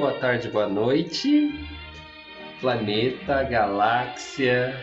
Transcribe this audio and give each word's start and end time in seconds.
boa 0.00 0.14
tarde, 0.14 0.48
boa 0.48 0.66
noite. 0.66 1.52
Planeta, 2.58 3.42
galáxia. 3.42 4.74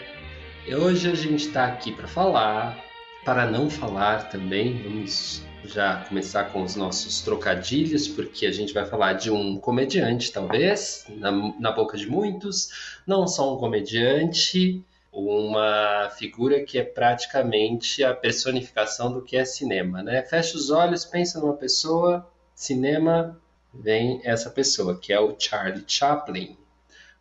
Hoje 0.68 1.10
a 1.10 1.16
gente 1.16 1.48
está 1.48 1.66
aqui 1.66 1.92
para 1.92 2.08
falar, 2.08 2.78
para 3.26 3.50
não 3.50 3.68
falar 3.68 4.30
também. 4.30 4.80
Vamos 4.84 5.44
já 5.66 6.06
começar 6.08 6.52
com 6.52 6.62
os 6.62 6.76
nossos 6.76 7.22
trocadilhos, 7.22 8.08
porque 8.08 8.46
a 8.46 8.52
gente 8.52 8.72
vai 8.72 8.86
falar 8.86 9.14
de 9.14 9.32
um 9.32 9.58
comediante, 9.58 10.32
talvez, 10.32 11.08
na, 11.10 11.32
na 11.60 11.72
boca 11.72 11.98
de 11.98 12.06
muitos. 12.08 13.00
Não 13.08 13.28
só 13.28 13.56
um 13.56 13.58
comediante, 13.58 14.86
uma 15.12 16.12
figura 16.12 16.64
que 16.64 16.78
é 16.78 16.84
praticamente 16.84 18.04
a 18.04 18.14
personificação 18.14 19.12
do 19.12 19.24
que 19.24 19.36
é 19.36 19.44
cinema, 19.46 20.04
né? 20.04 20.22
Fecha 20.22 20.56
os 20.56 20.70
olhos, 20.70 21.06
pensa 21.06 21.40
numa 21.40 21.56
pessoa, 21.56 22.30
cinema, 22.54 23.36
vem 23.82 24.22
essa 24.24 24.50
pessoa, 24.50 24.98
que 24.98 25.14
é 25.14 25.20
o 25.20 25.36
Charlie 25.38 25.84
Chaplin. 25.88 26.58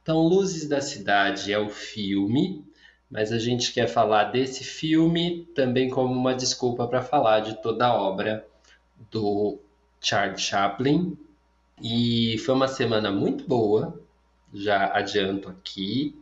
Então, 0.02 0.20
Luzes 0.20 0.68
da 0.68 0.80
Cidade 0.80 1.52
é 1.52 1.58
o 1.58 1.68
filme, 1.68 2.64
mas 3.10 3.32
a 3.32 3.38
gente 3.38 3.72
quer 3.72 3.86
falar 3.86 4.24
desse 4.24 4.64
filme 4.64 5.48
também 5.54 5.90
como 5.90 6.12
uma 6.14 6.34
desculpa 6.34 6.86
para 6.86 7.02
falar 7.02 7.40
de 7.40 7.60
toda 7.62 7.86
a 7.86 7.94
obra 7.94 8.46
do 9.10 9.58
Charlie 10.00 10.38
Chaplin. 10.38 11.16
E 11.82 12.38
foi 12.38 12.54
uma 12.54 12.68
semana 12.68 13.10
muito 13.10 13.44
boa, 13.46 14.00
já 14.54 14.92
adianto 14.94 15.48
aqui, 15.48 16.16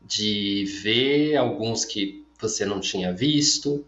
de 0.00 0.64
ver 0.82 1.36
alguns 1.36 1.84
que 1.84 2.24
você 2.38 2.64
não 2.64 2.80
tinha 2.80 3.12
visto, 3.12 3.86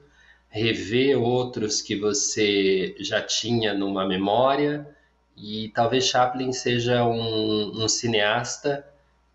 rever 0.48 1.20
outros 1.20 1.83
que 1.83 1.97
você 1.97 2.95
já 2.98 3.20
tinha 3.20 3.75
numa 3.75 4.06
memória 4.06 4.94
e 5.37 5.71
talvez 5.75 6.07
Chaplin 6.07 6.53
seja 6.53 7.05
um, 7.05 7.85
um 7.85 7.89
cineasta 7.89 8.87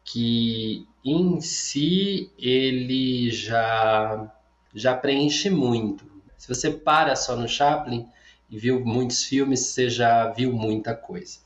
que 0.03 0.87
em 1.03 1.39
si 1.41 2.31
ele 2.37 3.29
já 3.31 4.31
já 4.73 4.95
preenche 4.95 5.49
muito. 5.49 6.09
Se 6.37 6.47
você 6.47 6.71
para 6.71 7.15
só 7.15 7.35
no 7.35 7.47
Chaplin 7.47 8.07
e 8.49 8.57
viu 8.57 8.83
muitos 8.85 9.23
filmes, 9.23 9.61
você 9.61 9.89
já 9.89 10.29
viu 10.31 10.53
muita 10.53 10.95
coisa. 10.95 11.39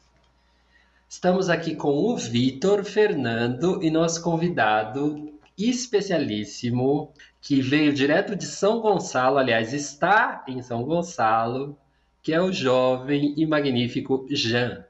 Estamos 1.09 1.49
aqui 1.49 1.75
com 1.75 1.89
o 1.91 2.17
Vitor 2.17 2.83
Fernando 2.83 3.83
e 3.83 3.89
nosso 3.89 4.21
convidado 4.21 5.31
especialíssimo 5.57 7.11
que 7.41 7.61
veio 7.61 7.93
direto 7.93 8.35
de 8.35 8.45
São 8.45 8.79
Gonçalo, 8.79 9.37
aliás, 9.37 9.73
está 9.73 10.43
em 10.47 10.61
São 10.61 10.83
Gonçalo, 10.83 11.77
que 12.23 12.33
é 12.33 12.41
o 12.41 12.53
jovem 12.53 13.33
e 13.35 13.45
magnífico 13.45 14.25
Jean. 14.29 14.85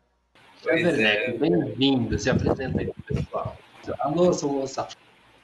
Werneck, 0.63 1.01
é. 1.01 1.31
bem-vindo, 1.31 2.17
se 2.19 2.29
apresenta 2.29 2.79
aí, 2.79 2.93
pessoal. 3.07 3.57
Alô, 3.99 4.31
São 4.31 4.49
Gonçalo. 4.49 4.89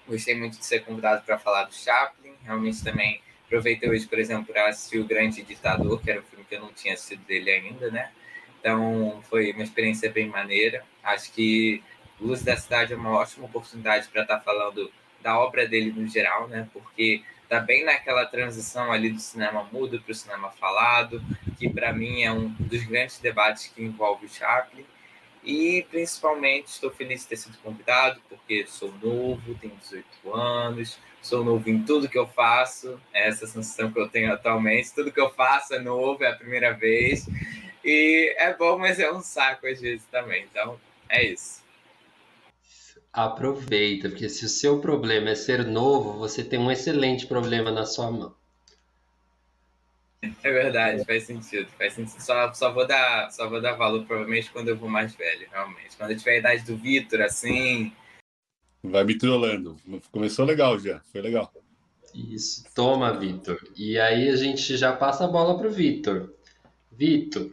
Gostei 0.08 0.36
muito 0.36 0.60
de 0.60 0.66
ser 0.66 0.82
convidado 0.82 1.26
para 1.26 1.40
falar 1.40 1.64
do 1.64 1.74
Chaplin, 1.74 2.34
realmente 2.44 2.84
também 2.84 3.20
aproveitei 3.48 3.90
hoje, 3.90 4.06
por 4.06 4.20
exemplo, 4.20 4.54
para 4.54 4.70
assistir 4.70 5.00
O 5.00 5.06
Grande 5.06 5.42
Ditador, 5.42 6.00
que 6.00 6.12
era 6.12 6.20
um 6.20 6.24
filme 6.24 6.46
que 6.48 6.56
eu 6.56 6.62
não 6.62 6.72
tinha 6.72 6.94
assistido 6.94 7.26
dele 7.26 7.50
ainda, 7.50 7.90
né? 7.90 8.12
Então, 8.60 9.20
foi 9.28 9.52
uma 9.52 9.64
experiência 9.64 10.12
bem 10.12 10.28
maneira. 10.28 10.84
Acho 11.04 11.34
que 11.34 11.82
Luz 12.22 12.44
da 12.44 12.56
Cidade 12.56 12.94
é 12.94 12.96
uma 12.96 13.18
ótima 13.18 13.46
oportunidade 13.46 14.08
para 14.10 14.22
estar 14.22 14.38
tá 14.38 14.42
falando 14.42 14.92
da 15.24 15.40
obra 15.40 15.68
dele 15.68 15.92
no 15.92 16.08
geral, 16.08 16.48
né? 16.48 16.70
Porque 16.72 17.24
tá 17.50 17.60
bem 17.60 17.84
naquela 17.84 18.26
transição 18.28 18.92
ali 18.92 19.10
do 19.10 19.20
cinema 19.20 19.68
mudo 19.72 20.00
para 20.00 20.12
o 20.12 20.16
cinema 20.16 20.52
falado, 20.52 21.22
que 21.58 21.68
para 21.68 21.92
mim 21.92 22.22
é 22.22 22.32
um 22.32 22.50
dos 22.60 22.84
grandes 22.84 23.18
debates 23.18 23.68
que 23.68 23.84
envolve 23.84 24.28
o 24.28 24.30
Chaplin. 24.30 24.86
E 25.44 25.86
principalmente 25.90 26.68
estou 26.68 26.92
feliz 26.92 27.22
de 27.22 27.28
ter 27.28 27.38
sido 27.38 27.58
convidado, 27.64 28.22
porque 28.30 28.68
sou 28.68 28.94
novo, 29.02 29.56
tenho 29.56 29.76
18 29.76 30.06
anos, 30.36 31.00
sou 31.22 31.44
novo 31.44 31.68
em 31.70 31.82
tudo 31.84 32.10
que 32.10 32.18
eu 32.18 32.28
faço, 32.28 33.02
é 33.12 33.28
essa 33.28 33.48
sensação 33.48 33.92
que 33.92 34.00
eu 34.00 34.08
tenho 34.08 34.32
atualmente, 34.32 34.94
tudo 34.94 35.12
que 35.12 35.20
eu 35.20 35.32
faço 35.32 35.74
é 35.74 35.80
novo, 35.80 36.24
é 36.24 36.28
a 36.28 36.36
primeira 36.36 36.74
vez. 36.74 37.26
E 37.84 38.36
é 38.38 38.54
bom, 38.54 38.78
mas 38.78 39.00
é 39.00 39.12
um 39.12 39.22
saco 39.22 39.66
às 39.66 39.82
vezes 39.82 40.06
também. 40.12 40.44
Então, 40.44 40.80
é 41.08 41.24
isso. 41.24 41.64
Aproveita, 43.12 44.10
porque 44.10 44.30
se 44.30 44.46
o 44.46 44.50
seu 44.50 44.80
problema 44.80 45.32
é 45.32 45.36
ser 45.36 45.66
novo, 45.66 46.18
você 46.20 46.44
tem 46.44 46.60
um 46.60 46.72
excelente 46.72 47.26
problema 47.26 47.72
na 47.72 47.86
sua 47.86 48.12
mão. 48.12 48.36
É 50.22 50.52
verdade, 50.52 51.06
faz 51.06 51.24
sentido, 51.24 51.68
faz 51.78 51.94
sentido. 51.94 52.22
Só, 52.22 52.54
só, 52.54 52.74
vou 52.74 52.86
dar, 52.86 53.32
só 53.32 53.50
vou 53.50 53.62
dar 53.62 53.74
valor 53.74 54.06
provavelmente 54.06 54.52
quando 54.52 54.68
eu 54.68 54.78
vou 54.78 54.90
mais 54.90 55.16
velho, 55.16 55.48
realmente. 55.50 55.96
Quando 55.98 56.12
eu 56.12 56.18
tiver 56.18 56.34
a 56.34 56.38
idade 56.38 56.66
do 56.66 56.78
Vitor, 56.78 57.22
assim. 57.22 57.94
Vai 58.84 59.04
me 59.04 59.18
trolando. 59.18 59.78
Começou 60.12 60.46
legal 60.46 60.78
já, 60.78 61.00
foi 61.12 61.22
legal. 61.22 61.52
Isso, 62.14 62.66
toma, 62.76 63.18
Vitor. 63.18 63.60
E 63.76 63.98
aí 64.00 64.30
a 64.30 64.36
gente 64.36 64.76
já 64.76 64.94
passa 64.94 65.26
a 65.26 65.28
bola 65.28 65.58
pro 65.58 65.72
Vitor. 65.72 66.34
Vitor, 66.92 67.50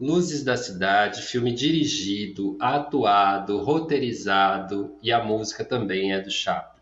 Luzes 0.00 0.44
da 0.44 0.56
Cidade, 0.56 1.22
filme 1.22 1.52
dirigido, 1.52 2.56
atuado, 2.60 3.58
roteirizado 3.60 4.96
e 5.02 5.10
a 5.10 5.24
música 5.24 5.64
também 5.64 6.12
é 6.12 6.20
do 6.20 6.30
Chaplin. 6.30 6.80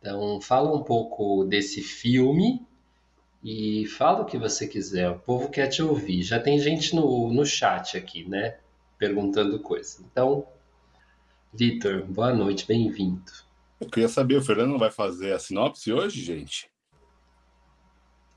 Então, 0.00 0.40
fala 0.40 0.72
um 0.72 0.84
pouco 0.84 1.44
desse 1.44 1.82
filme 1.82 2.64
e 3.42 3.86
fala 3.86 4.22
o 4.22 4.26
que 4.26 4.38
você 4.38 4.68
quiser. 4.68 5.10
O 5.10 5.18
povo 5.18 5.48
quer 5.50 5.66
te 5.66 5.82
ouvir. 5.82 6.22
Já 6.22 6.38
tem 6.38 6.58
gente 6.58 6.94
no, 6.94 7.32
no 7.32 7.44
chat 7.44 7.96
aqui, 7.96 8.28
né? 8.28 8.58
Perguntando 8.96 9.58
coisas. 9.58 10.00
Então, 10.00 10.46
Vitor, 11.52 12.04
boa 12.06 12.32
noite, 12.32 12.66
bem-vindo. 12.66 13.32
Eu 13.80 13.88
queria 13.88 14.08
saber, 14.08 14.36
o 14.36 14.42
Fernando 14.42 14.70
não 14.70 14.78
vai 14.78 14.90
fazer 14.90 15.32
a 15.32 15.38
sinopse 15.38 15.92
hoje, 15.92 16.22
gente? 16.22 16.70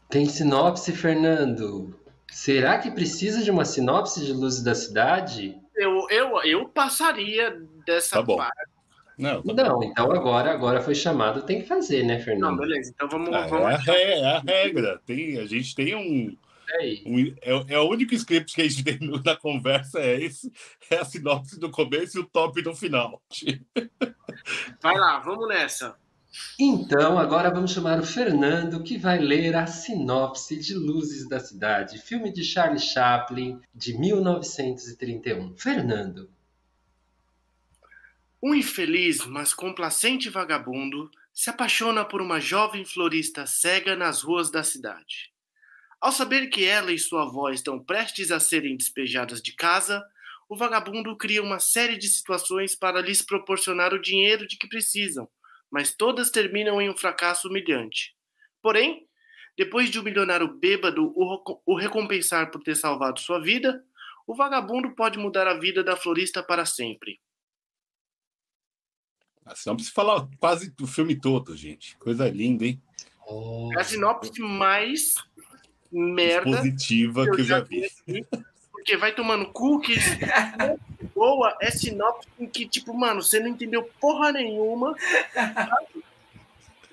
Tem 0.09 0.25
sinopse, 0.25 0.91
Fernando? 0.93 1.99
Será 2.31 2.77
que 2.77 2.91
precisa 2.91 3.43
de 3.43 3.49
uma 3.49 3.65
sinopse 3.65 4.25
de 4.25 4.33
Luzes 4.33 4.63
da 4.63 4.75
Cidade? 4.75 5.57
Eu, 5.75 6.07
eu, 6.09 6.43
eu 6.43 6.69
passaria 6.69 7.61
dessa 7.85 8.17
tá 8.17 8.21
bom. 8.21 8.37
parte. 8.37 8.77
Não, 9.17 9.41
tá 9.41 9.63
não 9.63 9.83
então 9.83 10.11
agora, 10.11 10.51
agora 10.51 10.79
foi 10.79 10.93
chamado, 10.93 11.41
tem 11.41 11.61
que 11.61 11.67
fazer, 11.67 12.03
né, 12.03 12.19
Fernando? 12.19 12.51
Não, 12.51 12.57
beleza. 12.57 12.91
Então 12.93 13.09
vamos. 13.09 13.33
Ah, 13.33 13.47
vamos... 13.47 13.87
É, 13.87 14.19
é, 14.19 14.25
a 14.25 14.39
regra. 14.39 15.01
Tem, 15.05 15.39
a 15.39 15.45
gente 15.45 15.73
tem 15.73 15.95
um. 15.95 16.37
um 17.05 17.35
é, 17.41 17.73
é, 17.73 17.79
o 17.79 17.89
único 17.89 18.13
script 18.13 18.53
que 18.53 18.61
a 18.61 18.67
gente 18.69 18.83
tem 18.85 18.99
na 19.25 19.35
conversa, 19.35 19.99
é 19.99 20.21
esse. 20.21 20.51
É 20.91 20.97
a 20.97 21.05
sinopse 21.05 21.59
do 21.59 21.71
começo 21.71 22.17
e 22.17 22.21
o 22.21 22.25
top 22.25 22.61
no 22.61 22.75
final. 22.75 23.19
Vai 24.81 24.95
lá, 24.95 25.19
vamos 25.19 25.47
nessa. 25.47 25.95
Então, 26.59 27.17
agora 27.17 27.49
vamos 27.49 27.71
chamar 27.71 27.99
o 27.99 28.05
Fernando, 28.05 28.83
que 28.83 28.97
vai 28.97 29.19
ler 29.19 29.55
a 29.55 29.67
sinopse 29.67 30.59
de 30.59 30.73
Luzes 30.73 31.27
da 31.27 31.39
Cidade, 31.39 31.99
filme 31.99 32.31
de 32.31 32.43
Charlie 32.43 32.79
Chaplin, 32.79 33.61
de 33.73 33.97
1931. 33.97 35.55
Fernando. 35.55 36.29
Um 38.41 38.53
infeliz, 38.53 39.25
mas 39.25 39.53
complacente 39.53 40.29
vagabundo 40.29 41.09
se 41.33 41.49
apaixona 41.49 42.03
por 42.05 42.21
uma 42.21 42.39
jovem 42.39 42.83
florista 42.85 43.45
cega 43.45 43.95
nas 43.95 44.21
ruas 44.21 44.49
da 44.49 44.63
cidade. 44.63 45.31
Ao 45.99 46.11
saber 46.11 46.47
que 46.47 46.63
ela 46.63 46.91
e 46.91 46.99
sua 46.99 47.23
avó 47.23 47.49
estão 47.49 47.79
prestes 47.79 48.31
a 48.31 48.39
serem 48.39 48.77
despejadas 48.77 49.41
de 49.41 49.53
casa, 49.53 50.03
o 50.47 50.55
vagabundo 50.55 51.15
cria 51.15 51.41
uma 51.41 51.59
série 51.59 51.97
de 51.97 52.07
situações 52.07 52.75
para 52.75 53.01
lhes 53.01 53.21
proporcionar 53.21 53.93
o 53.93 54.01
dinheiro 54.01 54.47
de 54.47 54.57
que 54.57 54.67
precisam 54.67 55.27
mas 55.77 55.93
todas 55.93 56.31
terminam 56.31 56.81
em 56.81 56.89
um 56.89 56.97
fracasso 56.97 57.47
humilhante. 57.47 58.15
Porém, 58.63 59.07
depois 59.55 59.91
de 59.91 59.99
o 59.99 60.03
milionário 60.03 60.47
bêbado 60.57 61.13
o 61.15 61.77
recompensar 61.77 62.49
por 62.49 62.63
ter 62.63 62.73
salvado 62.73 63.19
sua 63.19 63.39
vida, 63.39 63.85
o 64.25 64.33
vagabundo 64.33 64.95
pode 64.95 65.19
mudar 65.19 65.45
a 65.45 65.59
vida 65.59 65.83
da 65.83 65.95
florista 65.95 66.41
para 66.41 66.65
sempre. 66.65 67.21
A 69.45 69.53
sinopse 69.55 69.91
fala 69.91 70.27
quase 70.39 70.73
o 70.81 70.87
filme 70.87 71.15
todo, 71.15 71.55
gente. 71.55 71.95
Coisa 71.97 72.27
linda, 72.27 72.65
hein? 72.65 72.81
Oh. 73.27 73.69
É 73.77 73.79
a 73.79 73.83
sinopse 73.83 74.41
mais 74.41 75.13
merda 75.91 76.57
positiva 76.57 77.23
que 77.23 77.29
eu, 77.29 77.35
que 77.35 77.41
eu 77.41 77.45
já 77.45 77.59
vi. 77.59 77.87
vi 78.07 78.25
porque 78.87 78.95
vai 78.95 79.11
tomando 79.11 79.47
cookies. 79.47 80.05
boa 81.13 81.57
é 81.59 81.69
sinopse 81.69 82.29
em 82.39 82.47
que, 82.47 82.65
tipo, 82.65 82.93
mano, 82.93 83.21
você 83.21 83.37
não 83.39 83.49
entendeu 83.49 83.83
porra 83.99 84.31
nenhuma. 84.31 84.95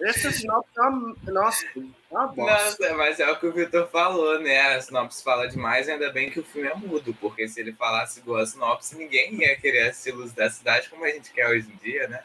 Essa 0.00 0.32
sinopse 0.32 0.70
é 0.76 0.82
uma. 0.82 1.17
Nossa, 1.26 1.64
é 1.67 1.81
uma 2.11 2.26
bosta. 2.26 2.64
Nossa, 2.64 2.94
mas 2.96 3.20
é 3.20 3.31
o 3.31 3.38
que 3.38 3.46
o 3.46 3.52
Vitor 3.52 3.87
falou, 3.87 4.41
né? 4.41 4.75
A 4.75 4.81
sinopse 4.81 5.23
fala 5.23 5.46
demais, 5.46 5.88
ainda 5.88 6.11
bem 6.11 6.31
que 6.31 6.41
o 6.41 6.44
filme 6.44 6.69
é 6.69 6.75
mudo, 6.75 7.14
porque 7.20 7.46
se 7.46 7.61
ele 7.61 7.73
falasse 7.73 8.19
igual 8.19 8.40
a 8.40 8.47
sinopse, 8.47 8.99
ninguém 8.99 9.40
ia 9.40 9.56
querer 9.56 9.90
assistir 9.90 10.12
Luz 10.12 10.32
da 10.32 10.50
Cidade 10.50 10.88
como 10.88 11.05
a 11.05 11.11
gente 11.11 11.32
quer 11.32 11.49
hoje 11.49 11.70
em 11.70 11.76
dia, 11.76 12.08
né? 12.08 12.25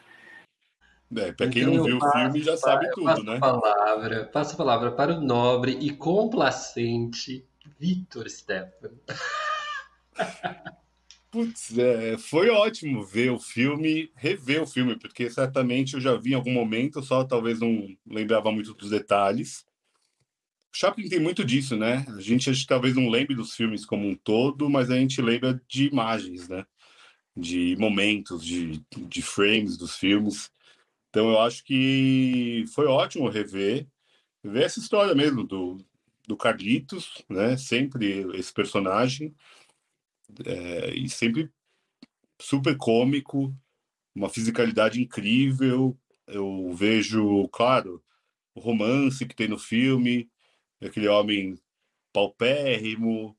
É, 1.16 1.32
para 1.32 1.48
quem 1.48 1.64
não 1.64 1.84
viu 1.84 1.98
o 1.98 2.10
filme 2.10 2.42
já 2.42 2.56
sabe 2.56 2.90
tudo, 2.90 3.22
né? 3.22 3.38
Palavra, 3.38 4.24
passo 4.32 4.54
a 4.54 4.56
palavra 4.56 4.90
para 4.90 5.12
o 5.12 5.20
nobre 5.20 5.76
e 5.80 5.90
complacente 5.94 7.46
Vitor 7.78 8.28
Stefano. 8.28 8.98
Putz, 11.30 11.78
é, 11.78 12.18
foi 12.18 12.50
ótimo 12.50 13.04
ver 13.04 13.30
o 13.30 13.38
filme, 13.38 14.10
rever 14.16 14.62
o 14.62 14.66
filme, 14.66 14.98
porque 14.98 15.30
certamente 15.30 15.94
eu 15.94 16.00
já 16.00 16.16
vi 16.16 16.32
em 16.32 16.34
algum 16.34 16.52
momento, 16.52 17.02
só 17.04 17.22
talvez 17.22 17.60
não 17.60 17.96
lembrava 18.04 18.50
muito 18.50 18.74
dos 18.74 18.90
detalhes. 18.90 19.64
O 20.72 20.76
Chaplin 20.76 21.08
tem 21.08 21.20
muito 21.20 21.44
disso, 21.44 21.76
né? 21.76 22.04
A 22.08 22.20
gente 22.20 22.50
acho, 22.50 22.66
talvez 22.66 22.96
não 22.96 23.08
lembre 23.08 23.36
dos 23.36 23.54
filmes 23.54 23.84
como 23.84 24.08
um 24.08 24.14
todo, 24.16 24.68
mas 24.68 24.90
a 24.90 24.96
gente 24.96 25.22
lembra 25.22 25.60
de 25.68 25.86
imagens, 25.86 26.48
né? 26.48 26.66
De 27.36 27.76
momentos, 27.78 28.44
de, 28.44 28.82
de 28.96 29.22
frames 29.22 29.76
dos 29.76 29.96
filmes. 29.96 30.50
Então 31.10 31.28
eu 31.28 31.40
acho 31.40 31.62
que 31.64 32.64
foi 32.74 32.86
ótimo 32.86 33.28
rever, 33.28 33.86
ver 34.42 34.64
essa 34.64 34.80
história 34.80 35.14
mesmo 35.14 35.44
do, 35.44 35.78
do 36.26 36.36
Carlitos, 36.36 37.24
né? 37.28 37.56
Sempre 37.56 38.26
esse 38.34 38.52
personagem 38.52 39.32
é, 40.44 40.94
e 40.94 41.08
sempre 41.08 41.50
super 42.40 42.76
cômico, 42.76 43.54
uma 44.14 44.28
fisicalidade 44.28 45.00
incrível. 45.00 45.96
Eu 46.26 46.72
vejo, 46.74 47.48
claro, 47.48 48.02
o 48.54 48.60
romance 48.60 49.26
que 49.26 49.34
tem 49.34 49.48
no 49.48 49.58
filme, 49.58 50.30
aquele 50.80 51.08
homem 51.08 51.58
paupérrimo, 52.12 53.36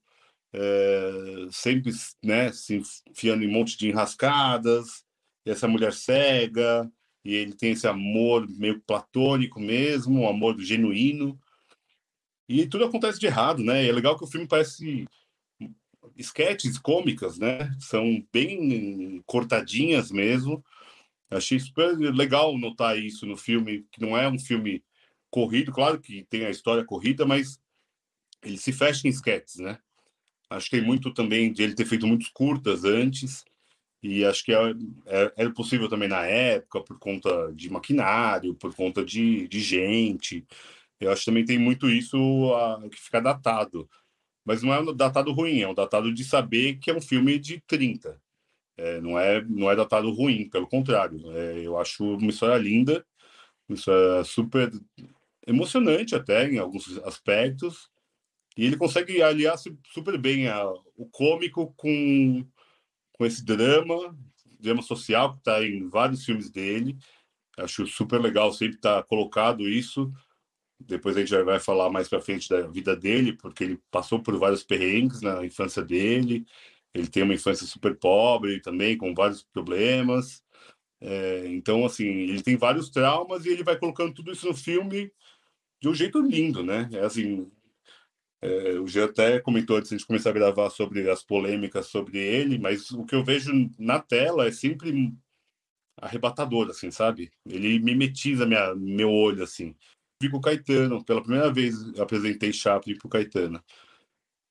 é, 0.54 1.48
sempre 1.52 1.92
né, 2.24 2.52
se 2.52 2.82
enfiando 3.10 3.44
em 3.44 3.48
um 3.48 3.52
monte 3.52 3.78
de 3.78 3.90
enrascadas, 3.90 5.04
essa 5.46 5.68
mulher 5.68 5.94
cega, 5.94 6.92
e 7.24 7.34
ele 7.36 7.54
tem 7.54 7.72
esse 7.72 7.88
amor 7.88 8.48
meio 8.50 8.82
platônico 8.82 9.60
mesmo, 9.60 10.22
um 10.22 10.30
amor 10.30 10.60
genuíno. 10.60 11.40
E 12.50 12.68
tudo 12.68 12.86
acontece 12.86 13.20
de 13.20 13.28
errado, 13.28 13.64
né? 13.64 13.86
E 13.86 13.90
é 13.90 13.92
legal 13.92 14.18
que 14.18 14.24
o 14.24 14.28
filme 14.28 14.48
parece 14.48 15.08
esquetes 16.18 16.78
cômicas, 16.78 17.38
né? 17.38 17.76
São 17.80 18.26
bem 18.32 19.22
cortadinhas 19.26 20.12
mesmo. 20.12 20.64
Achei 21.30 21.60
super 21.60 21.98
legal 21.98 22.58
notar 22.58 22.98
isso 22.98 23.26
no 23.26 23.38
filme, 23.38 23.86
que 23.92 24.02
não 24.02 24.18
é 24.18 24.28
um 24.28 24.40
filme 24.40 24.84
corrido, 25.30 25.72
claro 25.72 26.00
que 26.00 26.26
tem 26.30 26.46
a 26.46 26.50
história 26.50 26.84
corrida, 26.84 27.26
mas 27.26 27.58
ele 28.44 28.58
se 28.58 28.74
fecha 28.74 29.08
em 29.08 29.10
esquetes, 29.10 29.56
né? 29.58 29.80
Acho 30.50 30.70
que 30.70 30.78
tem 30.78 30.86
muito 30.86 31.14
também 31.14 31.54
de 31.54 31.64
ele 31.64 31.74
ter 31.74 31.86
feito 31.86 32.06
muitos 32.06 32.28
curtas 32.28 32.84
antes, 32.84 33.46
e 34.04 34.26
acho 34.26 34.44
que 34.44 34.52
era, 34.52 34.72
é, 35.06 35.24
é, 35.24 35.34
era 35.38 35.52
possível 35.52 35.88
também 35.88 36.10
na 36.10 36.26
época, 36.26 36.82
por 36.82 37.00
conta 37.00 37.52
de 37.54 37.70
maquinário, 37.70 38.56
por 38.56 38.76
conta 38.76 39.06
de, 39.06 39.48
de 39.48 39.60
gente. 39.62 40.46
Eu 41.00 41.12
acho 41.12 41.22
que 41.22 41.26
também 41.26 41.46
tem 41.46 41.58
muito 41.58 41.90
isso 41.90 42.54
a, 42.56 42.90
que 42.90 43.00
fica 43.00 43.22
datado. 43.22 43.90
Mas 44.44 44.64
não 44.64 44.74
é 44.74 44.80
um 44.80 44.94
datado 44.94 45.32
ruim, 45.32 45.62
é 45.62 45.68
um 45.68 45.74
datado 45.74 46.14
de 46.14 46.24
saber 46.24 46.78
que 46.78 46.90
é 46.90 46.96
um 46.96 47.02
filme 47.02 47.38
de 47.38 47.62
30. 47.68 48.20
É, 48.78 49.00
não, 49.00 49.20
é, 49.20 49.44
não 49.44 49.70
é 49.70 49.76
datado 49.76 50.12
ruim, 50.12 50.50
pelo 50.50 50.68
contrário. 50.68 51.22
É, 51.32 51.60
eu 51.66 51.78
acho 51.78 52.04
uma 52.04 52.32
história 52.32 52.58
linda, 52.58 53.06
uma 53.70 53.76
história 53.76 54.24
super 54.24 54.72
emocionante 55.46 56.16
até 56.16 56.50
em 56.50 56.58
alguns 56.58 56.98
aspectos. 57.00 57.90
E 58.58 58.66
ele 58.66 58.78
consegue 58.78 59.22
aliar 59.22 59.58
super 59.94 60.18
bem 60.18 60.48
a, 60.48 60.66
o 60.98 61.08
cômico 61.10 61.74
com, 61.78 62.46
com 63.14 63.26
esse 63.26 63.46
drama, 63.46 64.18
drama 64.60 64.82
social 64.82 65.34
que 65.34 65.40
está 65.40 65.64
em 65.64 65.88
vários 65.88 66.26
filmes 66.26 66.50
dele. 66.50 66.98
Acho 67.58 67.86
super 67.86 68.20
legal 68.20 68.52
sempre 68.52 68.78
estar 68.78 68.98
tá 68.98 69.04
colocado 69.04 69.70
isso 69.70 70.12
depois 70.88 71.18
a 71.18 71.20
gente 71.22 71.44
vai 71.44 71.60
falar 71.60 71.90
mais 71.90 72.08
para 72.10 72.22
frente 72.22 72.50
da 72.50 72.62
vida 72.68 72.96
dele, 72.96 73.34
porque 73.34 73.64
ele 73.64 73.80
passou 73.92 74.22
por 74.22 74.38
vários 74.38 74.64
perrengues 74.64 75.22
na 75.22 75.46
infância 75.46 75.84
dele. 75.84 76.46
Ele 76.94 77.08
tem 77.08 77.24
uma 77.24 77.34
infância 77.34 77.66
super 77.68 77.96
pobre 77.98 78.60
também, 78.62 78.98
com 78.98 79.14
vários 79.14 79.44
problemas. 79.44 80.44
É, 81.00 81.48
então, 81.48 81.86
assim, 81.86 82.06
ele 82.06 82.42
tem 82.44 82.58
vários 82.58 82.90
traumas 82.90 83.46
e 83.46 83.50
ele 83.50 83.64
vai 83.64 83.78
colocando 83.78 84.14
tudo 84.14 84.32
isso 84.32 84.48
no 84.48 84.56
filme 84.56 85.12
de 85.82 85.90
um 85.90 85.96
jeito 85.96 86.22
lindo, 86.22 86.64
né? 86.64 86.90
É 86.94 87.00
assim, 87.02 87.52
é, 88.42 88.80
o 88.80 88.88
Jean 88.88 89.06
até 89.06 89.40
comentou 89.40 89.78
antes 89.78 89.90
de 89.90 89.96
a 89.96 89.98
gente 89.98 90.08
começar 90.08 90.30
a 90.32 90.34
gravar 90.34 90.70
sobre 90.70 91.10
as 91.10 91.24
polêmicas 91.24 91.88
sobre 91.88 92.20
ele, 92.20 92.60
mas 92.60 92.92
o 92.92 93.06
que 93.06 93.16
eu 93.16 93.24
vejo 93.24 93.52
na 93.80 94.00
tela 94.00 94.48
é 94.48 94.52
sempre 94.52 95.14
arrebatador, 95.98 96.70
assim, 96.70 96.92
sabe? 96.92 97.32
Ele 97.46 97.80
mimetiza 97.80 98.46
minha, 98.46 98.76
meu 98.76 99.12
olho, 99.12 99.44
assim 99.44 99.76
com 100.30 100.38
o 100.38 100.42
Caetano. 100.42 101.04
Pela 101.04 101.22
primeira 101.22 101.52
vez 101.52 101.76
apresentei 102.00 102.54
Chaplin 102.54 102.98
pro 102.98 103.10
Caetano. 103.10 103.64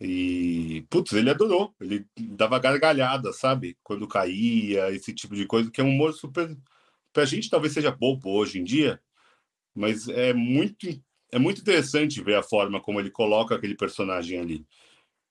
E, 0.00 0.86
putz, 0.88 1.12
ele 1.12 1.30
adorou. 1.30 1.74
Ele 1.80 2.06
dava 2.18 2.58
gargalhada, 2.58 3.32
sabe? 3.32 3.76
Quando 3.82 4.08
caía, 4.08 4.90
esse 4.90 5.12
tipo 5.14 5.34
de 5.34 5.46
coisa, 5.46 5.70
que 5.70 5.80
é 5.80 5.84
um 5.84 5.90
humor 5.90 6.14
super. 6.14 6.56
Pra 7.12 7.24
gente 7.24 7.50
talvez 7.50 7.72
seja 7.74 7.90
bobo 7.90 8.30
hoje 8.30 8.58
em 8.60 8.64
dia, 8.64 9.00
mas 9.74 10.08
é 10.08 10.32
muito, 10.32 10.86
é 11.32 11.38
muito 11.38 11.60
interessante 11.60 12.22
ver 12.22 12.36
a 12.36 12.42
forma 12.42 12.80
como 12.80 13.00
ele 13.00 13.10
coloca 13.10 13.54
aquele 13.54 13.76
personagem 13.76 14.38
ali. 14.38 14.66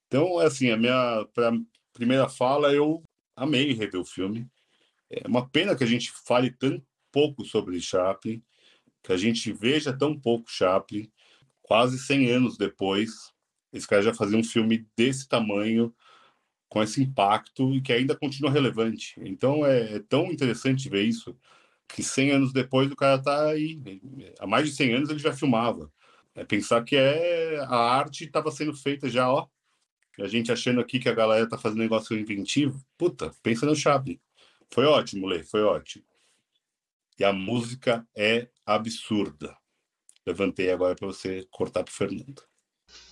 Então, 0.08 0.40
assim, 0.40 0.72
a 0.72 0.78
minha 0.78 1.26
pra 1.34 1.54
primeira 1.94 2.30
fala, 2.30 2.74
eu 2.74 3.04
amei 3.36 3.74
rever 3.74 4.02
o 4.02 4.06
filme. 4.06 4.48
É 5.10 5.28
uma 5.28 5.48
pena 5.50 5.76
que 5.76 5.84
a 5.84 5.88
gente 5.88 6.12
fale 6.12 6.52
tão 6.52 6.82
pouco 7.12 7.46
sobre 7.46 7.80
Chaplin 7.82 8.44
que 9.04 9.12
a 9.12 9.18
gente 9.18 9.52
veja 9.52 9.96
tão 9.96 10.20
pouco 10.20 10.52
Chaplin, 10.52 11.12
quase 11.62 12.00
100 12.00 12.32
anos 12.32 12.58
depois, 12.58 13.34
esse 13.72 13.88
cara 13.88 14.02
já 14.02 14.14
fazia 14.14 14.38
um 14.38 14.44
filme 14.44 14.88
desse 14.96 15.28
tamanho, 15.28 15.94
com 16.68 16.84
esse 16.84 17.02
impacto 17.02 17.74
e 17.74 17.82
que 17.82 17.92
ainda 17.92 18.16
continua 18.16 18.52
relevante. 18.52 19.16
Então 19.18 19.66
é, 19.66 19.96
é 19.96 20.00
tão 20.00 20.32
interessante 20.32 20.90
ver 20.90 21.04
isso, 21.04 21.36
que 21.88 22.04
100 22.04 22.32
anos 22.32 22.54
depois 22.54 22.92
o 22.92 22.96
cara 22.96 23.16
está 23.16 23.50
aí, 23.50 23.82
há 24.40 24.46
mais 24.46 24.70
de 24.70 24.76
100 24.76 24.94
anos 24.94 25.10
ele 25.10 25.20
já 25.20 25.34
filmava. 25.34 25.92
É 26.36 26.46
pensar 26.46 26.84
que 26.84 26.96
é 26.96 27.58
a 27.60 27.76
arte 27.76 28.26
estava 28.26 28.52
sendo 28.52 28.74
feita 28.74 29.10
já, 29.10 29.30
ó, 29.30 29.48
a 30.20 30.28
gente 30.28 30.52
achando 30.52 30.82
aqui 30.82 31.00
que 31.00 31.10
a 31.10 31.14
galera 31.14 31.48
tá 31.48 31.58
fazendo 31.58 31.80
negócio 31.80 32.18
inventivo. 32.18 32.84
Puta, 32.98 33.34
pensa 33.42 33.66
no 33.66 33.76
Chaplin. 33.76 34.20
Foi 34.72 34.86
ótimo, 34.86 35.26
Lê, 35.26 35.44
foi 35.44 35.62
ótimo. 35.64 36.06
E 37.18 37.24
a 37.24 37.34
música 37.34 38.08
é 38.16 38.48
absurda. 38.76 39.56
Levantei 40.26 40.72
agora 40.72 40.96
para 40.96 41.08
você 41.08 41.48
cortar 41.52 41.84
para 41.84 41.94
Fernando. 41.94 42.44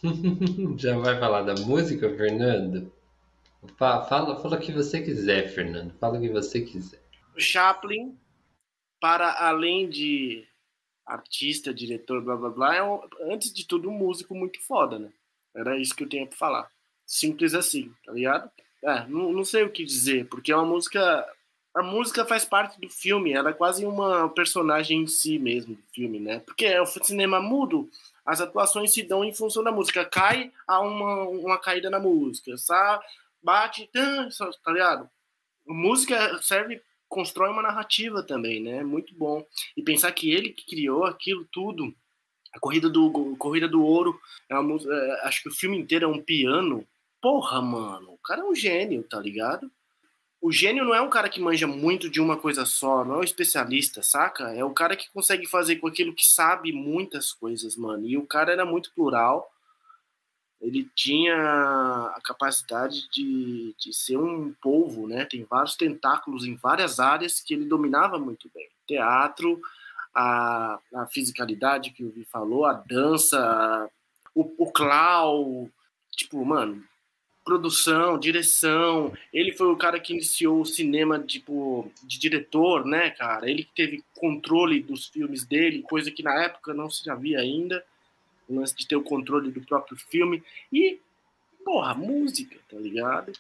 Já 0.78 0.98
vai 0.98 1.20
falar 1.20 1.44
da 1.44 1.56
música, 1.56 2.10
Fernando? 2.16 2.92
Fala, 3.78 4.06
fala 4.06 4.58
o 4.58 4.60
que 4.60 4.72
você 4.72 5.02
quiser, 5.02 5.50
Fernando. 5.50 5.94
Fala 6.00 6.18
o 6.18 6.22
que 6.22 6.30
você 6.30 6.62
quiser. 6.62 7.02
O 7.36 7.40
Chaplin, 7.40 8.18
para 9.00 9.48
além 9.48 9.90
de 9.90 10.48
artista, 11.06 11.74
diretor, 11.74 12.22
blá 12.22 12.36
blá 12.36 12.50
blá, 12.50 12.76
é 12.76 12.84
um, 12.84 13.02
antes 13.32 13.54
de 13.54 13.66
tudo 13.66 13.90
um 13.90 13.98
músico 13.98 14.36
muito 14.36 14.62
foda, 14.62 15.00
né? 15.00 15.12
Era 15.56 15.78
isso 15.78 15.96
que 15.96 16.04
eu 16.04 16.10
tinha 16.10 16.28
para 16.28 16.38
falar. 16.38 16.72
Simples 17.06 17.54
assim, 17.54 17.94
tá 18.06 18.12
ligado? 18.12 18.52
É, 18.84 19.08
não, 19.08 19.32
não 19.32 19.44
sei 19.44 19.64
o 19.64 19.72
que 19.72 19.84
dizer, 19.84 20.28
porque 20.28 20.52
é 20.52 20.56
uma 20.56 20.66
música 20.66 21.26
a 21.78 21.84
música 21.84 22.26
faz 22.26 22.44
parte 22.44 22.80
do 22.82 22.90
filme, 22.90 23.34
ela 23.34 23.52
é 23.52 23.54
quase 23.54 23.86
uma 23.86 24.28
personagem 24.30 25.02
em 25.02 25.08
si 25.08 25.38
mesmo 25.38 25.76
do 25.76 25.84
filme, 25.94 26.20
né? 26.20 26.40
Porque 26.40 26.66
é 26.66 26.82
o 26.82 26.86
cinema 26.86 27.40
mudo, 27.40 27.90
as 28.26 28.42
atuações 28.42 28.94
se 28.94 29.04
dão 29.04 29.24
em 29.24 29.34
função 29.34 29.64
da 29.64 29.72
música. 29.72 30.04
Cai, 30.04 30.52
há 30.68 30.80
uma, 30.80 31.30
uma 31.30 31.58
caída 31.58 31.90
na 31.90 32.00
música, 32.00 32.58
sabe? 32.58 33.06
bate, 33.48 33.90
tá 34.64 34.72
ligado? 34.72 35.10
A 35.68 35.74
música 35.74 36.42
serve, 36.42 36.82
constrói 37.08 37.50
uma 37.50 37.62
narrativa 37.62 38.24
também, 38.24 38.62
né? 38.62 38.84
Muito 38.84 39.16
bom. 39.16 39.46
E 39.76 39.82
pensar 39.82 40.12
que 40.12 40.32
ele 40.32 40.50
que 40.50 40.66
criou 40.66 41.06
aquilo 41.06 41.48
tudo, 41.52 41.96
a 42.54 42.60
corrida 42.60 42.90
do 42.90 43.36
corrida 43.38 43.68
do 43.68 43.84
ouro, 43.84 44.20
é 44.50 44.58
uma, 44.58 44.78
é, 44.78 45.28
acho 45.28 45.44
que 45.44 45.50
o 45.50 45.54
filme 45.54 45.78
inteiro 45.78 46.06
é 46.06 46.08
um 46.08 46.22
piano. 46.22 46.86
Porra, 47.22 47.62
mano, 47.62 48.14
o 48.14 48.18
cara 48.18 48.42
é 48.42 48.46
um 48.46 48.56
gênio, 48.56 49.04
tá 49.04 49.20
ligado? 49.20 49.72
O 50.42 50.52
gênio 50.52 50.86
não 50.86 50.94
é 50.94 51.02
um 51.02 51.10
cara 51.10 51.30
que 51.30 51.40
manja 51.40 51.66
muito 51.66 52.10
de 52.10 52.22
uma 52.22 52.38
coisa 52.38 52.66
só, 52.66 53.04
não 53.04 53.16
é 53.16 53.18
um 53.20 53.24
especialista, 53.24 54.04
saca? 54.04 54.54
É 54.54 54.64
o 54.64 54.74
cara 54.74 54.96
que 54.96 55.12
consegue 55.12 55.48
fazer 55.48 55.78
com 55.78 55.88
aquilo 55.88 56.14
que 56.14 56.26
sabe 56.26 56.72
muitas 56.72 57.34
coisas, 57.34 57.76
mano. 57.76 58.06
E 58.06 58.18
o 58.18 58.26
cara 58.26 58.52
era 58.52 58.66
muito 58.66 58.92
plural. 58.94 59.52
Ele 60.62 60.90
tinha 60.96 61.36
a 62.16 62.20
capacidade 62.24 63.08
de, 63.10 63.76
de 63.80 63.94
ser 63.94 64.18
um 64.18 64.54
polvo, 64.62 65.08
né? 65.08 65.26
Tem 65.26 65.44
vários 65.44 65.76
tentáculos 65.76 66.46
em 66.46 66.56
várias 66.56 67.00
áreas 67.00 67.40
que 67.40 67.54
ele 67.54 67.66
dominava 67.66 68.18
muito 68.18 68.50
bem. 68.54 68.68
Teatro, 68.88 69.60
a, 70.16 70.80
a 70.96 71.08
fisicalidade 71.08 71.92
que 71.92 72.04
o 72.04 72.12
Vi 72.12 72.26
falou, 72.26 72.66
a 72.66 72.74
dança, 72.74 73.90
o, 74.34 74.66
o 74.66 74.72
clown. 74.72 75.70
Tipo, 76.12 76.44
mano, 76.44 76.84
produção, 77.48 78.20
direção. 78.20 79.14
Ele 79.34 79.54
foi 79.54 79.68
o 79.68 79.78
cara 79.78 80.02
que 80.02 80.12
iniciou 80.12 80.60
o 80.60 80.66
cinema 80.66 81.18
tipo 81.18 81.90
de 82.04 82.20
diretor, 82.20 82.86
né, 82.86 83.10
cara? 83.12 83.50
Ele 83.50 83.64
que 83.64 83.74
teve 83.74 84.04
controle 84.20 84.84
dos 84.84 85.08
filmes 85.08 85.46
dele, 85.46 85.82
coisa 85.82 86.12
que 86.12 86.22
na 86.22 86.44
época 86.44 86.74
não 86.74 86.90
se 86.90 87.10
havia 87.10 87.40
ainda, 87.40 87.82
o 88.50 88.56
lance 88.60 88.76
de 88.76 88.86
ter 88.86 88.98
o 88.98 89.04
controle 89.04 89.50
do 89.50 89.62
próprio 89.62 89.96
filme 89.98 90.44
e 90.74 91.00
porra, 91.64 91.94
música, 91.94 92.58
tá 92.70 92.78
ligado? 92.78 93.32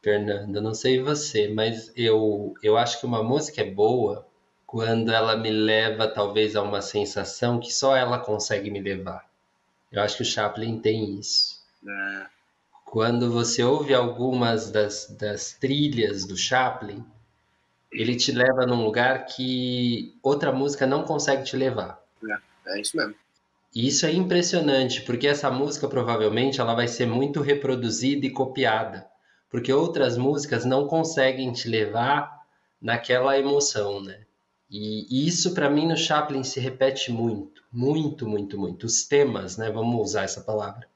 Fernando, 0.00 0.62
não 0.62 0.72
sei 0.72 1.00
você, 1.00 1.48
mas 1.48 1.92
eu, 1.96 2.54
eu 2.62 2.76
acho 2.76 3.00
que 3.00 3.06
uma 3.06 3.24
música 3.24 3.62
é 3.62 3.70
boa 3.70 4.24
quando 4.64 5.10
ela 5.10 5.36
me 5.36 5.50
leva 5.50 6.06
talvez 6.06 6.54
a 6.54 6.62
uma 6.62 6.80
sensação 6.80 7.58
que 7.58 7.72
só 7.72 7.96
ela 7.96 8.20
consegue 8.20 8.70
me 8.70 8.80
levar. 8.80 9.28
Eu 9.90 10.02
acho 10.02 10.18
que 10.18 10.22
o 10.22 10.26
Chaplin 10.26 10.78
tem 10.78 11.18
isso. 11.18 11.60
É. 11.84 12.35
Quando 12.86 13.32
você 13.32 13.64
ouve 13.64 13.92
algumas 13.92 14.70
das, 14.70 15.14
das 15.18 15.52
trilhas 15.52 16.24
do 16.24 16.36
Chaplin, 16.36 17.04
ele 17.92 18.14
te 18.14 18.30
leva 18.30 18.64
num 18.64 18.84
lugar 18.84 19.26
que 19.26 20.16
outra 20.22 20.52
música 20.52 20.86
não 20.86 21.02
consegue 21.02 21.42
te 21.42 21.56
levar. 21.56 22.00
É, 22.24 22.78
é 22.78 22.80
isso 22.80 22.96
mesmo. 22.96 23.14
E 23.74 23.88
isso 23.88 24.06
é 24.06 24.12
impressionante, 24.12 25.02
porque 25.02 25.26
essa 25.26 25.50
música 25.50 25.88
provavelmente 25.88 26.60
ela 26.60 26.74
vai 26.74 26.86
ser 26.86 27.06
muito 27.06 27.42
reproduzida 27.42 28.24
e 28.24 28.30
copiada, 28.30 29.06
porque 29.50 29.72
outras 29.72 30.16
músicas 30.16 30.64
não 30.64 30.86
conseguem 30.86 31.52
te 31.52 31.68
levar 31.68 32.46
naquela 32.80 33.36
emoção, 33.36 34.00
né? 34.00 34.20
E 34.70 35.26
isso 35.26 35.52
para 35.54 35.68
mim 35.68 35.88
no 35.88 35.96
Chaplin 35.96 36.44
se 36.44 36.60
repete 36.60 37.12
muito, 37.12 37.62
muito, 37.70 38.26
muito, 38.26 38.58
muito. 38.58 38.86
Os 38.86 39.04
temas, 39.04 39.56
né? 39.56 39.70
Vamos 39.70 40.00
usar 40.00 40.22
essa 40.22 40.40
palavra, 40.40 40.88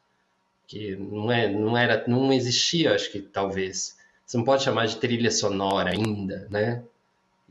que 0.70 0.94
não 0.94 1.32
é, 1.32 1.48
não 1.48 1.76
era, 1.76 2.04
não 2.06 2.32
existia, 2.32 2.94
acho 2.94 3.10
que 3.10 3.20
talvez. 3.20 3.98
Você 4.24 4.36
não 4.36 4.44
pode 4.44 4.62
chamar 4.62 4.86
de 4.86 4.98
trilha 4.98 5.30
sonora 5.32 5.90
ainda, 5.90 6.46
né? 6.48 6.84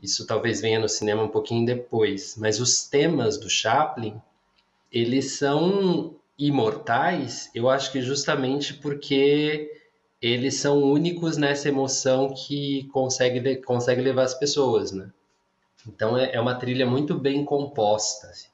Isso 0.02 0.26
talvez 0.26 0.62
venha 0.62 0.80
no 0.80 0.88
cinema 0.88 1.22
um 1.22 1.28
pouquinho 1.28 1.66
depois, 1.66 2.34
mas 2.38 2.58
os 2.58 2.88
temas 2.88 3.36
do 3.36 3.50
Chaplin, 3.50 4.18
eles 4.90 5.32
são 5.32 6.14
imortais, 6.38 7.50
eu 7.54 7.68
acho 7.68 7.92
que 7.92 8.00
justamente 8.00 8.72
porque 8.72 9.70
eles 10.22 10.54
são 10.54 10.82
únicos 10.82 11.36
nessa 11.36 11.68
emoção 11.68 12.32
que 12.32 12.84
consegue, 12.84 13.56
consegue 13.56 14.00
levar 14.00 14.22
as 14.22 14.34
pessoas, 14.34 14.92
né? 14.92 15.10
Então 15.86 16.16
é, 16.16 16.32
é 16.32 16.40
uma 16.40 16.54
trilha 16.54 16.86
muito 16.86 17.14
bem 17.18 17.44
composta. 17.44 18.28
Assim. 18.28 18.48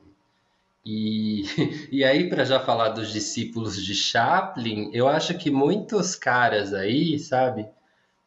E, 0.87 1.43
e 1.91 2.05
aí, 2.05 2.29
para 2.29 2.45
já 2.45 2.61
falar 2.61 2.91
dos 2.91 3.13
discípulos 3.13 3.85
de 3.85 3.93
Chaplin, 3.93 4.91
eu 4.93 5.09
acho 5.09 5.37
que 5.37 5.51
muitos 5.51 6.15
caras 6.15 6.73
aí, 6.73 7.19
sabe? 7.19 7.69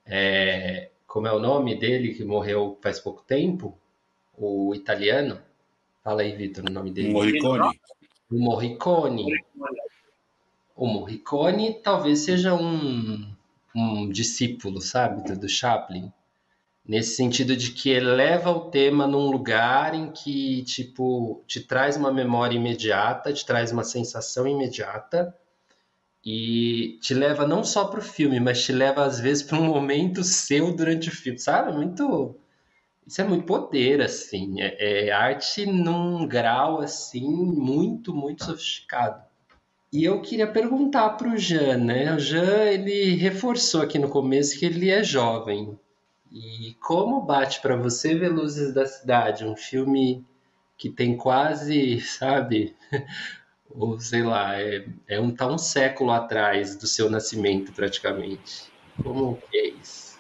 É, 0.06 0.90
como 1.08 1.26
é 1.26 1.32
o 1.32 1.40
nome 1.40 1.80
dele 1.80 2.14
que 2.14 2.26
morreu 2.26 2.78
faz 2.82 3.00
pouco 3.00 3.24
tempo? 3.24 3.78
O 4.38 4.76
italiano? 4.76 5.40
Fala 6.04 6.22
aí, 6.22 6.36
Vitor, 6.36 6.66
o 6.68 6.72
nome 6.72 6.92
dele. 6.92 7.14
Morricone. 7.14 7.80
O 8.30 8.38
Morricone. 8.38 9.44
O 10.76 10.86
Morricone 10.86 11.82
talvez 11.82 12.20
seja 12.20 12.54
um, 12.54 13.26
um 13.74 14.10
discípulo, 14.10 14.82
sabe, 14.82 15.24
do, 15.24 15.40
do 15.40 15.48
Chaplin 15.48 16.12
nesse 16.90 17.16
sentido 17.16 17.56
de 17.56 17.72
que 17.72 17.92
eleva 17.92 18.50
o 18.50 18.72
tema 18.72 19.06
num 19.06 19.30
lugar 19.30 19.94
em 19.94 20.12
que 20.12 20.64
tipo 20.64 21.44
te 21.46 21.62
traz 21.62 21.96
uma 21.96 22.12
memória 22.12 22.58
imediata, 22.58 23.32
te 23.32 23.46
traz 23.46 23.72
uma 23.72 23.84
sensação 23.84 24.48
imediata 24.48 25.32
e 26.26 26.98
te 27.00 27.14
leva 27.14 27.46
não 27.46 27.64
só 27.64 27.86
para 27.86 28.00
o 28.00 28.04
filme, 28.04 28.40
mas 28.40 28.64
te 28.64 28.72
leva 28.74 29.06
às 29.06 29.20
vezes 29.20 29.44
para 29.44 29.60
um 29.60 29.66
momento 29.66 30.24
seu 30.24 30.76
durante 30.76 31.10
o 31.10 31.12
filme, 31.12 31.38
sabe? 31.38 31.72
Muito 31.72 32.36
isso 33.06 33.22
é 33.22 33.24
muito 33.24 33.46
poder 33.46 34.02
assim, 34.02 34.60
é, 34.60 35.10
é 35.10 35.12
arte 35.12 35.68
num 35.68 36.28
grau 36.28 36.82
assim 36.82 37.30
muito 37.30 38.16
muito 38.16 38.46
sofisticado. 38.46 39.22
E 39.94 40.06
eu 40.06 40.22
queria 40.24 40.52
perguntar 40.52 41.12
para 41.12 41.30
o 41.30 41.38
Jean, 41.38 41.78
né? 41.78 42.16
O 42.16 42.20
Jean 42.20 42.64
ele 42.66 43.16
reforçou 43.16 43.84
aqui 43.84 44.00
no 44.00 44.10
começo 44.10 44.58
que 44.58 44.66
ele 44.66 44.90
é 44.90 45.04
jovem. 45.04 45.78
E 46.32 46.76
como 46.80 47.22
bate 47.22 47.62
para 47.62 47.76
você 47.76 48.16
ver 48.16 48.30
Luzes 48.30 48.74
da 48.74 48.86
Cidade, 48.86 49.46
um 49.46 49.56
filme 49.56 50.24
que 50.78 50.90
tem 50.90 51.18
quase, 51.18 52.00
sabe, 52.02 52.76
ou 53.70 54.00
sei 54.00 54.24
lá, 54.24 54.60
é, 54.60 54.86
é 55.08 55.20
um 55.20 55.32
tá 55.32 55.48
um 55.48 55.58
século 55.58 56.12
atrás 56.12 56.76
do 56.76 56.88
seu 56.88 57.10
nascimento 57.10 57.74
praticamente. 57.74 58.72
Como 59.02 59.42
é 59.54 59.68
isso? 59.70 60.20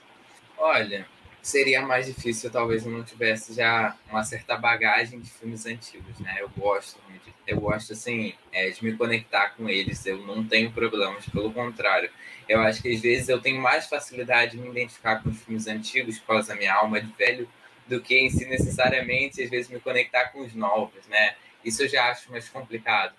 Olha, 0.58 1.06
seria 1.42 1.82
mais 1.82 2.06
difícil 2.06 2.50
talvez 2.50 2.86
eu 2.86 2.92
não 2.92 3.04
tivesse 3.04 3.54
já 3.54 3.96
uma 4.10 4.24
certa 4.24 4.58
bagagem 4.58 5.20
de 5.20 5.30
filmes 5.30 5.66
antigos, 5.66 6.20
né? 6.20 6.38
Eu 6.40 6.50
gosto, 6.50 7.00
eu 7.48 7.60
gosto 7.60 7.94
assim 7.94 8.34
é, 8.52 8.70
de 8.70 8.84
me 8.84 8.96
conectar 8.96 9.50
com 9.52 9.70
eles. 9.70 10.06
Eu 10.06 10.20
não 10.26 10.46
tenho 10.46 10.72
problemas, 10.72 11.26
pelo 11.28 11.52
contrário. 11.52 12.10
Eu 12.50 12.62
acho 12.62 12.82
que 12.82 12.92
às 12.92 13.00
vezes 13.00 13.30
eu 13.30 13.40
tenho 13.40 13.62
mais 13.62 13.86
facilidade 13.86 14.54
de 14.54 14.58
me 14.58 14.70
identificar 14.70 15.22
com 15.22 15.30
os 15.30 15.40
filmes 15.44 15.68
antigos 15.68 16.18
por 16.18 16.28
causa 16.28 16.48
da 16.50 16.56
minha 16.56 16.74
alma 16.74 17.00
de 17.00 17.14
velho 17.14 17.48
do 17.88 18.02
que 18.02 18.18
em 18.18 18.30
si 18.32 18.46
necessariamente 18.48 19.44
às 19.44 19.50
vezes 19.52 19.70
me 19.70 19.80
conectar 19.80 20.30
com 20.30 20.42
os 20.42 20.56
novos, 20.56 21.06
né? 21.08 21.36
Isso 21.64 21.84
eu 21.84 21.88
já 21.88 22.10
acho 22.10 22.32
mais 22.32 22.50
complicado. 22.50 23.14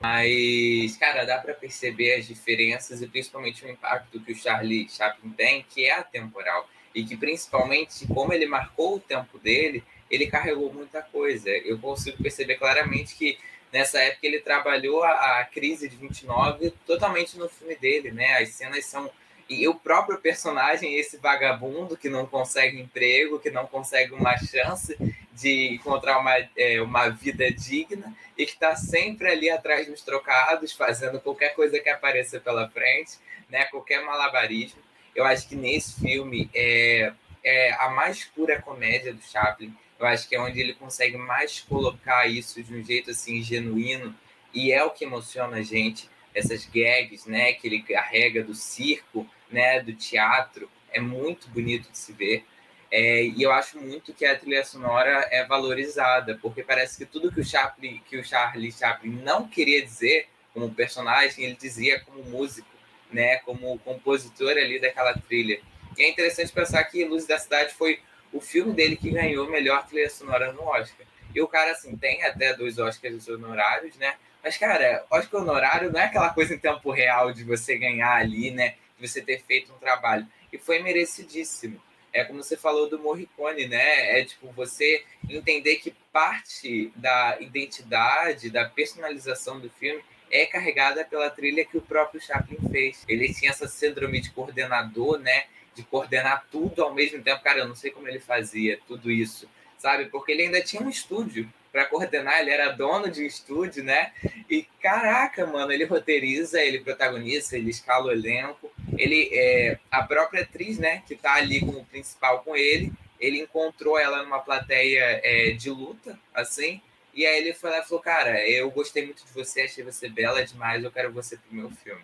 Mas, 0.00 0.98
cara, 0.98 1.24
dá 1.24 1.38
para 1.38 1.54
perceber 1.54 2.16
as 2.16 2.26
diferenças 2.26 3.00
e 3.00 3.06
principalmente 3.06 3.64
o 3.64 3.70
impacto 3.70 4.20
que 4.20 4.32
o 4.32 4.36
Charlie 4.36 4.86
Chaplin 4.86 5.30
tem, 5.30 5.62
que 5.62 5.86
é 5.86 5.94
atemporal. 5.98 6.68
E 6.94 7.04
que, 7.04 7.16
principalmente, 7.16 8.06
como 8.08 8.32
ele 8.34 8.44
marcou 8.44 8.96
o 8.96 9.00
tempo 9.00 9.38
dele, 9.38 9.82
ele 10.10 10.26
carregou 10.26 10.70
muita 10.72 11.00
coisa. 11.00 11.48
Eu 11.48 11.78
consigo 11.78 12.22
perceber 12.22 12.56
claramente 12.56 13.14
que 13.14 13.38
nessa 13.74 13.98
época 13.98 14.24
ele 14.24 14.38
trabalhou 14.38 15.02
a, 15.02 15.40
a, 15.40 15.44
crise 15.44 15.88
de 15.88 15.96
29 15.96 16.70
totalmente 16.86 17.36
no 17.36 17.48
filme 17.48 17.74
dele, 17.74 18.12
né? 18.12 18.38
As 18.38 18.50
cenas 18.50 18.86
são 18.86 19.10
e 19.50 19.68
o 19.68 19.74
próprio 19.74 20.16
personagem, 20.16 20.96
esse 20.96 21.18
vagabundo 21.18 21.98
que 21.98 22.08
não 22.08 22.24
consegue 22.24 22.80
emprego, 22.80 23.38
que 23.40 23.50
não 23.50 23.66
consegue 23.66 24.14
uma 24.14 24.38
chance 24.38 24.96
de 25.32 25.74
encontrar 25.74 26.18
uma, 26.18 26.34
é, 26.56 26.80
uma 26.80 27.10
vida 27.10 27.50
digna 27.50 28.16
e 28.38 28.46
que 28.46 28.52
está 28.52 28.74
sempre 28.76 29.28
ali 29.28 29.50
atrás 29.50 29.86
dos 29.86 30.00
trocados, 30.02 30.72
fazendo 30.72 31.20
qualquer 31.20 31.54
coisa 31.54 31.78
que 31.78 31.90
apareça 31.90 32.40
pela 32.40 32.70
frente, 32.70 33.18
né? 33.50 33.64
Qualquer 33.64 34.02
malabarismo. 34.04 34.80
Eu 35.14 35.24
acho 35.24 35.48
que 35.48 35.56
nesse 35.56 36.00
filme 36.00 36.48
é, 36.54 37.12
é 37.42 37.72
a 37.74 37.90
mais 37.90 38.24
pura 38.24 38.62
comédia 38.62 39.12
do 39.12 39.20
Chaplin 39.20 39.74
eu 40.04 40.08
acho 40.08 40.28
que 40.28 40.36
é 40.36 40.40
onde 40.40 40.60
ele 40.60 40.74
consegue 40.74 41.16
mais 41.16 41.60
colocar 41.60 42.26
isso 42.26 42.62
de 42.62 42.74
um 42.74 42.84
jeito 42.84 43.10
assim 43.10 43.42
genuíno 43.42 44.14
e 44.52 44.70
é 44.70 44.84
o 44.84 44.90
que 44.90 45.04
emociona 45.04 45.56
a 45.56 45.62
gente 45.62 46.10
essas 46.34 46.66
gags, 46.66 47.26
né, 47.26 47.52
que 47.52 47.66
ele 47.66 47.82
carrega 47.82 48.42
do 48.42 48.54
circo, 48.54 49.26
né, 49.50 49.80
do 49.80 49.94
teatro, 49.94 50.68
é 50.92 51.00
muito 51.00 51.48
bonito 51.48 51.90
de 51.90 51.96
se 51.96 52.12
ver. 52.12 52.44
É, 52.90 53.24
e 53.24 53.42
eu 53.42 53.52
acho 53.52 53.80
muito 53.80 54.12
que 54.12 54.26
a 54.26 54.36
trilha 54.38 54.64
sonora 54.64 55.26
é 55.30 55.44
valorizada, 55.44 56.38
porque 56.42 56.62
parece 56.62 56.98
que 56.98 57.06
tudo 57.06 57.32
que 57.32 57.40
o 57.40 57.44
Chaplin, 57.44 58.02
que 58.08 58.16
o 58.16 58.24
Charlie 58.24 58.72
Chaplin 58.72 59.10
não 59.22 59.48
queria 59.48 59.82
dizer 59.82 60.28
como 60.52 60.74
personagem, 60.74 61.44
ele 61.44 61.56
dizia 61.56 62.00
como 62.00 62.22
músico, 62.24 62.68
né, 63.10 63.38
como 63.38 63.78
compositor 63.78 64.50
ali 64.50 64.80
daquela 64.80 65.14
trilha. 65.14 65.60
E 65.96 66.02
é 66.02 66.10
interessante 66.10 66.52
pensar 66.52 66.82
que 66.84 67.04
Luz 67.04 67.26
da 67.26 67.38
Cidade 67.38 67.72
foi 67.74 68.00
o 68.34 68.40
filme 68.40 68.74
dele 68.74 68.96
que 68.96 69.10
ganhou 69.10 69.48
melhor 69.48 69.86
trilha 69.86 70.10
sonora 70.10 70.52
no 70.52 70.62
Oscar. 70.62 71.06
E 71.32 71.40
o 71.40 71.48
cara, 71.48 71.70
assim, 71.70 71.96
tem 71.96 72.22
até 72.24 72.52
dois 72.52 72.78
Oscars 72.78 73.28
honorários, 73.28 73.96
né? 73.96 74.16
Mas, 74.42 74.58
cara, 74.58 75.06
Oscar 75.10 75.40
honorário 75.40 75.90
não 75.90 76.00
é 76.00 76.04
aquela 76.04 76.30
coisa 76.30 76.54
em 76.54 76.58
tempo 76.58 76.90
real 76.90 77.32
de 77.32 77.44
você 77.44 77.78
ganhar 77.78 78.12
ali, 78.16 78.50
né? 78.50 78.74
De 78.98 79.08
você 79.08 79.22
ter 79.22 79.40
feito 79.42 79.72
um 79.72 79.78
trabalho. 79.78 80.26
E 80.52 80.58
foi 80.58 80.80
merecidíssimo. 80.80 81.80
É 82.12 82.24
como 82.24 82.42
você 82.42 82.56
falou 82.56 82.88
do 82.88 82.98
Morricone, 82.98 83.66
né? 83.66 84.20
É 84.20 84.24
tipo 84.24 84.48
você 84.52 85.04
entender 85.28 85.76
que 85.76 85.94
parte 86.12 86.92
da 86.94 87.36
identidade, 87.40 88.50
da 88.50 88.68
personalização 88.68 89.58
do 89.58 89.70
filme 89.70 90.02
é 90.30 90.46
carregada 90.46 91.04
pela 91.04 91.30
trilha 91.30 91.64
que 91.64 91.76
o 91.76 91.82
próprio 91.82 92.20
Chaplin 92.20 92.58
fez. 92.70 93.04
Ele 93.08 93.32
tinha 93.32 93.50
essa 93.50 93.68
síndrome 93.68 94.20
de 94.20 94.30
coordenador, 94.30 95.18
né? 95.18 95.44
De 95.74 95.82
coordenar 95.82 96.46
tudo 96.50 96.82
ao 96.82 96.94
mesmo 96.94 97.22
tempo. 97.22 97.42
Cara, 97.42 97.60
eu 97.60 97.68
não 97.68 97.74
sei 97.74 97.90
como 97.90 98.08
ele 98.08 98.20
fazia 98.20 98.78
tudo 98.86 99.10
isso, 99.10 99.48
sabe? 99.78 100.06
Porque 100.06 100.32
ele 100.32 100.42
ainda 100.42 100.62
tinha 100.62 100.82
um 100.82 100.88
estúdio 100.88 101.48
para 101.72 101.86
coordenar, 101.86 102.40
ele 102.40 102.50
era 102.50 102.70
dono 102.70 103.10
de 103.10 103.22
um 103.22 103.26
estúdio, 103.26 103.82
né? 103.82 104.12
E 104.48 104.62
caraca, 104.80 105.44
mano, 105.44 105.72
ele 105.72 105.84
roteiriza, 105.84 106.62
ele 106.62 106.78
protagoniza, 106.78 107.56
ele 107.56 107.70
escala 107.70 108.06
o 108.06 108.12
elenco. 108.12 108.70
Ele 108.96 109.28
é 109.32 109.78
a 109.90 110.02
própria 110.02 110.42
atriz, 110.42 110.78
né, 110.78 111.02
que 111.06 111.16
tá 111.16 111.34
ali 111.34 111.58
como 111.58 111.84
principal 111.86 112.42
com 112.44 112.54
ele, 112.54 112.92
ele 113.18 113.40
encontrou 113.40 113.98
ela 113.98 114.22
numa 114.22 114.38
plateia 114.38 115.20
é, 115.24 115.50
de 115.50 115.68
luta, 115.68 116.16
assim, 116.32 116.80
e 117.14 117.24
aí 117.24 117.38
ele 117.38 117.54
foi 117.54 117.70
lá 117.70 117.78
e 117.78 117.84
falou: 117.84 118.02
Cara, 118.02 118.48
eu 118.48 118.70
gostei 118.70 119.04
muito 119.04 119.24
de 119.24 119.32
você, 119.32 119.62
achei 119.62 119.84
você 119.84 120.08
bela 120.08 120.44
demais, 120.44 120.82
eu 120.82 120.90
quero 120.90 121.12
você 121.12 121.36
pro 121.36 121.54
meu 121.54 121.70
filme. 121.70 122.02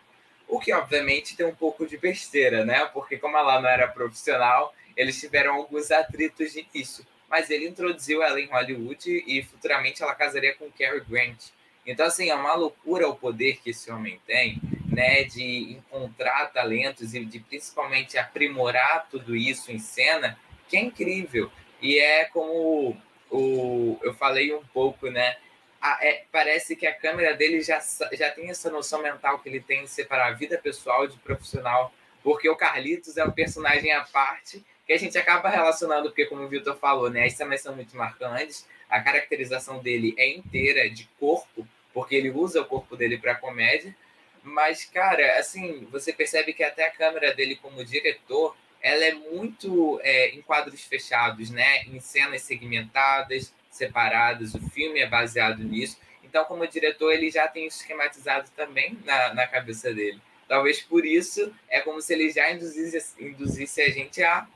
O 0.51 0.59
que, 0.59 0.73
obviamente, 0.73 1.37
tem 1.37 1.47
um 1.47 1.55
pouco 1.55 1.87
de 1.87 1.97
besteira, 1.97 2.65
né? 2.65 2.85
Porque, 2.93 3.17
como 3.17 3.37
ela 3.37 3.61
não 3.61 3.69
era 3.69 3.87
profissional, 3.87 4.75
eles 4.97 5.21
tiveram 5.21 5.55
alguns 5.55 5.91
atritos 5.91 6.53
de 6.53 6.67
início. 6.75 7.07
Mas 7.29 7.49
ele 7.49 7.69
introduziu 7.69 8.23
ela 8.23 8.41
em 8.41 8.47
Hollywood 8.47 9.25
e 9.27 9.43
futuramente 9.45 10.03
ela 10.03 10.15
casaria 10.15 10.55
com 10.57 10.69
Cary 10.71 11.01
Grant. 11.09 11.51
Então, 11.87 12.05
assim, 12.05 12.29
é 12.29 12.35
uma 12.35 12.55
loucura 12.55 13.09
o 13.09 13.15
poder 13.15 13.61
que 13.63 13.71
esse 13.71 13.91
homem 13.91 14.21
tem. 14.27 14.61
né, 14.91 15.23
de 15.25 15.73
encontrar 15.73 16.53
talentos 16.53 17.15
e 17.15 17.25
de 17.25 17.39
principalmente 17.39 18.19
aprimorar 18.19 19.07
tudo 19.11 19.37
isso 19.37 19.71
em 19.71 19.79
cena, 19.79 20.37
que 20.69 20.77
é 20.77 20.81
incrível. 20.81 21.51
E 21.81 21.99
é 21.99 22.25
como 22.25 22.97
o, 23.31 23.99
eu 24.03 24.13
falei 24.15 24.53
um 24.53 24.65
pouco, 24.65 25.09
né? 25.09 25.37
É, 26.01 26.25
parece 26.31 26.77
que 26.77 26.87
a 26.87 26.95
câmera 26.95 27.35
dele 27.35 27.63
já, 27.63 27.81
já 28.13 28.31
tem 28.31 28.51
essa 28.51 28.71
noção 28.71 29.03
mental 29.03 29.39
que 29.39 29.49
ele 29.49 29.61
tem 29.61 29.85
de 29.85 29.91
separar 29.91 30.29
a 30.29 30.33
vida 30.33 30.59
pessoal 30.59 31.07
de 31.07 31.17
profissional, 31.19 31.93
porque 32.23 32.49
o 32.49 32.57
Carlitos 32.57 33.17
é 33.17 33.25
um 33.25 33.31
personagem 33.31 33.91
à 33.93 34.03
parte 34.05 34.63
que 34.87 34.93
a 34.93 34.99
gente 34.99 35.17
acaba 35.17 35.49
relacionando, 35.49 36.09
porque 36.09 36.27
como 36.27 36.43
o 36.43 36.49
Vitor 36.49 36.77
falou, 36.77 37.09
né, 37.09 37.25
as 37.25 37.33
cenas 37.33 37.63
são 37.63 37.75
muito 37.75 37.97
marcantes, 37.97 38.67
a 38.91 39.01
caracterização 39.01 39.79
dele 39.79 40.15
é 40.19 40.29
inteira 40.29 40.91
de 40.91 41.09
corpo, 41.19 41.67
porque 41.95 42.15
ele 42.15 42.31
usa 42.31 42.61
o 42.61 42.67
corpo 42.67 42.97
dele 42.97 43.17
para 43.17 43.35
comédia, 43.37 43.95
mas, 44.43 44.85
cara, 44.85 45.39
assim, 45.39 45.87
você 45.91 46.13
percebe 46.13 46.53
que 46.53 46.63
até 46.63 46.87
a 46.87 46.91
câmera 46.91 47.35
dele 47.35 47.57
como 47.57 47.85
diretor, 47.85 48.57
ela 48.83 49.05
é 49.05 49.13
muito 49.13 50.01
é, 50.03 50.31
em 50.31 50.41
quadros 50.41 50.83
fechados, 50.83 51.51
né? 51.51 51.85
Em 51.85 52.01
cenas 52.01 52.43
segmentadas, 52.43 53.53
separadas. 53.71 54.55
O 54.55 54.71
filme 54.71 55.01
é 55.01 55.07
baseado 55.07 55.63
nisso. 55.63 55.99
Então, 56.23 56.45
como 56.45 56.67
diretor, 56.67 57.13
ele 57.13 57.31
já 57.31 57.49
tem 57.49 57.67
esquematizado 57.67 58.51
também 58.57 58.99
na, 59.05 59.35
na 59.35 59.47
cabeça 59.47 59.93
dele. 59.93 60.21
Talvez 60.47 60.81
por 60.81 61.05
isso 61.07 61.53
é 61.69 61.81
como 61.81 62.01
se 62.01 62.13
ele 62.13 62.31
já 62.31 62.51
induzisse, 62.51 63.15
induzisse 63.23 63.81
a 63.81 63.89
gente 63.89 64.23
a 64.23 64.47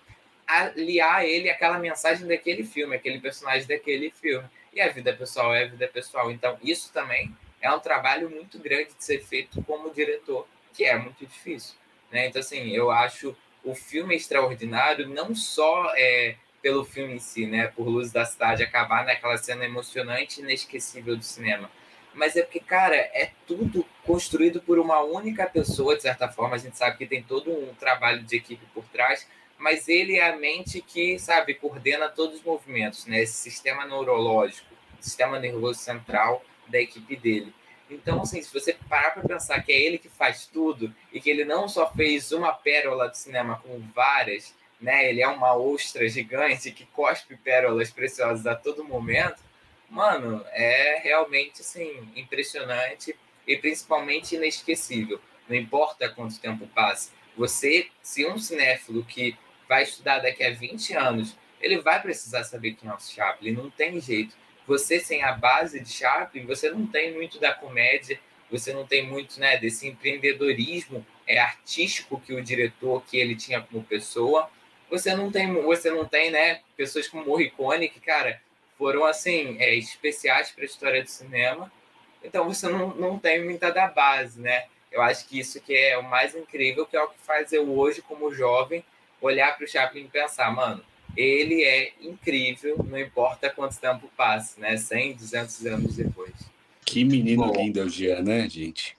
aliar 0.47 1.25
ele 1.25 1.49
àquela 1.49 1.78
mensagem 1.78 2.26
daquele 2.26 2.64
filme, 2.64 2.97
aquele 2.97 3.21
personagem 3.21 3.66
daquele 3.66 4.11
filme. 4.11 4.49
E 4.73 4.80
a 4.80 4.88
vida 4.88 5.12
pessoal 5.14 5.54
é 5.54 5.64
a 5.64 5.68
vida 5.68 5.87
pessoal. 5.88 6.30
Então, 6.30 6.59
isso 6.62 6.92
também 6.92 7.35
é 7.61 7.71
um 7.73 7.78
trabalho 7.78 8.28
muito 8.28 8.59
grande 8.59 8.92
de 8.94 9.04
ser 9.04 9.21
feito 9.25 9.62
como 9.62 9.92
diretor, 9.92 10.47
que 10.73 10.85
é 10.85 10.99
muito 10.99 11.25
difícil. 11.25 11.76
Né? 12.11 12.26
Então, 12.26 12.40
assim, 12.40 12.71
eu 12.71 12.90
acho 12.90 13.37
o 13.62 13.75
filme 13.75 14.14
extraordinário 14.14 15.09
não 15.09 15.35
só 15.35 15.92
é, 15.97 16.37
pelo 16.64 16.83
filme 16.83 17.16
em 17.16 17.18
si, 17.18 17.44
né? 17.44 17.66
Por 17.66 17.87
Luz 17.87 18.11
da 18.11 18.25
Cidade 18.25 18.62
acabar 18.62 19.04
naquela 19.04 19.37
cena 19.37 19.66
emocionante 19.66 20.40
e 20.40 20.42
inesquecível 20.42 21.14
do 21.14 21.23
cinema. 21.23 21.71
Mas 22.14 22.37
é 22.37 22.42
porque, 22.42 22.59
cara, 22.59 22.97
é 22.97 23.33
tudo 23.47 23.85
construído 24.02 24.62
por 24.62 24.78
uma 24.78 25.02
única 25.02 25.47
pessoa, 25.47 25.94
de 25.94 26.00
certa 26.00 26.26
forma. 26.26 26.54
A 26.54 26.59
gente 26.59 26.78
sabe 26.78 26.97
que 26.97 27.04
tem 27.04 27.23
todo 27.23 27.50
um 27.50 27.75
trabalho 27.75 28.23
de 28.23 28.37
equipe 28.37 28.64
por 28.73 28.83
trás, 28.87 29.28
mas 29.59 29.88
ele 29.88 30.16
é 30.16 30.30
a 30.30 30.38
mente 30.38 30.80
que, 30.80 31.18
sabe, 31.18 31.52
coordena 31.52 32.09
todos 32.09 32.37
os 32.37 32.42
movimentos, 32.42 33.04
né? 33.04 33.21
Esse 33.21 33.35
sistema 33.35 33.85
neurológico, 33.85 34.75
sistema 34.99 35.38
nervoso 35.38 35.80
central 35.80 36.42
da 36.66 36.80
equipe 36.80 37.14
dele. 37.14 37.52
Então, 37.90 38.23
assim, 38.23 38.40
se 38.40 38.50
você 38.50 38.73
parar 38.88 39.11
para 39.11 39.28
pensar 39.28 39.61
que 39.62 39.71
é 39.71 39.78
ele 39.78 39.99
que 39.99 40.09
faz 40.09 40.47
tudo 40.47 40.94
e 41.12 41.21
que 41.21 41.28
ele 41.28 41.44
não 41.44 41.68
só 41.68 41.92
fez 41.92 42.33
uma 42.33 42.54
pérola 42.54 43.11
do 43.11 43.16
cinema, 43.18 43.61
como 43.62 43.78
várias, 43.94 44.54
né? 44.81 45.09
Ele 45.09 45.23
é 45.23 45.28
uma 45.28 45.57
ostra 45.57 46.09
gigante 46.09 46.71
que 46.71 46.85
cospe 46.87 47.37
pérolas 47.37 47.90
preciosas 47.90 48.47
a 48.47 48.54
todo 48.54 48.85
momento. 48.85 49.43
Mano, 49.88 50.45
é 50.50 51.00
realmente, 51.02 51.61
assim, 51.61 52.09
impressionante 52.16 53.14
e 53.47 53.57
principalmente 53.57 54.35
inesquecível. 54.37 55.21
Não 55.49 55.57
importa 55.57 56.09
quanto 56.09 56.40
tempo 56.40 56.66
passe. 56.69 57.11
Você, 57.37 57.88
se 58.02 58.26
um 58.26 58.38
cinéfilo 58.38 59.05
que 59.05 59.37
vai 59.68 59.83
estudar 59.83 60.20
daqui 60.20 60.42
a 60.42 60.51
20 60.51 60.94
anos, 60.94 61.37
ele 61.61 61.81
vai 61.81 62.01
precisar 62.01 62.44
saber 62.44 62.75
quem 62.75 62.88
é 62.88 62.94
o 62.94 63.01
Chaplin, 63.01 63.53
não 63.53 63.70
tem 63.70 64.01
jeito 64.01 64.37
você 64.66 64.98
sem 64.98 65.22
a 65.22 65.33
base 65.33 65.81
de 65.81 65.90
Chaplin, 65.90 66.46
você 66.46 66.70
não 66.70 66.87
tem 66.87 67.12
muito 67.12 67.38
da 67.38 67.53
comédia, 67.53 68.18
você 68.51 68.72
não 68.72 68.87
tem 68.87 69.07
muito 69.07 69.38
né, 69.38 69.57
desse 69.57 69.87
empreendedorismo 69.87 71.05
é, 71.27 71.38
artístico 71.38 72.20
que 72.20 72.33
o 72.33 72.42
diretor 72.42 73.03
que 73.05 73.16
ele 73.16 73.37
tinha 73.37 73.61
como 73.61 73.83
pessoa. 73.83 74.48
Você 74.94 75.12
não 75.12 75.28
tem, 75.28 75.52
você 75.52 75.90
não 75.90 76.04
tem 76.04 76.30
né, 76.30 76.61
pessoas 76.76 77.09
como 77.09 77.26
Morricone, 77.26 77.88
que, 77.88 77.98
cara, 77.98 78.40
foram 78.78 79.04
assim, 79.04 79.57
é, 79.59 79.74
especiais 79.74 80.52
para 80.52 80.62
a 80.62 80.66
história 80.66 81.02
do 81.02 81.11
cinema. 81.11 81.70
Então 82.22 82.44
você 82.44 82.68
não, 82.68 82.94
não 82.94 83.18
tem 83.18 83.44
muita 83.44 83.72
da 83.72 83.88
base, 83.88 84.40
né? 84.40 84.66
Eu 84.92 85.02
acho 85.02 85.26
que 85.26 85.37
isso 85.37 85.61
que 85.61 85.74
é 85.74 85.98
o 85.98 86.04
mais 86.04 86.33
incrível, 86.37 86.87
que 86.87 86.96
é 86.96 87.02
o 87.02 87.09
que 87.09 87.18
faz 87.26 87.52
eu 87.52 87.68
hoje, 87.76 88.02
como 88.02 88.33
jovem, 88.33 88.85
olhar 89.20 89.57
para 89.57 89.64
o 89.64 89.68
Chaplin 89.68 90.04
e 90.04 90.09
pensar, 90.09 90.54
mano, 90.54 90.80
ele 91.16 91.64
é 91.64 91.92
incrível, 92.00 92.76
não 92.88 92.98
importa 92.98 93.50
quanto 93.50 93.76
tempo 93.76 94.09
passe, 94.16 94.61
né? 94.61 94.76
100, 94.76 95.14
200 95.14 95.66
anos 95.66 95.96
depois. 95.96 96.33
Que 96.85 97.04
menino 97.04 97.46
Bom, 97.46 97.52
lindo 97.52 97.80
é 97.80 97.83
o 97.83 97.88
Jean, 97.88 98.22
né, 98.22 98.48
gente? 98.48 98.96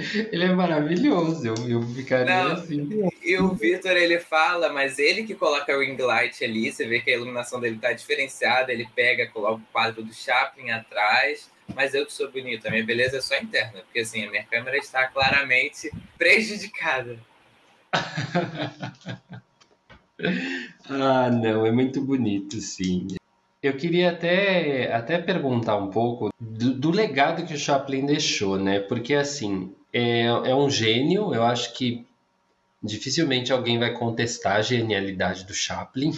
Ele 0.32 0.44
é 0.44 0.52
maravilhoso, 0.52 1.46
eu, 1.46 1.54
eu 1.68 1.82
ficaria 1.82 2.44
não, 2.44 2.52
assim. 2.52 3.10
E 3.22 3.36
o 3.38 3.54
Victor, 3.54 3.96
ele 3.96 4.18
fala, 4.18 4.72
mas 4.72 4.98
ele 4.98 5.24
que 5.24 5.34
coloca 5.34 5.76
o 5.76 5.80
ring 5.80 5.96
light 5.96 6.42
ali, 6.44 6.72
você 6.72 6.86
vê 6.86 7.00
que 7.00 7.10
a 7.10 7.14
iluminação 7.14 7.60
dele 7.60 7.78
tá 7.78 7.92
diferenciada, 7.92 8.72
ele 8.72 8.88
pega, 8.94 9.26
coloca 9.28 9.62
o 9.62 9.72
quadro 9.72 10.02
do 10.02 10.12
Chaplin 10.12 10.70
atrás, 10.70 11.50
mas 11.74 11.94
eu 11.94 12.06
que 12.06 12.12
sou 12.12 12.30
bonito, 12.30 12.66
a 12.66 12.70
minha 12.70 12.84
beleza 12.84 13.18
é 13.18 13.20
só 13.20 13.36
interna, 13.36 13.80
porque 13.82 14.00
assim, 14.00 14.24
a 14.24 14.30
minha 14.30 14.44
câmera 14.44 14.76
está 14.76 15.06
claramente 15.06 15.90
prejudicada. 16.18 17.18
ah, 20.88 21.30
não, 21.30 21.66
é 21.66 21.72
muito 21.72 22.00
bonito, 22.00 22.60
sim. 22.60 23.06
Eu 23.62 23.76
queria 23.76 24.10
até, 24.10 24.90
até 24.92 25.18
perguntar 25.18 25.76
um 25.76 25.90
pouco 25.90 26.30
do, 26.40 26.72
do, 26.72 26.90
legado 26.90 27.44
que 27.44 27.52
o 27.52 27.58
Chaplin 27.58 28.06
deixou, 28.06 28.58
né? 28.58 28.80
Porque, 28.80 29.12
assim, 29.12 29.74
é, 29.92 30.24
é 30.26 30.54
um 30.54 30.70
gênio, 30.70 31.34
eu 31.34 31.42
acho 31.42 31.74
que 31.74 32.06
dificilmente 32.82 33.52
alguém 33.52 33.78
vai 33.78 33.92
contestar 33.92 34.56
a 34.56 34.62
genialidade 34.62 35.44
do 35.44 35.54
Chaplin. 35.54 36.12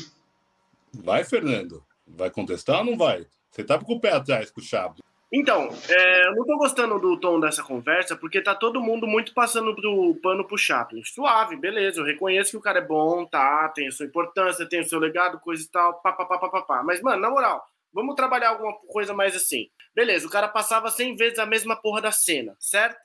Vai, 0.92 1.24
Fernando? 1.24 1.82
Vai 2.06 2.30
contestar 2.30 2.78
ou 2.78 2.84
não 2.84 2.96
vai? 2.96 3.26
Você 3.50 3.64
tá 3.64 3.78
com 3.78 3.94
o 3.94 4.00
pé 4.00 4.12
atrás 4.12 4.50
com 4.50 4.60
o 4.60 4.64
Chaplin. 4.64 5.02
Então, 5.34 5.70
é, 5.88 6.26
eu 6.26 6.36
não 6.36 6.44
tô 6.44 6.58
gostando 6.58 6.98
do 6.98 7.18
tom 7.18 7.40
dessa 7.40 7.62
conversa, 7.62 8.14
porque 8.14 8.42
tá 8.42 8.54
todo 8.54 8.82
mundo 8.82 9.06
muito 9.06 9.32
passando 9.32 9.74
pro 9.74 10.14
pano 10.22 10.46
pro 10.46 10.58
Chaplin. 10.58 11.02
Suave, 11.04 11.56
beleza, 11.56 12.00
eu 12.00 12.04
reconheço 12.04 12.50
que 12.50 12.56
o 12.58 12.60
cara 12.60 12.80
é 12.80 12.86
bom, 12.86 13.24
tá, 13.24 13.70
tem 13.70 13.88
a 13.88 13.90
sua 13.90 14.04
importância, 14.04 14.68
tem 14.68 14.80
o 14.80 14.84
seu 14.84 14.98
legado, 14.98 15.40
coisa 15.40 15.62
e 15.62 15.68
tal, 15.68 15.94
pá, 16.02 16.12
pá, 16.12 16.26
pá, 16.26 16.38
pá, 16.38 16.48
pá, 16.50 16.62
pá. 16.62 16.82
Mas, 16.82 17.00
mano, 17.00 17.22
na 17.22 17.30
moral, 17.30 17.64
vamos 17.94 18.14
trabalhar 18.14 18.50
alguma 18.50 18.74
coisa 18.88 19.14
mais 19.14 19.34
assim. 19.34 19.70
Beleza, 19.94 20.26
o 20.26 20.30
cara 20.30 20.48
passava 20.48 20.90
100 20.90 21.16
vezes 21.16 21.38
a 21.38 21.46
mesma 21.46 21.76
porra 21.76 22.02
da 22.02 22.12
cena, 22.12 22.54
certo? 22.60 22.98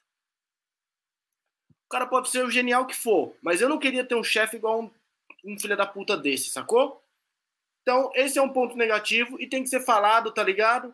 O 1.88 1.90
cara 1.90 2.06
pode 2.06 2.30
ser 2.30 2.44
o 2.44 2.52
genial 2.52 2.86
que 2.86 2.96
for, 2.96 3.34
mas 3.42 3.62
eu 3.62 3.70
não 3.70 3.80
queria 3.80 4.04
ter 4.04 4.16
um 4.16 4.24
chefe 4.24 4.58
igual 4.58 4.82
um, 4.82 4.92
um 5.46 5.58
filho 5.58 5.78
da 5.78 5.86
puta 5.86 6.18
desse, 6.18 6.50
sacou? 6.50 7.02
Então, 7.82 8.12
esse 8.14 8.38
é 8.38 8.42
um 8.42 8.52
ponto 8.52 8.76
negativo 8.76 9.40
e 9.40 9.48
tem 9.48 9.64
que 9.64 9.70
ser 9.70 9.80
falado, 9.80 10.34
tá 10.34 10.44
ligado? 10.44 10.94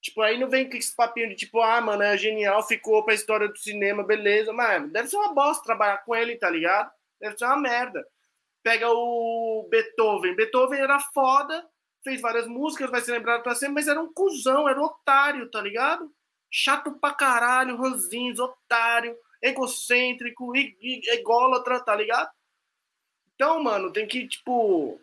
Tipo, 0.00 0.22
aí 0.22 0.38
não 0.38 0.48
vem 0.48 0.68
com 0.68 0.78
esse 0.78 0.96
papinho 0.96 1.28
de 1.28 1.34
tipo, 1.34 1.60
ah, 1.60 1.78
mano, 1.82 2.02
é 2.02 2.16
genial, 2.16 2.66
ficou 2.66 3.04
pra 3.04 3.12
história 3.12 3.46
do 3.46 3.58
cinema, 3.58 4.02
beleza. 4.02 4.50
Mano, 4.50 4.88
deve 4.88 5.08
ser 5.08 5.16
uma 5.16 5.34
bosta 5.34 5.62
trabalhar 5.62 5.98
com 5.98 6.16
ele, 6.16 6.36
tá 6.36 6.48
ligado? 6.48 6.90
Deve 7.20 7.36
ser 7.36 7.44
uma 7.44 7.58
merda. 7.58 8.06
Pega 8.62 8.88
o 8.88 9.68
Beethoven. 9.70 10.34
Beethoven 10.34 10.80
era 10.80 10.98
foda, 10.98 11.68
fez 12.02 12.18
várias 12.18 12.46
músicas, 12.46 12.90
vai 12.90 13.02
ser 13.02 13.12
lembrado 13.12 13.42
pra 13.42 13.54
sempre, 13.54 13.74
mas 13.74 13.88
era 13.88 14.00
um 14.00 14.10
cuzão, 14.10 14.66
era 14.66 14.80
um 14.80 14.84
otário, 14.84 15.50
tá 15.50 15.60
ligado? 15.60 16.10
Chato 16.50 16.92
pra 16.92 17.12
caralho, 17.12 17.76
ranzinhos, 17.76 18.38
otário, 18.38 19.14
egocêntrico, 19.42 20.52
ególatra, 20.56 21.80
tá 21.80 21.94
ligado? 21.94 22.30
Então, 23.34 23.62
mano, 23.62 23.92
tem 23.92 24.06
que, 24.06 24.28
tipo, 24.28 25.00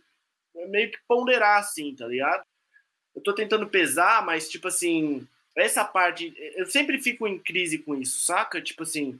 meio 0.69 0.91
que 0.91 0.99
ponderar 1.07 1.59
assim, 1.59 1.95
tá 1.95 2.07
ligado? 2.07 2.45
eu 3.17 3.23
tô 3.23 3.33
tentando 3.33 3.67
pesar, 3.67 4.23
mas, 4.23 4.47
tipo 4.47 4.67
assim, 4.67 5.27
essa 5.55 5.83
parte, 5.83 6.31
eu 6.55 6.67
sempre 6.67 7.01
fico 7.01 7.27
em 7.27 7.39
crise 7.39 7.79
com 7.79 7.95
isso, 7.95 8.19
saca? 8.19 8.61
Tipo 8.61 8.83
assim, 8.83 9.19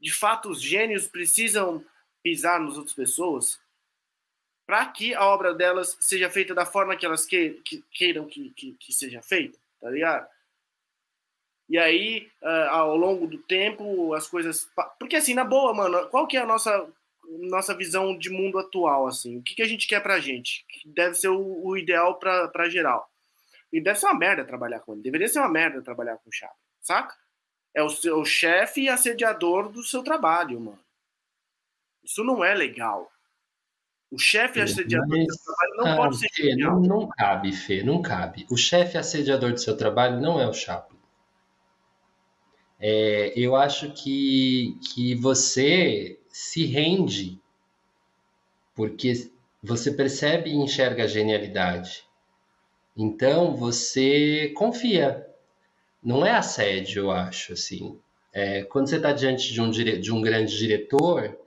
de 0.00 0.10
fato, 0.10 0.48
os 0.48 0.62
gênios 0.62 1.06
precisam 1.06 1.84
pisar 2.22 2.58
nas 2.58 2.78
outras 2.78 2.94
pessoas 2.94 3.60
para 4.66 4.86
que 4.86 5.12
a 5.12 5.26
obra 5.26 5.52
delas 5.52 5.94
seja 6.00 6.30
feita 6.30 6.54
da 6.54 6.64
forma 6.64 6.96
que 6.96 7.04
elas 7.04 7.26
que, 7.26 7.60
que, 7.62 7.84
queiram 7.92 8.26
que, 8.26 8.48
que, 8.56 8.72
que, 8.80 8.92
seja 8.94 9.20
feita, 9.20 9.58
tá 9.78 9.90
ligado? 9.90 10.26
E 11.68 11.78
aí, 11.78 12.28
uh, 12.42 12.70
ao 12.70 12.96
longo 12.96 13.26
do 13.26 13.38
tempo, 13.38 14.12
as 14.14 14.26
coisas. 14.26 14.68
Porque, 14.98 15.16
assim, 15.16 15.34
na 15.34 15.44
boa, 15.44 15.72
mano, 15.72 16.08
qual 16.08 16.26
que 16.26 16.36
é 16.36 16.40
a 16.40 16.46
nossa, 16.46 16.86
nossa 17.40 17.74
visão 17.74 18.16
de 18.16 18.30
mundo 18.30 18.58
atual, 18.58 19.06
assim? 19.06 19.38
O 19.38 19.42
que, 19.42 19.54
que 19.54 19.62
a 19.62 19.68
gente 19.68 19.88
quer 19.88 20.02
pra 20.02 20.20
gente? 20.20 20.64
Que 20.68 20.88
deve 20.88 21.14
ser 21.14 21.28
o, 21.28 21.64
o 21.64 21.76
ideal 21.76 22.18
pra, 22.18 22.48
pra 22.48 22.68
geral. 22.68 23.08
E 23.72 23.80
deve 23.80 23.98
ser 23.98 24.06
uma 24.06 24.18
merda 24.18 24.44
trabalhar 24.44 24.80
com 24.80 24.92
ele. 24.92 25.02
Deveria 25.02 25.26
ser 25.26 25.40
uma 25.40 25.48
merda 25.48 25.82
trabalhar 25.82 26.16
com 26.18 26.28
o 26.28 26.32
Chaplin, 26.32 26.56
saca? 26.80 27.16
É 27.74 27.82
o 27.82 27.90
seu 27.90 28.24
chefe 28.24 28.82
e 28.82 28.88
assediador 28.88 29.68
do 29.68 29.82
seu 29.82 30.02
trabalho, 30.02 30.60
mano. 30.60 30.78
Isso 32.04 32.22
não 32.22 32.44
é 32.44 32.54
legal. 32.54 33.10
O 34.12 34.18
chefe 34.18 34.60
assediador 34.60 35.08
Mas, 35.08 35.26
do 35.26 35.34
seu 35.34 35.54
trabalho 35.54 35.76
não 35.76 35.86
ah, 35.86 35.96
pode 35.96 36.18
ser 36.18 36.28
Fê, 36.28 36.54
não, 36.54 36.80
não, 36.80 37.08
cabe, 37.08 37.52
Fê, 37.52 37.82
não 37.82 38.00
cabe. 38.00 38.46
O 38.48 38.56
chefe 38.56 38.96
assediador 38.96 39.50
do 39.50 39.58
seu 39.58 39.76
trabalho 39.76 40.20
não 40.20 40.38
é 40.40 40.46
o 40.46 40.52
Chaplin. 40.52 40.93
É, 42.80 43.32
eu 43.36 43.54
acho 43.56 43.92
que, 43.92 44.76
que 44.82 45.14
você 45.14 46.18
se 46.28 46.66
rende 46.66 47.38
porque 48.74 49.30
você 49.62 49.92
percebe 49.92 50.50
e 50.50 50.56
enxerga 50.56 51.04
a 51.04 51.08
genialidade. 51.08 52.04
Então 52.96 53.56
você 53.56 54.52
confia. 54.56 55.26
Não 56.02 56.24
é 56.26 56.32
assédio, 56.32 57.04
eu 57.04 57.10
acho, 57.10 57.54
assim. 57.54 57.98
É, 58.32 58.64
quando 58.64 58.88
você 58.88 58.96
está 58.96 59.12
diante 59.12 59.52
de 59.52 59.60
um, 59.60 59.70
de 59.70 60.12
um 60.12 60.20
grande 60.20 60.58
diretor, 60.58 61.38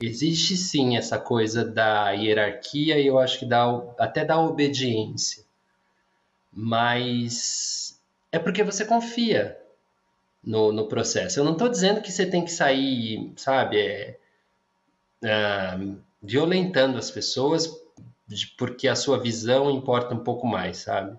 existe 0.00 0.56
sim 0.56 0.96
essa 0.96 1.18
coisa 1.18 1.64
da 1.64 2.12
hierarquia 2.12 2.98
e 2.98 3.06
eu 3.06 3.18
acho 3.18 3.40
que 3.40 3.46
dá, 3.46 3.66
até 3.98 4.24
da 4.24 4.40
obediência. 4.40 5.44
Mas 6.52 8.00
é 8.32 8.38
porque 8.38 8.62
você 8.62 8.84
confia 8.84 9.58
no, 10.46 10.70
no 10.72 10.86
processo. 10.86 11.40
Eu 11.40 11.44
não 11.44 11.52
estou 11.52 11.68
dizendo 11.68 12.00
que 12.00 12.12
você 12.12 12.24
tem 12.24 12.44
que 12.44 12.52
sair, 12.52 13.32
sabe, 13.36 13.78
é, 13.80 14.18
é, 15.24 15.78
violentando 16.22 16.96
as 16.96 17.10
pessoas 17.10 17.68
porque 18.56 18.88
a 18.88 18.96
sua 18.96 19.18
visão 19.18 19.70
importa 19.70 20.14
um 20.14 20.18
pouco 20.18 20.46
mais, 20.46 20.78
sabe? 20.78 21.16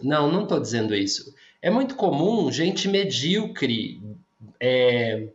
Não, 0.00 0.30
não 0.30 0.44
estou 0.44 0.60
dizendo 0.60 0.94
isso. 0.94 1.34
É 1.60 1.70
muito 1.70 1.94
comum 1.96 2.50
gente 2.50 2.88
medíocre 2.88 4.00
é, 4.60 5.28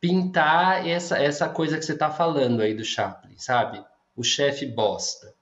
pintar 0.00 0.86
essa, 0.86 1.18
essa 1.18 1.48
coisa 1.48 1.78
que 1.78 1.84
você 1.84 1.92
está 1.92 2.10
falando 2.10 2.60
aí 2.60 2.74
do 2.74 2.84
Chaplin, 2.84 3.36
sabe? 3.38 3.84
O 4.16 4.22
chefe 4.22 4.66
bosta. 4.66 5.34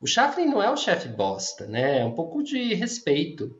O 0.00 0.06
Chaplin 0.06 0.46
não 0.46 0.62
é 0.62 0.70
o 0.70 0.76
chefe 0.76 1.08
bosta, 1.08 1.66
né? 1.66 2.00
É 2.00 2.04
um 2.04 2.12
pouco 2.12 2.42
de 2.42 2.74
respeito. 2.74 3.58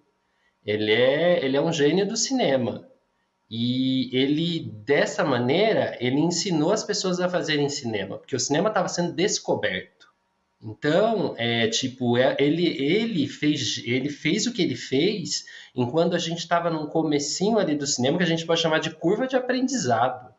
Ele 0.65 0.93
é, 0.93 1.45
ele 1.45 1.57
é 1.57 1.61
um 1.61 1.73
gênio 1.73 2.07
do 2.07 2.17
cinema. 2.17 2.89
E 3.51 4.11
ele, 4.17 4.73
dessa 4.85 5.23
maneira, 5.23 5.97
ele 6.01 6.19
ensinou 6.19 6.73
as 6.73 6.83
pessoas 6.83 7.21
a 7.21 7.29
fazerem 7.29 7.69
cinema, 7.69 8.19
porque 8.19 8.35
o 8.35 8.41
cinema 8.41 8.69
estava 8.69 8.89
sendo 8.89 9.13
descoberto. 9.13 10.09
Então, 10.63 11.35
é 11.37 11.69
tipo, 11.69 12.17
é, 12.17 12.35
ele, 12.39 12.67
ele, 12.67 13.29
fez, 13.29 13.83
ele 13.85 14.09
fez 14.09 14.47
o 14.47 14.53
que 14.53 14.63
ele 14.63 14.75
fez 14.75 15.45
enquanto 15.75 16.17
a 16.17 16.19
gente 16.19 16.39
estava 16.39 16.71
num 16.71 16.87
comecinho 16.87 17.59
ali 17.59 17.77
do 17.77 17.87
cinema 17.87 18.17
que 18.17 18.25
a 18.25 18.27
gente 18.27 18.47
pode 18.47 18.63
chamar 18.63 18.79
de 18.79 18.91
curva 18.91 19.27
de 19.27 19.37
aprendizado. 19.37 20.35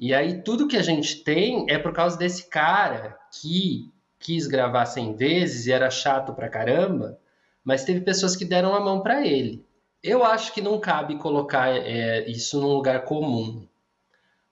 E 0.00 0.12
aí 0.12 0.42
tudo 0.42 0.66
que 0.66 0.76
a 0.76 0.82
gente 0.82 1.22
tem 1.22 1.64
é 1.70 1.78
por 1.78 1.92
causa 1.92 2.18
desse 2.18 2.50
cara 2.50 3.16
que 3.30 3.88
quis 4.18 4.48
gravar 4.48 4.84
100 4.86 5.14
vezes 5.14 5.66
e 5.66 5.72
era 5.72 5.90
chato 5.90 6.34
pra 6.34 6.48
caramba, 6.48 7.16
mas 7.64 7.84
teve 7.84 8.00
pessoas 8.02 8.36
que 8.36 8.44
deram 8.44 8.74
a 8.74 8.80
mão 8.80 9.00
para 9.00 9.26
ele. 9.26 9.64
Eu 10.02 10.22
acho 10.22 10.52
que 10.52 10.60
não 10.60 10.78
cabe 10.78 11.16
colocar 11.16 11.70
é, 11.70 12.28
isso 12.28 12.60
num 12.60 12.74
lugar 12.74 13.04
comum, 13.04 13.66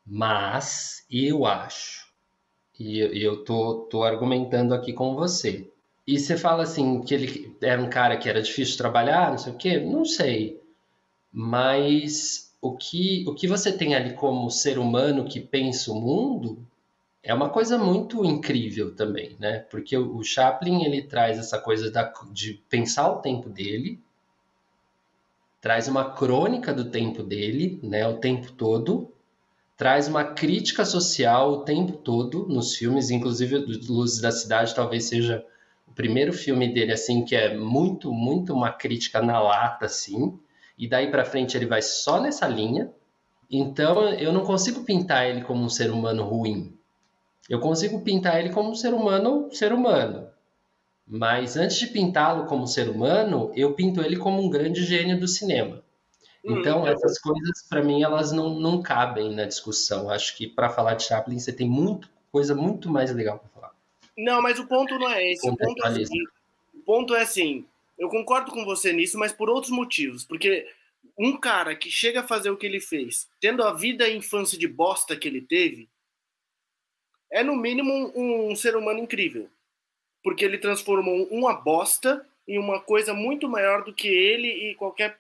mas 0.06 1.04
eu 1.10 1.44
acho 1.44 2.02
e 2.82 3.22
eu 3.22 3.44
tô, 3.44 3.86
tô 3.90 4.02
argumentando 4.02 4.74
aqui 4.74 4.92
com 4.92 5.14
você. 5.14 5.68
E 6.06 6.18
você 6.18 6.36
fala 6.36 6.64
assim 6.64 7.00
que 7.00 7.14
ele 7.14 7.56
era 7.62 7.80
um 7.80 7.88
cara 7.88 8.16
que 8.16 8.28
era 8.28 8.42
difícil 8.42 8.72
de 8.72 8.78
trabalhar, 8.78 9.30
não 9.30 9.38
sei 9.38 9.52
o 9.52 9.56
quê, 9.56 9.78
não 9.78 10.04
sei. 10.04 10.60
Mas 11.32 12.52
o 12.60 12.76
que, 12.76 13.24
o 13.28 13.34
que 13.34 13.46
você 13.46 13.72
tem 13.72 13.94
ali 13.94 14.14
como 14.14 14.50
ser 14.50 14.78
humano 14.78 15.24
que 15.24 15.40
pensa 15.40 15.92
o 15.92 16.00
mundo 16.00 16.66
é 17.22 17.32
uma 17.32 17.48
coisa 17.50 17.78
muito 17.78 18.24
incrível 18.24 18.94
também, 18.94 19.36
né? 19.38 19.60
Porque 19.70 19.96
o 19.96 20.22
Chaplin 20.24 20.84
ele 20.84 21.02
traz 21.02 21.38
essa 21.38 21.58
coisa 21.58 21.90
da, 21.90 22.12
de 22.32 22.54
pensar 22.68 23.08
o 23.10 23.20
tempo 23.20 23.48
dele, 23.48 24.00
traz 25.60 25.86
uma 25.86 26.12
crônica 26.12 26.74
do 26.74 26.90
tempo 26.90 27.22
dele, 27.22 27.78
né? 27.82 28.06
O 28.08 28.18
tempo 28.18 28.50
todo, 28.52 29.12
traz 29.76 30.08
uma 30.08 30.24
crítica 30.24 30.84
social 30.84 31.52
o 31.52 31.64
tempo 31.64 31.92
todo 31.92 32.46
nos 32.48 32.74
filmes, 32.74 33.10
inclusive 33.10 33.56
Luzes 33.88 34.20
da 34.20 34.32
Cidade 34.32 34.74
talvez 34.74 35.04
seja 35.04 35.44
o 35.86 35.92
primeiro 35.92 36.32
filme 36.32 36.72
dele 36.72 36.92
assim 36.92 37.24
que 37.24 37.36
é 37.36 37.56
muito, 37.56 38.12
muito 38.12 38.52
uma 38.52 38.72
crítica 38.72 39.22
na 39.22 39.40
lata 39.40 39.86
assim, 39.86 40.38
e 40.76 40.88
daí 40.88 41.10
para 41.10 41.24
frente 41.24 41.56
ele 41.56 41.66
vai 41.66 41.82
só 41.82 42.20
nessa 42.20 42.48
linha. 42.48 42.90
Então 43.50 44.08
eu 44.14 44.32
não 44.32 44.44
consigo 44.44 44.82
pintar 44.82 45.28
ele 45.28 45.42
como 45.42 45.62
um 45.62 45.68
ser 45.68 45.90
humano 45.90 46.24
ruim. 46.24 46.76
Eu 47.48 47.60
consigo 47.60 48.00
pintar 48.02 48.38
ele 48.38 48.50
como 48.50 48.70
um 48.70 48.74
ser 48.74 48.94
humano, 48.94 49.48
ser 49.52 49.72
humano. 49.72 50.28
Mas 51.06 51.56
antes 51.56 51.78
de 51.78 51.88
pintá-lo 51.88 52.46
como 52.46 52.66
ser 52.66 52.88
humano, 52.88 53.52
eu 53.54 53.74
pinto 53.74 54.00
ele 54.00 54.16
como 54.16 54.42
um 54.42 54.48
grande 54.48 54.84
gênio 54.84 55.18
do 55.18 55.26
cinema. 55.26 55.82
Hum, 56.44 56.58
então, 56.58 56.86
essas 56.86 57.18
coisas, 57.18 57.66
para 57.68 57.82
mim, 57.82 58.02
elas 58.02 58.32
não, 58.32 58.58
não 58.58 58.80
cabem 58.80 59.34
na 59.34 59.44
discussão. 59.44 60.08
Acho 60.08 60.36
que 60.36 60.46
para 60.46 60.70
falar 60.70 60.94
de 60.94 61.04
Chaplin, 61.04 61.38
você 61.38 61.52
tem 61.52 61.68
muito, 61.68 62.08
coisa 62.30 62.54
muito 62.54 62.88
mais 62.90 63.14
legal 63.14 63.38
para 63.38 63.48
falar. 63.48 63.74
Não, 64.16 64.40
mas 64.40 64.58
o 64.58 64.66
ponto 64.66 64.98
não 64.98 65.10
é 65.10 65.32
esse. 65.32 65.48
O 65.48 65.56
ponto 65.56 65.84
é, 65.84 65.88
assim, 65.88 66.22
o 66.74 66.80
ponto 66.80 67.14
é 67.14 67.22
assim: 67.22 67.64
eu 67.98 68.08
concordo 68.08 68.50
com 68.50 68.64
você 68.64 68.92
nisso, 68.92 69.18
mas 69.18 69.32
por 69.32 69.48
outros 69.48 69.72
motivos. 69.72 70.24
Porque 70.24 70.66
um 71.18 71.36
cara 71.36 71.74
que 71.76 71.90
chega 71.90 72.20
a 72.20 72.26
fazer 72.26 72.50
o 72.50 72.56
que 72.56 72.66
ele 72.66 72.80
fez, 72.80 73.28
tendo 73.40 73.62
a 73.62 73.72
vida 73.72 74.08
e 74.08 74.16
infância 74.16 74.58
de 74.58 74.66
bosta 74.66 75.16
que 75.16 75.28
ele 75.28 75.40
teve, 75.40 75.88
é 77.32 77.42
no 77.42 77.56
mínimo 77.56 78.12
um, 78.14 78.50
um 78.50 78.56
ser 78.56 78.76
humano 78.76 79.00
incrível. 79.00 79.48
Porque 80.22 80.44
ele 80.44 80.58
transformou 80.58 81.26
uma 81.30 81.54
bosta 81.54 82.24
em 82.46 82.58
uma 82.58 82.80
coisa 82.80 83.14
muito 83.14 83.48
maior 83.48 83.82
do 83.82 83.92
que 83.92 84.06
ele 84.06 84.48
e 84.48 84.74
qualquer 84.74 85.18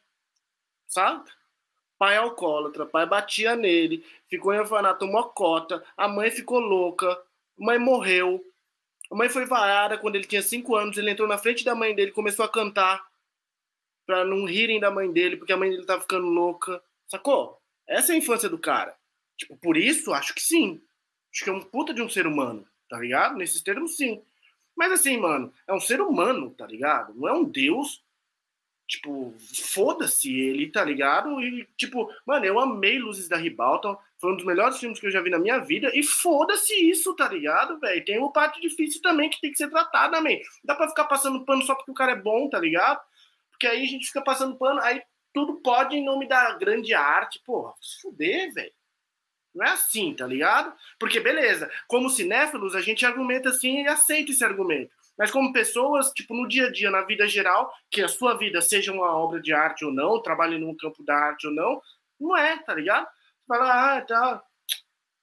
sabe? 0.86 1.30
Pai 1.98 2.16
alcoólatra, 2.16 2.84
pai 2.84 3.06
batia 3.06 3.56
nele, 3.56 4.04
ficou 4.28 4.52
em 4.52 4.58
orfanato, 4.58 5.00
tomou 5.00 5.24
cota, 5.30 5.82
a 5.96 6.06
mãe 6.06 6.30
ficou 6.30 6.58
louca, 6.58 7.10
a 7.10 7.18
mãe 7.56 7.78
morreu, 7.78 8.44
a 9.10 9.14
mãe 9.14 9.28
foi 9.28 9.46
vaiada 9.46 9.96
quando 9.96 10.16
ele 10.16 10.26
tinha 10.26 10.42
cinco 10.42 10.76
anos, 10.76 10.98
ele 10.98 11.10
entrou 11.10 11.28
na 11.28 11.38
frente 11.38 11.64
da 11.64 11.74
mãe 11.74 11.94
dele, 11.94 12.10
começou 12.10 12.44
a 12.44 12.48
cantar 12.48 13.02
para 14.04 14.24
não 14.24 14.44
rirem 14.44 14.80
da 14.80 14.90
mãe 14.90 15.10
dele, 15.10 15.36
porque 15.36 15.52
a 15.52 15.56
mãe 15.56 15.70
dele 15.70 15.86
tava 15.86 16.02
ficando 16.02 16.26
louca, 16.26 16.82
sacou? 17.06 17.58
Essa 17.86 18.12
é 18.12 18.14
a 18.16 18.18
infância 18.18 18.48
do 18.48 18.58
cara. 18.58 18.94
Tipo, 19.36 19.56
por 19.56 19.76
isso, 19.76 20.12
acho 20.12 20.34
que 20.34 20.42
sim. 20.42 20.82
Acho 21.32 21.44
que 21.44 21.50
é 21.50 21.52
um 21.52 21.60
puta 21.60 21.94
de 21.94 22.02
um 22.02 22.08
ser 22.08 22.26
humano, 22.26 22.66
tá 22.88 22.98
ligado? 22.98 23.36
Nesses 23.36 23.62
termos, 23.62 23.96
sim. 23.96 24.22
Mas 24.76 24.92
assim, 24.92 25.18
mano, 25.18 25.52
é 25.66 25.72
um 25.72 25.80
ser 25.80 26.00
humano, 26.00 26.50
tá 26.50 26.66
ligado? 26.66 27.14
Não 27.14 27.28
é 27.28 27.32
um 27.32 27.44
deus 27.44 28.02
Tipo, 28.92 29.34
foda-se 29.72 30.30
ele, 30.38 30.70
tá 30.70 30.84
ligado? 30.84 31.40
E, 31.40 31.66
tipo, 31.78 32.10
mano, 32.26 32.44
eu 32.44 32.60
amei 32.60 32.98
Luzes 32.98 33.26
da 33.26 33.38
Ribalta. 33.38 33.96
Foi 34.18 34.32
um 34.32 34.36
dos 34.36 34.44
melhores 34.44 34.78
filmes 34.78 35.00
que 35.00 35.06
eu 35.06 35.10
já 35.10 35.22
vi 35.22 35.30
na 35.30 35.38
minha 35.38 35.58
vida. 35.60 35.90
E 35.94 36.02
foda-se 36.02 36.74
isso, 36.74 37.16
tá 37.16 37.26
ligado, 37.26 37.80
velho? 37.80 38.04
Tem 38.04 38.18
uma 38.18 38.30
parte 38.30 38.60
difícil 38.60 39.00
também 39.00 39.30
que 39.30 39.40
tem 39.40 39.50
que 39.50 39.56
ser 39.56 39.70
tratada, 39.70 40.20
man. 40.20 40.36
Dá 40.62 40.74
pra 40.74 40.90
ficar 40.90 41.04
passando 41.04 41.42
pano 41.46 41.62
só 41.62 41.74
porque 41.74 41.90
o 41.90 41.94
cara 41.94 42.12
é 42.12 42.16
bom, 42.16 42.50
tá 42.50 42.58
ligado? 42.58 43.00
Porque 43.50 43.66
aí 43.66 43.82
a 43.82 43.86
gente 43.86 44.08
fica 44.08 44.20
passando 44.20 44.58
pano, 44.58 44.78
aí 44.82 45.00
tudo 45.32 45.54
pode 45.62 45.96
em 45.96 46.04
nome 46.04 46.28
da 46.28 46.52
grande 46.58 46.92
arte. 46.92 47.40
Porra, 47.46 47.72
se 47.80 47.98
fuder, 48.02 48.52
velho. 48.52 48.72
Não 49.54 49.66
é 49.66 49.70
assim, 49.70 50.14
tá 50.14 50.26
ligado? 50.26 50.72
Porque, 50.98 51.20
beleza, 51.20 51.70
como 51.86 52.08
cinéfilos, 52.08 52.74
a 52.74 52.80
gente 52.80 53.04
argumenta 53.04 53.50
assim 53.50 53.82
e 53.82 53.86
aceita 53.86 54.30
esse 54.30 54.44
argumento 54.44 54.90
mas 55.16 55.30
como 55.30 55.52
pessoas, 55.52 56.10
tipo, 56.10 56.34
no 56.34 56.48
dia 56.48 56.66
a 56.66 56.72
dia, 56.72 56.90
na 56.90 57.02
vida 57.02 57.26
geral, 57.28 57.72
que 57.90 58.02
a 58.02 58.08
sua 58.08 58.36
vida 58.36 58.60
seja 58.60 58.92
uma 58.92 59.16
obra 59.16 59.40
de 59.40 59.52
arte 59.52 59.84
ou 59.84 59.92
não, 59.92 60.22
trabalhe 60.22 60.58
no 60.58 60.76
campo 60.76 61.04
da 61.04 61.14
arte 61.14 61.46
ou 61.46 61.52
não, 61.52 61.80
não 62.18 62.36
é, 62.36 62.58
tá 62.58 62.74
ligado? 62.74 63.06
Fala, 63.46 63.96
ah, 63.96 64.00
tá. 64.00 64.42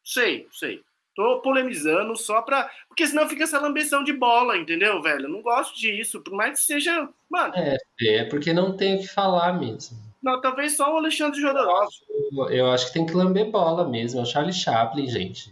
Sei, 0.03 0.47
sei. 0.51 0.81
Tô 1.15 1.41
polemizando 1.41 2.15
só 2.15 2.41
pra. 2.41 2.69
Porque 2.87 3.05
senão 3.05 3.27
fica 3.27 3.43
essa 3.43 3.59
lambeção 3.59 4.03
de 4.03 4.13
bola, 4.13 4.57
entendeu, 4.57 5.01
velho? 5.01 5.25
Eu 5.25 5.29
não 5.29 5.41
gosto 5.41 5.77
disso, 5.77 6.21
por 6.21 6.33
mais 6.33 6.59
que 6.59 6.65
seja. 6.65 7.09
Mano. 7.29 7.53
É, 7.55 7.77
é 8.01 8.23
porque 8.25 8.53
não 8.53 8.77
tem 8.77 8.95
o 8.95 8.99
que 9.01 9.07
falar 9.07 9.53
mesmo. 9.59 9.97
Não, 10.21 10.41
talvez 10.41 10.75
só 10.75 10.93
o 10.93 10.97
Alexandre 10.97 11.39
Jodorowsky. 11.39 12.05
Eu, 12.49 12.71
acho 12.71 12.87
que 12.87 12.93
tem 12.93 13.05
que 13.05 13.13
lamber 13.13 13.49
bola 13.49 13.87
mesmo. 13.87 14.19
É 14.19 14.23
o 14.23 14.25
Charlie 14.25 14.53
Chaplin, 14.53 15.07
gente. 15.07 15.51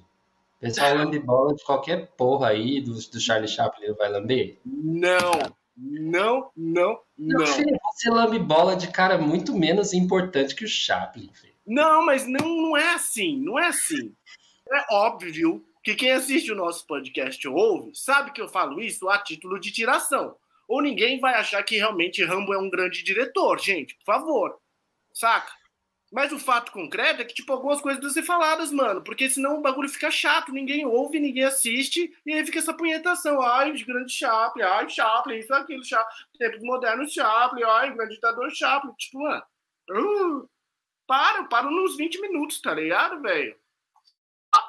O 0.57 0.59
pessoal 0.59 0.93
lambe 0.95 1.19
bola 1.19 1.55
de 1.55 1.63
qualquer 1.63 2.07
porra 2.17 2.49
aí 2.49 2.81
do, 2.81 2.93
do 2.93 3.19
Charlie 3.19 3.47
Chaplin 3.47 3.93
vai 3.93 4.09
lamber? 4.09 4.59
Não, 4.65 5.31
não, 5.77 6.49
não, 6.55 6.99
não. 7.17 7.45
Filho, 7.45 7.77
você 7.93 8.09
lambe 8.09 8.39
bola 8.39 8.75
de 8.75 8.87
cara 8.87 9.17
muito 9.17 9.53
menos 9.57 9.93
importante 9.93 10.55
que 10.55 10.65
o 10.65 10.67
Chaplin, 10.67 11.29
filho. 11.33 11.53
Não, 11.65 12.05
mas 12.05 12.25
não, 12.25 12.47
não 12.47 12.77
é 12.77 12.93
assim, 12.93 13.37
não 13.37 13.59
é 13.59 13.67
assim. 13.67 14.13
É 14.71 14.95
óbvio 14.95 15.63
que 15.83 15.95
quem 15.95 16.11
assiste 16.11 16.51
o 16.51 16.55
nosso 16.55 16.85
podcast 16.85 17.47
ouve 17.47 17.91
sabe 17.93 18.31
que 18.31 18.41
eu 18.41 18.49
falo 18.49 18.81
isso 18.81 19.07
a 19.07 19.17
título 19.17 19.59
de 19.59 19.71
tiração. 19.71 20.35
Ou 20.67 20.81
ninguém 20.81 21.19
vai 21.19 21.35
achar 21.35 21.63
que 21.63 21.77
realmente 21.77 22.23
Rambo 22.23 22.53
é 22.53 22.57
um 22.57 22.69
grande 22.69 23.03
diretor, 23.03 23.59
gente, 23.59 23.95
por 23.95 24.05
favor. 24.05 24.59
Saca? 25.13 25.51
Mas 26.11 26.31
o 26.31 26.39
fato 26.39 26.71
concreto 26.71 27.21
é 27.21 27.25
que, 27.25 27.33
tipo, 27.33 27.51
algumas 27.51 27.81
coisas 27.81 27.99
devem 27.99 28.13
ser 28.13 28.23
faladas, 28.23 28.71
mano. 28.71 29.03
Porque 29.03 29.29
senão 29.29 29.57
o 29.57 29.61
bagulho 29.61 29.89
fica 29.89 30.09
chato, 30.09 30.53
ninguém 30.53 30.85
ouve, 30.85 31.19
ninguém 31.19 31.43
assiste, 31.43 32.13
e 32.25 32.33
aí 32.33 32.45
fica 32.45 32.59
essa 32.59 32.73
punhetação. 32.73 33.41
Ai, 33.41 33.71
os 33.71 33.83
grandes 33.83 34.15
Chaplin, 34.15 34.63
ai, 34.63 34.89
Chaplin, 34.89 35.37
isso, 35.37 35.53
aquilo, 35.53 35.83
Chaplin, 35.83 36.15
tempos 36.37 36.61
modernos 36.61 37.13
Chaplin, 37.13 37.63
ai, 37.63 37.91
o 37.91 37.95
grande 37.95 38.15
ditador 38.15 38.49
Chaplin. 38.51 38.93
Tipo, 38.93 39.21
mano. 39.21 39.43
Uh, 39.89 40.49
para, 41.05 41.45
para 41.45 41.69
nos 41.69 41.97
20 41.97 42.21
minutos, 42.21 42.61
tá 42.61 42.73
ligado, 42.73 43.21
velho? 43.21 43.55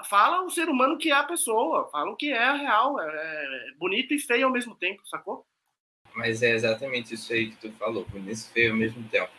Fala 0.05 0.43
o 0.43 0.51
ser 0.51 0.69
humano 0.69 0.99
que 0.99 1.11
é 1.11 1.15
a 1.15 1.25
pessoa, 1.25 1.89
fala 1.91 2.11
o 2.11 2.17
que 2.17 2.33
é 2.33 2.53
real, 2.53 3.01
é, 3.01 3.07
é 3.07 3.73
bonito 3.79 4.13
e 4.13 4.19
feio 4.19 4.47
ao 4.47 4.53
mesmo 4.53 4.75
tempo, 4.75 5.07
sacou? 5.07 5.47
Mas 6.19 6.43
é 6.43 6.51
exatamente 6.51 7.15
isso 7.15 7.33
aí 7.33 7.47
que 7.47 7.69
tu 7.69 7.73
falou, 7.79 8.05
bonito 8.11 8.37
e 8.37 8.53
feio 8.53 8.73
ao 8.73 8.77
mesmo 8.77 9.05
tempo. 9.05 9.31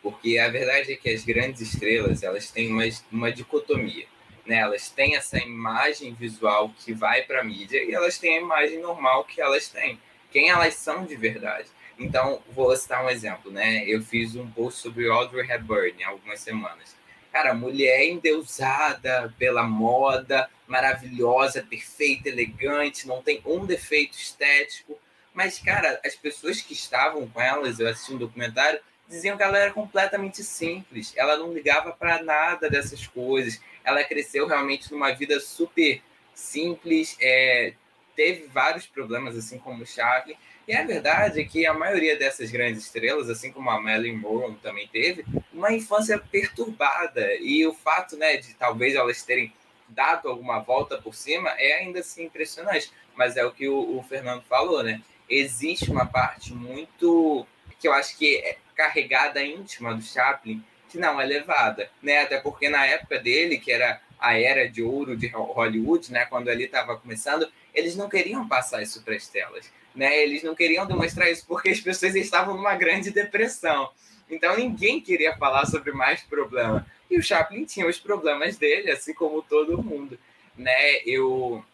Porque 0.00 0.38
a 0.38 0.48
verdade 0.48 0.92
é 0.92 0.96
que 0.96 1.10
as 1.10 1.24
grandes 1.24 1.60
estrelas, 1.60 2.22
elas 2.22 2.52
têm 2.52 2.70
uma, 2.70 2.84
uma 3.10 3.32
dicotomia. 3.32 4.06
Né? 4.46 4.58
Elas 4.58 4.88
têm 4.90 5.16
essa 5.16 5.38
imagem 5.38 6.14
visual 6.14 6.72
que 6.78 6.92
vai 6.92 7.22
para 7.22 7.40
a 7.40 7.44
mídia 7.44 7.82
e 7.82 7.92
elas 7.92 8.16
têm 8.16 8.38
a 8.38 8.40
imagem 8.42 8.78
normal 8.78 9.24
que 9.24 9.40
elas 9.40 9.66
têm. 9.70 9.98
Quem 10.30 10.50
elas 10.50 10.74
são 10.74 11.04
de 11.04 11.16
verdade. 11.16 11.66
Então, 11.98 12.40
vou 12.52 12.74
citar 12.76 13.04
um 13.04 13.10
exemplo, 13.10 13.50
né? 13.50 13.82
Eu 13.84 14.00
fiz 14.00 14.36
um 14.36 14.48
post 14.48 14.80
sobre 14.80 15.10
Audrey 15.10 15.50
Hepburn 15.50 16.04
há 16.04 16.10
algumas 16.10 16.38
semanas. 16.38 16.94
Cara, 17.32 17.54
mulher 17.54 18.06
endeusada 18.06 19.34
pela 19.36 19.64
moda, 19.64 20.48
maravilhosa, 20.68 21.60
perfeita, 21.60 22.28
elegante, 22.28 23.08
não 23.08 23.20
tem 23.20 23.42
um 23.44 23.66
defeito 23.66 24.16
estético. 24.16 24.96
Mas, 25.40 25.58
cara, 25.58 25.98
as 26.04 26.14
pessoas 26.14 26.60
que 26.60 26.74
estavam 26.74 27.26
com 27.26 27.40
elas, 27.40 27.80
eu 27.80 27.88
assisti 27.88 28.12
um 28.12 28.18
documentário, 28.18 28.78
diziam 29.08 29.38
que 29.38 29.42
ela 29.42 29.56
era 29.56 29.72
completamente 29.72 30.44
simples. 30.44 31.14
Ela 31.16 31.38
não 31.38 31.50
ligava 31.50 31.92
para 31.92 32.22
nada 32.22 32.68
dessas 32.68 33.06
coisas. 33.06 33.58
Ela 33.82 34.04
cresceu 34.04 34.46
realmente 34.46 34.92
numa 34.92 35.12
vida 35.12 35.40
super 35.40 36.02
simples, 36.34 37.16
é, 37.18 37.72
teve 38.14 38.48
vários 38.48 38.86
problemas, 38.86 39.34
assim 39.34 39.58
como 39.58 39.82
o 39.82 39.86
Chaplin, 39.86 40.36
e 40.68 40.74
a 40.74 40.84
verdade 40.84 41.40
é 41.40 41.44
que 41.44 41.64
a 41.64 41.72
maioria 41.72 42.18
dessas 42.18 42.50
grandes 42.50 42.84
estrelas, 42.84 43.30
assim 43.30 43.50
como 43.50 43.70
a 43.70 43.80
Marilyn 43.80 44.18
Monroe 44.18 44.58
também 44.62 44.88
teve, 44.88 45.24
uma 45.54 45.72
infância 45.72 46.18
perturbada. 46.18 47.34
E 47.36 47.66
o 47.66 47.72
fato 47.72 48.14
né, 48.14 48.36
de 48.36 48.52
talvez 48.52 48.94
elas 48.94 49.22
terem 49.22 49.50
dado 49.88 50.28
alguma 50.28 50.58
volta 50.58 51.00
por 51.00 51.14
cima 51.14 51.48
é 51.56 51.78
ainda 51.78 52.00
assim 52.00 52.24
impressionante. 52.24 52.92
Mas 53.16 53.38
é 53.38 53.44
o 53.44 53.50
que 53.50 53.68
o, 53.68 53.96
o 53.98 54.02
Fernando 54.02 54.42
falou, 54.42 54.82
né? 54.82 55.00
Existe 55.30 55.90
uma 55.90 56.04
parte 56.04 56.52
muito 56.52 57.46
que 57.78 57.88
eu 57.88 57.92
acho 57.92 58.18
que 58.18 58.36
é 58.36 58.58
carregada 58.74 59.42
íntima 59.42 59.94
do 59.94 60.02
Chaplin 60.02 60.62
que 60.88 60.98
não 60.98 61.20
é 61.20 61.24
levada, 61.24 61.88
né? 62.02 62.22
Até 62.22 62.40
porque 62.40 62.68
na 62.68 62.84
época 62.84 63.18
dele, 63.18 63.58
que 63.58 63.70
era 63.70 64.00
a 64.18 64.38
era 64.38 64.68
de 64.68 64.82
ouro 64.82 65.16
de 65.16 65.28
Hollywood, 65.28 66.12
né? 66.12 66.26
Quando 66.26 66.48
ele 66.48 66.64
estava 66.64 66.96
começando, 66.96 67.50
eles 67.72 67.94
não 67.94 68.08
queriam 68.08 68.46
passar 68.48 68.82
isso 68.82 69.02
para 69.02 69.14
as 69.14 69.28
telas 69.28 69.70
né? 69.94 70.22
Eles 70.22 70.42
não 70.42 70.54
queriam 70.54 70.86
demonstrar 70.86 71.30
isso 71.30 71.44
porque 71.46 71.70
as 71.70 71.80
pessoas 71.80 72.14
estavam 72.14 72.56
numa 72.56 72.74
grande 72.74 73.10
depressão. 73.10 73.90
Então 74.28 74.56
ninguém 74.56 75.00
queria 75.00 75.36
falar 75.36 75.66
sobre 75.66 75.92
mais 75.92 76.22
problema. 76.22 76.86
E 77.10 77.18
o 77.18 77.22
Chaplin 77.22 77.64
tinha 77.64 77.86
os 77.86 77.98
problemas 77.98 78.56
dele, 78.56 78.90
assim 78.90 79.12
como 79.12 79.42
todo 79.42 79.82
mundo, 79.82 80.18
né? 80.56 80.96
Eu 81.04 81.64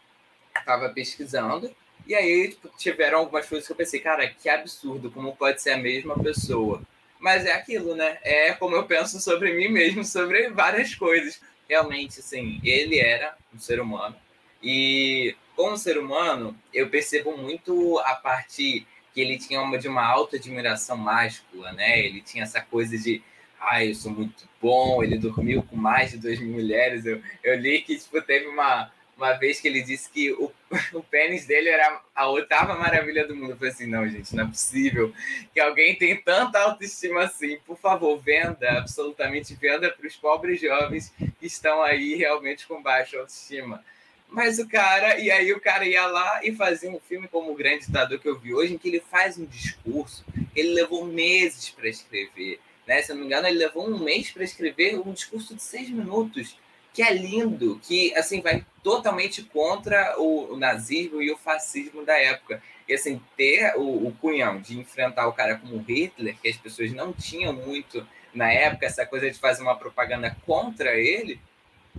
estava 0.57 0.89
pesquisando 0.89 1.75
e 2.07 2.15
aí 2.15 2.49
tipo, 2.49 2.69
tiveram 2.77 3.19
algumas 3.19 3.47
coisas 3.49 3.67
que 3.67 3.73
eu 3.73 3.77
pensei, 3.77 4.01
cara, 4.01 4.29
que 4.29 4.49
absurdo, 4.49 5.11
como 5.11 5.37
pode 5.37 5.61
ser 5.63 5.71
a 5.71 5.79
mesma 5.79 6.19
pessoa? 6.19 6.83
Mas 7.19 7.47
é 7.47 7.53
aquilo, 7.53 7.95
né? 7.95 8.19
É 8.23 8.53
como 8.53 8.77
eu 8.77 8.85
penso 8.85 9.21
sobre 9.21 9.55
mim 9.55 9.69
mesmo, 9.69 10.05
sobre 10.05 10.51
várias 10.51 10.95
coisas. 10.95 11.41
Realmente, 11.69 12.21
assim, 12.21 12.61
ele 12.63 12.99
era 12.99 13.37
um 13.55 13.59
ser 13.59 13.81
humano 13.81 14.17
e 14.63 15.37
como 15.55 15.77
ser 15.77 15.99
humano, 15.99 16.57
eu 16.73 16.89
percebo 16.89 17.37
muito 17.37 17.99
a 18.01 18.15
parte 18.15 18.87
que 19.15 19.21
ele 19.21 19.39
tinha 19.39 19.63
uma 19.63 19.79
de 19.79 19.89
uma 19.89 20.05
alta 20.05 20.37
admiração 20.37 20.97
máscula, 20.97 21.73
né? 21.73 22.01
Ele 22.01 22.21
tinha 22.21 22.43
essa 22.43 22.61
coisa 22.61 22.99
de, 22.99 23.23
ah, 23.61 23.85
eu 23.85 23.95
sou 23.95 24.11
muito 24.13 24.47
bom, 24.61 25.03
ele 25.03 25.17
dormiu 25.17 25.63
com 25.63 25.77
mais 25.77 26.11
de 26.11 26.19
duas 26.19 26.39
mil 26.39 26.53
mulheres. 26.53 27.07
Eu, 27.07 27.23
eu 27.43 27.55
li 27.59 27.81
que 27.81 27.97
tipo, 27.97 28.21
teve 28.21 28.47
uma, 28.49 28.91
uma 29.17 29.33
vez 29.33 29.61
que 29.61 29.67
ele 29.67 29.83
disse 29.83 30.11
que 30.11 30.31
o, 30.33 30.53
o 30.93 31.03
pênis 31.03 31.47
dele 31.47 31.69
era 31.69 32.01
a 32.15 32.29
oitava 32.29 32.75
maravilha 32.75 33.27
do 33.27 33.35
mundo. 33.35 33.53
Eu 33.53 33.57
falei 33.57 33.73
assim, 33.73 33.87
não, 33.87 34.07
gente, 34.09 34.35
não 34.37 34.45
é 34.45 34.47
possível 34.47 35.13
que 35.53 35.61
alguém 35.61 35.97
tenha 35.97 36.21
tanta 36.23 36.59
autoestima 36.61 37.25
assim. 37.25 37.59
Por 37.67 37.79
favor, 37.79 38.19
venda, 38.19 38.79
absolutamente 38.79 39.55
venda 39.55 39.91
para 39.91 40.07
os 40.07 40.17
pobres 40.17 40.61
jovens 40.61 41.13
que 41.41 41.47
estão 41.47 41.83
aí 41.83 42.15
realmente 42.15 42.67
com 42.67 42.83
baixa 42.83 43.19
autoestima. 43.19 43.83
Mas 44.29 44.59
o 44.59 44.69
cara, 44.69 45.19
e 45.19 45.31
aí 45.31 45.53
o 45.53 45.61
cara 45.61 45.87
ia 45.87 46.07
lá 46.07 46.41
e 46.43 46.53
fazia 46.53 46.91
um 46.91 46.99
filme 46.99 47.29
como 47.29 47.53
O 47.53 47.55
Grande 47.55 47.87
Ditador 47.87 48.19
que 48.19 48.29
eu 48.29 48.39
vi 48.39 48.53
hoje, 48.53 48.75
em 48.75 48.79
que 48.79 48.89
ele 48.89 49.01
faz 49.01 49.39
um 49.39 49.47
discurso, 49.47 50.25
ele 50.55 50.75
levou 50.75 51.05
meses 51.07 51.71
para 51.71 51.89
escrever. 51.89 52.61
Né? 52.87 53.03
Se 53.03 53.13
eu 53.13 53.17
não 53.17 53.23
me 53.23 53.29
engano, 53.29 53.47
ele 53.47 53.59
levou 53.59 53.89
um 53.89 54.03
mês 54.03 54.31
para 54.31 54.45
escrever 54.45 54.99
um 54.99 55.13
discurso 55.13 55.55
de 55.55 55.63
seis 55.63 55.89
minutos, 55.89 56.59
que 56.97 57.03
é 57.03 57.13
lindo, 57.13 57.79
que 57.83 58.15
assim 58.15 58.41
vai 58.41 58.65
totalmente 58.83 59.43
contra 59.43 60.19
o, 60.19 60.55
o 60.55 60.57
nazismo 60.57 61.21
e 61.21 61.31
o 61.31 61.37
fascismo 61.37 62.07
da 62.07 62.19
época. 62.19 62.63
E 62.89 62.95
assim, 62.95 63.21
ter 63.37 63.77
o, 63.77 64.07
o 64.07 64.17
cunhão 64.19 64.59
de 64.63 64.79
enfrentar 64.79 65.29
o 65.29 65.35
cara 65.35 65.57
como 65.57 65.77
Hitler, 65.77 66.39
que 66.41 66.49
as 66.49 66.57
pessoas 66.57 66.91
não 66.93 67.13
tinham 67.13 67.53
muito 67.53 68.09
na 68.33 68.51
época, 68.51 68.87
essa 68.87 69.05
coisa 69.05 69.31
de 69.31 69.39
fazer 69.39 69.63
uma 69.63 69.77
propaganda 69.77 70.35
contra 70.47 70.97
ele, 70.97 71.39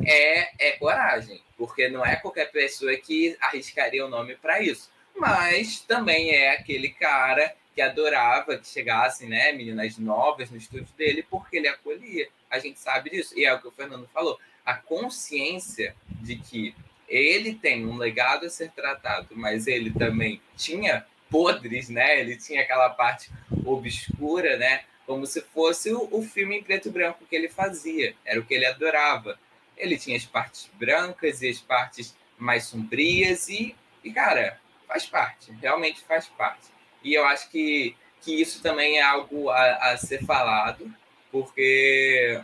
é, 0.04 0.70
é 0.70 0.72
coragem, 0.80 1.44
porque 1.56 1.88
não 1.90 2.04
é 2.04 2.16
qualquer 2.16 2.50
pessoa 2.52 2.96
que 2.98 3.38
arriscaria 3.40 4.04
o 4.04 4.10
nome 4.10 4.36
para 4.36 4.64
isso. 4.64 4.90
Mas 5.16 5.80
também 5.82 6.32
é 6.32 6.56
aquele 6.56 6.90
cara 6.90 7.54
que 7.76 7.84
adorava 7.84 8.58
que 8.58 8.68
chegassem 8.68 9.30
né, 9.30 9.52
meninas 9.52 9.96
novas 10.00 10.50
no 10.50 10.58
estúdio 10.58 10.92
dele, 10.98 11.24
porque 11.30 11.58
ele 11.58 11.68
acolhia. 11.68 12.28
A 12.50 12.58
gente 12.58 12.80
sabe 12.80 13.12
disso. 13.12 13.38
E 13.38 13.46
é 13.46 13.54
o 13.54 13.62
que 13.62 13.68
o 13.68 13.72
Fernando 13.72 14.10
falou. 14.12 14.40
A 14.68 14.76
consciência 14.76 15.96
de 16.22 16.36
que 16.36 16.76
ele 17.08 17.56
tem 17.56 17.86
um 17.86 17.96
legado 17.96 18.46
a 18.46 18.50
ser 18.50 18.70
tratado, 18.72 19.30
mas 19.32 19.66
ele 19.66 19.92
também 19.92 20.42
tinha 20.58 21.06
podres, 21.30 21.90
né? 21.90 22.20
Ele 22.20 22.36
tinha 22.36 22.62
aquela 22.62 22.90
parte 22.90 23.32
obscura, 23.66 24.58
né? 24.58 24.84
Como 25.06 25.26
se 25.26 25.42
fosse 25.42 25.92
o, 25.92 26.10
o 26.12 26.22
filme 26.22 26.58
em 26.58 26.64
preto 26.64 26.90
e 26.90 26.92
branco 26.92 27.26
que 27.30 27.36
ele 27.36 27.48
fazia. 27.48 28.14
Era 28.26 28.40
o 28.40 28.46
que 28.46 28.54
ele 28.54 28.66
adorava. 28.66 29.40
Ele 29.78 29.98
tinha 29.98 30.18
as 30.18 30.26
partes 30.26 30.70
brancas 30.74 31.42
e 31.42 31.48
as 31.50 31.60
partes 31.60 32.14
mais 32.38 32.66
sombrias 32.66 33.48
e, 33.48 33.76
e 34.04 34.12
cara, 34.12 34.60
faz 34.88 35.06
parte, 35.06 35.52
realmente 35.62 36.02
faz 36.02 36.28
parte. 36.28 36.68
E 37.04 37.14
eu 37.14 37.26
acho 37.26 37.50
que, 37.50 37.96
que 38.22 38.42
isso 38.42 38.62
também 38.62 38.98
é 38.98 39.02
algo 39.02 39.50
a, 39.50 39.92
a 39.92 39.98
ser 39.98 40.24
falado, 40.26 40.94
porque 41.32 42.42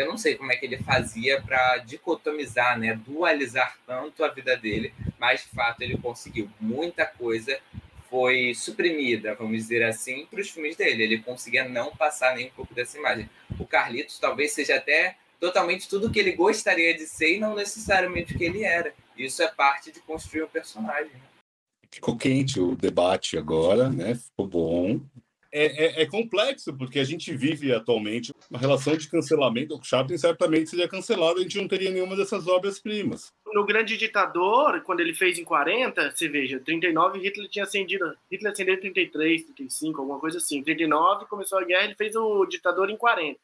eu 0.00 0.06
não 0.06 0.16
sei 0.16 0.36
como 0.36 0.52
é 0.52 0.56
que 0.56 0.66
ele 0.66 0.78
fazia 0.78 1.40
para 1.40 1.78
dicotomizar, 1.78 2.78
né, 2.78 2.98
dualizar 3.06 3.76
tanto 3.86 4.24
a 4.24 4.28
vida 4.28 4.56
dele, 4.56 4.94
mas 5.18 5.42
de 5.42 5.48
fato 5.48 5.82
ele 5.82 5.98
conseguiu. 5.98 6.48
Muita 6.60 7.04
coisa 7.06 7.58
foi 8.08 8.54
suprimida, 8.54 9.34
vamos 9.34 9.58
dizer 9.58 9.82
assim, 9.82 10.26
para 10.26 10.40
os 10.40 10.50
filmes 10.50 10.76
dele. 10.76 11.02
Ele 11.02 11.18
conseguia 11.18 11.68
não 11.68 11.94
passar 11.94 12.36
nem 12.36 12.46
um 12.46 12.50
pouco 12.50 12.74
dessa 12.74 12.98
imagem. 12.98 13.28
O 13.58 13.66
Carlitos 13.66 14.18
talvez 14.18 14.52
seja 14.52 14.76
até 14.76 15.16
totalmente 15.40 15.88
tudo 15.88 16.10
que 16.10 16.18
ele 16.18 16.32
gostaria 16.32 16.94
de 16.94 17.06
ser 17.06 17.36
e 17.36 17.40
não 17.40 17.54
necessariamente 17.54 18.34
o 18.34 18.38
que 18.38 18.44
ele 18.44 18.64
era. 18.64 18.94
Isso 19.16 19.42
é 19.42 19.48
parte 19.48 19.92
de 19.92 20.00
construir 20.00 20.42
o 20.42 20.46
um 20.46 20.48
personagem. 20.48 21.12
Né? 21.12 21.20
Ficou 21.90 22.16
quente 22.16 22.60
o 22.60 22.76
debate 22.76 23.36
agora, 23.36 23.88
né? 23.88 24.14
Ficou 24.14 24.46
bom. 24.46 25.00
É, 25.50 26.00
é, 26.00 26.02
é, 26.02 26.06
complexo, 26.06 26.76
porque 26.76 26.98
a 26.98 27.04
gente 27.04 27.34
vive 27.34 27.72
atualmente 27.72 28.32
uma 28.50 28.58
relação 28.58 28.94
de 28.94 29.08
cancelamento. 29.08 29.76
O 29.76 29.82
Chaplin 29.82 30.18
certamente 30.18 30.68
seria 30.68 30.86
cancelado, 30.86 31.38
a 31.38 31.42
gente 31.42 31.58
não 31.58 31.66
teria 31.66 31.90
nenhuma 31.90 32.14
dessas 32.14 32.46
obras-primas. 32.46 33.32
No 33.46 33.64
Grande 33.64 33.96
Ditador, 33.96 34.82
quando 34.82 35.00
ele 35.00 35.14
fez 35.14 35.38
em 35.38 35.44
40, 35.44 36.10
você 36.10 36.28
veja, 36.28 36.60
39 36.60 37.18
Hitler 37.18 37.48
tinha 37.48 37.64
acendido. 37.64 38.14
Hitler 38.30 38.52
acendeu 38.52 38.74
em 38.74 38.80
33, 38.80 39.44
35, 39.44 40.00
alguma 40.00 40.18
coisa 40.20 40.36
assim. 40.36 40.62
39 40.62 41.24
começou 41.26 41.58
a 41.58 41.64
guerra, 41.64 41.84
ele 41.84 41.94
fez 41.94 42.14
o 42.14 42.44
Ditador 42.44 42.90
em 42.90 42.96
40. 42.96 43.40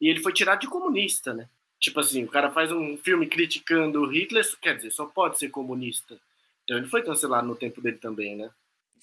E 0.00 0.08
ele 0.08 0.20
foi 0.20 0.32
tirado 0.32 0.60
de 0.60 0.68
comunista, 0.68 1.34
né? 1.34 1.48
Tipo 1.78 2.00
assim, 2.00 2.24
o 2.24 2.28
cara 2.28 2.50
faz 2.50 2.72
um 2.72 2.96
filme 2.96 3.26
criticando 3.26 4.06
Hitler, 4.06 4.44
quer 4.60 4.76
dizer, 4.76 4.90
só 4.90 5.04
pode 5.04 5.38
ser 5.38 5.50
comunista. 5.50 6.18
Então 6.64 6.78
ele 6.78 6.86
foi 6.88 7.02
cancelado 7.02 7.46
no 7.46 7.54
tempo 7.54 7.80
dele 7.82 7.98
também, 7.98 8.36
né? 8.36 8.50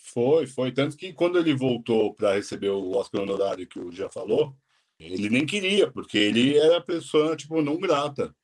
Foi, 0.03 0.45
foi. 0.45 0.71
Tanto 0.71 0.97
que 0.97 1.13
quando 1.13 1.39
ele 1.39 1.55
voltou 1.55 2.13
para 2.13 2.35
receber 2.35 2.69
o 2.69 2.91
Oscar 2.97 3.21
honorário 3.21 3.67
que 3.67 3.79
o 3.79 3.91
já 3.91 4.09
falou, 4.09 4.55
ele 4.99 5.29
nem 5.29 5.45
queria, 5.45 5.89
porque 5.91 6.17
ele 6.17 6.57
era 6.57 6.81
pessoa, 6.81 7.35
tipo, 7.35 7.61
não 7.61 7.77
grata 7.77 8.35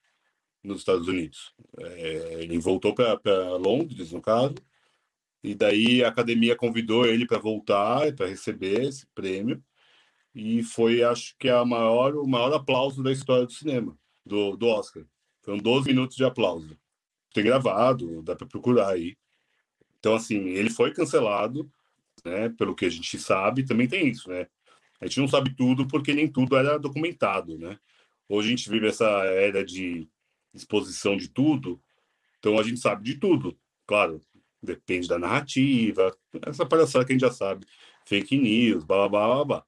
nos 0.64 0.80
Estados 0.80 1.08
Unidos. 1.08 1.54
É, 1.80 2.44
ele 2.44 2.58
voltou 2.60 2.94
para 2.96 3.58
Londres, 3.58 4.12
no 4.12 4.22
caso, 4.22 4.56
e 5.44 5.56
daí 5.56 6.04
a 6.04 6.10
academia 6.10 6.56
convidou 6.56 7.06
ele 7.06 7.26
para 7.28 7.40
voltar, 7.40 8.14
para 8.16 8.28
receber 8.28 8.84
esse 8.86 9.06
prêmio 9.14 9.64
e 10.34 10.64
foi, 10.64 11.04
acho 11.04 11.36
que, 11.38 11.50
a 11.50 11.66
maior, 11.66 12.16
o 12.16 12.28
maior 12.28 12.54
aplauso 12.54 13.04
da 13.04 13.12
história 13.12 13.46
do 13.46 13.52
cinema, 13.52 13.98
do, 14.26 14.56
do 14.56 14.68
Oscar. 14.68 15.04
Foram 15.42 15.58
12 15.58 15.88
minutos 15.88 16.16
de 16.16 16.24
aplauso. 16.24 16.78
Tem 17.34 17.44
gravado, 17.44 18.22
dá 18.24 18.36
para 18.36 18.48
procurar 18.48 18.90
aí. 18.90 19.18
Então, 20.00 20.16
assim, 20.16 20.50
ele 20.50 20.70
foi 20.70 20.94
cancelado, 20.94 21.70
né, 22.26 22.50
pelo 22.50 22.76
que 22.76 22.86
a 22.86 22.90
gente 22.90 23.18
sabe, 23.20 23.66
também 23.66 23.88
tem 23.88 24.08
isso, 24.08 24.30
né? 24.30 24.48
A 25.00 25.06
gente 25.06 25.20
não 25.20 25.28
sabe 25.28 25.56
tudo 25.56 25.88
porque 25.88 26.14
nem 26.14 26.28
tudo 26.28 26.58
era 26.58 26.78
documentado, 26.78 27.58
né? 27.58 27.80
Hoje 28.28 28.48
a 28.48 28.52
gente 28.52 28.70
vive 28.70 28.88
essa 28.88 29.06
era 29.06 29.64
de 29.64 30.08
exposição 30.54 31.16
de 31.16 31.30
tudo, 31.30 31.82
então 32.38 32.60
a 32.60 32.64
gente 32.64 32.80
sabe 32.80 33.04
de 33.04 33.16
tudo. 33.16 33.58
Claro, 33.88 34.24
depende 34.62 35.08
da 35.08 35.18
narrativa, 35.18 36.16
essa 36.46 36.66
palhaçada 36.66 37.06
que 37.06 37.14
a 37.14 37.16
gente 37.16 37.22
já 37.22 37.32
sabe, 37.32 37.66
fake 38.06 38.38
news, 38.38 38.84
blá, 38.84 39.08
blá, 39.08 39.28
blá, 39.28 39.46
blá. 39.46 39.66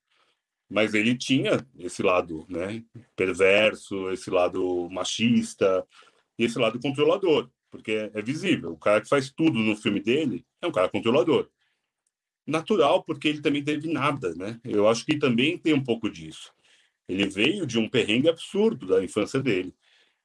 Mas 0.69 0.93
ele 0.93 1.17
tinha 1.17 1.65
esse 1.77 2.01
lado 2.01 2.45
né, 2.47 2.83
perverso, 3.15 4.09
esse 4.11 4.29
lado 4.29 4.89
machista 4.89 5.85
e 6.37 6.45
esse 6.45 6.57
lado 6.57 6.79
controlador, 6.79 7.49
porque 7.71 8.11
é 8.13 8.21
visível. 8.21 8.73
O 8.73 8.77
cara 8.77 9.01
que 9.01 9.09
faz 9.09 9.31
tudo 9.31 9.57
no 9.57 9.75
filme 9.75 9.99
dele 9.99 10.45
é 10.61 10.67
um 10.67 10.71
cara 10.71 10.89
controlador. 10.89 11.49
Natural, 12.45 13.03
porque 13.03 13.27
ele 13.27 13.41
também 13.41 13.63
teve 13.63 13.91
nada, 13.91 14.35
né? 14.35 14.59
Eu 14.63 14.87
acho 14.87 15.05
que 15.05 15.17
também 15.17 15.57
tem 15.57 15.73
um 15.73 15.83
pouco 15.83 16.09
disso. 16.09 16.53
Ele 17.07 17.25
veio 17.27 17.65
de 17.65 17.79
um 17.79 17.89
perrengue 17.89 18.29
absurdo 18.29 18.85
da 18.85 19.03
infância 19.03 19.39
dele. 19.41 19.73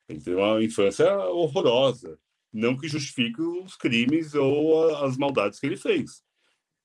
Ele 0.09 0.21
teve 0.21 0.37
uma 0.37 0.63
infância 0.63 1.17
horrorosa 1.29 2.19
não 2.57 2.77
que 2.77 2.89
justifique 2.89 3.41
os 3.41 3.77
crimes 3.77 4.35
ou 4.35 4.97
as 5.05 5.17
maldades 5.17 5.61
que 5.61 5.67
ele 5.67 5.77
fez. 5.77 6.25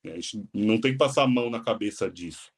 A 0.04 0.10
gente 0.10 0.44
não 0.54 0.80
tem 0.80 0.92
que 0.92 0.98
passar 0.98 1.24
a 1.24 1.28
mão 1.28 1.50
na 1.50 1.64
cabeça 1.64 2.12
disso. 2.12 2.52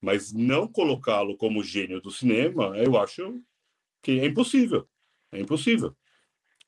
Mas 0.00 0.32
não 0.32 0.68
colocá-lo 0.68 1.36
como 1.36 1.64
gênio 1.64 2.00
do 2.00 2.10
cinema, 2.10 2.76
eu 2.78 2.96
acho 2.96 3.42
que 4.02 4.20
é 4.20 4.26
impossível. 4.26 4.88
É 5.32 5.40
impossível. 5.40 5.96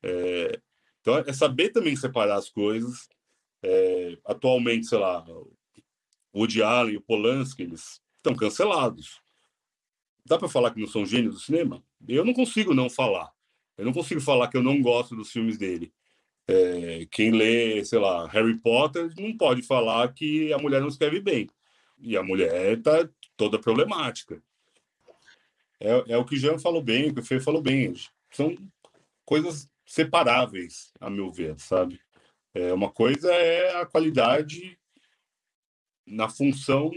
É... 0.03 0.61
Então, 1.03 1.19
é 1.19 1.33
saber 1.33 1.69
também 1.71 1.95
separar 1.95 2.37
as 2.37 2.49
coisas. 2.49 3.09
É... 3.63 4.17
Atualmente, 4.25 4.87
sei 4.87 4.99
lá, 4.99 5.23
o 5.29 5.53
Woody 6.35 6.63
Allen 6.63 6.95
e 6.95 6.97
o 6.97 7.03
Polanski, 7.03 7.65
eles 7.65 8.01
estão 8.17 8.35
cancelados. 8.35 9.21
Dá 10.25 10.39
para 10.39 10.49
falar 10.49 10.71
que 10.71 10.81
não 10.81 10.87
são 10.87 11.05
gênios 11.05 11.35
do 11.35 11.41
cinema? 11.41 11.83
Eu 12.09 12.25
não 12.25 12.33
consigo 12.33 12.73
não 12.73 12.89
falar. 12.89 13.31
Eu 13.77 13.85
não 13.85 13.93
consigo 13.93 14.21
falar 14.21 14.49
que 14.49 14.57
eu 14.57 14.63
não 14.63 14.81
gosto 14.81 15.17
dos 15.17 15.31
filmes 15.31 15.59
dele. 15.59 15.93
É, 16.47 17.07
quem 17.11 17.33
lê, 17.33 17.85
sei 17.85 17.99
lá, 17.99 18.27
Harry 18.29 18.57
Potter 18.59 19.13
não 19.19 19.37
pode 19.37 19.63
falar 19.63 20.13
que 20.13 20.53
a 20.53 20.59
mulher 20.59 20.81
não 20.81 20.89
escreve 20.89 21.21
bem. 21.21 21.49
E 21.99 22.17
a 22.17 22.23
mulher 22.23 22.79
está 22.79 23.09
toda 23.37 23.59
problemática. 23.59 24.43
É, 25.81 26.13
é, 26.13 26.17
o 26.17 26.25
que 26.25 26.37
o 26.37 26.39
Jean 26.39 26.59
falou 26.59 26.83
bem, 26.83 27.11
o 27.11 27.15
que 27.15 27.21
o 27.21 27.25
Fê 27.25 27.41
falou 27.41 27.61
bem. 27.61 27.93
São 28.31 28.57
coisas 29.25 29.69
separáveis, 29.93 30.91
a 30.99 31.11
meu 31.11 31.31
ver, 31.31 31.61
sabe? 31.61 32.01
É, 32.55 32.73
uma 32.73 32.91
coisa 32.91 33.31
é 33.31 33.79
a 33.79 33.85
qualidade 33.85 34.79
na 36.07 36.31
função 36.31 36.91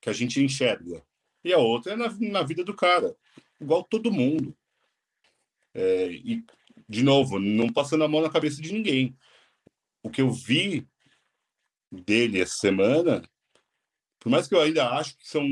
que 0.00 0.10
a 0.10 0.12
gente 0.12 0.42
enxerga. 0.42 1.06
E 1.44 1.52
a 1.52 1.58
outra 1.58 1.92
é 1.92 1.96
na, 1.96 2.08
na 2.18 2.42
vida 2.42 2.64
do 2.64 2.74
cara, 2.74 3.16
igual 3.60 3.84
todo 3.84 4.10
mundo. 4.10 4.56
É, 5.72 6.10
e, 6.10 6.44
de 6.88 7.04
novo, 7.04 7.38
não 7.38 7.72
passando 7.72 8.02
a 8.02 8.08
mão 8.08 8.20
na 8.20 8.30
cabeça 8.30 8.60
de 8.60 8.72
ninguém. 8.72 9.16
O 10.02 10.10
que 10.10 10.20
eu 10.20 10.32
vi 10.32 10.84
dele 11.92 12.40
essa 12.40 12.56
semana, 12.56 13.22
por 14.18 14.30
mais 14.30 14.48
que 14.48 14.54
eu 14.56 14.60
ainda 14.60 14.90
acho 14.90 15.16
que 15.16 15.28
são 15.28 15.46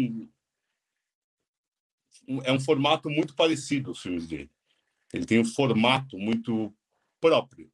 é 2.43 2.51
um 2.51 2.59
formato 2.59 3.09
muito 3.09 3.37
parecido 3.37 3.93
os 3.93 4.03
filmes 4.03 4.27
dele. 4.27 4.51
Ele 5.15 5.25
tem 5.25 5.39
um 5.39 5.45
formato 5.45 6.19
muito 6.19 6.75
próprio. 7.21 7.71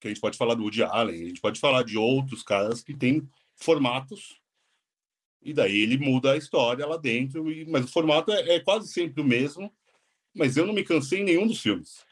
Que 0.00 0.08
a 0.08 0.10
gente 0.10 0.20
pode 0.20 0.36
falar 0.36 0.54
do 0.54 0.62
Woody 0.62 0.82
Allen, 0.82 1.22
a 1.22 1.28
gente 1.28 1.40
pode 1.40 1.60
falar 1.60 1.84
de 1.84 1.96
outros 1.96 2.42
caras 2.42 2.82
que 2.82 2.94
têm 2.94 3.28
formatos 3.56 4.40
e 5.40 5.52
daí 5.52 5.80
ele 5.80 5.98
muda 5.98 6.32
a 6.32 6.36
história 6.36 6.86
lá 6.86 6.96
dentro, 6.96 7.44
mas 7.68 7.84
o 7.84 7.88
formato 7.88 8.30
é, 8.32 8.56
é 8.56 8.60
quase 8.60 8.92
sempre 8.92 9.20
o 9.20 9.24
mesmo 9.24 9.72
mas 10.34 10.56
eu 10.56 10.66
não 10.66 10.74
me 10.74 10.84
cansei 10.84 11.20
em 11.20 11.24
nenhum 11.24 11.46
dos 11.46 11.60
filmes. 11.60 12.04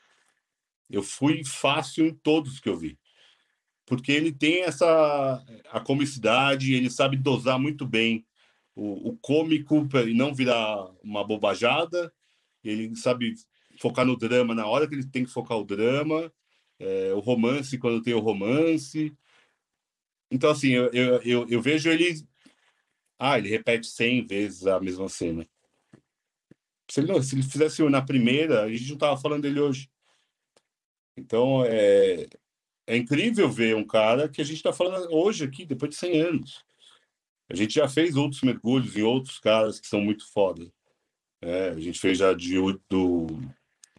Eu 0.89 1.03
fui 1.03 1.45
fácil 1.45 2.07
em 2.07 2.15
todos 2.15 2.61
que 2.61 2.69
eu 2.69 2.77
vi. 2.77 2.99
Porque 3.87 4.13
ele 4.13 4.33
tem 4.33 4.63
essa 4.63 5.45
a 5.71 5.81
comicidade, 5.81 6.75
ele 6.75 6.91
sabe 6.91 7.17
dosar 7.17 7.59
muito 7.59 7.87
bem 7.87 8.25
o, 8.75 9.11
o 9.11 9.17
cômico 9.19 9.89
e 10.07 10.15
não 10.15 10.35
virar 10.35 10.91
uma 11.03 11.25
bobajada. 11.25 12.13
Ele 12.63 12.95
sabe 12.95 13.35
focar 13.81 14.05
no 14.05 14.17
drama 14.17 14.55
na 14.55 14.67
hora 14.67 14.87
que 14.87 14.95
ele 14.95 15.09
tem 15.09 15.25
que 15.25 15.31
focar 15.31 15.59
o 15.59 15.65
drama, 15.65 16.31
é, 16.79 17.13
o 17.15 17.19
romance 17.19 17.79
quando 17.79 18.03
tem 18.03 18.13
o 18.13 18.21
romance. 18.21 19.17
Então, 20.31 20.51
assim, 20.51 20.69
eu, 20.69 20.91
eu, 20.93 21.23
eu, 21.23 21.49
eu 21.49 21.63
vejo 21.63 21.91
ele. 21.91 22.23
Ah, 23.19 23.39
ele 23.39 23.49
repete 23.49 23.87
100 23.87 24.27
vezes 24.27 24.67
a 24.67 24.79
mesma 24.79 25.09
cena. 25.09 25.49
Se 26.91 27.01
ele, 27.01 27.13
não, 27.13 27.23
se 27.23 27.35
ele 27.35 27.43
fizesse 27.43 27.83
na 27.89 28.03
primeira, 28.03 28.65
a 28.65 28.69
gente 28.69 28.89
não 28.89 28.95
estava 28.95 29.17
falando 29.17 29.43
dele 29.43 29.61
hoje. 29.61 29.91
Então, 31.17 31.65
é, 31.65 32.27
é 32.87 32.97
incrível 32.97 33.51
ver 33.51 33.77
um 33.77 33.87
cara 33.87 34.29
que 34.29 34.41
a 34.41 34.45
gente 34.45 34.57
está 34.57 34.73
falando 34.73 35.11
hoje 35.13 35.45
aqui, 35.45 35.65
depois 35.65 35.91
de 35.91 35.97
100 35.97 36.21
anos. 36.21 36.65
A 37.49 37.55
gente 37.55 37.75
já 37.75 37.89
fez 37.89 38.15
outros 38.15 38.43
mergulhos 38.43 38.97
em 38.97 39.03
outros 39.03 39.39
caras 39.39 39.81
que 39.81 39.87
são 39.87 40.01
muito 40.01 40.31
foda. 40.33 40.71
É, 41.43 41.71
a 41.71 41.81
gente 41.81 41.99
fez 41.99 42.19
já 42.19 42.35
de, 42.35 42.57
do, 42.89 43.27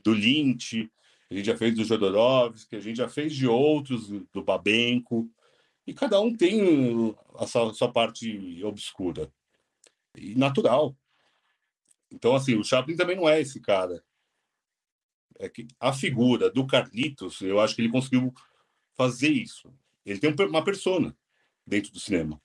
do 0.04 0.14
Lynch, 0.14 0.90
a 1.30 1.34
gente 1.34 1.46
já 1.46 1.58
fez 1.58 1.76
do 1.76 1.86
Jodorowsky, 1.86 2.76
a 2.76 2.80
gente 2.82 2.98
já 2.98 3.08
fez 3.08 3.34
de 3.34 3.48
outros, 3.48 4.10
do 4.34 4.44
Babenco. 4.44 5.32
E 5.88 5.94
cada 5.94 6.20
um 6.20 6.36
tem 6.36 7.16
a 7.36 7.48
sua, 7.48 7.72
a 7.72 7.74
sua 7.74 7.92
parte 7.92 8.62
obscura. 8.66 9.32
E 10.18 10.36
natural. 10.36 10.96
Então, 12.12 12.36
assim, 12.36 12.56
o 12.56 12.64
Chaplin 12.64 12.98
também 12.98 13.16
não 13.16 13.30
é 13.30 13.40
esse 13.40 13.62
cara. 13.62 14.04
É 15.40 15.48
que 15.48 15.68
a 15.80 15.94
figura 15.94 16.52
do 16.52 16.68
Carlitos, 16.68 17.40
eu 17.40 17.62
acho 17.62 17.76
que 17.76 17.82
ele 17.82 17.92
conseguiu 17.92 18.34
fazer 18.94 19.30
isso. 19.30 19.74
Ele 20.06 20.20
tem 20.20 20.36
uma 20.48 20.64
persona 20.64 21.18
dentro 21.66 21.94
do 21.94 22.00
cinema. 22.00 22.42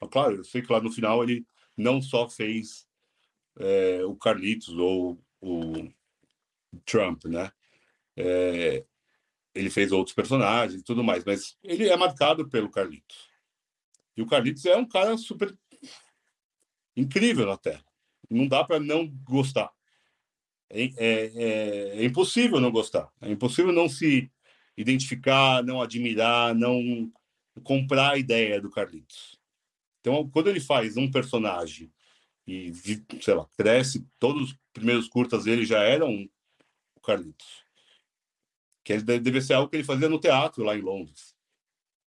Mas, 0.00 0.10
claro, 0.10 0.36
eu 0.36 0.44
sei 0.44 0.62
que 0.62 0.72
lá 0.72 0.80
no 0.80 0.90
final 0.90 1.22
ele 1.22 1.44
não 1.76 2.00
só 2.00 2.28
fez 2.28 2.88
é, 3.58 4.02
o 4.04 4.16
Carlitos 4.16 4.70
ou 4.70 5.22
o 5.42 5.90
Trump, 6.84 7.24
né? 7.24 7.50
É, 8.16 8.84
ele 9.54 9.70
fez 9.70 9.92
outros 9.92 10.14
personagens 10.14 10.80
e 10.80 10.84
tudo 10.84 11.02
mais, 11.02 11.24
mas 11.24 11.56
ele 11.62 11.88
é 11.88 11.96
marcado 11.96 12.48
pelo 12.48 12.70
Carlitos. 12.70 13.28
E 14.16 14.22
o 14.22 14.26
Carlitos 14.26 14.64
é 14.66 14.76
um 14.76 14.86
cara 14.86 15.16
super 15.16 15.56
incrível 16.96 17.46
na 17.46 17.56
Terra 17.56 17.84
não 18.30 18.46
dá 18.46 18.64
para 18.64 18.78
não 18.78 19.08
gostar. 19.24 19.70
É, 20.70 20.84
é, 20.84 20.90
é, 20.96 21.98
é, 21.98 22.04
impossível 22.04 22.60
não 22.60 22.70
gostar. 22.70 23.10
É 23.20 23.30
impossível 23.30 23.72
não 23.72 23.88
se 23.88 24.30
identificar, 24.76 25.62
não 25.64 25.82
admirar, 25.82 26.54
não 26.54 27.12
comprar 27.64 28.12
a 28.12 28.18
ideia 28.18 28.60
do 28.60 28.70
Carlitos. 28.70 29.38
Então, 30.00 30.30
quando 30.30 30.48
ele 30.48 30.60
faz 30.60 30.96
um 30.96 31.10
personagem 31.10 31.92
e, 32.46 32.72
sei 33.20 33.34
lá, 33.34 33.46
cresce, 33.56 34.06
todos 34.18 34.50
os 34.50 34.58
primeiros 34.72 35.08
curtas 35.08 35.44
dele 35.44 35.66
já 35.66 35.82
eram 35.82 36.28
o 37.00 37.06
Carlitos. 37.06 37.64
Que 38.84 38.98
deve 38.98 39.40
ser 39.42 39.54
algo 39.54 39.68
que 39.68 39.76
ele 39.76 39.84
fazia 39.84 40.08
no 40.08 40.20
teatro 40.20 40.64
lá 40.64 40.76
em 40.76 40.80
Londres 40.80 41.34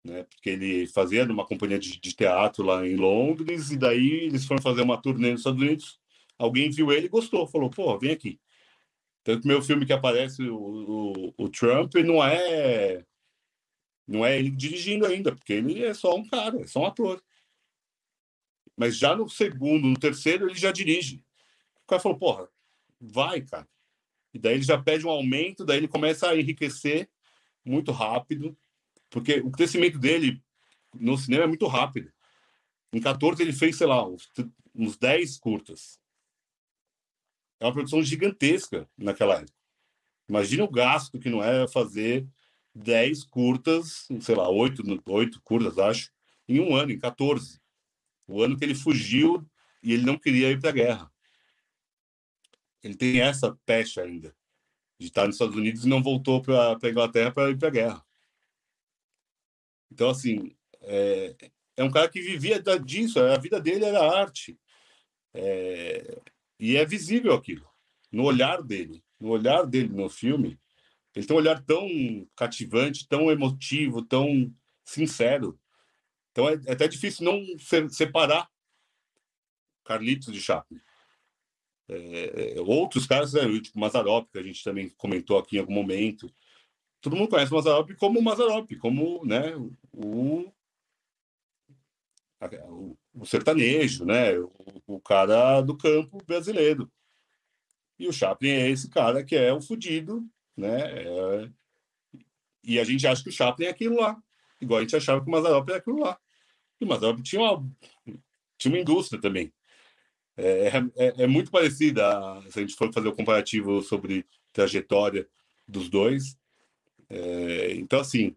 né? 0.04 0.24
Porque 0.24 0.50
ele 0.50 0.88
fazia 0.88 1.26
numa 1.26 1.46
companhia 1.46 1.80
de, 1.80 2.00
de, 2.00 2.16
teatro 2.16 2.64
lá 2.64 2.86
em 2.86 2.96
Londres 2.96 3.72
e 3.72 3.78
daí 3.78 4.26
eles 4.26 4.46
foram 4.46 4.62
fazer 4.62 4.82
uma 4.82 5.02
turnê 5.02 5.32
nos 5.32 5.42
Estados 5.42 5.62
Unidos. 5.62 6.00
Alguém 6.38 6.70
viu 6.70 6.92
ele 6.92 7.06
e 7.06 7.10
gostou, 7.10 7.48
falou: 7.48 7.70
"Pô, 7.70 7.98
vem 8.00 8.12
aqui". 8.12 8.40
Tanto 9.24 9.42
que 9.44 9.48
meu 9.48 9.62
filme 9.62 9.86
que 9.86 9.94
aparece 9.94 10.44
o, 10.44 10.58
o, 10.58 11.34
o, 11.38 11.50
Trump 11.50 11.94
não 11.96 12.24
é 12.24 13.06
não 14.08 14.26
é 14.26 14.38
ele 14.40 14.50
dirigindo 14.52 15.06
ainda, 15.06 15.36
porque 15.36 15.54
ele 15.54 15.84
é 15.84 15.94
só 15.94 16.16
um 16.16 16.28
cara, 16.28 16.60
é 16.62 16.68
só 16.68 16.82
um 16.82 16.86
ator. 16.88 17.24
Mas 18.76 18.98
já 18.98 19.16
no 19.16 19.30
segundo, 19.30 19.88
no 19.88 20.00
terceiro, 20.00 20.50
ele 20.50 20.58
já 20.58 20.72
dirige. 20.72 21.24
O 21.84 21.88
cara 21.88 22.02
falou: 22.02 22.18
"Porra, 22.18 22.50
vai, 23.00 23.42
cara". 23.42 23.68
E 24.34 24.40
daí 24.40 24.56
ele 24.56 24.64
já 24.64 24.82
pede 24.82 25.06
um 25.06 25.10
aumento, 25.10 25.66
daí 25.66 25.78
ele 25.78 25.88
começa 25.88 26.30
a 26.30 26.38
enriquecer 26.38 27.10
muito 27.66 27.92
rápido 27.92 28.58
porque 29.12 29.42
o 29.42 29.52
crescimento 29.52 30.00
dele 30.00 30.42
no 30.96 31.18
cinema 31.18 31.44
é 31.44 31.48
muito 31.48 31.68
rápido. 31.68 32.12
Em 32.92 33.00
14 33.00 33.44
ele 33.44 33.54
fez, 33.54 33.78
sei 33.78 33.86
lá, 33.86 34.08
uns, 34.08 34.32
uns 34.74 34.98
10 34.98 35.38
curtas. 35.38 36.00
É 37.60 37.66
uma 37.66 37.74
produção 37.74 38.02
gigantesca 38.02 38.90
naquela 38.98 39.36
época. 39.36 39.54
Imagina 40.28 40.64
o 40.64 40.72
gasto 40.72 41.20
que 41.20 41.30
não 41.30 41.44
é 41.44 41.68
fazer 41.68 42.26
10 42.74 43.26
curtas, 43.26 44.08
sei 44.22 44.34
lá, 44.34 44.50
8, 44.50 44.82
8 45.06 45.42
curtas, 45.44 45.78
acho, 45.78 46.10
em 46.48 46.60
um 46.60 46.74
ano, 46.74 46.92
em 46.92 46.98
14. 46.98 47.60
O 48.28 48.42
ano 48.42 48.58
que 48.58 48.64
ele 48.64 48.74
fugiu 48.74 49.46
e 49.84 49.94
ele 49.94 50.06
não 50.06 50.18
queria 50.18 50.50
ir 50.50 50.60
para 50.60 50.70
a 50.70 50.74
guerra. 50.74 51.12
Ele 52.84 52.96
tem 52.96 53.22
essa 53.22 53.56
pecha 53.66 54.02
ainda, 54.02 54.36
de 55.00 55.08
estar 55.08 55.26
nos 55.26 55.36
Estados 55.36 55.56
Unidos 55.56 55.86
e 55.86 55.90
não 55.90 56.02
voltou 56.02 56.42
para 56.42 56.78
a 56.82 56.90
Inglaterra 56.90 57.32
para 57.32 57.50
ir 57.50 57.58
para 57.58 57.68
a 57.68 57.72
guerra. 57.72 58.06
Então, 59.92 60.10
assim, 60.10 60.56
é, 60.82 61.36
é 61.78 61.84
um 61.84 61.92
cara 61.92 62.10
que 62.10 62.22
vivia 62.22 62.62
disso, 62.84 63.20
a 63.20 63.38
vida 63.38 63.60
dele 63.60 63.86
era 63.86 64.02
arte. 64.02 64.58
É, 65.34 66.22
e 66.60 66.78
é 66.78 66.86
visível 66.86 67.34
aquilo. 67.34 67.68
no 68.12 68.24
olhar 68.24 68.62
dele, 68.62 69.04
no 69.20 69.30
olhar 69.30 69.66
dele 69.66 69.90
no 69.90 70.10
filme, 70.10 70.60
ele 71.16 71.26
tem 71.26 71.36
um 71.36 71.40
olhar 71.40 71.62
tão 71.64 71.88
cativante, 72.36 73.08
tão 73.08 73.32
emotivo, 73.32 74.02
tão 74.02 74.54
sincero. 74.84 75.60
Então 76.32 76.48
é, 76.48 76.54
é 76.66 76.74
até 76.74 76.88
difícil 76.88 77.26
não 77.26 77.42
separar 77.90 78.50
Carlitos 79.84 80.34
de 80.34 80.42
Chaplin. 80.42 80.80
É, 81.90 82.58
é, 82.58 82.62
outros 82.62 83.06
caras, 83.06 83.34
né, 83.34 83.42
tipo 83.60 83.80
Mazarop, 83.80 84.30
que 84.32 84.40
a 84.40 84.44
gente 84.44 84.64
também 84.64 84.90
comentou 84.98 85.38
aqui 85.38 85.58
em 85.58 85.60
algum 85.60 85.74
momento. 85.74 86.34
Todo 87.02 87.16
mundo 87.16 87.30
conhece 87.30 87.52
o 87.52 87.56
Mazarop 87.56 87.94
como 87.96 88.22
Mazarop, 88.22 88.76
como 88.78 89.26
né, 89.26 89.56
o, 89.56 89.74
o, 89.94 90.54
o 93.14 93.26
sertanejo, 93.26 94.06
né, 94.06 94.38
o, 94.40 94.52
o, 94.88 95.02
cara 95.02 95.62
do 95.62 95.78
campo 95.78 96.24
brasileiro. 96.26 96.92
E 98.00 98.08
o 98.08 98.14
Chaplin 98.14 98.50
é 98.50 98.70
esse 98.70 98.90
cara 98.90 99.24
que 99.24 99.36
é 99.36 99.54
o 99.54 99.62
fudido, 99.62 100.26
né? 100.58 101.04
É... 101.04 101.52
E 102.64 102.80
a 102.80 102.84
gente 102.84 103.06
acha 103.06 103.24
que 103.24 103.30
o 103.30 103.34
Chaplin 103.34 103.66
é 103.66 103.70
aquilo 103.70 104.00
lá, 104.00 104.18
igual 104.60 104.80
a 104.80 104.82
gente 104.82 104.96
achava 104.96 105.22
que 105.22 105.28
o 105.28 105.32
Mazarop 105.32 105.70
era 105.70 105.80
aquilo 105.80 106.00
lá. 106.00 106.18
E 106.80 106.86
o 106.86 106.88
Mazarop 106.88 107.22
tinha 107.22 107.42
uma, 107.42 107.72
tinha 108.58 108.74
uma 108.74 108.80
indústria 108.80 109.22
também. 109.22 109.54
É, 110.44 110.72
é, 110.96 111.24
é, 111.24 111.28
muito 111.28 111.52
parecida, 111.52 112.04
se 112.50 112.58
a 112.58 112.62
gente 112.64 112.76
for 112.76 112.92
fazer 112.92 113.08
o 113.08 113.16
comparativo 113.16 113.82
sobre 113.84 114.26
trajetória 114.52 115.28
dos 115.68 115.88
dois. 115.88 116.36
É, 117.08 117.74
então, 117.76 118.00
assim, 118.00 118.36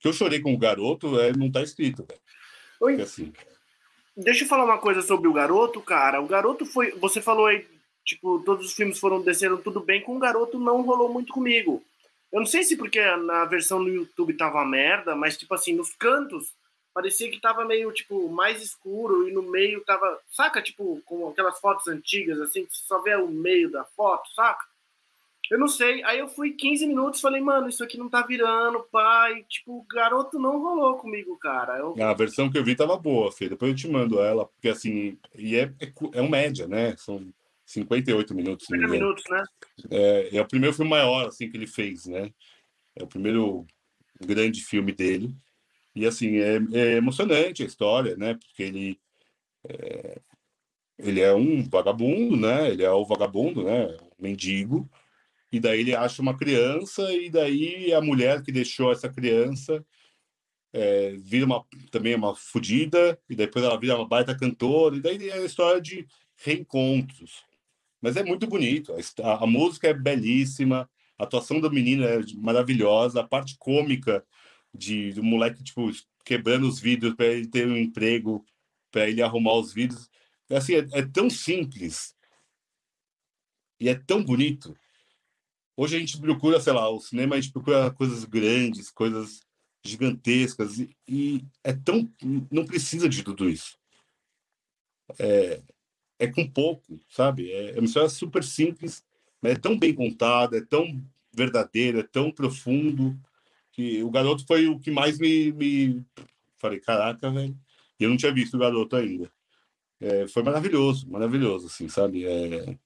que 0.00 0.08
eu 0.08 0.12
chorei 0.12 0.40
com 0.40 0.52
o 0.52 0.58
garoto 0.58 1.20
é, 1.20 1.32
não 1.32 1.46
está 1.46 1.62
escrito. 1.62 2.04
Oi. 2.80 3.00
Assim. 3.00 3.32
Deixa 4.16 4.42
eu 4.42 4.48
falar 4.48 4.64
uma 4.64 4.78
coisa 4.78 5.00
sobre 5.00 5.28
o 5.28 5.32
garoto, 5.32 5.80
cara. 5.80 6.20
O 6.20 6.26
garoto 6.26 6.66
foi. 6.66 6.90
Você 6.98 7.22
falou 7.22 7.46
aí, 7.46 7.64
tipo, 8.04 8.40
todos 8.40 8.66
os 8.66 8.72
filmes 8.72 8.98
foram 8.98 9.22
desceram 9.22 9.58
tudo 9.58 9.78
bem, 9.78 10.02
com 10.02 10.16
o 10.16 10.18
garoto 10.18 10.58
não 10.58 10.82
rolou 10.82 11.08
muito 11.08 11.32
comigo. 11.32 11.84
Eu 12.32 12.40
não 12.40 12.46
sei 12.46 12.64
se 12.64 12.76
porque 12.76 13.00
na 13.16 13.44
versão 13.44 13.78
no 13.78 13.88
YouTube 13.88 14.34
tava 14.34 14.64
merda, 14.64 15.14
mas 15.14 15.36
tipo 15.36 15.54
assim, 15.54 15.74
nos 15.74 15.94
cantos 15.94 16.52
parecia 16.94 17.30
que 17.30 17.40
tava 17.40 17.64
meio, 17.64 17.90
tipo, 17.92 18.28
mais 18.28 18.62
escuro 18.62 19.28
e 19.28 19.32
no 19.32 19.42
meio 19.42 19.82
tava, 19.84 20.20
saca, 20.30 20.62
tipo, 20.62 21.00
com 21.04 21.28
aquelas 21.28 21.58
fotos 21.58 21.88
antigas, 21.88 22.40
assim, 22.40 22.64
que 22.64 22.76
você 22.76 22.84
só 22.86 23.00
vê 23.00 23.14
o 23.16 23.28
meio 23.28 23.70
da 23.70 23.84
foto, 23.84 24.28
saca? 24.34 24.64
Eu 25.50 25.58
não 25.58 25.68
sei, 25.68 26.02
aí 26.04 26.18
eu 26.18 26.28
fui 26.28 26.52
15 26.52 26.86
minutos 26.86 27.20
falei, 27.20 27.40
mano, 27.40 27.68
isso 27.68 27.84
aqui 27.84 27.98
não 27.98 28.08
tá 28.08 28.22
virando, 28.22 28.86
pai. 28.90 29.44
Tipo, 29.46 29.78
o 29.78 29.82
garoto 29.84 30.38
não 30.38 30.62
rolou 30.62 30.96
comigo, 30.96 31.36
cara. 31.36 31.76
Eu... 31.76 31.94
A 32.02 32.14
versão 32.14 32.50
que 32.50 32.56
eu 32.56 32.64
vi 32.64 32.74
tava 32.74 32.96
boa, 32.96 33.30
Fê. 33.30 33.50
Depois 33.50 33.70
eu 33.70 33.76
te 33.76 33.86
mando 33.86 34.18
ela, 34.18 34.46
porque 34.46 34.70
assim, 34.70 35.18
e 35.36 35.56
é, 35.56 35.64
é, 35.78 35.92
é 36.14 36.22
um 36.22 36.28
média, 36.30 36.66
né? 36.66 36.96
São 36.96 37.30
58 37.66 38.34
minutos. 38.34 38.66
50 38.66 38.88
minutos, 38.88 39.24
né? 39.28 39.44
É, 39.90 40.36
é 40.38 40.40
o 40.40 40.48
primeiro 40.48 40.74
filme 40.74 40.90
maior, 40.90 41.26
assim, 41.26 41.50
que 41.50 41.56
ele 41.58 41.66
fez, 41.66 42.06
né? 42.06 42.32
É 42.96 43.02
o 43.02 43.06
primeiro 43.06 43.66
grande 44.24 44.64
filme 44.64 44.92
dele. 44.92 45.34
E 45.94 46.06
assim, 46.06 46.38
é, 46.38 46.56
é 46.72 46.96
emocionante 46.96 47.62
a 47.62 47.66
história, 47.66 48.16
né? 48.16 48.34
Porque 48.34 48.62
ele 48.62 49.00
é, 49.68 50.20
ele 50.98 51.20
é 51.20 51.34
um 51.34 51.62
vagabundo, 51.68 52.36
né? 52.36 52.70
Ele 52.70 52.82
é 52.82 52.90
o 52.90 53.04
vagabundo, 53.04 53.64
né? 53.64 53.86
Um 54.18 54.22
mendigo. 54.22 54.88
E 55.50 55.60
daí 55.60 55.80
ele 55.80 55.94
acha 55.94 56.22
uma 56.22 56.36
criança 56.36 57.12
e 57.12 57.28
daí 57.30 57.92
a 57.92 58.00
mulher 58.00 58.42
que 58.42 58.50
deixou 58.50 58.90
essa 58.90 59.08
criança 59.08 59.84
é, 60.72 61.12
vira 61.18 61.44
uma 61.44 61.64
também 61.90 62.14
uma 62.14 62.34
fodida 62.34 63.18
e 63.28 63.36
depois 63.36 63.64
ela 63.64 63.78
vira 63.78 63.96
uma 63.96 64.08
baita 64.08 64.34
cantora 64.34 64.96
e 64.96 65.00
daí 65.00 65.28
é 65.28 65.34
a 65.34 65.44
história 65.44 65.80
de 65.80 66.06
reencontros. 66.36 67.44
Mas 68.00 68.16
é 68.16 68.24
muito 68.24 68.46
bonito. 68.46 68.94
A, 69.22 69.44
a 69.44 69.46
música 69.46 69.88
é 69.88 69.94
belíssima, 69.94 70.88
a 71.18 71.24
atuação 71.24 71.60
do 71.60 71.70
menino 71.70 72.04
é 72.04 72.20
maravilhosa, 72.36 73.20
a 73.20 73.28
parte 73.28 73.56
cômica 73.58 74.24
de 74.74 75.12
do 75.12 75.22
moleque 75.22 75.62
tipo 75.62 75.90
quebrando 76.24 76.66
os 76.66 76.80
vidros 76.80 77.14
para 77.14 77.26
ele 77.26 77.46
ter 77.46 77.66
um 77.66 77.76
emprego, 77.76 78.44
para 78.90 79.08
ele 79.08 79.22
arrumar 79.22 79.54
os 79.54 79.72
vidros. 79.72 80.08
Assim, 80.50 80.74
é, 80.74 80.86
é, 80.92 81.02
tão 81.02 81.28
simples 81.30 82.14
e 83.80 83.88
é 83.88 83.94
tão 83.94 84.22
bonito. 84.22 84.76
Hoje 85.76 85.96
a 85.96 85.98
gente 85.98 86.20
procura, 86.20 86.60
sei 86.60 86.72
lá, 86.72 86.88
o 86.88 87.00
cinema 87.00 87.34
a 87.34 87.40
gente 87.40 87.52
procura 87.52 87.90
coisas 87.90 88.24
grandes, 88.24 88.90
coisas 88.90 89.40
gigantescas 89.84 90.78
e, 90.78 90.96
e 91.08 91.44
é 91.64 91.72
tão 91.72 92.10
não 92.50 92.64
precisa 92.64 93.08
de 93.08 93.22
tudo 93.22 93.48
isso. 93.48 93.76
É, 95.18 95.62
é 96.18 96.26
com 96.28 96.48
pouco, 96.48 97.00
sabe? 97.10 97.50
É, 97.50 97.70
é 97.70 97.78
uma 97.78 97.86
história 97.86 98.08
super 98.08 98.44
simples, 98.44 99.04
mas 99.40 99.52
é 99.52 99.58
tão 99.58 99.78
bem 99.78 99.94
contada, 99.94 100.58
é 100.58 100.64
tão 100.64 101.02
verdadeira, 101.34 102.00
é 102.00 102.04
tão 102.04 102.30
profundo 102.30 103.18
que 103.72 104.02
o 104.02 104.10
garoto 104.10 104.46
foi 104.46 104.68
o 104.68 104.78
que 104.78 104.90
mais 104.90 105.18
me, 105.18 105.50
me... 105.52 106.04
falei, 106.58 106.78
caraca, 106.78 107.30
velho. 107.30 107.56
E 107.98 108.04
eu 108.04 108.10
não 108.10 108.16
tinha 108.16 108.32
visto 108.32 108.54
o 108.54 108.60
garoto 108.60 108.94
ainda. 108.96 109.30
É, 110.00 110.26
foi 110.28 110.42
maravilhoso, 110.42 111.10
maravilhoso, 111.10 111.66
assim, 111.66 111.88
sabe? 111.88 112.24
É... 112.26 112.76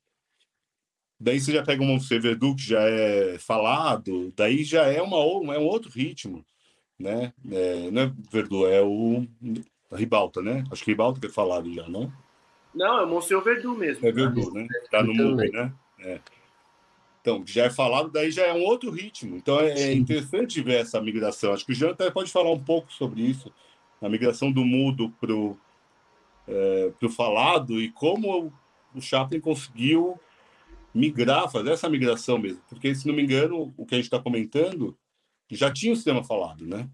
Daí 1.19 1.41
você 1.41 1.53
já 1.53 1.63
pega 1.63 1.83
um 1.83 1.87
Monster 1.87 2.21
Verdu, 2.21 2.55
que 2.55 2.63
já 2.63 2.83
é 2.83 3.39
falado, 3.39 4.33
daí 4.37 4.63
já 4.65 4.85
é, 4.85 5.01
uma, 5.01 5.17
é 5.55 5.59
um 5.59 5.65
outro 5.65 5.91
ritmo, 5.91 6.45
né? 6.99 7.33
É, 7.51 7.91
não 7.91 8.03
é 8.03 8.13
Verdu, 8.31 8.67
é 8.67 8.83
o 8.83 9.27
Ribalta, 9.93 10.43
né? 10.43 10.63
Acho 10.71 10.85
que 10.85 10.91
Ribalta 10.91 11.19
que 11.19 11.27
é 11.27 11.31
falado 11.31 11.73
já, 11.73 11.89
não? 11.89 12.13
Não, 12.75 12.99
é 12.99 13.05
o 13.05 13.09
Monsenhor 13.09 13.43
Verdu 13.43 13.75
mesmo. 13.75 14.07
É 14.07 14.13
Verdu, 14.13 14.53
né? 14.53 14.69
Tá 14.91 15.03
no 15.03 15.15
MUBI, 15.15 15.51
né? 15.51 15.73
É. 16.01 16.21
Então, 17.27 17.43
já 17.45 17.65
é 17.65 17.71
falado, 17.71 18.09
daí 18.09 18.31
já 18.31 18.47
é 18.47 18.55
um 18.55 18.63
outro 18.63 18.89
ritmo. 18.89 19.37
Então, 19.37 19.59
é, 19.59 19.73
é 19.73 19.93
interessante 19.93 20.63
ver 20.63 20.83
essa 20.83 21.01
migração. 21.03 21.53
Acho 21.53 21.67
que 21.67 21.73
o 21.73 21.75
Jean 21.75 21.91
até 21.91 22.09
pode 22.09 22.31
falar 22.31 22.53
um 22.53 22.63
pouco 22.63 22.93
sobre 22.93 23.21
isso, 23.21 23.53
a 24.01 24.09
migração 24.09 24.53
do 24.53 24.65
mudo 24.65 25.11
para 25.21 25.35
o 25.35 25.59
é, 26.47 26.93
falado 27.09 27.81
e 27.81 27.91
como 27.91 28.53
o 28.95 29.01
Chaplin 29.01 29.41
conseguiu 29.41 30.21
migrar, 30.95 31.51
fazer 31.51 31.71
essa 31.71 31.89
migração 31.89 32.39
mesmo. 32.39 32.63
Porque, 32.69 32.95
se 32.95 33.09
não 33.09 33.15
me 33.15 33.25
engano, 33.25 33.75
o 33.77 33.85
que 33.85 33.97
a 33.97 33.99
gente 33.99 34.07
está 34.07 34.21
comentando 34.21 34.97
já 35.51 35.69
tinha 35.69 35.95
o 35.95 35.97
cinema 35.97 36.23
falado, 36.23 36.65
né? 36.65 36.89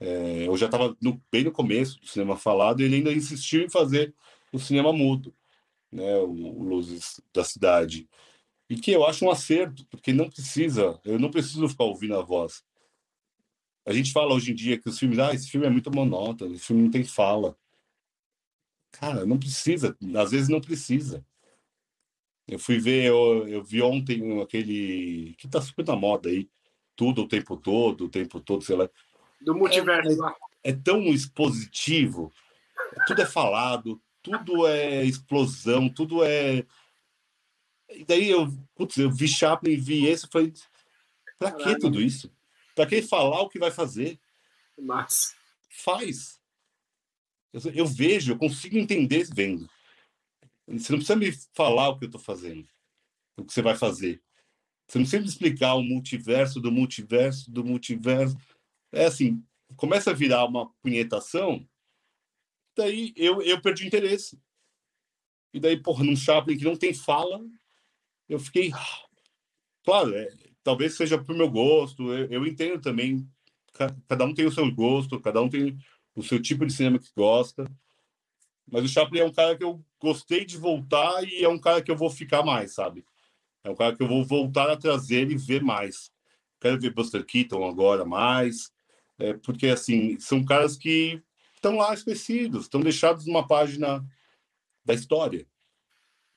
É, 0.00 0.48
eu 0.48 0.56
já 0.56 0.66
estava 0.66 0.96
bem 1.30 1.44
no 1.44 1.52
começo 1.52 2.00
do 2.00 2.08
cinema 2.08 2.36
falado 2.36 2.80
e 2.80 2.84
ele 2.84 2.96
ainda 2.96 3.12
insistiu 3.12 3.62
em 3.62 3.68
fazer 3.68 4.12
o 4.52 4.58
cinema 4.58 4.92
mudo, 4.92 5.32
né? 5.92 6.16
O, 6.16 6.32
o 6.32 6.62
Luzes 6.64 7.20
da 7.32 7.44
Cidade. 7.44 8.08
E 8.72 8.76
que 8.76 8.90
eu 8.90 9.04
acho 9.04 9.26
um 9.26 9.30
acerto, 9.30 9.84
porque 9.88 10.14
não 10.14 10.30
precisa, 10.30 10.98
eu 11.04 11.18
não 11.18 11.30
preciso 11.30 11.68
ficar 11.68 11.84
ouvindo 11.84 12.16
a 12.16 12.22
voz. 12.22 12.64
A 13.84 13.92
gente 13.92 14.10
fala 14.10 14.32
hoje 14.32 14.50
em 14.50 14.54
dia 14.54 14.78
que 14.78 14.88
os 14.88 14.98
filmes, 14.98 15.18
ah, 15.18 15.34
esse 15.34 15.50
filme 15.50 15.66
é 15.66 15.68
muito 15.68 15.94
monótono, 15.94 16.54
esse 16.54 16.64
filme 16.64 16.84
não 16.84 16.90
tem 16.90 17.04
fala. 17.04 17.54
Cara, 18.90 19.26
não 19.26 19.38
precisa, 19.38 19.94
às 20.16 20.30
vezes 20.30 20.48
não 20.48 20.58
precisa. 20.58 21.22
Eu 22.48 22.58
fui 22.58 22.78
ver, 22.78 23.04
eu, 23.04 23.46
eu 23.46 23.62
vi 23.62 23.82
ontem 23.82 24.40
aquele 24.40 25.34
que 25.36 25.46
tá 25.46 25.60
super 25.60 25.86
na 25.86 25.94
moda 25.94 26.30
aí, 26.30 26.48
tudo 26.96 27.24
o 27.24 27.28
tempo 27.28 27.58
todo, 27.58 28.06
o 28.06 28.08
tempo 28.08 28.40
todo, 28.40 28.64
sei 28.64 28.76
lá. 28.76 28.88
Do 29.38 29.54
multiverso. 29.54 30.24
É, 30.24 30.30
é, 30.30 30.70
é 30.70 30.72
tão 30.72 31.02
expositivo, 31.08 32.32
tudo 33.06 33.20
é 33.20 33.26
falado, 33.26 34.00
tudo 34.22 34.66
é 34.66 35.04
explosão, 35.04 35.90
tudo 35.90 36.24
é 36.24 36.64
e 37.94 38.04
daí 38.04 38.30
eu, 38.30 38.46
putz, 38.74 38.96
eu 38.96 39.10
vi 39.10 39.28
Chaplin, 39.28 39.76
vi 39.76 40.06
esse, 40.06 40.28
falei, 40.28 40.52
pra 41.38 41.52
que 41.52 41.78
tudo 41.78 42.00
isso? 42.00 42.32
Pra 42.74 42.86
que 42.86 43.02
falar 43.02 43.40
o 43.40 43.48
que 43.48 43.58
vai 43.58 43.70
fazer? 43.70 44.18
Mas 44.78 45.34
faz. 45.68 46.40
Eu, 47.52 47.60
eu, 47.74 47.86
vejo, 47.86 48.32
eu 48.32 48.38
consigo 48.38 48.78
entender 48.78 49.26
vendo. 49.34 49.68
Você 50.66 50.92
não 50.92 50.98
precisa 50.98 51.16
me 51.16 51.32
falar 51.54 51.90
o 51.90 51.98
que 51.98 52.04
eu 52.04 52.08
estou 52.08 52.20
fazendo, 52.20 52.66
o 53.36 53.44
que 53.44 53.52
você 53.52 53.60
vai 53.60 53.76
fazer. 53.76 54.22
Você 54.86 54.98
não 54.98 55.04
precisa 55.04 55.22
me 55.22 55.28
explicar 55.28 55.74
o 55.74 55.82
multiverso 55.82 56.60
do 56.60 56.72
multiverso 56.72 57.50
do 57.50 57.64
multiverso. 57.64 58.36
É 58.90 59.06
assim, 59.06 59.44
começa 59.76 60.10
a 60.10 60.14
virar 60.14 60.44
uma 60.44 60.70
punhetação, 60.82 61.66
daí 62.76 63.12
eu, 63.16 63.42
eu 63.42 63.60
perdi 63.60 63.86
interesse. 63.86 64.40
E 65.52 65.60
daí, 65.60 65.76
porra, 65.80 66.04
num 66.04 66.16
Chaplin 66.16 66.56
que 66.56 66.64
não 66.64 66.76
tem 66.76 66.94
fala, 66.94 67.44
eu 68.28 68.38
fiquei. 68.38 68.70
Claro, 69.84 70.14
é, 70.14 70.28
talvez 70.62 70.96
seja 70.96 71.22
pro 71.22 71.36
meu 71.36 71.50
gosto, 71.50 72.12
eu, 72.12 72.26
eu, 72.30 72.46
entendo 72.46 72.80
também. 72.80 73.26
Cada 74.06 74.24
um 74.24 74.34
tem 74.34 74.46
o 74.46 74.52
seu 74.52 74.70
gosto, 74.70 75.20
cada 75.20 75.40
um 75.40 75.48
tem 75.48 75.78
o 76.14 76.22
seu 76.22 76.40
tipo 76.40 76.66
de 76.66 76.72
cinema 76.72 76.98
que 76.98 77.10
gosta. 77.16 77.70
Mas 78.70 78.84
o 78.84 78.88
Chaplin 78.88 79.20
é 79.20 79.24
um 79.24 79.32
cara 79.32 79.56
que 79.56 79.64
eu 79.64 79.84
gostei 80.00 80.44
de 80.44 80.56
voltar 80.56 81.24
e 81.24 81.42
é 81.42 81.48
um 81.48 81.58
cara 81.58 81.82
que 81.82 81.90
eu 81.90 81.96
vou 81.96 82.10
ficar 82.10 82.42
mais, 82.42 82.74
sabe? 82.74 83.04
É 83.64 83.70
um 83.70 83.74
cara 83.74 83.96
que 83.96 84.02
eu 84.02 84.08
vou 84.08 84.24
voltar 84.24 84.70
a 84.70 84.76
trazer 84.76 85.30
e 85.30 85.36
ver 85.36 85.62
mais. 85.62 86.10
Quero 86.60 86.80
ver 86.80 86.94
Buster 86.94 87.24
Keaton 87.24 87.66
agora 87.66 88.04
mais, 88.04 88.72
é, 89.18 89.34
porque 89.34 89.66
assim 89.68 90.18
são 90.20 90.44
caras 90.44 90.76
que 90.76 91.20
estão 91.54 91.76
lá 91.76 91.92
esquecidos, 91.92 92.62
estão 92.64 92.80
deixados 92.80 93.26
numa 93.26 93.46
página 93.46 94.04
da 94.84 94.94
história. 94.94 95.46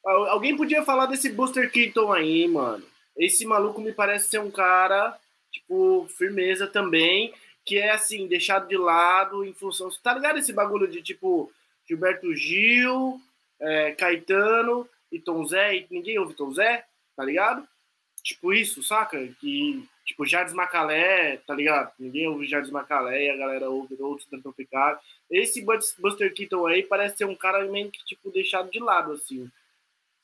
Alguém 0.05 0.55
podia 0.55 0.83
falar 0.83 1.07
desse 1.07 1.31
Buster 1.31 1.71
Keaton 1.71 2.13
aí, 2.13 2.47
mano. 2.47 2.85
Esse 3.17 3.45
maluco 3.45 3.81
me 3.81 3.91
parece 3.91 4.29
ser 4.29 4.39
um 4.39 4.51
cara, 4.51 5.17
tipo, 5.51 6.07
firmeza 6.09 6.67
também, 6.67 7.33
que 7.65 7.77
é 7.77 7.91
assim, 7.91 8.27
deixado 8.27 8.67
de 8.67 8.77
lado 8.77 9.43
em 9.43 9.53
função. 9.53 9.89
Tá 10.03 10.13
ligado 10.13 10.37
esse 10.37 10.53
bagulho 10.53 10.87
de 10.87 11.01
tipo 11.01 11.51
Gilberto 11.87 12.35
Gil, 12.35 13.19
é, 13.59 13.91
Caetano 13.93 14.87
e 15.11 15.19
Tom 15.19 15.45
Zé, 15.45 15.77
e 15.77 15.87
ninguém 15.89 16.19
ouve 16.19 16.33
Tom 16.33 16.51
Zé, 16.51 16.85
tá 17.15 17.23
ligado? 17.23 17.67
Tipo 18.21 18.53
isso, 18.53 18.83
saca? 18.83 19.17
Que, 19.39 19.87
tipo, 20.03 20.25
Jardim 20.25 20.55
Macalé, 20.55 21.37
tá 21.47 21.53
ligado? 21.53 21.91
Ninguém 21.99 22.27
ouve 22.27 22.47
Jardim 22.47 22.71
Macalé 22.71 23.25
e 23.25 23.29
a 23.29 23.37
galera 23.37 23.69
ouve 23.69 23.95
outros 23.99 24.27
da 24.29 24.39
Tropical. 24.39 24.99
Esse 25.29 25.63
Buster 25.63 26.33
Keaton 26.33 26.65
aí 26.65 26.83
parece 26.83 27.17
ser 27.17 27.25
um 27.25 27.35
cara 27.35 27.63
meio 27.65 27.89
que, 27.91 28.03
tipo, 28.03 28.31
deixado 28.31 28.69
de 28.69 28.79
lado, 28.79 29.11
assim. 29.11 29.49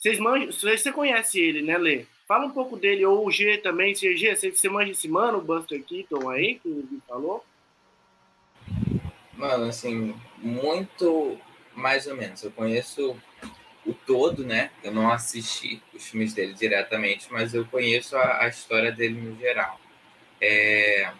Vocês 0.02 0.18
manjam, 0.18 0.52
você 0.52 0.92
conhece 0.92 1.40
ele, 1.40 1.62
né, 1.62 1.78
Lê? 1.78 2.08
Fala 2.28 2.48
um 2.48 2.50
pouco 2.50 2.76
dele, 2.76 3.06
ou 3.06 3.28
o 3.28 3.30
G 3.30 3.60
também. 3.60 3.94
G, 3.94 4.36
você, 4.36 4.68
manja 4.68 4.92
esse 4.92 5.08
mano, 5.08 5.38
o 5.38 5.42
Buster 5.42 5.84
Keaton 5.84 6.28
aí, 6.28 6.56
que 6.56 7.00
falou? 7.08 7.46
Mano, 9.34 9.66
assim, 9.66 10.16
muito 10.40 11.38
mais 11.76 12.08
ou 12.08 12.16
menos. 12.16 12.42
Eu 12.42 12.52
conheço 12.52 13.16
o 13.86 13.94
todo, 13.94 14.44
né? 14.44 14.72
Eu 14.84 14.92
não 14.92 15.12
assisti 15.12 15.80
os 15.94 16.10
filmes 16.10 16.34
dele 16.34 16.56
diretamente, 16.56 17.32
mas 17.32 17.54
eu 17.54 17.64
conheço 17.66 18.18
a, 18.18 18.46
a 18.46 18.48
história 18.48 18.92
dele 18.92 19.22
no 19.22 19.38
geral. 19.38 19.80
É, 20.42 21.12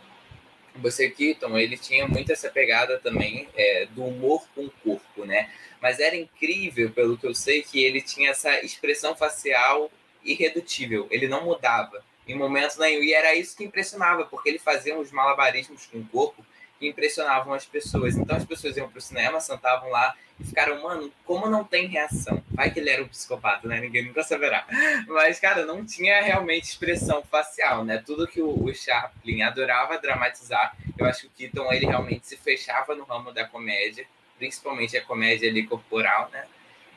Buster 0.76 1.14
Keaton, 1.14 1.58
ele 1.58 1.78
tinha 1.78 2.08
muito 2.08 2.32
essa 2.32 2.50
pegada 2.50 3.00
também 3.00 3.48
é, 3.56 3.86
do 3.88 4.06
humor 4.06 4.48
com 4.56 4.66
o 4.66 4.72
corpo, 4.84 5.26
né? 5.26 5.50
Mas 5.82 6.00
era 6.00 6.16
incrível, 6.16 6.92
pelo 6.92 7.18
que 7.18 7.26
eu 7.26 7.34
sei, 7.34 7.64
que 7.64 7.84
ele 7.84 8.02
tinha 8.02 8.32
essa 8.32 8.64
expressão 8.64 9.16
facial 9.16 9.92
irredutível. 10.24 11.08
Ele 11.10 11.28
não 11.28 11.44
mudava 11.44 12.04
em 12.28 12.36
momentos 12.36 12.78
nenhum. 12.78 13.04
E 13.04 13.14
era 13.14 13.36
isso 13.36 13.58
que 13.58 13.64
impressionava, 13.64 14.26
porque 14.26 14.50
ele 14.50 14.60
fazia 14.60 14.98
uns 14.98 15.12
malabarismos 15.12 15.88
com 15.88 16.00
o 16.00 16.06
corpo 16.06 16.46
impressionavam 16.88 17.54
as 17.54 17.66
pessoas. 17.66 18.16
Então 18.16 18.36
as 18.36 18.46
pessoas 18.46 18.78
iam 18.78 18.90
para 18.90 18.98
o 18.98 19.02
cinema, 19.02 19.40
sentavam 19.40 19.90
lá 19.90 20.16
e 20.40 20.44
ficaram, 20.44 20.82
mano, 20.82 21.12
como 21.26 21.48
não 21.48 21.64
tem 21.64 21.88
reação? 21.88 22.44
Vai 22.50 22.72
que 22.72 22.80
ele 22.80 22.90
era 22.90 23.04
um 23.04 23.08
psicopata, 23.08 23.68
né? 23.68 23.80
Ninguém 23.80 24.06
nunca 24.06 24.24
saberá. 24.24 24.66
Mas, 25.08 25.40
cara, 25.40 25.66
não 25.66 25.86
tinha 25.86 26.22
realmente 26.22 26.64
expressão 26.64 27.24
facial, 27.24 27.86
né? 27.86 28.02
Tudo 28.04 28.28
que 28.28 28.42
o, 28.42 28.74
Chaplin 28.74 29.44
adorava 29.44 30.00
dramatizar, 30.00 30.76
eu 30.98 31.06
acho 31.06 31.22
que 31.22 31.28
o 31.28 31.32
Keaton, 31.38 31.72
ele 31.72 31.86
realmente 31.86 32.28
se 32.28 32.38
fechava 32.38 32.96
no 32.96 33.04
ramo 33.04 33.32
da 33.32 33.46
comédia, 33.46 34.06
principalmente 34.38 34.98
a 34.98 35.04
comédia 35.04 35.50
ali 35.50 35.68
corporal, 35.68 36.30
né? 36.32 36.46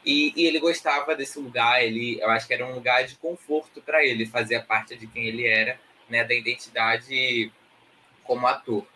E, 0.05 0.33
e, 0.37 0.47
ele 0.47 0.59
gostava 0.59 1.17
desse 1.17 1.39
lugar, 1.39 1.83
ele, 1.83 2.21
eu 2.21 2.29
acho 2.31 2.47
que 2.47 2.53
era 2.53 2.67
um 2.67 2.75
lugar 2.75 3.05
de 3.05 3.17
conforto 3.17 3.81
para 3.81 4.05
ele, 4.05 4.27
fazia 4.27 4.61
parte 4.61 4.97
de 4.97 5.07
quem 5.07 5.27
ele 5.27 5.47
era, 5.47 5.81
né, 6.11 6.23
da 6.25 6.35
identidade 6.35 7.51
como 8.23 8.47
ator. 8.47 8.87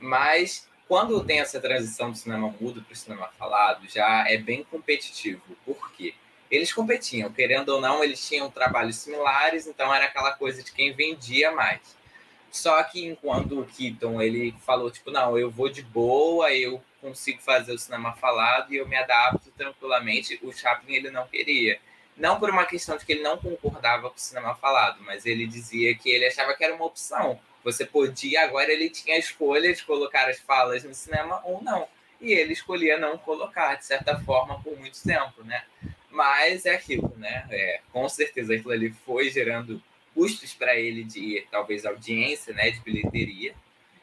Mas 0.00 0.68
quando 0.88 1.22
tem 1.22 1.40
essa 1.40 1.60
transição 1.60 2.10
do 2.10 2.16
cinema 2.16 2.54
mudo 2.60 2.82
para 2.82 2.92
o 2.92 2.96
cinema 2.96 3.28
falado, 3.38 3.86
já 3.88 4.26
é 4.26 4.38
bem 4.38 4.64
competitivo. 4.64 5.42
Por 5.64 5.92
quê? 5.92 6.14
Eles 6.50 6.72
competiam, 6.72 7.30
querendo 7.30 7.68
ou 7.68 7.80
não, 7.80 8.02
eles 8.02 8.26
tinham 8.26 8.50
trabalhos 8.50 8.96
similares, 8.96 9.66
então 9.66 9.94
era 9.94 10.06
aquela 10.06 10.32
coisa 10.32 10.62
de 10.62 10.72
quem 10.72 10.94
vendia 10.94 11.52
mais. 11.52 11.98
Só 12.50 12.82
que 12.82 13.04
enquanto 13.04 13.60
o 13.60 13.66
Keaton 13.66 14.22
ele 14.22 14.54
falou 14.64 14.90
tipo, 14.90 15.10
não, 15.10 15.38
eu 15.38 15.50
vou 15.50 15.68
de 15.68 15.82
boa, 15.82 16.50
eu 16.52 16.82
consigo 17.02 17.40
fazer 17.42 17.72
o 17.72 17.78
cinema 17.78 18.14
falado 18.14 18.72
e 18.72 18.78
eu 18.78 18.88
me 18.88 18.96
adapto 18.96 19.50
tranquilamente, 19.56 20.40
o 20.42 20.52
Chaplin 20.52 20.94
ele 20.94 21.10
não 21.10 21.26
queria. 21.26 21.78
Não 22.16 22.40
por 22.40 22.50
uma 22.50 22.64
questão 22.64 22.96
de 22.96 23.04
que 23.04 23.12
ele 23.12 23.22
não 23.22 23.36
concordava 23.36 24.08
com 24.08 24.16
o 24.16 24.20
cinema 24.20 24.54
falado, 24.54 25.00
mas 25.02 25.26
ele 25.26 25.46
dizia 25.46 25.94
que 25.94 26.08
ele 26.10 26.26
achava 26.26 26.54
que 26.54 26.64
era 26.64 26.74
uma 26.74 26.86
opção 26.86 27.38
você 27.64 27.84
podia, 27.84 28.44
agora 28.44 28.72
ele 28.72 28.88
tinha 28.90 29.16
a 29.16 29.18
escolha 29.18 29.72
de 29.72 29.84
colocar 29.84 30.28
as 30.28 30.38
falas 30.38 30.84
no 30.84 30.94
cinema 30.94 31.40
ou 31.44 31.62
não. 31.62 31.86
E 32.20 32.32
ele 32.32 32.52
escolhia 32.52 32.98
não 32.98 33.16
colocar, 33.16 33.76
de 33.76 33.86
certa 33.86 34.18
forma, 34.20 34.60
por 34.60 34.76
muito 34.78 35.00
tempo, 35.02 35.44
né? 35.44 35.64
Mas 36.10 36.66
é 36.66 36.74
aquilo, 36.74 37.12
né? 37.16 37.46
É, 37.50 37.80
com 37.92 38.08
certeza 38.08 38.54
aquilo 38.54 38.72
ali 38.72 38.90
foi 39.04 39.30
gerando 39.30 39.80
custos 40.14 40.52
para 40.52 40.74
ele 40.76 41.04
de 41.04 41.46
talvez 41.50 41.86
audiência, 41.86 42.52
né? 42.54 42.70
De 42.70 42.80
bilheteria. 42.80 43.54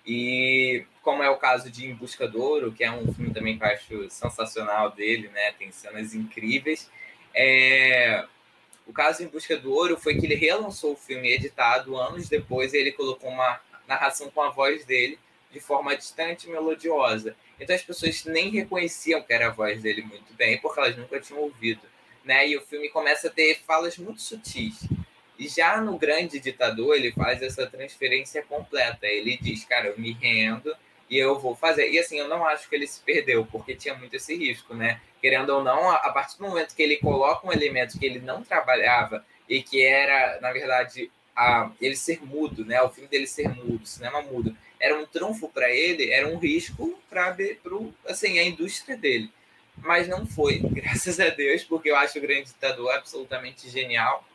E 0.05 0.85
como 1.01 1.23
é 1.23 1.29
o 1.29 1.37
caso 1.37 1.69
de 1.69 1.87
Em 1.87 1.95
Busca 1.95 2.27
do 2.27 2.41
Ouro, 2.41 2.71
que 2.71 2.83
é 2.83 2.91
um 2.91 3.11
filme 3.13 3.33
também 3.33 3.57
que 3.57 3.63
eu 3.63 3.67
acho 3.67 4.09
sensacional 4.09 4.91
dele, 4.91 5.29
né? 5.29 5.51
Tem 5.53 5.71
cenas 5.71 6.13
incríveis. 6.13 6.89
É, 7.33 8.25
o 8.85 8.93
caso 8.93 9.23
Em 9.23 9.27
Busca 9.27 9.57
do 9.57 9.73
Ouro 9.73 9.97
foi 9.97 10.15
que 10.15 10.25
ele 10.25 10.35
relançou 10.35 10.93
o 10.93 10.97
filme 10.97 11.31
editado 11.31 11.97
anos 11.97 12.29
depois 12.29 12.73
e 12.73 12.77
ele 12.77 12.91
colocou 12.91 13.29
uma 13.29 13.59
narração 13.87 14.29
com 14.29 14.41
a 14.41 14.49
voz 14.49 14.85
dele 14.85 15.17
de 15.51 15.59
forma 15.59 15.95
distante 15.95 16.47
e 16.47 16.51
melodiosa. 16.51 17.35
Então 17.59 17.75
as 17.75 17.81
pessoas 17.81 18.25
nem 18.25 18.49
reconheciam 18.49 19.21
que 19.21 19.33
era 19.33 19.47
a 19.47 19.51
voz 19.51 19.81
dele 19.81 20.01
muito 20.01 20.33
bem, 20.33 20.59
porque 20.59 20.79
elas 20.79 20.97
nunca 20.97 21.19
tinham 21.19 21.41
ouvido. 21.41 21.81
Né? 22.23 22.49
E 22.49 22.57
o 22.57 22.61
filme 22.61 22.89
começa 22.89 23.27
a 23.27 23.31
ter 23.31 23.59
falas 23.65 23.97
muito 23.97 24.21
sutis. 24.21 24.81
E 25.37 25.47
já 25.47 25.79
no 25.81 25.97
Grande 25.97 26.39
Ditador, 26.39 26.95
ele 26.95 27.11
faz 27.11 27.41
essa 27.41 27.67
transferência 27.67 28.41
completa. 28.43 29.05
Ele 29.05 29.37
diz, 29.37 29.65
cara, 29.65 29.87
eu 29.87 29.99
me 29.99 30.13
rendo 30.13 30.75
e 31.09 31.17
eu 31.17 31.39
vou 31.39 31.55
fazer. 31.55 31.89
E 31.89 31.99
assim, 31.99 32.17
eu 32.17 32.27
não 32.27 32.45
acho 32.45 32.67
que 32.67 32.75
ele 32.75 32.87
se 32.87 32.99
perdeu, 33.01 33.45
porque 33.45 33.75
tinha 33.75 33.95
muito 33.95 34.15
esse 34.15 34.35
risco, 34.35 34.73
né? 34.73 34.99
Querendo 35.21 35.49
ou 35.49 35.63
não, 35.63 35.89
a 35.89 36.09
partir 36.11 36.37
do 36.37 36.47
momento 36.47 36.75
que 36.75 36.83
ele 36.83 36.97
coloca 36.97 37.47
um 37.47 37.51
elemento 37.51 37.99
que 37.99 38.05
ele 38.05 38.19
não 38.19 38.43
trabalhava 38.43 39.25
e 39.47 39.61
que 39.61 39.83
era, 39.83 40.39
na 40.41 40.51
verdade, 40.51 41.11
a, 41.35 41.71
ele 41.81 41.95
ser 41.95 42.23
mudo, 42.25 42.65
né? 42.65 42.81
O 42.81 42.89
filme 42.89 43.09
dele 43.09 43.27
ser 43.27 43.49
mudo, 43.49 43.85
cinema 43.85 44.21
mudo, 44.21 44.55
era 44.79 44.97
um 44.97 45.05
trunfo 45.05 45.49
para 45.49 45.69
ele, 45.69 46.11
era 46.11 46.27
um 46.27 46.37
risco 46.37 46.97
para 47.09 47.35
assim, 48.07 48.39
a 48.39 48.43
indústria 48.43 48.97
dele. 48.97 49.29
Mas 49.77 50.07
não 50.07 50.25
foi, 50.25 50.59
graças 50.71 51.19
a 51.19 51.29
Deus, 51.29 51.63
porque 51.63 51.89
eu 51.89 51.95
acho 51.95 52.17
o 52.17 52.21
Grande 52.21 52.45
Ditador 52.45 52.91
absolutamente 52.91 53.69
genial. 53.69 54.27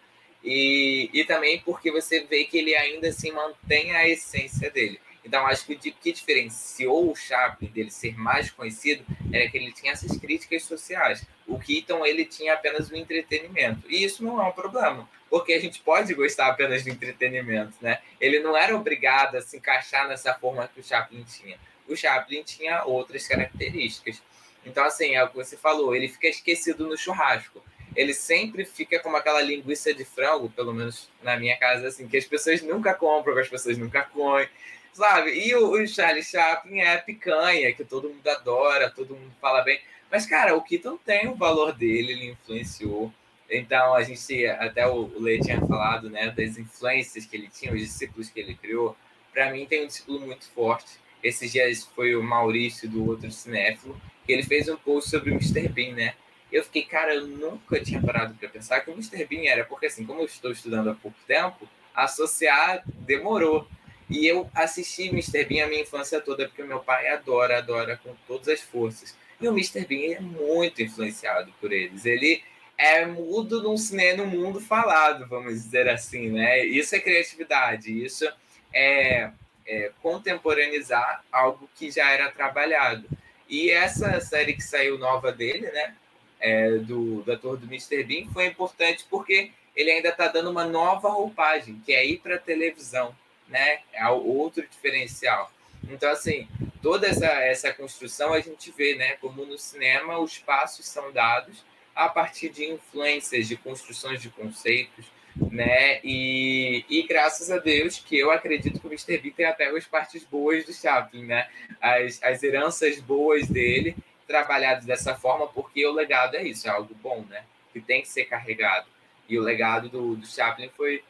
E, 0.43 1.11
e 1.13 1.25
também 1.25 1.61
porque 1.61 1.91
você 1.91 2.21
vê 2.21 2.45
que 2.45 2.59
ele 2.59 2.75
ainda 2.75 3.09
assim 3.09 3.31
mantém 3.31 3.95
a 3.95 4.09
essência 4.09 4.71
dele. 4.71 4.99
Então, 5.25 5.47
acho 5.47 5.67
que 5.67 5.75
o 5.75 5.79
que 5.79 6.13
diferenciou 6.13 7.11
o 7.11 7.15
Chaplin 7.15 7.69
dele 7.69 7.91
ser 7.91 8.17
mais 8.19 8.51
conhecido 8.51 9.05
era 9.33 9.49
que 9.49 9.57
ele 9.57 9.73
tinha 9.73 9.93
essas 9.93 10.17
críticas 10.17 10.63
sociais. 10.65 11.27
O 11.47 11.59
Keaton, 11.59 12.05
ele 12.07 12.25
tinha 12.25 12.55
apenas 12.55 12.91
o 12.91 12.97
entretenimento. 12.97 13.83
E 13.89 14.03
isso 14.03 14.25
não 14.25 14.41
é 14.43 14.47
um 14.47 14.53
problema, 14.53 15.09
porque 15.29 15.53
a 15.53 15.61
gente 15.61 15.81
pode 15.81 16.15
gostar 16.15 16.47
apenas 16.49 16.85
de 16.85 16.91
entretenimento, 16.91 17.75
né? 17.81 18.01
Ele 18.21 18.41
não 18.41 18.57
era 18.57 18.75
obrigado 18.75 19.37
a 19.37 19.43
se 19.43 19.59
encaixar 19.59 20.09
nessa 20.09 20.33
forma 20.35 20.69
que 20.69 20.81
o 20.81 20.85
Chaplin 20.85 21.23
tinha. 21.25 21.59
O 21.87 21.95
Chaplin 21.95 22.43
tinha 22.43 22.85
outras 22.85 23.27
características. 23.27 24.23
Então, 24.65 24.85
assim, 24.85 25.15
é 25.15 25.23
o 25.23 25.29
que 25.29 25.37
você 25.37 25.57
falou, 25.57 25.95
ele 25.95 26.09
fica 26.09 26.29
esquecido 26.29 26.87
no 26.87 26.97
churrasco. 26.97 27.63
Ele 27.97 28.15
sempre 28.15 28.65
fica 28.65 29.01
como 29.01 29.17
aquela 29.17 29.43
linguiça 29.43 29.93
de 29.93 30.05
frango, 30.05 30.49
pelo 30.51 30.73
menos 30.73 31.09
na 31.23 31.37
minha 31.37 31.57
casa, 31.57 31.89
assim, 31.89 32.07
que 32.07 32.17
as 32.17 32.25
pessoas 32.25 32.63
nunca 32.63 32.95
compram, 32.95 33.35
que 33.35 33.41
as 33.41 33.49
pessoas 33.49 33.77
nunca 33.77 34.03
comem 34.03 34.49
sabe? 34.93 35.33
E 35.33 35.55
o, 35.55 35.73
o 35.73 35.87
Charlie 35.87 36.23
Chaplin 36.23 36.81
é 36.81 36.97
picanha, 36.99 37.73
que 37.73 37.85
todo 37.85 38.09
mundo 38.09 38.27
adora, 38.29 38.91
todo 38.91 39.17
mundo 39.17 39.33
fala 39.41 39.63
bem. 39.63 39.81
Mas, 40.11 40.27
cara, 40.27 40.57
o 40.57 40.63
Keaton 40.63 40.97
tem 40.99 41.29
o 41.29 41.35
valor 41.35 41.73
dele, 41.73 42.13
ele 42.13 42.31
influenciou. 42.31 43.13
Então, 43.49 43.95
a 43.95 44.03
gente, 44.03 44.47
até 44.47 44.87
o 44.87 45.11
Lê 45.19 45.39
tinha 45.39 45.61
falado, 45.67 46.09
né, 46.09 46.31
das 46.31 46.57
influências 46.57 47.27
que 47.27 47.37
ele 47.37 47.49
tinha, 47.49 47.73
os 47.73 47.81
discípulos 47.81 48.29
que 48.29 48.41
ele 48.41 48.55
criou. 48.55 48.97
Para 49.33 49.51
mim, 49.51 49.67
tem 49.67 49.85
um 49.85 49.87
discípulo 49.87 50.21
muito 50.21 50.47
forte. 50.51 50.99
Esses 51.23 51.53
dias 51.53 51.85
foi 51.95 52.15
o 52.15 52.23
Maurício, 52.23 52.89
do 52.89 53.07
outro 53.09 53.31
cinéfilo, 53.31 54.01
que 54.25 54.33
ele 54.33 54.43
fez 54.43 54.69
um 54.69 54.77
post 54.77 55.11
sobre 55.11 55.31
o 55.31 55.35
Mr. 55.35 55.69
Bean, 55.69 55.95
né? 55.95 56.15
Eu 56.51 56.65
fiquei, 56.65 56.83
cara, 56.83 57.15
eu 57.15 57.27
nunca 57.27 57.81
tinha 57.81 58.01
parado 58.01 58.35
para 58.35 58.49
pensar 58.49 58.81
que 58.81 58.91
o 58.91 58.95
Mr. 58.95 59.25
Bean 59.25 59.49
era, 59.49 59.65
porque 59.65 59.87
assim, 59.87 60.05
como 60.05 60.21
eu 60.21 60.27
estou 60.27 60.51
estudando 60.51 60.91
há 60.91 60.95
pouco 60.95 61.17
tempo, 61.27 61.69
associar 61.95 62.83
demorou. 62.87 63.69
E 64.11 64.27
eu 64.27 64.51
assisti 64.53 65.09
Mr. 65.09 65.45
Bean 65.45 65.65
a 65.65 65.69
minha 65.69 65.83
infância 65.83 66.21
toda, 66.21 66.49
porque 66.49 66.65
meu 66.65 66.81
pai 66.81 67.09
adora, 67.09 67.59
adora 67.59 67.97
com 68.03 68.13
todas 68.27 68.49
as 68.49 68.61
forças. 68.61 69.17
E 69.41 69.49
o 69.49 69.53
Mr. 69.53 69.87
Bean 69.87 70.17
é 70.17 70.21
muito 70.21 70.83
influenciado 70.83 71.53
por 71.61 71.73
eles. 71.73 72.05
Ele 72.05 72.43
é 72.77 73.07
mudo 73.07 73.63
num 73.63 73.77
cinema, 73.77 74.25
no 74.25 74.27
mundo 74.27 74.61
falado, 74.61 75.29
vamos 75.29 75.55
dizer 75.55 75.89
assim, 75.89 76.31
né? 76.31 76.65
Isso 76.65 76.97
é 76.97 76.99
criatividade, 76.99 78.05
isso 78.05 78.29
é, 78.75 79.31
é 79.65 79.93
contemporaneizar 80.03 81.23
algo 81.31 81.71
que 81.77 81.91
já 81.91 82.11
era 82.11 82.33
trabalhado. 82.33 83.07
E 83.49 83.71
essa 83.71 84.21
série 84.21 84.55
que 84.55 84.63
saiu 84.63 84.99
nova 84.99 85.31
dele, 85.31 85.71
né? 85.71 85.95
É, 86.41 86.71
do, 86.79 87.23
do 87.23 87.33
ator 87.33 87.59
do 87.59 87.67
Mr. 87.67 88.03
Bean, 88.03 88.27
foi 88.33 88.47
importante 88.47 89.05
porque 89.09 89.53
ele 89.77 89.91
ainda 89.91 90.09
está 90.09 90.27
dando 90.27 90.51
uma 90.51 90.65
nova 90.65 91.11
roupagem, 91.11 91.81
que 91.85 91.93
é 91.93 92.05
ir 92.05 92.19
para 92.19 92.39
televisão 92.39 93.15
né? 93.51 93.81
É 93.93 94.09
outro 94.09 94.67
diferencial. 94.67 95.53
Então, 95.89 96.11
assim, 96.11 96.49
toda 96.83 97.07
essa, 97.07 97.27
essa 97.27 97.73
construção 97.73 98.33
a 98.33 98.41
gente 98.41 98.71
vê, 98.71 98.95
né? 98.95 99.17
Como 99.21 99.45
no 99.45 99.59
cinema 99.59 100.19
os 100.19 100.39
passos 100.39 100.87
são 100.87 101.13
dados, 101.13 101.65
a 101.95 102.09
partir 102.09 102.49
de 102.49 102.65
influências, 102.65 103.49
de 103.49 103.57
construções 103.57 104.23
de 104.23 104.31
conceitos, 104.31 105.07
né? 105.51 106.01
E, 106.05 106.85
e 106.89 107.03
graças 107.03 107.51
a 107.51 107.59
Deus 107.59 107.99
que 107.99 108.19
eu 108.19 108.31
acredito 108.31 108.81
que 108.81 108.87
o 108.87 108.91
Mr. 108.91 109.19
Bean 109.19 109.33
tem 109.33 109.47
até 109.47 109.67
as 109.67 109.85
partes 109.85 110.25
boas 110.25 110.65
do 110.65 110.73
Chaplin, 110.73 111.25
né? 111.25 111.49
As, 111.81 112.23
as 112.23 112.43
heranças 112.43 113.01
boas 113.01 113.47
dele 113.49 113.97
trabalhadas 114.27 114.85
dessa 114.85 115.17
forma, 115.17 115.49
porque 115.49 115.85
o 115.85 115.93
legado 115.93 116.37
é 116.37 116.45
isso, 116.45 116.69
é 116.69 116.71
algo 116.71 116.95
bom, 116.95 117.25
né? 117.29 117.45
Que 117.73 117.81
tem 117.81 118.01
que 118.01 118.09
ser 118.09 118.27
carregado. 118.27 118.87
E 119.29 119.39
o 119.39 119.43
legado 119.43 119.89
do, 119.89 120.15
do 120.15 120.27
Chaplin 120.27 120.71
foi, 120.77 121.03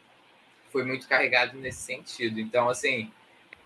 foi 0.71 0.85
muito 0.85 1.09
carregado 1.09 1.57
nesse 1.59 1.83
sentido. 1.83 2.41
Então, 2.41 2.69
assim, 2.69 3.11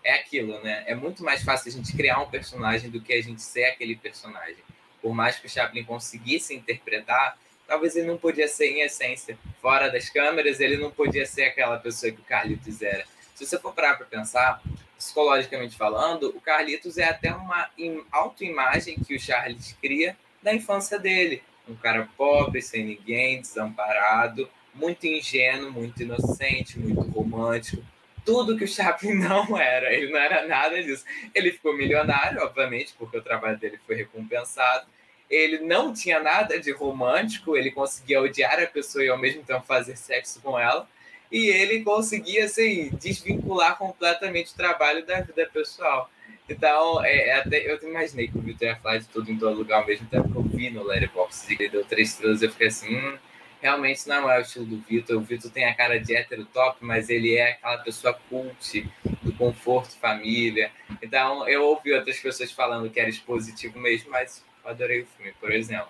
é 0.03 0.13
aquilo, 0.13 0.61
né? 0.61 0.83
É 0.85 0.93
muito 0.93 1.23
mais 1.23 1.43
fácil 1.43 1.69
a 1.69 1.71
gente 1.71 1.95
criar 1.95 2.19
um 2.19 2.29
personagem 2.29 2.89
do 2.89 3.01
que 3.01 3.13
a 3.13 3.21
gente 3.21 3.41
ser 3.41 3.65
aquele 3.65 3.95
personagem. 3.95 4.63
Por 5.01 5.13
mais 5.13 5.37
que 5.37 5.47
o 5.47 5.49
Chaplin 5.49 5.83
conseguisse 5.83 6.53
interpretar, 6.53 7.37
talvez 7.67 7.95
ele 7.95 8.07
não 8.07 8.17
podia 8.17 8.47
ser 8.47 8.67
em 8.67 8.81
essência. 8.81 9.37
Fora 9.61 9.89
das 9.89 10.09
câmeras, 10.09 10.59
ele 10.59 10.77
não 10.77 10.91
podia 10.91 11.25
ser 11.25 11.45
aquela 11.45 11.77
pessoa 11.79 12.11
que 12.11 12.21
o 12.21 12.25
Carlitos 12.25 12.81
era. 12.81 13.05
Se 13.33 13.45
você 13.45 13.59
for 13.59 13.73
parar 13.73 13.95
para 13.95 14.05
pensar, 14.05 14.61
psicologicamente 14.97 15.75
falando, 15.75 16.29
o 16.29 16.39
Carlitos 16.39 16.97
é 16.97 17.05
até 17.05 17.33
uma 17.33 17.69
autoimagem 18.11 18.99
que 18.99 19.15
o 19.15 19.19
Charles 19.19 19.75
cria 19.81 20.15
da 20.41 20.53
infância 20.53 20.97
dele. 20.99 21.43
Um 21.67 21.75
cara 21.75 22.07
pobre, 22.15 22.61
sem 22.61 22.85
ninguém, 22.85 23.41
desamparado, 23.41 24.47
muito 24.75 25.05
ingênuo, 25.05 25.71
muito 25.71 26.03
inocente, 26.03 26.77
muito 26.77 27.01
romântico. 27.01 27.83
Tudo 28.23 28.57
que 28.57 28.63
o 28.63 28.67
Chaplin 28.67 29.13
não 29.19 29.57
era, 29.57 29.93
ele 29.93 30.11
não 30.11 30.19
era 30.19 30.45
nada 30.47 30.81
disso. 30.83 31.05
Ele 31.33 31.51
ficou 31.51 31.75
milionário, 31.75 32.41
obviamente, 32.41 32.93
porque 32.97 33.17
o 33.17 33.21
trabalho 33.21 33.57
dele 33.57 33.79
foi 33.85 33.95
recompensado, 33.95 34.85
ele 35.29 35.59
não 35.59 35.93
tinha 35.93 36.19
nada 36.19 36.59
de 36.59 36.71
romântico, 36.71 37.57
ele 37.57 37.71
conseguia 37.71 38.21
odiar 38.21 38.59
a 38.59 38.67
pessoa 38.67 39.03
e 39.03 39.09
ao 39.09 39.17
mesmo 39.17 39.43
tempo 39.43 39.65
fazer 39.65 39.95
sexo 39.95 40.39
com 40.41 40.59
ela, 40.59 40.87
e 41.31 41.47
ele 41.47 41.83
conseguia 41.83 42.45
assim, 42.45 42.89
desvincular 42.99 43.77
completamente 43.77 44.53
o 44.53 44.55
trabalho 44.55 45.05
da 45.05 45.21
vida 45.21 45.49
pessoal. 45.51 46.09
Então, 46.47 47.03
é, 47.03 47.29
é 47.29 47.39
até, 47.39 47.71
eu 47.71 47.79
imaginei 47.81 48.27
que 48.27 48.37
o 48.37 48.41
Vitor 48.41 48.67
ia 48.67 48.75
falar 48.75 48.99
de 48.99 49.07
tudo 49.07 49.31
em 49.31 49.37
todo 49.37 49.57
lugar 49.57 49.81
ao 49.81 49.87
mesmo 49.87 50.07
tempo 50.07 50.29
que 50.29 50.35
eu 50.35 50.43
vi 50.43 50.69
no 50.69 50.83
Letterboxd, 50.83 51.55
ele 51.59 51.69
deu 51.69 51.83
três 51.83 52.11
estrelas, 52.11 52.41
eu 52.43 52.51
fiquei 52.51 52.67
assim, 52.67 52.95
hum, 52.95 53.17
realmente 53.65 54.07
não 54.07 54.29
é 54.29 54.37
o 54.37 54.41
estilo 54.41 54.63
do 54.63 54.77
Vitor, 54.77 55.17
o 55.17 55.21
Vitor 55.21 55.49
tem 55.49 55.65
a 55.65 55.73
cara 55.73 55.99
de 55.99 56.15
hétero 56.15 56.45
top, 56.45 56.77
mas 56.81 57.09
ele 57.09 57.35
é 57.35 57.53
aquela 57.53 57.79
pessoa 57.79 58.13
cult, 58.29 58.87
do 59.23 59.33
conforto 59.33 59.97
família. 59.97 60.71
Então, 61.01 61.49
eu 61.49 61.63
ouvi 61.63 61.91
outras 61.91 62.19
pessoas 62.19 62.51
falando 62.51 62.91
que 62.91 62.99
era 62.99 63.09
expositivo 63.09 63.79
mesmo, 63.79 64.11
mas 64.11 64.45
adorei 64.63 65.01
o 65.01 65.07
filme, 65.07 65.33
por 65.39 65.51
exemplo. 65.51 65.89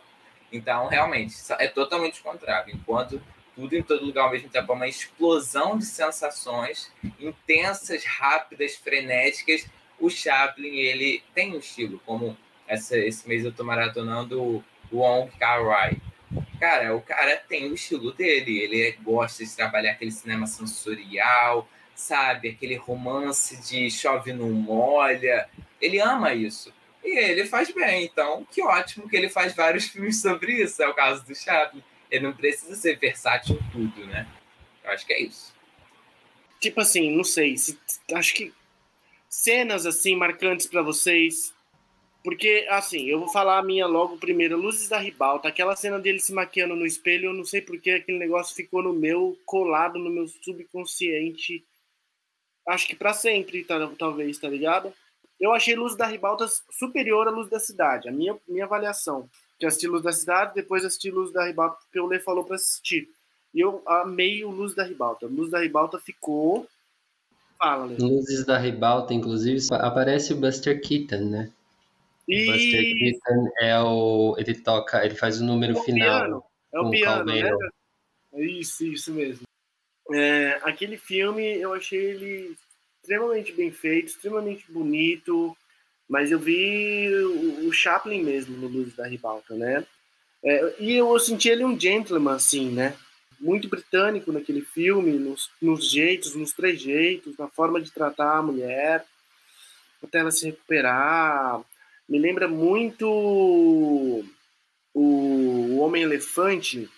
Então, 0.53 0.88
realmente, 0.88 1.36
é 1.59 1.67
totalmente 1.67 2.21
contrário. 2.21 2.73
Enquanto 2.73 3.21
tudo 3.53 3.76
em 3.76 3.84
todo 3.84 4.05
lugar 4.05 4.23
ao 4.23 4.32
mesmo 4.32 4.47
tempo 4.47 4.71
é 4.71 4.76
uma 4.76 4.88
explosão 4.88 5.78
de 5.78 5.86
sensações 5.86 6.89
intensas, 7.19 8.05
rápidas, 8.05 8.76
frenéticas, 8.76 9.67
o 9.99 10.09
Chaplin, 10.09 10.78
ele 10.78 11.21
tem 11.34 11.53
um 11.53 11.59
estilo, 11.59 12.01
como 12.05 12.38
essa, 12.65 12.97
esse 12.97 13.28
mês 13.28 13.43
eu 13.43 13.51
tô 13.51 13.65
maratonando 13.65 14.41
o 14.41 14.63
Wong 14.93 15.30
Kar-wai. 15.38 15.97
Cara, 16.60 16.95
o 16.95 17.01
cara 17.01 17.38
tem 17.38 17.70
o 17.70 17.74
estilo 17.74 18.12
dele, 18.14 18.60
ele 18.60 18.91
gosta 19.03 19.43
de 19.43 19.56
trabalhar 19.56 19.91
aquele 19.91 20.12
cinema 20.12 20.47
sensorial, 20.47 21.68
sabe? 21.95 22.49
Aquele 22.49 22.76
romance 22.76 23.58
de 23.58 23.89
chove 23.89 24.34
não 24.34 24.49
molha. 24.51 25.49
Ele 25.82 25.99
ama 25.99 26.34
isso. 26.34 26.74
E 27.03 27.18
ele 27.18 27.45
faz 27.45 27.72
bem, 27.72 28.06
então 28.06 28.45
que 28.51 28.62
ótimo 28.62 29.08
que 29.08 29.16
ele 29.16 29.30
faz 29.30 29.53
vários 29.56 29.86
filmes 29.89 30.22
sobre 30.22 30.64
isso. 30.64 30.82
É 30.82 30.88
o 30.88 30.93
caso 30.93 31.26
do 31.26 31.36
Chaplin. 31.36 31.84
Ele 32.10 32.26
não 32.26 32.34
precisa 32.34 32.76
ser 32.76 32.97
versátil 32.97 33.56
em 33.56 33.72
tudo, 33.72 34.06
né? 34.08 34.28
Eu 34.84 34.91
acho 34.91 35.06
que 35.06 35.14
é 35.14 35.22
isso. 35.22 35.53
Tipo 36.60 36.82
assim, 36.82 37.16
não 37.16 37.24
sei. 37.24 37.58
Se, 37.58 37.78
acho 38.14 38.34
que 38.34 38.53
cenas 39.30 39.86
assim 39.86 40.16
marcantes 40.16 40.66
para 40.68 40.82
vocês. 40.82 41.55
Porque, 42.26 42.65
assim, 42.71 43.05
eu 43.05 43.19
vou 43.19 43.30
falar 43.30 43.59
a 43.59 43.63
minha 43.63 43.86
logo 43.86 44.17
primeiro. 44.17 44.57
Luzes 44.57 44.89
da 44.89 44.97
Ribalta. 44.97 45.47
Aquela 45.47 45.76
cena 45.76 45.99
dele 45.99 46.19
se 46.19 46.34
maquiando 46.34 46.76
no 46.76 46.84
espelho, 46.84 47.30
eu 47.30 47.34
não 47.34 47.45
sei 47.45 47.61
porque 47.61 47.91
aquele 47.91 48.17
negócio 48.17 48.55
ficou 48.55 48.82
no 48.82 48.91
meu, 48.91 49.38
colado 49.45 49.99
no 49.99 50.09
meu 50.09 50.28
subconsciente. 50.28 51.63
Acho 52.67 52.88
que 52.88 52.95
para 52.95 53.13
sempre, 53.13 53.63
talvez, 53.97 54.39
tá 54.39 54.49
ligado? 54.49 54.91
eu 55.39 55.53
achei 55.53 55.76
Luz 55.76 55.95
da 55.95 56.07
Ribalta 56.07 56.47
superior 56.71 57.28
à 57.28 57.32
Luz 57.32 57.47
da 57.47 57.59
Cidade, 57.59 58.09
a 58.09 58.11
minha, 58.11 58.36
minha 58.47 58.65
avaliação. 58.65 59.30
Que 59.59 59.67
assisti 59.67 59.88
Luz 59.88 60.01
da 60.01 60.11
Cidade, 60.11 60.55
depois 60.55 60.84
assisti 60.84 61.11
Luz 61.11 61.32
da 61.32 61.45
Ribalta, 61.45 61.78
porque 61.84 61.99
o 61.99 62.07
Lê 62.07 62.19
falou 62.19 62.43
para 62.43 62.55
assistir. 62.55 63.07
E 63.53 63.59
eu 63.59 63.84
amei 63.86 64.43
o 64.43 64.49
Luz 64.49 64.73
da 64.73 64.84
Ribalta. 64.84 65.28
Luz 65.28 65.51
da 65.51 65.59
Ribalta 65.59 65.99
ficou. 65.99 66.67
Fala. 67.57 67.86
Luzes 67.86 68.45
da 68.45 68.57
Ribalta, 68.57 69.13
inclusive, 69.13 69.59
aparece 69.73 70.34
o 70.34 70.38
Buster 70.38 70.82
Keaton, 70.82 71.30
né? 71.30 71.51
E... 72.28 72.49
O 72.49 72.53
Buster 72.53 72.97
Keaton 72.97 73.51
é 73.59 73.80
o. 73.80 74.36
Ele 74.38 74.55
toca, 74.55 75.05
ele 75.05 75.15
faz 75.15 75.39
o 75.39 75.45
número 75.45 75.78
é 75.78 75.80
o 75.80 75.84
final. 75.84 76.19
Piano. 76.21 76.43
É 76.73 76.80
o 76.80 76.89
piano, 76.89 77.26
né? 77.26 77.51
Isso, 78.34 78.86
isso 78.86 79.13
mesmo. 79.13 79.45
É, 80.13 80.59
aquele 80.63 80.97
filme 80.97 81.59
eu 81.59 81.73
achei 81.73 81.99
ele 81.99 82.55
extremamente 83.01 83.51
bem 83.51 83.71
feito, 83.71 84.07
extremamente 84.07 84.69
bonito, 84.71 85.55
mas 86.07 86.32
eu 86.32 86.39
vi 86.39 87.09
o, 87.65 87.71
Chaplin 87.71 88.23
mesmo 88.23 88.57
no 88.57 88.67
Luz 88.67 88.95
da 88.95 89.07
Ribalta, 89.07 89.55
né? 89.55 89.86
É, 90.43 90.76
e 90.80 90.95
eu 90.95 91.17
senti 91.19 91.49
ele 91.49 91.63
um 91.63 91.80
gentleman, 91.80 92.36
assim, 92.36 92.69
né? 92.69 92.95
Muito 93.39 93.67
britânico 93.67 94.32
naquele 94.32 94.61
filme, 94.61 95.13
nos, 95.13 95.49
nos 95.61 95.89
jeitos, 95.89 96.36
nos 96.36 96.51
trejeitos, 96.51 97.38
na 97.38 97.47
forma 97.47 97.82
de 97.82 97.91
tratar 97.91 98.38
a 98.38 98.43
mulher, 98.43 99.05
até 100.03 100.19
ela 100.19 100.32
se 100.32 100.45
recuperar. 100.45 101.61
Me 102.08 102.20
lembra 102.20 102.47
muito 102.47 103.08
o, 104.93 105.78
Homem-Elefante, 105.80 106.89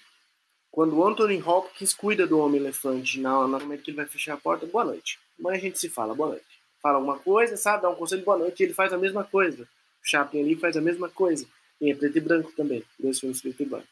quando 0.69 0.97
o 0.97 1.07
Anthony 1.07 1.41
Hopkins 1.41 1.93
cuida 1.93 2.27
do 2.27 2.39
Homem-Elefante, 2.39 3.19
na, 3.19 3.47
momento 3.47 3.83
que 3.83 3.91
ele 3.91 3.97
vai 3.97 4.05
fechar 4.05 4.33
a 4.33 4.37
porta, 4.37 4.65
boa 4.65 4.83
noite. 4.83 5.19
Amanhã 5.39 5.57
a 5.57 5.61
gente 5.61 5.79
se 5.79 5.89
fala, 5.89 6.13
boa 6.13 6.29
noite. 6.29 6.45
Fala 6.81 6.97
alguma 6.97 7.17
coisa, 7.17 7.57
sabe? 7.57 7.83
Dá 7.83 7.89
um 7.89 7.95
conselho, 7.95 8.23
boa 8.23 8.37
noite, 8.37 8.61
ele 8.63 8.73
faz 8.73 8.93
a 8.93 8.97
mesma 8.97 9.23
coisa. 9.23 9.63
O 9.63 10.07
Chaplin 10.07 10.41
ali 10.41 10.55
faz 10.55 10.77
a 10.77 10.81
mesma 10.81 11.09
coisa. 11.09 11.47
E 11.79 11.91
é 11.91 11.95
preto 11.95 12.17
e 12.17 12.21
branco 12.21 12.51
também, 12.55 12.83
dois 12.99 13.19
filmes 13.19 13.41
preto 13.41 13.63
e 13.63 13.65
branco. 13.65 13.87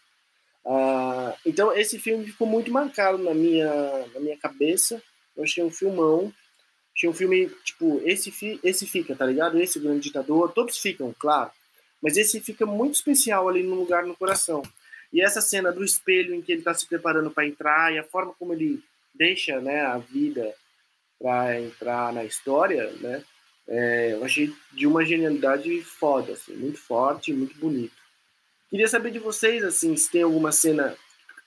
Uh, 0.65 1.37
então 1.45 1.71
esse 1.73 1.99
filme 1.99 2.25
ficou 2.25 2.47
muito 2.47 2.71
marcado 2.71 3.19
na 3.19 3.33
minha, 3.33 4.07
na 4.13 4.19
minha 4.19 4.37
cabeça. 4.37 5.01
Eu 5.35 5.43
achei 5.43 5.63
um 5.63 5.69
filmão. 5.69 6.33
Achei 6.95 7.09
um 7.09 7.13
filme, 7.13 7.49
tipo, 7.63 8.01
esse, 8.05 8.31
fi, 8.31 8.59
esse 8.63 8.87
fica, 8.87 9.15
tá 9.15 9.25
ligado? 9.25 9.59
Esse, 9.59 9.79
Grande 9.79 9.99
Ditador, 9.99 10.51
todos 10.53 10.77
ficam, 10.77 11.13
claro. 11.19 11.51
Mas 12.01 12.15
esse 12.15 12.39
fica 12.39 12.65
muito 12.65 12.95
especial 12.95 13.49
ali 13.49 13.63
no 13.63 13.75
lugar 13.75 14.05
no 14.05 14.15
coração. 14.15 14.61
E 15.11 15.21
essa 15.21 15.41
cena 15.41 15.71
do 15.71 15.83
espelho 15.83 16.33
em 16.33 16.41
que 16.41 16.51
ele 16.51 16.61
está 16.61 16.73
se 16.73 16.87
preparando 16.87 17.31
para 17.31 17.47
entrar 17.47 17.93
e 17.93 17.99
a 17.99 18.03
forma 18.03 18.33
como 18.39 18.53
ele 18.53 18.81
deixa 19.13 19.59
né, 19.59 19.81
a 19.81 19.97
vida 19.97 20.53
para 21.19 21.59
entrar 21.59 22.13
na 22.13 22.23
história, 22.23 22.91
né? 22.99 23.23
É, 23.67 24.13
eu 24.13 24.23
achei 24.23 24.53
de 24.71 24.85
uma 24.85 25.03
genialidade 25.03 25.81
foda, 25.81 26.33
assim, 26.33 26.55
muito 26.55 26.77
forte, 26.77 27.33
muito 27.33 27.57
bonito. 27.57 27.95
Queria 28.69 28.87
saber 28.87 29.11
de 29.11 29.19
vocês, 29.19 29.63
assim, 29.63 29.95
se 29.95 30.11
tem 30.11 30.21
alguma 30.21 30.51
cena, 30.51 30.95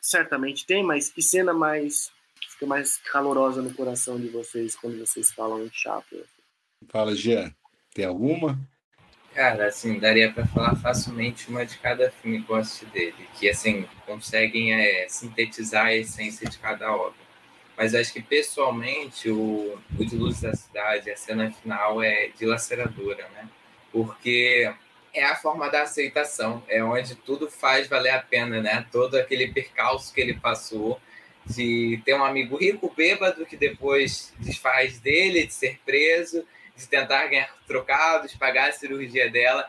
certamente 0.00 0.66
tem, 0.66 0.82
mas 0.82 1.08
que 1.08 1.22
cena 1.22 1.52
mais 1.52 2.10
que 2.38 2.50
fica 2.50 2.66
mais 2.66 2.96
calorosa 2.98 3.62
no 3.62 3.72
coração 3.74 4.18
de 4.18 4.28
vocês 4.28 4.74
quando 4.76 4.98
vocês 4.98 5.30
falam 5.32 5.62
em 5.64 5.70
Chaplin? 5.72 6.22
Fala, 6.88 7.14
Jean, 7.14 7.52
tem 7.94 8.04
alguma? 8.04 8.58
Cara, 9.34 9.66
assim, 9.66 9.98
daria 9.98 10.32
para 10.32 10.46
falar 10.46 10.74
facilmente 10.76 11.48
uma 11.48 11.64
de 11.64 11.78
cada 11.78 12.10
filme 12.10 12.42
que 12.42 12.50
eu 12.50 12.56
assisti 12.56 12.86
dele, 12.86 13.28
que, 13.38 13.48
assim, 13.48 13.86
conseguem 14.06 14.72
é, 14.74 15.06
sintetizar 15.08 15.86
a 15.86 15.94
essência 15.94 16.48
de 16.48 16.58
cada 16.58 16.92
obra. 16.92 17.28
Mas 17.76 17.94
acho 17.94 18.12
que 18.12 18.20
pessoalmente 18.20 19.30
o, 19.30 19.78
o 19.96 20.04
de 20.04 20.16
Luz 20.16 20.40
da 20.40 20.52
Cidade, 20.54 21.10
a 21.10 21.16
cena 21.16 21.52
final 21.52 22.02
é 22.02 22.28
dilaceradora, 22.36 23.28
né? 23.28 23.48
Porque 23.92 24.72
é 25.14 25.24
a 25.24 25.36
forma 25.36 25.68
da 25.68 25.82
aceitação, 25.82 26.62
é 26.68 26.82
onde 26.82 27.14
tudo 27.14 27.48
faz 27.48 27.86
valer 27.86 28.10
a 28.10 28.20
pena, 28.20 28.60
né? 28.60 28.84
Todo 28.90 29.16
aquele 29.16 29.52
percalço 29.52 30.12
que 30.12 30.20
ele 30.20 30.34
passou 30.34 31.00
de 31.48 32.00
ter 32.04 32.14
um 32.14 32.24
amigo 32.24 32.56
rico, 32.56 32.92
bêbado, 32.96 33.46
que 33.46 33.56
depois 33.56 34.32
desfaz 34.38 34.98
dele, 34.98 35.46
de 35.46 35.54
ser 35.54 35.78
preso, 35.84 36.44
de 36.76 36.86
tentar 36.86 37.26
ganhar 37.26 37.52
trocados, 37.66 38.34
pagar 38.34 38.68
a 38.68 38.72
cirurgia 38.72 39.30
dela 39.30 39.68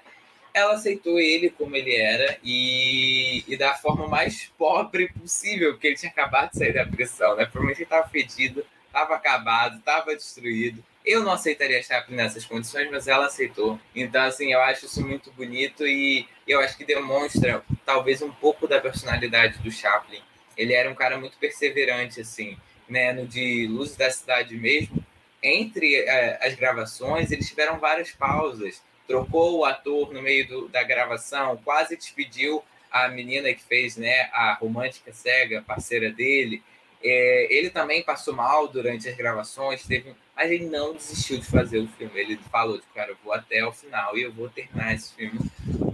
ela 0.53 0.73
aceitou 0.73 1.19
ele 1.19 1.49
como 1.49 1.75
ele 1.75 1.95
era 1.95 2.37
e, 2.43 3.43
e 3.47 3.57
da 3.57 3.73
forma 3.75 4.07
mais 4.07 4.51
pobre 4.57 5.09
possível, 5.13 5.73
porque 5.73 5.87
ele 5.87 5.95
tinha 5.95 6.11
acabado 6.11 6.51
de 6.51 6.57
sair 6.57 6.73
da 6.73 6.85
prisão, 6.85 7.35
né? 7.35 7.45
Provavelmente 7.45 7.79
ele 7.79 7.83
estava 7.83 8.07
fedido, 8.09 8.65
estava 8.85 9.15
acabado, 9.15 9.77
estava 9.77 10.15
destruído. 10.15 10.83
Eu 11.05 11.23
não 11.23 11.31
aceitaria 11.31 11.81
Chaplin 11.81 12.15
nessas 12.15 12.45
condições, 12.45 12.89
mas 12.91 13.07
ela 13.07 13.27
aceitou. 13.27 13.79
Então, 13.95 14.21
assim, 14.23 14.51
eu 14.51 14.61
acho 14.61 14.85
isso 14.85 15.05
muito 15.05 15.31
bonito 15.31 15.87
e 15.87 16.27
eu 16.47 16.59
acho 16.59 16.77
que 16.77 16.85
demonstra 16.85 17.63
talvez 17.85 18.21
um 18.21 18.31
pouco 18.31 18.67
da 18.67 18.81
personalidade 18.81 19.57
do 19.59 19.71
Chaplin. 19.71 20.21
Ele 20.59 20.73
era 20.73 20.91
um 20.91 20.93
cara 20.93 21.17
muito 21.17 21.37
perseverante, 21.37 22.19
assim, 22.19 22.57
né? 22.87 23.13
No 23.13 23.25
de 23.25 23.65
Luzes 23.65 23.95
da 23.95 24.11
Cidade 24.11 24.57
mesmo, 24.57 25.01
entre 25.41 25.95
é, 25.95 26.37
as 26.45 26.53
gravações, 26.53 27.31
eles 27.31 27.47
tiveram 27.47 27.79
várias 27.79 28.11
pausas. 28.11 28.83
Trocou 29.07 29.59
o 29.59 29.65
ator 29.65 30.13
no 30.13 30.21
meio 30.21 30.45
do, 30.47 30.67
da 30.67 30.83
gravação, 30.83 31.57
quase 31.63 31.95
despediu 31.95 32.61
a 32.91 33.07
menina 33.07 33.53
que 33.53 33.63
fez 33.63 33.95
né, 33.95 34.29
a 34.33 34.57
romântica 34.59 35.13
cega, 35.13 35.63
parceira 35.65 36.11
dele. 36.11 36.61
É, 37.01 37.47
ele 37.49 37.69
também 37.69 38.03
passou 38.03 38.35
mal 38.35 38.67
durante 38.67 39.07
as 39.07 39.15
gravações, 39.15 39.87
teve, 39.87 40.13
mas 40.35 40.51
ele 40.51 40.65
não 40.65 40.93
desistiu 40.93 41.37
de 41.37 41.45
fazer 41.45 41.79
o 41.79 41.87
filme. 41.87 42.19
Ele 42.19 42.37
falou, 42.51 42.77
de, 42.77 42.83
cara, 42.93 43.11
eu 43.11 43.17
vou 43.23 43.31
até 43.31 43.65
o 43.65 43.71
final 43.71 44.17
e 44.17 44.23
eu 44.23 44.33
vou 44.33 44.49
terminar 44.49 44.93
esse 44.93 45.15
filme. 45.15 45.39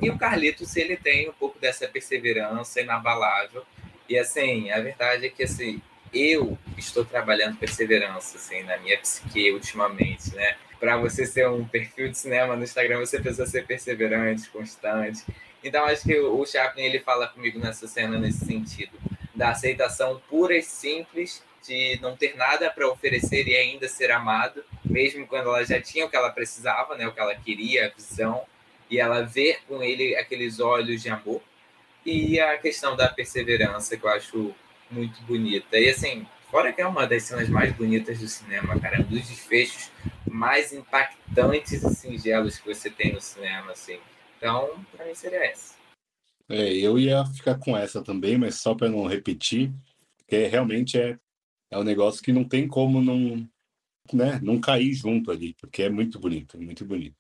E 0.02 0.10
o 0.10 0.18
Carlitos, 0.18 0.76
ele 0.76 0.98
tem 0.98 1.30
um 1.30 1.34
pouco 1.34 1.60
dessa 1.60 1.88
perseverança 1.88 2.82
inabalável. 2.82 3.64
E 4.08 4.18
assim, 4.18 4.72
a 4.72 4.80
verdade 4.80 5.26
é 5.28 5.30
que 5.30 5.44
assim, 5.44 5.82
eu 6.14 6.58
estou 6.78 7.04
trabalhando 7.04 7.58
perseverança 7.58 8.38
assim 8.38 8.64
na 8.64 8.78
minha 8.78 8.98
psique 8.98 9.52
ultimamente, 9.52 10.34
né? 10.36 10.56
Para 10.80 10.98
você 10.98 11.26
ser 11.26 11.48
um 11.50 11.66
perfil 11.66 12.10
de 12.10 12.18
cinema 12.18 12.56
no 12.56 12.64
Instagram, 12.64 13.00
você 13.00 13.20
precisa 13.20 13.46
ser 13.46 13.66
perseverante, 13.66 14.50
constante. 14.50 15.24
Então 15.64 15.86
acho 15.86 16.04
que 16.04 16.18
o 16.20 16.46
Chaplin 16.46 16.84
ele 16.84 17.00
fala 17.00 17.28
comigo 17.28 17.60
nessa 17.60 17.88
cena 17.88 18.20
nesse 18.20 18.46
sentido 18.46 18.98
da 19.34 19.50
aceitação 19.50 20.22
pura 20.30 20.56
e 20.56 20.62
simples 20.62 21.44
de 21.66 22.00
não 22.02 22.16
ter 22.16 22.36
nada 22.36 22.70
para 22.70 22.88
oferecer 22.88 23.48
e 23.48 23.56
ainda 23.56 23.88
ser 23.88 24.12
amado, 24.12 24.64
mesmo 24.84 25.26
quando 25.26 25.50
ela 25.50 25.66
já 25.66 25.82
tinha 25.82 26.06
o 26.06 26.10
que 26.10 26.16
ela 26.16 26.30
precisava, 26.30 26.96
né, 26.96 27.08
o 27.08 27.12
que 27.12 27.20
ela 27.20 27.36
queria, 27.36 27.88
a 27.88 27.90
visão, 27.90 28.46
e 28.90 29.00
ela 29.00 29.24
ver 29.24 29.60
com 29.68 29.82
ele 29.82 30.16
aqueles 30.16 30.60
olhos 30.60 31.02
de 31.02 31.10
amor. 31.10 31.42
E 32.06 32.40
a 32.40 32.58
questão 32.58 32.96
da 32.96 33.08
perseverança, 33.08 33.98
que 33.98 34.06
eu 34.06 34.10
acho 34.10 34.56
muito 34.92 35.22
bonita. 35.24 35.78
E 35.78 35.90
assim, 35.90 36.26
fora 36.52 36.72
que 36.72 36.82
é 36.82 36.88
uma 36.88 37.08
das 37.08 37.24
cenas 37.24 37.50
mais 37.50 37.76
bonitas 37.76 38.20
do 38.20 38.28
cinema, 38.28 38.80
cara, 38.80 39.02
um 39.02 39.04
dos 39.04 39.28
desfechos 39.28 39.92
mais 40.30 40.72
impactantes 40.72 41.84
e 41.84 41.96
singelos 41.96 42.60
que 42.60 42.68
você 42.68 42.90
tem 42.90 43.14
no 43.14 43.22
cinema, 43.22 43.72
assim. 43.72 43.98
Então, 44.38 44.86
para 44.96 45.06
mim 45.06 45.16
seria 45.16 45.44
essa. 45.46 45.76
É, 46.48 46.74
eu 46.74 47.00
ia 47.00 47.26
ficar 47.26 47.58
com 47.58 47.76
essa 47.76 48.04
também, 48.04 48.38
mas 48.38 48.56
só 48.56 48.76
para 48.76 48.90
não 48.90 49.08
repetir, 49.08 49.74
porque 50.18 50.46
realmente 50.46 51.00
é, 51.00 51.18
é 51.72 51.78
um 51.80 51.84
negócio 51.84 52.22
que 52.22 52.32
não 52.32 52.44
tem 52.44 52.68
como 52.68 53.02
não, 53.02 53.50
né, 54.14 54.40
não 54.44 54.60
cair 54.60 54.94
junto 54.94 55.32
ali, 55.32 55.56
porque 55.60 55.84
é 55.84 55.90
muito 55.90 56.20
bonito, 56.20 56.62
muito 56.62 56.86
bonito. 56.86 57.16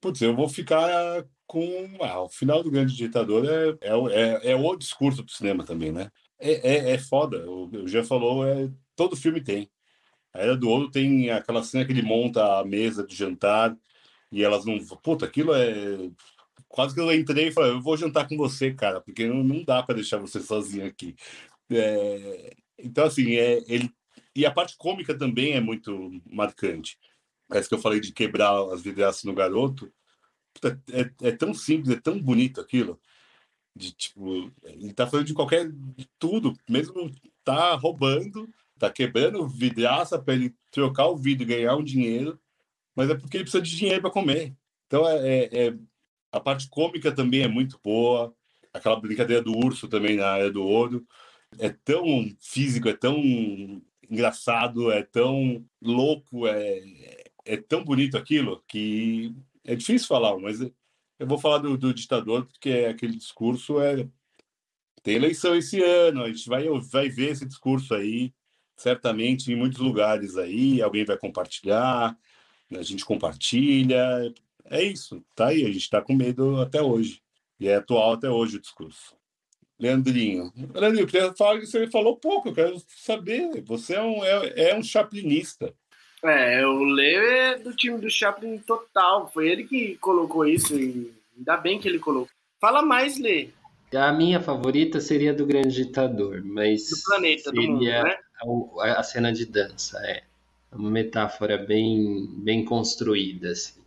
Putz, 0.00 0.20
eu 0.22 0.34
vou 0.34 0.48
ficar 0.48 1.24
com. 1.46 1.96
Ah, 2.00 2.22
o 2.22 2.28
final 2.28 2.62
do 2.62 2.70
Grande 2.70 2.94
Ditador 2.94 3.44
é, 3.46 3.88
é, 3.88 3.92
é, 3.92 4.50
é 4.52 4.56
o 4.56 4.76
discurso 4.76 5.22
do 5.22 5.30
cinema 5.30 5.64
também, 5.64 5.90
né? 5.92 6.10
É, 6.38 6.90
é, 6.90 6.90
é 6.92 6.98
foda. 6.98 7.48
O, 7.50 7.68
o 7.84 7.88
já 7.88 8.04
falou, 8.04 8.46
é, 8.46 8.70
todo 8.94 9.16
filme 9.16 9.40
tem. 9.42 9.70
A 10.32 10.40
Era 10.40 10.56
do 10.56 10.68
Ouro 10.68 10.90
tem 10.90 11.30
aquela 11.30 11.62
cena 11.64 11.84
que 11.84 11.92
ele 11.92 12.02
monta 12.02 12.60
a 12.60 12.64
mesa 12.64 13.06
de 13.06 13.14
jantar 13.14 13.76
e 14.30 14.44
elas 14.44 14.64
não. 14.64 14.78
Puta, 15.02 15.26
aquilo 15.26 15.54
é. 15.54 16.10
Quase 16.68 16.94
que 16.94 17.00
eu 17.00 17.12
entrei 17.14 17.48
e 17.48 17.52
falei, 17.52 17.72
eu 17.72 17.80
vou 17.80 17.96
jantar 17.96 18.28
com 18.28 18.36
você, 18.36 18.74
cara, 18.74 19.00
porque 19.00 19.26
não 19.26 19.64
dá 19.64 19.82
para 19.82 19.94
deixar 19.96 20.18
você 20.18 20.40
sozinho 20.40 20.86
aqui. 20.86 21.16
É... 21.70 22.54
Então, 22.78 23.06
assim, 23.06 23.36
é, 23.36 23.62
ele. 23.66 23.90
E 24.36 24.46
a 24.46 24.50
parte 24.50 24.76
cômica 24.76 25.16
também 25.16 25.54
é 25.54 25.60
muito 25.60 26.10
marcante. 26.26 26.98
Parece 27.48 27.68
que 27.68 27.74
eu 27.74 27.80
falei 27.80 28.00
de 28.00 28.12
quebrar 28.12 28.52
as 28.72 28.82
vidraças 28.82 29.24
no 29.24 29.34
garoto. 29.34 29.92
É, 30.92 31.28
é 31.28 31.32
tão 31.32 31.54
simples, 31.54 31.96
é 31.96 32.00
tão 32.00 32.20
bonito 32.20 32.60
aquilo 32.60 33.00
de 33.78 33.92
tipo, 33.92 34.50
ele 34.64 34.92
tá 34.92 35.06
falando 35.06 35.26
de 35.26 35.34
qualquer 35.34 35.70
de 35.70 36.08
tudo, 36.18 36.52
mesmo 36.68 37.10
tá 37.44 37.74
roubando, 37.76 38.48
tá 38.76 38.90
quebrando 38.90 39.46
vidraça 39.48 40.18
para 40.18 40.34
ele 40.34 40.54
trocar 40.72 41.06
o 41.06 41.16
vidro 41.16 41.44
e 41.44 41.46
ganhar 41.46 41.76
um 41.76 41.84
dinheiro, 41.84 42.38
mas 42.94 43.08
é 43.08 43.14
porque 43.14 43.36
ele 43.36 43.44
precisa 43.44 43.62
de 43.62 43.76
dinheiro 43.76 44.02
para 44.02 44.10
comer. 44.10 44.54
Então 44.86 45.08
é, 45.08 45.16
é, 45.16 45.66
é, 45.68 45.74
a 46.32 46.40
parte 46.40 46.68
cômica 46.68 47.12
também 47.12 47.42
é 47.42 47.48
muito 47.48 47.78
boa, 47.82 48.34
aquela 48.72 49.00
brincadeira 49.00 49.42
do 49.42 49.56
urso 49.56 49.86
também 49.86 50.16
na 50.16 50.26
área 50.26 50.50
do 50.50 50.62
ouro 50.62 51.06
é 51.58 51.70
tão 51.70 52.04
físico, 52.40 52.88
é 52.88 52.92
tão 52.94 53.16
engraçado, 54.10 54.90
é 54.90 55.02
tão 55.02 55.64
louco, 55.80 56.46
é, 56.46 57.17
é 57.48 57.56
tão 57.56 57.82
bonito 57.82 58.16
aquilo 58.16 58.62
que 58.68 59.34
é 59.64 59.74
difícil 59.74 60.06
falar, 60.06 60.38
mas 60.38 60.60
eu 60.60 61.26
vou 61.26 61.38
falar 61.38 61.58
do, 61.58 61.76
do 61.78 61.94
ditador, 61.94 62.46
porque 62.46 62.86
aquele 62.88 63.16
discurso 63.16 63.80
é. 63.80 64.06
Tem 65.02 65.14
eleição 65.14 65.56
esse 65.56 65.82
ano, 65.82 66.24
a 66.24 66.28
gente 66.28 66.48
vai, 66.48 66.68
vai 66.80 67.08
ver 67.08 67.30
esse 67.30 67.46
discurso 67.46 67.94
aí, 67.94 68.34
certamente, 68.76 69.50
em 69.50 69.56
muitos 69.56 69.78
lugares 69.78 70.36
aí, 70.36 70.82
alguém 70.82 71.04
vai 71.04 71.16
compartilhar, 71.16 72.16
a 72.70 72.82
gente 72.82 73.04
compartilha. 73.04 74.32
É 74.64 74.82
isso, 74.82 75.24
tá 75.34 75.46
aí, 75.48 75.64
a 75.64 75.68
gente 75.68 75.78
está 75.78 76.02
com 76.02 76.14
medo 76.14 76.60
até 76.60 76.82
hoje. 76.82 77.22
E 77.58 77.68
é 77.68 77.76
atual 77.76 78.12
até 78.12 78.28
hoje 78.28 78.56
o 78.56 78.60
discurso. 78.60 79.16
Leandrinho. 79.78 80.52
Leandrinho, 80.74 81.04
eu 81.04 81.06
queria 81.06 81.34
falar 81.34 81.60
que 81.60 81.66
você 81.66 81.88
falou 81.88 82.16
pouco, 82.16 82.48
eu 82.48 82.54
quero 82.54 82.82
saber. 82.88 83.62
Você 83.62 83.94
é 83.94 84.02
um, 84.02 84.24
é, 84.24 84.70
é 84.70 84.74
um 84.74 84.82
chaplinista. 84.82 85.74
É, 86.24 86.66
o 86.66 86.82
Leo 86.84 87.22
é 87.22 87.58
do 87.58 87.74
time 87.74 87.98
do 87.98 88.10
Chaplin 88.10 88.58
total. 88.58 89.28
Foi 89.28 89.48
ele 89.48 89.64
que 89.64 89.96
colocou 89.96 90.46
isso 90.46 90.78
e 90.78 91.12
ainda 91.36 91.56
bem 91.56 91.78
que 91.78 91.88
ele 91.88 91.98
colocou. 91.98 92.28
Fala 92.60 92.82
mais, 92.82 93.18
Lê. 93.18 93.50
A 93.94 94.12
minha 94.12 94.40
favorita 94.40 95.00
seria 95.00 95.32
do 95.32 95.46
Grande 95.46 95.74
Ditador, 95.74 96.42
mas. 96.44 96.90
Do 96.90 97.02
planeta, 97.04 97.50
do 97.50 97.62
mundo, 97.62 97.84
né? 97.84 98.16
A, 98.80 99.00
a 99.00 99.02
cena 99.02 99.32
de 99.32 99.46
dança, 99.46 99.98
é. 100.04 100.18
é. 100.18 100.22
Uma 100.70 100.90
metáfora 100.90 101.56
bem, 101.56 102.26
bem 102.38 102.64
construída, 102.64 103.50
assim. 103.50 103.80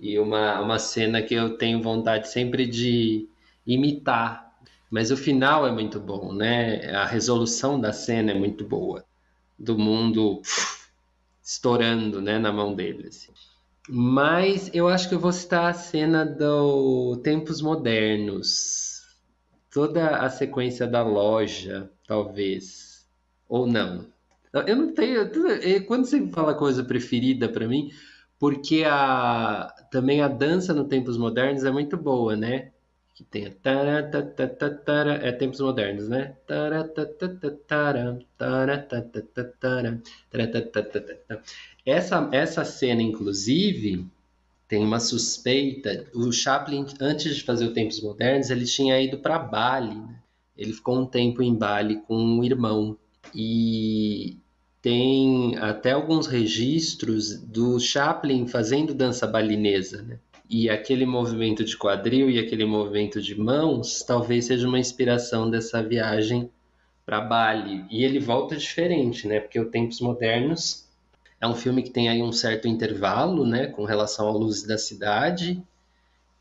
E 0.00 0.18
uma, 0.18 0.60
uma 0.60 0.78
cena 0.78 1.22
que 1.22 1.34
eu 1.34 1.56
tenho 1.56 1.80
vontade 1.82 2.28
sempre 2.28 2.66
de 2.66 3.28
imitar. 3.66 4.50
Mas 4.90 5.12
o 5.12 5.16
final 5.16 5.64
é 5.66 5.70
muito 5.70 6.00
bom, 6.00 6.32
né? 6.32 6.90
A 6.90 7.06
resolução 7.06 7.80
da 7.80 7.92
cena 7.92 8.32
é 8.32 8.34
muito 8.34 8.64
boa. 8.64 9.04
Do 9.56 9.78
mundo 9.78 10.42
estourando 11.42 12.20
né, 12.20 12.38
na 12.38 12.52
mão 12.52 12.74
dele. 12.74 13.08
Assim. 13.08 13.32
Mas 13.88 14.70
eu 14.72 14.88
acho 14.88 15.08
que 15.08 15.14
eu 15.14 15.20
vou 15.20 15.32
citar 15.32 15.70
a 15.70 15.74
cena 15.74 16.24
do 16.24 17.16
Tempos 17.22 17.60
Modernos. 17.60 19.00
Toda 19.72 20.16
a 20.16 20.28
sequência 20.28 20.86
da 20.86 21.02
loja, 21.02 21.90
talvez. 22.06 23.08
Ou 23.48 23.66
não. 23.66 24.06
Eu 24.66 24.76
não 24.76 24.92
tenho. 24.92 25.30
Quando 25.86 26.06
você 26.06 26.26
fala 26.28 26.54
coisa 26.54 26.82
preferida 26.82 27.48
para 27.48 27.68
mim, 27.68 27.90
porque 28.38 28.84
a, 28.84 29.72
também 29.90 30.22
a 30.22 30.28
dança 30.28 30.74
no 30.74 30.88
Tempos 30.88 31.16
Modernos 31.16 31.64
é 31.64 31.70
muito 31.70 31.96
boa, 31.96 32.36
né? 32.36 32.69
Que 33.20 33.24
tem 33.24 33.44
é 33.44 35.32
tempos 35.32 35.60
modernos, 35.60 36.08
né? 36.08 36.34
Essa, 41.84 42.28
essa 42.32 42.64
cena, 42.64 43.02
inclusive, 43.02 44.06
tem 44.66 44.82
uma 44.82 44.98
suspeita. 44.98 46.06
O 46.14 46.32
Chaplin, 46.32 46.86
antes 46.98 47.36
de 47.36 47.44
fazer 47.44 47.66
o 47.66 47.74
Tempos 47.74 48.00
Modernos, 48.00 48.48
ele 48.48 48.64
tinha 48.64 48.98
ido 49.00 49.18
para 49.18 49.38
Bali. 49.38 49.94
Né? 49.94 50.16
Ele 50.56 50.72
ficou 50.72 50.98
um 50.98 51.06
tempo 51.06 51.42
em 51.42 51.54
Bali 51.54 51.96
com 52.06 52.16
um 52.16 52.42
irmão. 52.42 52.96
E 53.34 54.38
tem 54.80 55.58
até 55.58 55.92
alguns 55.92 56.26
registros 56.26 57.38
do 57.38 57.78
Chaplin 57.78 58.46
fazendo 58.46 58.94
dança 58.94 59.26
balinesa, 59.26 60.02
né? 60.02 60.18
E 60.52 60.68
aquele 60.68 61.06
movimento 61.06 61.64
de 61.64 61.76
quadril 61.76 62.28
e 62.28 62.36
aquele 62.36 62.64
movimento 62.64 63.22
de 63.22 63.38
mãos 63.40 64.02
talvez 64.02 64.46
seja 64.46 64.66
uma 64.66 64.80
inspiração 64.80 65.48
dessa 65.48 65.80
viagem 65.80 66.50
para 67.06 67.20
Bali. 67.20 67.86
E 67.88 68.02
ele 68.02 68.18
volta 68.18 68.56
diferente, 68.56 69.28
né? 69.28 69.38
Porque 69.38 69.60
o 69.60 69.70
Tempos 69.70 70.00
Modernos 70.00 70.88
é 71.40 71.46
um 71.46 71.54
filme 71.54 71.84
que 71.84 71.90
tem 71.90 72.08
aí 72.08 72.20
um 72.20 72.32
certo 72.32 72.66
intervalo, 72.66 73.46
né, 73.46 73.68
com 73.68 73.84
relação 73.84 74.28
à 74.28 74.32
luz 74.32 74.62
da 74.64 74.76
cidade, 74.76 75.62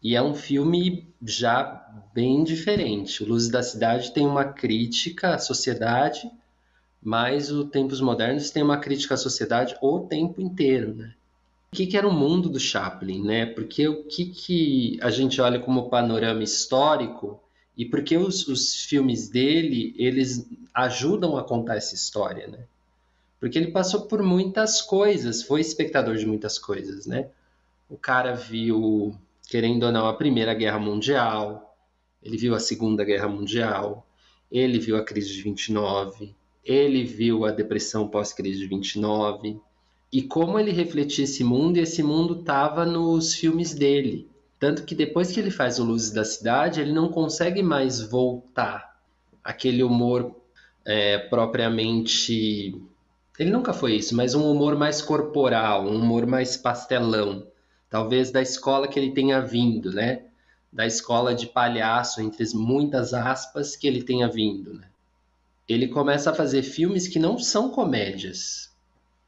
e 0.01 0.15
é 0.15 0.21
um 0.21 0.33
filme 0.33 1.07
já 1.21 1.87
bem 2.13 2.43
diferente. 2.43 3.23
O 3.23 3.27
Luzes 3.27 3.49
da 3.49 3.61
Cidade 3.61 4.11
tem 4.11 4.25
uma 4.25 4.45
crítica 4.45 5.35
à 5.35 5.37
sociedade, 5.37 6.29
mas 7.01 7.51
o 7.51 7.65
Tempos 7.65 8.01
Modernos 8.01 8.49
tem 8.49 8.63
uma 8.63 8.77
crítica 8.77 9.13
à 9.13 9.17
sociedade 9.17 9.75
o 9.81 9.99
tempo 9.99 10.41
inteiro, 10.41 10.95
né? 10.95 11.13
O 11.71 11.75
que, 11.75 11.85
que, 11.85 11.97
era 11.97 12.07
o 12.07 12.13
mundo 12.13 12.49
do 12.49 12.59
Chaplin, 12.59 13.21
né? 13.21 13.45
Porque 13.45 13.87
o 13.87 14.03
que, 14.03 14.25
que 14.25 14.99
a 15.01 15.11
gente 15.11 15.39
olha 15.39 15.59
como 15.59 15.89
panorama 15.89 16.43
histórico 16.43 17.39
e 17.77 17.85
porque 17.85 18.17
os, 18.17 18.47
os 18.47 18.85
filmes 18.85 19.29
dele 19.29 19.93
eles 19.97 20.49
ajudam 20.73 21.37
a 21.37 21.43
contar 21.43 21.75
essa 21.75 21.93
história, 21.93 22.47
né? 22.47 22.65
Porque 23.39 23.57
ele 23.57 23.71
passou 23.71 24.01
por 24.01 24.23
muitas 24.23 24.81
coisas, 24.81 25.43
foi 25.43 25.61
espectador 25.61 26.17
de 26.17 26.25
muitas 26.25 26.57
coisas, 26.57 27.05
né? 27.05 27.29
O 27.87 27.97
cara 27.97 28.33
viu, 28.33 29.15
querendo 29.47 29.83
ou 29.83 29.91
não, 29.91 30.07
a 30.07 30.13
Primeira 30.13 30.53
Guerra 30.53 30.79
Mundial, 30.79 31.75
ele 32.21 32.35
viu 32.35 32.55
a 32.55 32.59
Segunda 32.59 33.03
Guerra 33.05 33.27
Mundial, 33.27 34.05
ele 34.51 34.79
viu 34.79 34.97
a 34.97 35.03
crise 35.03 35.33
de 35.33 35.41
29, 35.43 36.35
ele 36.65 37.03
viu 37.03 37.45
a 37.45 37.51
depressão 37.51 38.07
pós-crise 38.07 38.59
de 38.59 38.67
29, 38.67 39.61
e 40.11 40.21
como 40.21 40.59
ele 40.59 40.71
refletia 40.71 41.23
esse 41.23 41.43
mundo, 41.43 41.77
e 41.77 41.81
esse 41.81 42.01
mundo 42.01 42.39
estava 42.39 42.85
nos 42.85 43.35
filmes 43.35 43.73
dele. 43.73 44.27
Tanto 44.59 44.83
que 44.83 44.95
depois 44.95 45.31
que 45.31 45.39
ele 45.39 45.51
faz 45.51 45.79
o 45.79 45.83
Luzes 45.83 46.11
da 46.11 46.25
Cidade, 46.25 46.81
ele 46.81 46.91
não 46.91 47.09
consegue 47.09 47.61
mais 47.61 48.01
voltar 48.01 48.99
aquele 49.43 49.83
humor 49.83 50.35
é, 50.85 51.17
propriamente 51.17 52.75
ele 53.39 53.51
nunca 53.51 53.71
foi 53.71 53.95
isso, 53.95 54.13
mas 54.13 54.35
um 54.35 54.51
humor 54.51 54.77
mais 54.77 55.01
corporal, 55.01 55.87
um 55.87 55.95
humor 55.95 56.25
mais 56.27 56.57
pastelão. 56.57 57.47
Talvez 57.89 58.31
da 58.31 58.41
escola 58.41 58.85
que 58.85 58.99
ele 58.99 59.13
tenha 59.13 59.39
vindo, 59.39 59.93
né? 59.93 60.25
Da 60.71 60.85
escola 60.85 61.33
de 61.33 61.47
palhaço, 61.47 62.21
entre 62.21 62.45
muitas 62.53 63.13
aspas, 63.13 63.77
que 63.77 63.87
ele 63.87 64.03
tenha 64.03 64.27
vindo, 64.27 64.73
né? 64.73 64.89
Ele 65.69 65.87
começa 65.87 66.31
a 66.31 66.33
fazer 66.33 66.63
filmes 66.63 67.07
que 67.07 67.17
não 67.17 67.39
são 67.39 67.69
comédias. 67.69 68.68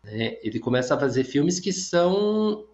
Né? 0.04 0.38
Ele 0.42 0.60
começa 0.60 0.96
a 0.96 1.00
fazer 1.00 1.24
filmes 1.24 1.60
que 1.60 1.72
são, 1.72 2.66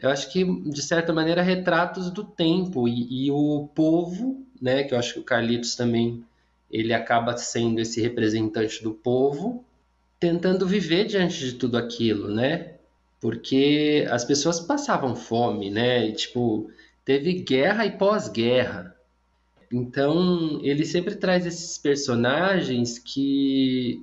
eu 0.00 0.10
acho 0.10 0.30
que, 0.30 0.44
de 0.44 0.82
certa 0.82 1.12
maneira, 1.12 1.42
retratos 1.42 2.10
do 2.10 2.24
tempo. 2.24 2.88
E, 2.88 3.26
e 3.26 3.30
o 3.30 3.68
povo, 3.74 4.44
né? 4.60 4.84
Que 4.84 4.94
eu 4.94 4.98
acho 4.98 5.14
que 5.14 5.20
o 5.20 5.24
Carlitos 5.24 5.74
também 5.74 6.24
ele 6.70 6.92
acaba 6.92 7.36
sendo 7.36 7.80
esse 7.80 8.00
representante 8.00 8.82
do 8.82 8.92
povo, 8.92 9.64
tentando 10.20 10.66
viver 10.66 11.04
diante 11.04 11.38
de 11.38 11.54
tudo 11.54 11.78
aquilo, 11.78 12.28
né? 12.28 12.74
Porque 13.20 14.06
as 14.10 14.24
pessoas 14.24 14.60
passavam 14.60 15.16
fome, 15.16 15.70
né? 15.70 16.06
E, 16.06 16.12
tipo, 16.12 16.70
teve 17.04 17.34
guerra 17.34 17.86
e 17.86 17.96
pós-guerra. 17.96 18.94
Então, 19.72 20.60
ele 20.62 20.84
sempre 20.84 21.14
traz 21.14 21.46
esses 21.46 21.78
personagens 21.78 22.98
que 22.98 24.02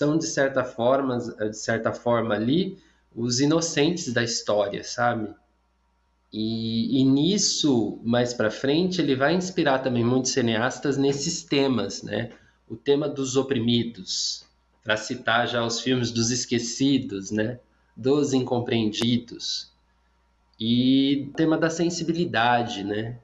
são 0.00 0.16
de 0.16 0.26
certa 0.26 0.64
forma, 0.64 1.18
de 1.18 1.58
certa 1.58 1.92
forma 1.92 2.34
ali, 2.34 2.78
os 3.14 3.38
inocentes 3.38 4.10
da 4.14 4.24
história, 4.24 4.82
sabe? 4.82 5.28
E, 6.32 6.98
e 6.98 7.04
nisso, 7.04 8.00
mais 8.02 8.32
para 8.32 8.50
frente, 8.50 9.02
ele 9.02 9.14
vai 9.14 9.34
inspirar 9.34 9.80
também 9.80 10.02
muitos 10.02 10.32
cineastas 10.32 10.96
nesses 10.96 11.42
temas, 11.42 12.02
né? 12.02 12.30
O 12.66 12.76
tema 12.76 13.10
dos 13.10 13.36
oprimidos, 13.36 14.46
para 14.82 14.96
citar 14.96 15.46
já 15.46 15.62
os 15.62 15.80
filmes 15.80 16.10
dos 16.10 16.30
esquecidos, 16.30 17.30
né? 17.30 17.60
Dos 17.94 18.32
incompreendidos. 18.32 19.70
E 20.58 21.26
o 21.28 21.32
tema 21.34 21.58
da 21.58 21.68
sensibilidade, 21.68 22.84
né? 22.84 23.18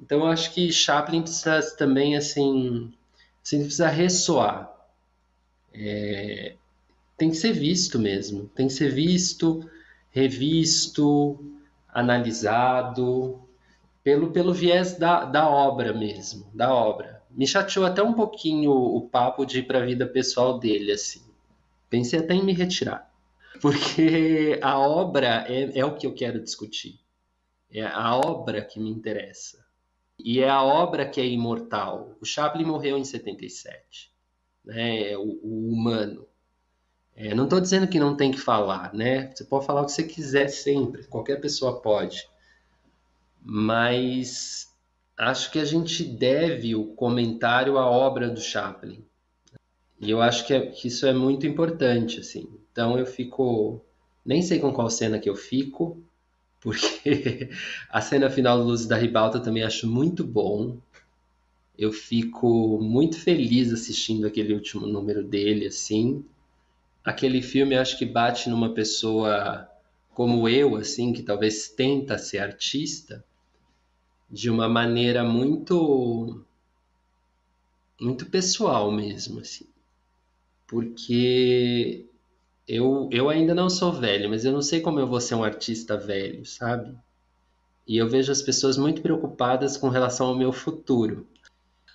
Então 0.00 0.20
eu 0.20 0.26
acho 0.28 0.54
que 0.54 0.72
Chaplin 0.72 1.20
precisa 1.20 1.60
também 1.76 2.16
assim, 2.16 2.90
assim 3.42 3.58
precisa 3.58 3.88
ressoar. 3.88 4.73
É, 5.74 6.56
tem 7.16 7.30
que 7.30 7.36
ser 7.36 7.52
visto 7.52 7.98
mesmo, 7.98 8.48
tem 8.54 8.68
que 8.68 8.72
ser 8.72 8.90
visto, 8.90 9.68
revisto, 10.10 11.52
analisado 11.88 13.40
pelo, 14.02 14.30
pelo 14.30 14.52
viés 14.52 14.96
da, 14.96 15.24
da 15.24 15.48
obra 15.48 15.92
mesmo, 15.92 16.46
da 16.54 16.72
obra 16.72 17.14
me 17.34 17.46
chateou 17.46 17.84
até 17.84 18.02
um 18.02 18.14
pouquinho 18.14 18.70
o 18.70 19.08
papo 19.08 19.44
de 19.44 19.58
ir 19.58 19.64
para 19.64 19.80
a 19.80 19.84
vida 19.84 20.06
pessoal 20.06 20.58
dele, 20.58 20.92
assim. 20.92 21.22
Pensei 21.90 22.20
até 22.20 22.32
em 22.34 22.44
me 22.44 22.52
retirar. 22.52 23.12
Porque 23.60 24.58
a 24.62 24.78
obra 24.78 25.44
é, 25.48 25.78
é 25.78 25.84
o 25.84 25.96
que 25.96 26.06
eu 26.06 26.14
quero 26.14 26.42
discutir. 26.42 27.00
É 27.70 27.84
a 27.84 28.16
obra 28.16 28.62
que 28.62 28.78
me 28.78 28.88
interessa. 28.88 29.64
E 30.18 30.40
é 30.40 30.48
a 30.48 30.62
obra 30.62 31.08
que 31.08 31.20
é 31.20 31.26
imortal. 31.26 32.16
O 32.20 32.24
Chaplin 32.24 32.64
morreu 32.64 32.96
em 32.96 33.04
77. 33.04 34.13
Né? 34.64 35.12
É 35.12 35.18
o, 35.18 35.38
o 35.42 35.72
humano. 35.72 36.26
É, 37.16 37.34
não 37.34 37.44
estou 37.44 37.60
dizendo 37.60 37.86
que 37.86 38.00
não 38.00 38.16
tem 38.16 38.32
que 38.32 38.40
falar, 38.40 38.92
né? 38.92 39.30
Você 39.32 39.44
pode 39.44 39.66
falar 39.66 39.82
o 39.82 39.86
que 39.86 39.92
você 39.92 40.02
quiser 40.02 40.48
sempre, 40.48 41.04
qualquer 41.04 41.40
pessoa 41.40 41.80
pode. 41.80 42.28
Mas 43.40 44.74
acho 45.16 45.52
que 45.52 45.60
a 45.60 45.64
gente 45.64 46.02
deve 46.02 46.74
o 46.74 46.86
comentário 46.94 47.78
à 47.78 47.88
obra 47.88 48.28
do 48.28 48.40
Chaplin. 48.40 49.04
E 50.00 50.10
eu 50.10 50.20
acho 50.20 50.46
que, 50.46 50.54
é, 50.54 50.66
que, 50.66 50.88
isso 50.88 51.06
é 51.06 51.12
muito 51.12 51.46
importante, 51.46 52.20
assim. 52.20 52.48
Então 52.72 52.98
eu 52.98 53.06
fico... 53.06 53.80
Nem 54.24 54.42
sei 54.42 54.58
com 54.58 54.72
qual 54.72 54.90
cena 54.90 55.18
que 55.18 55.28
eu 55.28 55.36
fico, 55.36 56.02
porque 56.60 57.50
a 57.90 58.00
cena 58.00 58.30
final 58.30 58.58
do 58.58 58.64
Luz 58.64 58.86
da 58.86 58.96
Ribalta 58.96 59.38
também 59.38 59.62
acho 59.62 59.86
muito 59.86 60.24
bom. 60.24 60.78
Eu 61.78 61.92
fico 61.92 62.78
muito 62.80 63.18
feliz 63.18 63.72
assistindo 63.72 64.26
aquele 64.26 64.54
último 64.54 64.86
número 64.86 65.22
dele, 65.24 65.66
assim. 65.66 66.24
Aquele 67.04 67.42
filme 67.42 67.76
acho 67.76 67.98
que 67.98 68.06
bate 68.06 68.48
numa 68.48 68.72
pessoa 68.72 69.68
como 70.14 70.48
eu, 70.48 70.76
assim, 70.76 71.12
que 71.12 71.22
talvez 71.22 71.68
tenta 71.68 72.16
ser 72.16 72.38
artista, 72.38 73.24
de 74.30 74.48
uma 74.48 74.68
maneira 74.68 75.24
muito 75.24 76.44
muito 78.00 78.26
pessoal 78.26 78.90
mesmo, 78.92 79.40
assim. 79.40 79.66
Porque 80.66 82.04
eu, 82.66 83.08
eu 83.12 83.28
ainda 83.28 83.54
não 83.54 83.68
sou 83.68 83.92
velho, 83.92 84.28
mas 84.30 84.44
eu 84.44 84.52
não 84.52 84.62
sei 84.62 84.80
como 84.80 84.98
eu 85.00 85.06
vou 85.06 85.20
ser 85.20 85.34
um 85.34 85.44
artista 85.44 85.96
velho, 85.96 86.44
sabe? 86.44 86.96
E 87.86 87.96
eu 87.96 88.08
vejo 88.08 88.32
as 88.32 88.42
pessoas 88.42 88.76
muito 88.76 89.02
preocupadas 89.02 89.76
com 89.76 89.88
relação 89.88 90.28
ao 90.28 90.36
meu 90.36 90.52
futuro. 90.52 91.26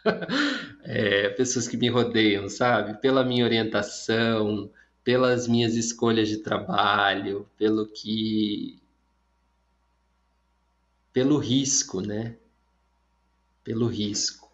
é, 0.83 1.29
pessoas 1.29 1.67
que 1.67 1.77
me 1.77 1.89
rodeiam, 1.89 2.49
sabe? 2.49 2.99
Pela 3.01 3.23
minha 3.23 3.45
orientação, 3.45 4.69
pelas 5.03 5.47
minhas 5.47 5.75
escolhas 5.75 6.27
de 6.27 6.37
trabalho, 6.37 7.47
pelo 7.57 7.87
que 7.87 8.79
pelo 11.11 11.37
risco, 11.37 12.01
né? 12.01 12.35
Pelo 13.63 13.87
risco. 13.87 14.49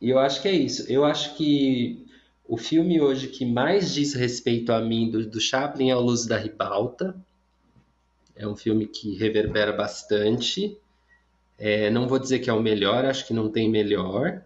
E 0.00 0.10
eu 0.10 0.18
acho 0.18 0.40
que 0.40 0.48
é 0.48 0.52
isso. 0.52 0.90
Eu 0.90 1.04
acho 1.04 1.36
que 1.36 2.06
o 2.48 2.56
filme 2.56 3.00
hoje 3.00 3.28
que 3.28 3.44
mais 3.44 3.94
diz 3.94 4.14
respeito 4.14 4.72
a 4.72 4.80
mim 4.80 5.10
do, 5.10 5.26
do 5.26 5.40
Chaplin 5.40 5.90
é 5.90 5.96
O 5.96 6.00
Luz 6.00 6.26
da 6.26 6.36
Ribalta. 6.36 7.14
É 8.34 8.48
um 8.48 8.56
filme 8.56 8.86
que 8.86 9.14
reverbera 9.16 9.72
bastante. 9.72 10.78
É, 11.60 11.90
não 11.90 12.08
vou 12.08 12.18
dizer 12.18 12.38
que 12.38 12.48
é 12.48 12.52
o 12.52 12.62
melhor, 12.62 13.04
acho 13.04 13.26
que 13.26 13.34
não 13.34 13.50
tem 13.50 13.68
melhor. 13.68 14.42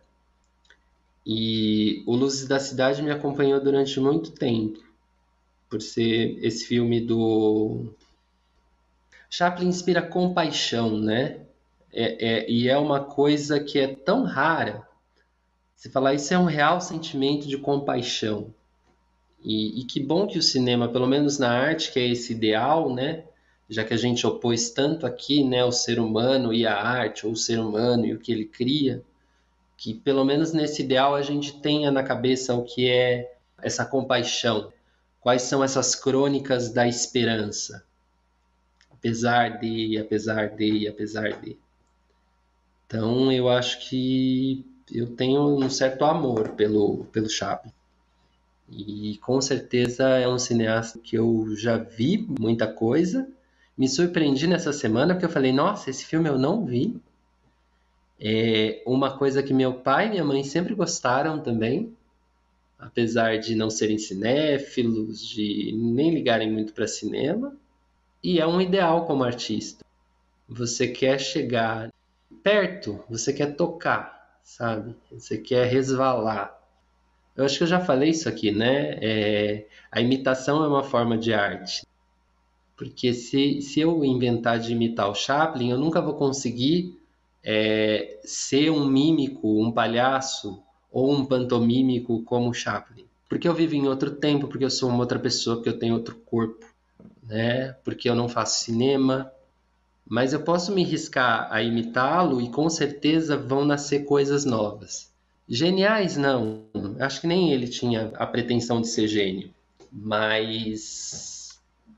E 1.24 2.02
O 2.06 2.16
Luzes 2.16 2.48
da 2.48 2.58
Cidade 2.58 3.02
me 3.02 3.12
acompanhou 3.12 3.60
durante 3.60 4.00
muito 4.00 4.32
tempo, 4.32 4.80
por 5.70 5.80
ser 5.80 6.36
esse 6.44 6.66
filme 6.66 7.00
do 7.00 7.94
Chaplin 9.30 9.68
inspira 9.68 10.02
compaixão, 10.02 10.98
né? 10.98 11.40
É, 11.92 12.28
é, 12.28 12.50
e 12.50 12.68
é 12.68 12.76
uma 12.76 13.04
coisa 13.04 13.60
que 13.60 13.78
é 13.78 13.94
tão 13.94 14.24
rara. 14.24 14.86
Você 15.76 15.88
falar 15.88 16.14
isso 16.14 16.34
é 16.34 16.38
um 16.38 16.46
real 16.46 16.80
sentimento 16.80 17.46
de 17.46 17.56
compaixão. 17.56 18.52
E, 19.42 19.80
e, 19.80 19.84
que 19.84 20.00
bom 20.00 20.26
que 20.26 20.38
o 20.38 20.42
cinema, 20.42 20.88
pelo 20.88 21.06
menos 21.06 21.38
na 21.38 21.50
arte, 21.50 21.92
que 21.92 22.00
é 22.00 22.08
esse 22.08 22.32
ideal, 22.32 22.92
né? 22.92 23.24
Já 23.68 23.84
que 23.84 23.94
a 23.94 23.96
gente 23.96 24.26
opôs 24.26 24.70
tanto 24.70 25.06
aqui, 25.06 25.42
né, 25.42 25.64
o 25.64 25.72
ser 25.72 25.98
humano 25.98 26.52
e 26.52 26.66
a 26.66 26.76
arte, 26.76 27.26
ou 27.26 27.32
o 27.32 27.36
ser 27.36 27.58
humano 27.58 28.04
e 28.06 28.12
o 28.14 28.18
que 28.18 28.32
ele 28.32 28.44
cria, 28.44 29.02
que 29.76 29.94
pelo 29.94 30.24
menos 30.24 30.52
nesse 30.52 30.82
ideal 30.82 31.14
a 31.14 31.22
gente 31.22 31.60
tenha 31.60 31.90
na 31.90 32.02
cabeça 32.02 32.54
o 32.54 32.64
que 32.64 32.88
é 32.90 33.34
essa 33.62 33.84
compaixão. 33.84 34.72
Quais 35.20 35.42
são 35.42 35.64
essas 35.64 35.94
crônicas 35.94 36.70
da 36.70 36.86
esperança? 36.86 37.84
apesar 39.04 39.58
de, 39.58 39.98
apesar 39.98 40.48
de, 40.56 40.88
apesar 40.88 41.38
de. 41.42 41.58
Então 42.86 43.30
eu 43.30 43.50
acho 43.50 43.86
que 43.90 44.64
eu 44.90 45.14
tenho 45.14 45.42
um 45.42 45.68
certo 45.68 46.06
amor 46.06 46.50
pelo, 46.50 47.04
pelo 47.12 47.28
Chaplin. 47.28 47.70
E 48.70 49.18
com 49.18 49.42
certeza 49.42 50.08
é 50.08 50.26
um 50.26 50.38
cineasta 50.38 50.98
que 50.98 51.16
eu 51.16 51.54
já 51.54 51.76
vi 51.76 52.26
muita 52.40 52.66
coisa. 52.66 53.28
Me 53.76 53.88
surpreendi 53.88 54.46
nessa 54.46 54.72
semana 54.72 55.14
porque 55.14 55.26
eu 55.26 55.30
falei, 55.30 55.52
nossa, 55.52 55.90
esse 55.90 56.04
filme 56.04 56.28
eu 56.28 56.38
não 56.38 56.64
vi. 56.64 56.96
É 58.20 58.82
uma 58.86 59.18
coisa 59.18 59.42
que 59.42 59.52
meu 59.52 59.74
pai 59.74 60.06
e 60.06 60.10
minha 60.10 60.24
mãe 60.24 60.44
sempre 60.44 60.74
gostaram 60.74 61.40
também, 61.40 61.94
apesar 62.78 63.38
de 63.38 63.56
não 63.56 63.68
serem 63.68 63.98
cinéfilos, 63.98 65.26
de 65.28 65.72
nem 65.76 66.14
ligarem 66.14 66.50
muito 66.50 66.72
para 66.72 66.86
cinema 66.86 67.56
e 68.22 68.40
é 68.40 68.46
um 68.46 68.60
ideal 68.60 69.04
como 69.04 69.24
artista. 69.24 69.84
Você 70.48 70.88
quer 70.88 71.18
chegar 71.18 71.92
perto, 72.42 73.04
você 73.08 73.32
quer 73.32 73.54
tocar, 73.56 74.38
sabe? 74.42 74.94
Você 75.10 75.36
quer 75.36 75.66
resvalar. 75.66 76.58
Eu 77.36 77.44
acho 77.44 77.58
que 77.58 77.64
eu 77.64 77.68
já 77.68 77.80
falei 77.80 78.10
isso 78.10 78.28
aqui, 78.28 78.50
né? 78.52 78.98
É, 79.02 79.66
a 79.90 80.00
imitação 80.00 80.64
é 80.64 80.68
uma 80.68 80.84
forma 80.84 81.18
de 81.18 81.34
arte. 81.34 81.84
Porque 82.76 83.14
se, 83.14 83.62
se 83.62 83.80
eu 83.80 84.04
inventar 84.04 84.58
de 84.58 84.72
imitar 84.72 85.08
o 85.08 85.14
Chaplin, 85.14 85.70
eu 85.70 85.78
nunca 85.78 86.00
vou 86.00 86.14
conseguir 86.14 86.98
é, 87.42 88.18
ser 88.24 88.70
um 88.70 88.86
mímico, 88.86 89.62
um 89.62 89.70
palhaço 89.70 90.62
ou 90.90 91.12
um 91.12 91.24
pantomímico 91.24 92.22
como 92.22 92.50
o 92.50 92.54
Chaplin. 92.54 93.04
Porque 93.28 93.48
eu 93.48 93.54
vivo 93.54 93.74
em 93.74 93.86
outro 93.86 94.12
tempo, 94.12 94.48
porque 94.48 94.64
eu 94.64 94.70
sou 94.70 94.88
uma 94.88 95.00
outra 95.00 95.18
pessoa, 95.18 95.56
porque 95.56 95.68
eu 95.68 95.78
tenho 95.78 95.94
outro 95.94 96.16
corpo, 96.26 96.66
né? 97.22 97.72
Porque 97.84 98.08
eu 98.08 98.14
não 98.14 98.28
faço 98.28 98.64
cinema. 98.64 99.30
Mas 100.06 100.32
eu 100.32 100.42
posso 100.42 100.72
me 100.72 100.84
riscar 100.84 101.48
a 101.50 101.62
imitá-lo 101.62 102.40
e 102.40 102.50
com 102.50 102.68
certeza 102.68 103.36
vão 103.36 103.64
nascer 103.64 104.04
coisas 104.04 104.44
novas. 104.44 105.10
Geniais, 105.48 106.16
não. 106.16 106.64
Acho 107.00 107.20
que 107.20 107.26
nem 107.26 107.52
ele 107.52 107.68
tinha 107.68 108.12
a 108.14 108.26
pretensão 108.26 108.80
de 108.80 108.88
ser 108.88 109.08
gênio. 109.08 109.50
Mas 109.90 111.33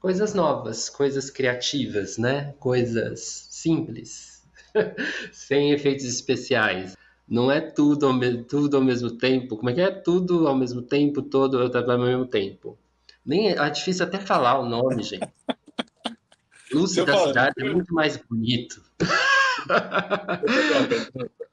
coisas 0.01 0.35
novas, 0.35 0.89
coisas 0.89 1.31
criativas, 1.31 2.19
né? 2.19 2.55
Coisas 2.59 3.49
simples, 3.51 4.43
sem 5.33 5.73
efeitos 5.73 6.05
especiais. 6.05 6.97
Não 7.29 7.51
é 7.51 7.61
tudo 7.61 8.07
ao, 8.07 8.45
tudo 8.45 8.77
ao 8.77 8.83
mesmo 8.83 9.11
tempo. 9.11 9.57
Como 9.57 9.71
é 9.71 9.75
que 9.75 9.81
é? 9.81 9.91
Tudo 9.91 10.47
ao 10.47 10.55
mesmo 10.55 10.83
tempo, 10.83 11.23
todo 11.23 11.61
ao 11.61 11.99
mesmo 11.99 12.27
tempo. 12.27 12.79
Nem 13.25 13.51
é, 13.51 13.57
é 13.57 13.71
difícil 13.71 14.07
até 14.07 14.21
falar 14.21 14.61
o 14.61 14.69
nome, 14.69 15.03
gente. 15.03 15.29
Luz 16.73 16.95
da 16.95 17.07
falo, 17.07 17.29
cidade 17.29 17.55
eu... 17.59 17.67
é 17.67 17.75
muito 17.75 17.93
mais 17.93 18.17
bonito. 18.17 18.83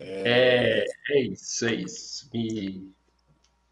É, 0.00 0.84
é 1.10 1.20
isso, 1.22 1.66
é 1.66 1.74
isso. 1.74 2.30
Me... 2.32 2.88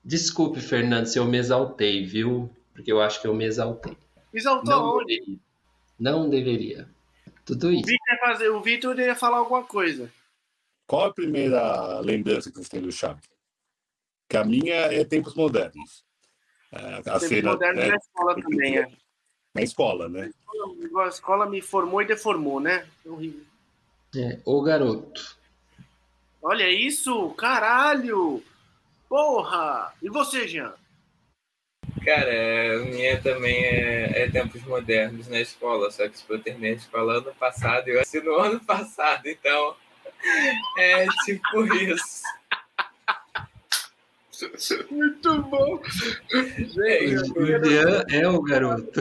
Desculpe, 0.05 0.61
Fernando, 0.61 1.07
se 1.07 1.21
eu 1.21 1.25
me 1.25 1.39
exaltei, 1.39 2.05
viu? 2.05 2.51
Porque 2.77 2.93
eu 2.93 3.01
acho 3.01 3.21
que 3.23 3.27
eu 3.27 3.35
me 3.35 3.47
exaltei. 3.47 3.97
Exaltou 4.33 4.71
não 4.71 4.99
onde? 4.99 5.19
Deveria. 5.19 5.39
Não 5.99 6.29
deveria. 6.29 6.89
Tudo 7.45 7.73
isso. 7.73 7.87
O 8.55 8.61
Vitor 8.61 8.99
ia 8.99 9.15
falar 9.15 9.39
alguma 9.39 9.65
coisa. 9.65 10.13
Qual 10.87 11.07
a 11.07 11.13
primeira 11.13 12.01
lembrança 12.01 12.51
que 12.51 12.59
você 12.59 12.69
tem 12.69 12.83
do 12.83 12.93
Chaves? 12.93 13.25
Que 14.29 14.37
a 14.37 14.45
minha 14.45 14.75
é 14.75 15.05
tempos 15.05 15.35
modernos. 15.35 16.05
A 16.71 17.03
tempos 17.03 17.29
cena, 17.29 17.53
modernos 17.53 17.85
né? 17.85 17.89
na 17.89 17.97
escola 17.97 18.35
também, 18.35 18.79
é. 18.79 18.93
Na 19.55 19.63
escola, 19.63 20.09
né? 20.09 20.31
A 20.99 21.09
escola 21.09 21.49
me 21.49 21.63
formou 21.63 22.03
e 22.03 22.07
deformou, 22.07 22.61
né? 22.61 22.87
É 23.05 23.09
horrível. 23.09 23.45
É, 24.15 24.41
o 24.45 24.63
garoto. 24.63 25.37
Olha 26.43 26.71
isso, 26.71 27.31
caralho! 27.31 28.43
Porra! 29.09 29.95
E 30.03 30.11
você, 30.11 30.47
Jean? 30.47 30.75
Cara, 32.05 32.77
a 32.77 32.79
minha 32.85 33.21
também 33.21 33.65
é, 33.65 34.23
é, 34.23 34.31
tempos 34.31 34.63
modernos 34.65 35.29
na 35.29 35.41
escola, 35.41 35.91
só 35.91 36.09
que 36.09 36.17
eu 36.29 36.39
terminei 36.39 36.73
a 36.73 36.77
escola 36.77 37.19
ano 37.19 37.35
passado 37.39 37.89
e 37.89 37.93
eu 37.93 38.01
assino 38.01 38.35
ano 38.37 38.61
passado, 38.61 39.27
então 39.27 39.77
é 40.79 41.07
tipo 41.25 41.65
isso. 41.75 42.23
Muito 44.91 45.43
bom. 45.43 45.81
Julian 46.31 48.05
é 48.11 48.29
o 48.29 48.43
garoto. 48.43 49.01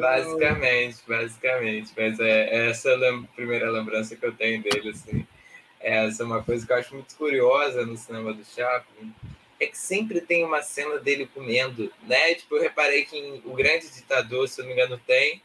Basicamente, 0.00 0.98
basicamente. 1.08 1.92
Mas 1.96 2.20
é, 2.20 2.68
essa 2.68 2.90
é 2.90 3.08
a 3.08 3.22
primeira 3.34 3.70
lembrança 3.70 4.14
que 4.14 4.24
eu 4.24 4.32
tenho 4.32 4.62
dele, 4.62 4.90
assim. 4.90 5.26
Essa 5.80 6.22
é 6.22 6.26
uma 6.26 6.42
coisa 6.42 6.66
que 6.66 6.72
eu 6.72 6.76
acho 6.76 6.94
muito 6.94 7.16
curiosa 7.16 7.84
no 7.84 7.96
cinema 7.96 8.32
do 8.32 8.44
Chaplin. 8.44 9.12
É 9.62 9.66
que 9.66 9.78
sempre 9.78 10.20
tem 10.20 10.44
uma 10.44 10.62
cena 10.62 10.98
dele 10.98 11.28
comendo, 11.32 11.92
né? 12.02 12.34
Tipo, 12.34 12.56
eu 12.56 12.62
reparei 12.62 13.04
que 13.04 13.16
em 13.16 13.42
O 13.44 13.54
Grande 13.54 13.88
Ditador, 13.88 14.48
se 14.48 14.60
eu 14.60 14.64
não 14.64 14.74
me 14.74 14.80
engano, 14.80 15.00
tem. 15.06 15.40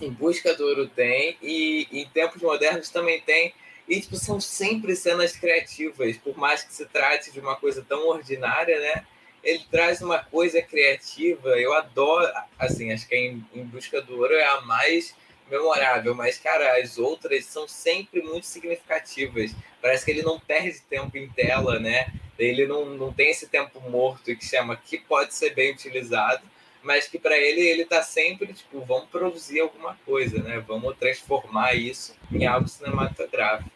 Em 0.00 0.10
Busca 0.10 0.54
do 0.54 0.66
Ouro 0.66 0.88
tem. 0.88 1.36
E 1.42 1.86
em 1.92 2.08
Tempos 2.08 2.42
Modernos 2.42 2.88
também 2.88 3.20
tem. 3.20 3.54
E, 3.88 4.00
tipo, 4.00 4.16
são 4.16 4.40
sempre 4.40 4.96
cenas 4.96 5.36
criativas. 5.36 6.16
Por 6.16 6.36
mais 6.36 6.62
que 6.62 6.72
se 6.72 6.86
trate 6.86 7.30
de 7.30 7.40
uma 7.40 7.56
coisa 7.56 7.84
tão 7.88 8.08
ordinária, 8.08 8.78
né? 8.80 9.06
ele 9.42 9.64
traz 9.70 10.00
uma 10.00 10.18
coisa 10.18 10.62
criativa. 10.62 11.50
Eu 11.60 11.72
adoro, 11.74 12.32
assim, 12.58 12.92
acho 12.92 13.08
que 13.08 13.16
em, 13.16 13.44
em 13.54 13.64
Busca 13.64 14.00
do 14.00 14.16
Ouro 14.16 14.34
é 14.34 14.44
a 14.44 14.60
mais 14.62 15.14
memorável, 15.50 16.14
mas, 16.14 16.38
cara, 16.38 16.80
as 16.80 16.96
outras 16.96 17.44
são 17.44 17.68
sempre 17.68 18.22
muito 18.22 18.46
significativas. 18.46 19.54
Parece 19.82 20.04
que 20.04 20.10
ele 20.10 20.22
não 20.22 20.38
perde 20.38 20.80
tempo 20.88 21.16
em 21.18 21.28
tela, 21.28 21.78
né? 21.78 22.12
Ele 22.38 22.66
não, 22.66 22.86
não 22.86 23.12
tem 23.12 23.30
esse 23.30 23.48
tempo 23.48 23.80
morto 23.88 24.24
que 24.24 24.44
chama 24.44 24.76
que 24.76 24.98
pode 24.98 25.34
ser 25.34 25.54
bem 25.54 25.72
utilizado, 25.72 26.42
mas 26.82 27.06
que 27.06 27.18
para 27.18 27.36
ele 27.36 27.60
ele 27.60 27.84
tá 27.84 28.02
sempre 28.02 28.52
tipo, 28.52 28.80
vamos 28.80 29.08
produzir 29.08 29.60
alguma 29.60 29.94
coisa, 30.04 30.42
né? 30.42 30.58
Vamos 30.60 30.96
transformar 30.96 31.74
isso 31.74 32.14
em 32.30 32.46
algo 32.46 32.68
cinematográfico. 32.68 33.70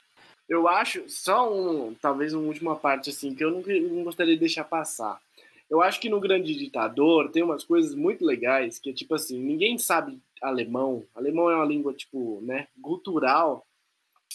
Eu 0.49 0.69
acho, 0.69 1.05
só 1.09 1.53
um, 1.53 1.95
talvez 1.95 2.33
uma 2.33 2.47
última 2.47 2.77
parte 2.77 3.11
assim, 3.11 3.35
que 3.35 3.45
eu 3.45 3.51
não, 3.51 3.63
não 3.63 4.05
gostaria 4.05 4.35
de 4.35 4.41
deixar 4.41 4.65
passar 4.65 5.21
eu 5.69 5.83
acho 5.83 6.01
que 6.01 6.09
no 6.09 6.21
Grande 6.21 6.55
Ditador 6.55 7.31
tem 7.31 7.43
umas 7.43 7.65
coisas 7.65 7.95
muito 7.95 8.25
legais, 8.25 8.79
que 8.79 8.91
é 8.91 8.93
tipo 8.93 9.15
assim, 9.15 9.39
ninguém 9.39 9.77
sabe 9.79 10.19
alemão. 10.41 11.05
Alemão 11.15 11.51
é 11.51 11.57
uma 11.57 11.65
língua, 11.65 11.93
tipo, 11.93 12.41
né, 12.43 12.69
cultural. 12.81 13.66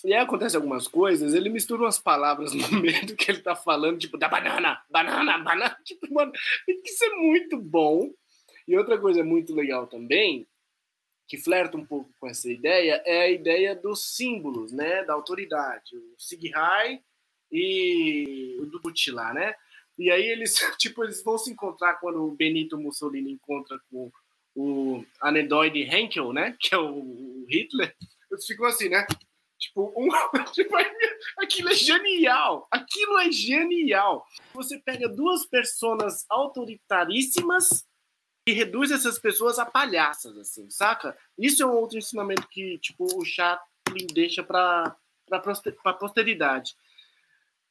E 0.04 0.14
aí 0.14 0.20
acontece 0.20 0.56
algumas 0.56 0.88
coisas, 0.88 1.34
ele 1.34 1.50
mistura 1.50 1.84
umas 1.84 2.00
palavras 2.00 2.54
no 2.72 2.82
meio 2.82 3.06
do 3.06 3.16
que 3.16 3.30
ele 3.30 3.42
tá 3.42 3.56
falando, 3.56 4.00
tipo, 4.00 4.18
da 4.18 4.28
banana, 4.28 4.82
banana, 4.90 5.38
banana. 5.38 5.78
Tipo, 5.86 6.12
mano, 6.14 6.32
isso 6.68 7.06
é 7.06 7.10
muito 7.16 7.58
bom. 7.58 8.12
E 8.68 8.78
outra 8.78 8.98
coisa 8.98 9.24
muito 9.24 9.54
legal 9.54 9.88
também, 9.88 10.48
que 11.28 11.38
flerta 11.38 11.78
um 11.78 11.86
pouco 11.86 12.12
com 12.20 12.28
essa 12.28 12.50
ideia, 12.52 13.02
é 13.06 13.22
a 13.24 13.30
ideia 13.30 13.76
dos 13.76 14.16
símbolos, 14.16 14.72
né, 14.72 15.04
da 15.04 15.14
autoridade. 15.14 15.96
O 15.96 16.16
Sighai 16.18 17.02
e 17.52 18.58
o 18.60 18.66
Dutti 18.66 19.12
lá, 19.12 19.34
né? 19.34 19.54
E 19.98 20.10
aí 20.10 20.24
eles, 20.24 20.56
tipo, 20.80 21.04
eles 21.04 21.24
vão 21.24 21.38
se 21.38 21.52
encontrar 21.52 21.96
quando 21.96 22.24
o 22.24 22.36
Benito 22.36 22.78
Mussolini 22.78 23.32
encontra 23.32 23.80
com 23.92 24.12
o 24.56 25.06
anedoide 25.20 25.84
Henkel, 25.84 26.34
né? 26.34 26.56
Que 26.60 26.74
é 26.74 26.78
o 26.78 27.46
Hitler. 27.48 27.96
Eles 28.32 28.46
ficam 28.46 28.66
assim, 28.66 28.90
né? 28.90 29.06
Tipo, 29.62 29.94
um, 29.96 30.10
tipo, 30.52 30.76
aquilo 31.38 31.70
é 31.70 31.76
genial! 31.76 32.68
Aquilo 32.72 33.20
é 33.20 33.32
genial! 33.32 34.26
Você 34.54 34.80
pega 34.80 35.08
duas 35.08 35.46
pessoas 35.46 36.26
autoritaríssimas 36.28 37.86
e 38.48 38.54
reduz 38.54 38.90
essas 38.90 39.20
pessoas 39.20 39.60
a 39.60 39.66
palhaças, 39.66 40.36
assim, 40.36 40.68
saca? 40.72 41.16
Isso 41.38 41.62
é 41.62 41.66
um 41.66 41.76
outro 41.76 42.00
ensinamento 42.00 42.48
que, 42.48 42.80
tipo, 42.80 43.06
o 43.16 43.24
Chaplin 43.24 44.08
deixa 44.12 44.42
para 44.42 44.96
a 45.32 45.94
posteridade 45.94 46.76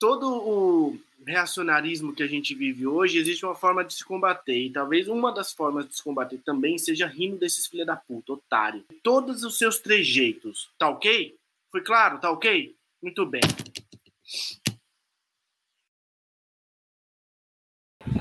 todo 0.00 0.26
o 0.32 0.98
reacionarismo 1.26 2.14
que 2.14 2.22
a 2.22 2.26
gente 2.26 2.54
vive 2.54 2.86
hoje, 2.86 3.18
existe 3.18 3.44
uma 3.44 3.54
forma 3.54 3.84
de 3.84 3.92
se 3.92 4.02
combater. 4.02 4.58
E 4.58 4.72
talvez 4.72 5.06
uma 5.06 5.30
das 5.30 5.52
formas 5.52 5.86
de 5.86 5.94
se 5.94 6.02
combater 6.02 6.38
também 6.38 6.78
seja 6.78 7.06
rindo 7.06 7.36
desses 7.36 7.66
filha 7.66 7.84
da 7.84 7.94
puta, 7.94 8.32
otário. 8.32 8.82
Todos 9.02 9.44
os 9.44 9.58
seus 9.58 9.78
trejeitos. 9.78 10.70
Tá 10.78 10.88
ok? 10.88 11.36
Foi 11.70 11.82
claro? 11.82 12.20
Tá 12.20 12.30
ok? 12.30 12.74
Muito 13.02 13.26
bem. 13.26 13.40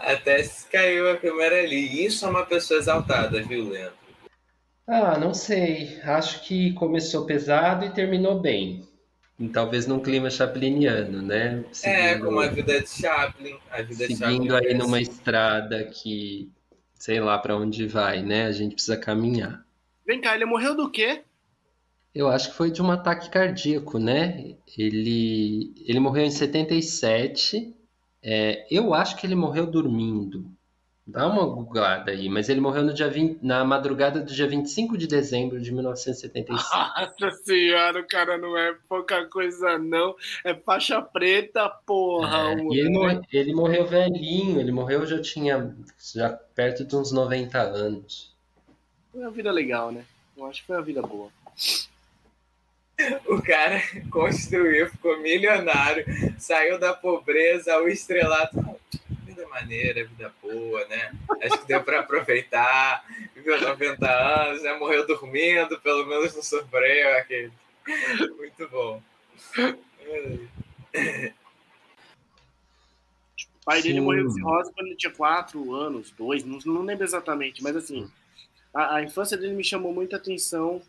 Até 0.02 0.44
se 0.44 0.68
caiu 0.70 1.12
a 1.12 1.18
câmera 1.18 1.62
ali. 1.62 2.06
Isso 2.06 2.26
é 2.26 2.30
uma 2.30 2.46
pessoa 2.46 2.80
exaltada, 2.80 3.42
viu, 3.42 3.70
Leandro? 3.70 3.98
Ah, 4.88 5.18
não 5.18 5.34
sei. 5.34 6.00
Acho 6.02 6.44
que 6.44 6.74
começou 6.74 7.26
pesado 7.26 7.86
e 7.86 7.94
terminou 7.94 8.40
bem 8.40 8.88
talvez 9.48 9.88
num 9.88 10.00
clima 10.00 10.30
chapliniano, 10.30 11.22
né? 11.22 11.64
É, 11.70 11.74
seguindo, 11.74 11.98
é, 11.98 12.20
como 12.20 12.40
a 12.42 12.48
vida 12.48 12.82
de 12.82 12.90
Chaplin. 12.90 13.58
A 13.72 13.82
vida 13.82 14.08
seguindo 14.08 14.52
Chaplin 14.52 14.68
aí 14.68 14.74
numa 14.74 15.00
estrada 15.00 15.86
que 15.86 16.52
sei 16.96 17.22
lá 17.22 17.38
para 17.38 17.56
onde 17.56 17.88
vai, 17.88 18.22
né? 18.22 18.46
A 18.46 18.52
gente 18.52 18.74
precisa 18.74 18.98
caminhar. 18.98 19.64
Vem 20.06 20.20
cá, 20.20 20.36
ele 20.36 20.46
morreu 20.46 20.76
do 20.76 20.92
quê? 20.92 21.24
Eu 22.14 22.28
acho 22.28 22.50
que 22.50 22.56
foi 22.56 22.72
de 22.72 22.82
um 22.82 22.92
ataque 22.92 23.30
cardíaco, 23.30 24.00
né? 24.00 24.56
Ele, 24.78 25.74
ele 25.86 26.00
morreu 26.00 26.24
em 26.24 26.32
77. 26.32 27.76
É, 28.22 28.66
eu 28.70 28.94
acho 28.94 29.16
que 29.16 29.26
ele 29.26 29.36
morreu 29.36 29.68
dormindo. 29.68 30.52
Dá 31.10 31.26
uma 31.26 31.44
googlada 31.44 32.12
aí, 32.12 32.30
mas 32.30 32.50
ele 32.50 32.62
morreu 32.62 32.84
no 32.84 32.94
dia 32.94 33.10
20, 33.10 33.44
na 33.44 33.66
madrugada 33.66 34.20
do 34.20 34.32
dia 34.32 34.48
25 34.48 34.96
de 34.96 35.08
dezembro 35.08 35.60
de 35.60 35.72
1975. 35.72 36.54
Nossa 37.20 37.32
senhora, 37.44 38.00
o 38.00 38.08
cara 38.08 38.38
não 38.38 38.56
é 38.56 38.76
pouca 38.88 39.26
coisa, 39.26 39.80
não. 39.80 40.16
É 40.46 40.54
faixa 40.54 41.02
preta, 41.02 41.68
porra. 41.68 42.50
É, 42.50 42.54
ele, 42.54 42.90
morreu, 42.90 43.22
ele 43.34 43.54
morreu 43.56 43.88
velhinho, 43.88 44.60
ele 44.60 44.72
morreu 44.72 45.04
já 45.04 45.20
tinha 45.20 45.76
já 46.14 46.30
perto 46.30 46.86
de 46.86 46.96
uns 46.96 47.12
90 47.12 47.60
anos. 47.60 48.36
Foi 49.12 49.22
uma 49.22 49.32
vida 49.32 49.52
legal, 49.52 49.92
né? 49.92 50.06
Eu 50.38 50.46
acho 50.46 50.62
que 50.62 50.68
foi 50.68 50.76
uma 50.76 50.84
vida 50.84 51.02
boa. 51.02 51.32
O 53.26 53.42
cara 53.42 53.82
construiu, 54.12 54.90
ficou 54.90 55.20
milionário, 55.20 56.06
saiu 56.38 56.78
da 56.78 56.94
pobreza 56.94 57.74
ao 57.74 57.88
estrelato. 57.88 58.58
Vida 59.26 59.48
maneira, 59.48 60.06
vida 60.06 60.34
boa, 60.42 60.86
né? 60.88 61.12
Acho 61.42 61.60
que 61.60 61.68
deu 61.68 61.82
para 61.82 62.02
aproveitar. 62.02 63.06
Viveu 63.34 63.60
90 63.62 64.10
anos, 64.10 64.62
já 64.62 64.78
morreu 64.78 65.08
dormindo, 65.08 65.80
pelo 65.80 66.06
menos 66.06 66.36
não 66.36 66.44
sofreu 66.44 67.18
aquele. 67.18 67.52
Muito 68.38 68.68
bom. 68.68 69.02
O 73.56 73.66
pai 73.66 73.82
dele 73.82 73.96
Sim. 73.96 74.02
morreu 74.02 74.28
de 74.28 74.34
cirrose 74.34 74.74
quando 74.74 74.88
ele 74.88 74.96
tinha 74.96 75.14
4 75.14 75.74
anos, 75.74 76.12
2, 76.12 76.44
não, 76.44 76.60
não 76.66 76.82
lembro 76.82 77.06
exatamente, 77.06 77.62
mas 77.62 77.76
assim, 77.76 78.12
a, 78.74 78.96
a 78.96 79.04
infância 79.04 79.38
dele 79.38 79.54
me 79.54 79.64
chamou 79.64 79.94
muita 79.94 80.18
atenção 80.18 80.82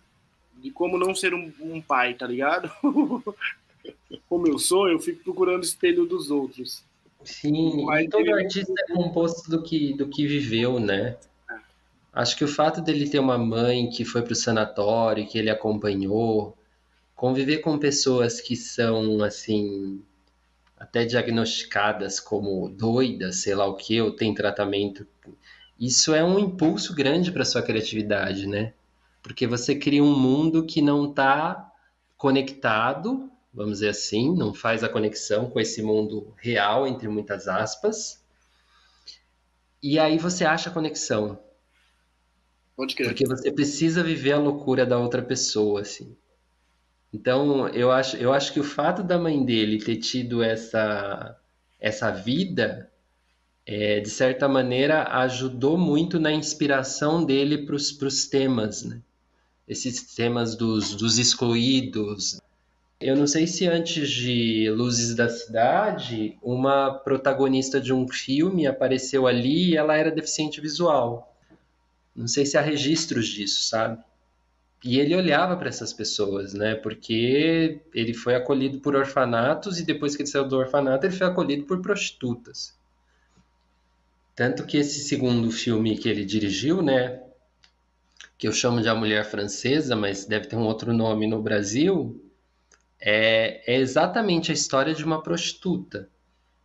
de 0.61 0.71
como 0.71 0.99
não 0.99 1.15
ser 1.15 1.35
um, 1.35 1.53
um 1.61 1.81
pai, 1.81 2.15
tá 2.15 2.27
ligado? 2.27 2.71
como 4.29 4.47
eu 4.47 4.59
sou, 4.59 4.89
eu 4.89 4.99
fico 4.99 5.25
procurando 5.25 5.65
espelho 5.65 6.07
dos 6.07 6.31
outros. 6.31 6.83
Sim, 7.25 7.87
e 7.91 8.09
todo 8.09 8.35
artista 8.35 8.73
é 8.79 8.95
composto 8.95 9.51
do 9.51 9.63
que, 9.63 9.95
do 9.95 10.09
que 10.09 10.27
viveu, 10.27 10.81
né? 10.81 11.17
É. 11.51 11.55
Acho 12.13 12.37
que 12.37 12.45
o 12.45 12.49
fato 12.49 12.81
dele 12.81 13.09
ter 13.09 13.19
uma 13.19 13.37
mãe 13.37 13.91
que 13.91 14.05
foi 14.05 14.23
para 14.23 14.33
o 14.33 14.37
sanatório, 14.37 15.27
que 15.27 15.39
ele 15.39 15.51
acompanhou, 15.51 16.57
conviver 17.15 17.59
com 17.59 17.79
pessoas 17.79 18.41
que 18.41 18.57
são, 18.57 19.23
assim, 19.23 20.03
até 20.79 21.05
diagnosticadas 21.05 22.19
como 22.19 22.71
doidas, 22.71 23.43
sei 23.43 23.55
lá 23.55 23.67
o 23.67 23.77
que, 23.77 24.01
ou 24.01 24.13
tem 24.13 24.35
tratamento, 24.35 25.07
isso 25.79 26.15
é 26.15 26.23
um 26.23 26.39
impulso 26.39 26.95
grande 26.95 27.33
para 27.33 27.45
sua 27.45 27.63
criatividade, 27.63 28.47
né? 28.47 28.75
Porque 29.23 29.47
você 29.47 29.75
cria 29.75 30.03
um 30.03 30.17
mundo 30.17 30.65
que 30.65 30.81
não 30.81 31.11
está 31.11 31.71
conectado, 32.17 33.31
vamos 33.53 33.75
dizer 33.75 33.89
assim, 33.89 34.35
não 34.35 34.53
faz 34.53 34.85
a 34.85 34.89
conexão 34.89 35.49
com 35.51 35.59
esse 35.59 35.83
mundo 35.83 36.35
real, 36.37 36.87
entre 36.87 37.09
muitas 37.09 37.49
aspas, 37.49 38.23
e 39.83 39.99
aí 39.99 40.19
você 40.19 40.45
acha 40.45 40.71
a 40.71 40.73
conexão. 40.73 41.39
Pode 42.77 42.95
crer. 42.95 43.09
Porque 43.09 43.27
você 43.27 43.51
precisa 43.51 44.03
viver 44.03 44.33
a 44.33 44.39
loucura 44.39 44.85
da 44.85 44.99
outra 44.99 45.23
pessoa, 45.23 45.81
assim. 45.81 46.17
Então, 47.13 47.69
eu 47.69 47.91
acho, 47.91 48.17
eu 48.17 48.33
acho 48.33 48.53
que 48.53 48.61
o 48.61 48.65
fato 48.65 49.03
da 49.03 49.19
mãe 49.19 49.45
dele 49.45 49.83
ter 49.83 49.97
tido 49.97 50.43
essa, 50.43 51.37
essa 51.81 52.11
vida, 52.11 52.91
é, 53.67 54.01
de 54.01 54.09
certa 54.11 54.47
maneira, 54.47 55.05
ajudou 55.19 55.77
muito 55.77 56.21
na 56.21 56.33
inspiração 56.33 57.25
dele 57.25 57.67
para 57.67 57.75
os 57.75 58.27
temas, 58.29 58.85
né? 58.85 59.01
Esses 59.71 60.03
temas 60.03 60.57
dos, 60.57 60.97
dos 60.97 61.17
excluídos. 61.17 62.41
Eu 63.01 63.17
não 63.17 63.27
sei 63.29 63.47
se 63.47 63.69
antes 63.69 64.11
de 64.11 64.69
Luzes 64.69 65.15
da 65.15 65.29
Cidade, 65.29 66.37
uma 66.43 66.93
protagonista 66.93 67.81
de 67.81 67.93
um 67.93 68.09
filme 68.09 68.67
apareceu 68.67 69.29
ali 69.29 69.71
e 69.71 69.77
ela 69.77 69.97
era 69.97 70.11
deficiente 70.11 70.61
visual. 70.61 71.33
Não 72.15 72.27
sei 72.27 72.45
se 72.45 72.59
há 72.59 72.61
registros 72.61 73.29
disso, 73.29 73.63
sabe? 73.63 74.03
E 74.85 74.99
ele 74.99 75.15
olhava 75.15 75.57
para 75.57 75.69
essas 75.69 75.93
pessoas, 75.93 76.53
né? 76.53 76.75
Porque 76.75 77.81
ele 77.95 78.13
foi 78.13 78.35
acolhido 78.35 78.81
por 78.81 78.97
orfanatos 78.97 79.79
e 79.79 79.85
depois 79.85 80.17
que 80.17 80.23
ele 80.23 80.29
saiu 80.29 80.49
do 80.49 80.57
orfanato, 80.57 81.07
ele 81.07 81.15
foi 81.15 81.29
acolhido 81.29 81.65
por 81.65 81.81
prostitutas. 81.81 82.75
Tanto 84.35 84.67
que 84.67 84.77
esse 84.77 85.01
segundo 85.05 85.49
filme 85.51 85.97
que 85.97 86.09
ele 86.09 86.25
dirigiu, 86.25 86.83
né, 86.83 87.21
que 88.41 88.49
eu 88.49 88.53
chamo 88.53 88.81
de 88.81 88.89
A 88.89 88.95
Mulher 88.95 89.27
Francesa, 89.27 89.95
mas 89.95 90.25
deve 90.25 90.47
ter 90.47 90.57
um 90.57 90.65
outro 90.65 90.95
nome 90.95 91.27
no 91.27 91.43
Brasil, 91.43 92.25
é, 92.99 93.63
é 93.71 93.77
exatamente 93.77 94.51
a 94.51 94.55
história 94.55 94.95
de 94.95 95.05
uma 95.05 95.23
prostituta. 95.23 96.09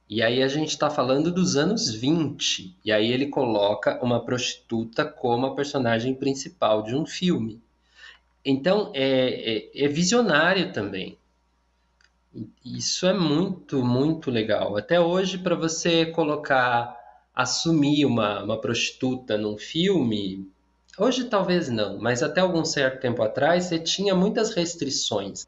E 0.09 0.23
aí 0.23 0.41
a 0.41 0.47
gente 0.47 0.69
está 0.69 0.89
falando 0.89 1.33
dos 1.33 1.57
anos 1.57 1.93
20, 1.93 2.77
e 2.85 2.93
aí 2.93 3.11
ele 3.11 3.27
coloca 3.27 4.01
uma 4.01 4.23
prostituta 4.23 5.03
como 5.03 5.47
a 5.47 5.53
personagem 5.53 6.15
principal 6.15 6.81
de 6.81 6.95
um 6.95 7.05
filme. 7.05 7.61
Então 8.45 8.91
é, 8.93 9.73
é, 9.73 9.83
é 9.83 9.87
visionário 9.89 10.71
também. 10.71 11.17
Isso 12.63 13.05
é 13.05 13.13
muito, 13.13 13.83
muito 13.83 14.31
legal. 14.31 14.77
Até 14.77 14.97
hoje, 14.97 15.37
para 15.37 15.55
você 15.55 16.05
colocar, 16.05 16.95
assumir 17.33 18.05
uma, 18.05 18.41
uma 18.43 18.61
prostituta 18.61 19.37
num 19.37 19.57
filme, 19.57 20.54
Hoje 20.97 21.25
talvez 21.25 21.69
não, 21.69 21.97
mas 21.97 22.23
até 22.23 22.41
algum 22.41 22.63
certo 22.63 23.01
tempo 23.01 23.21
atrás 23.21 23.65
você 23.65 23.79
tinha 23.79 24.15
muitas 24.15 24.53
restrições. 24.53 25.45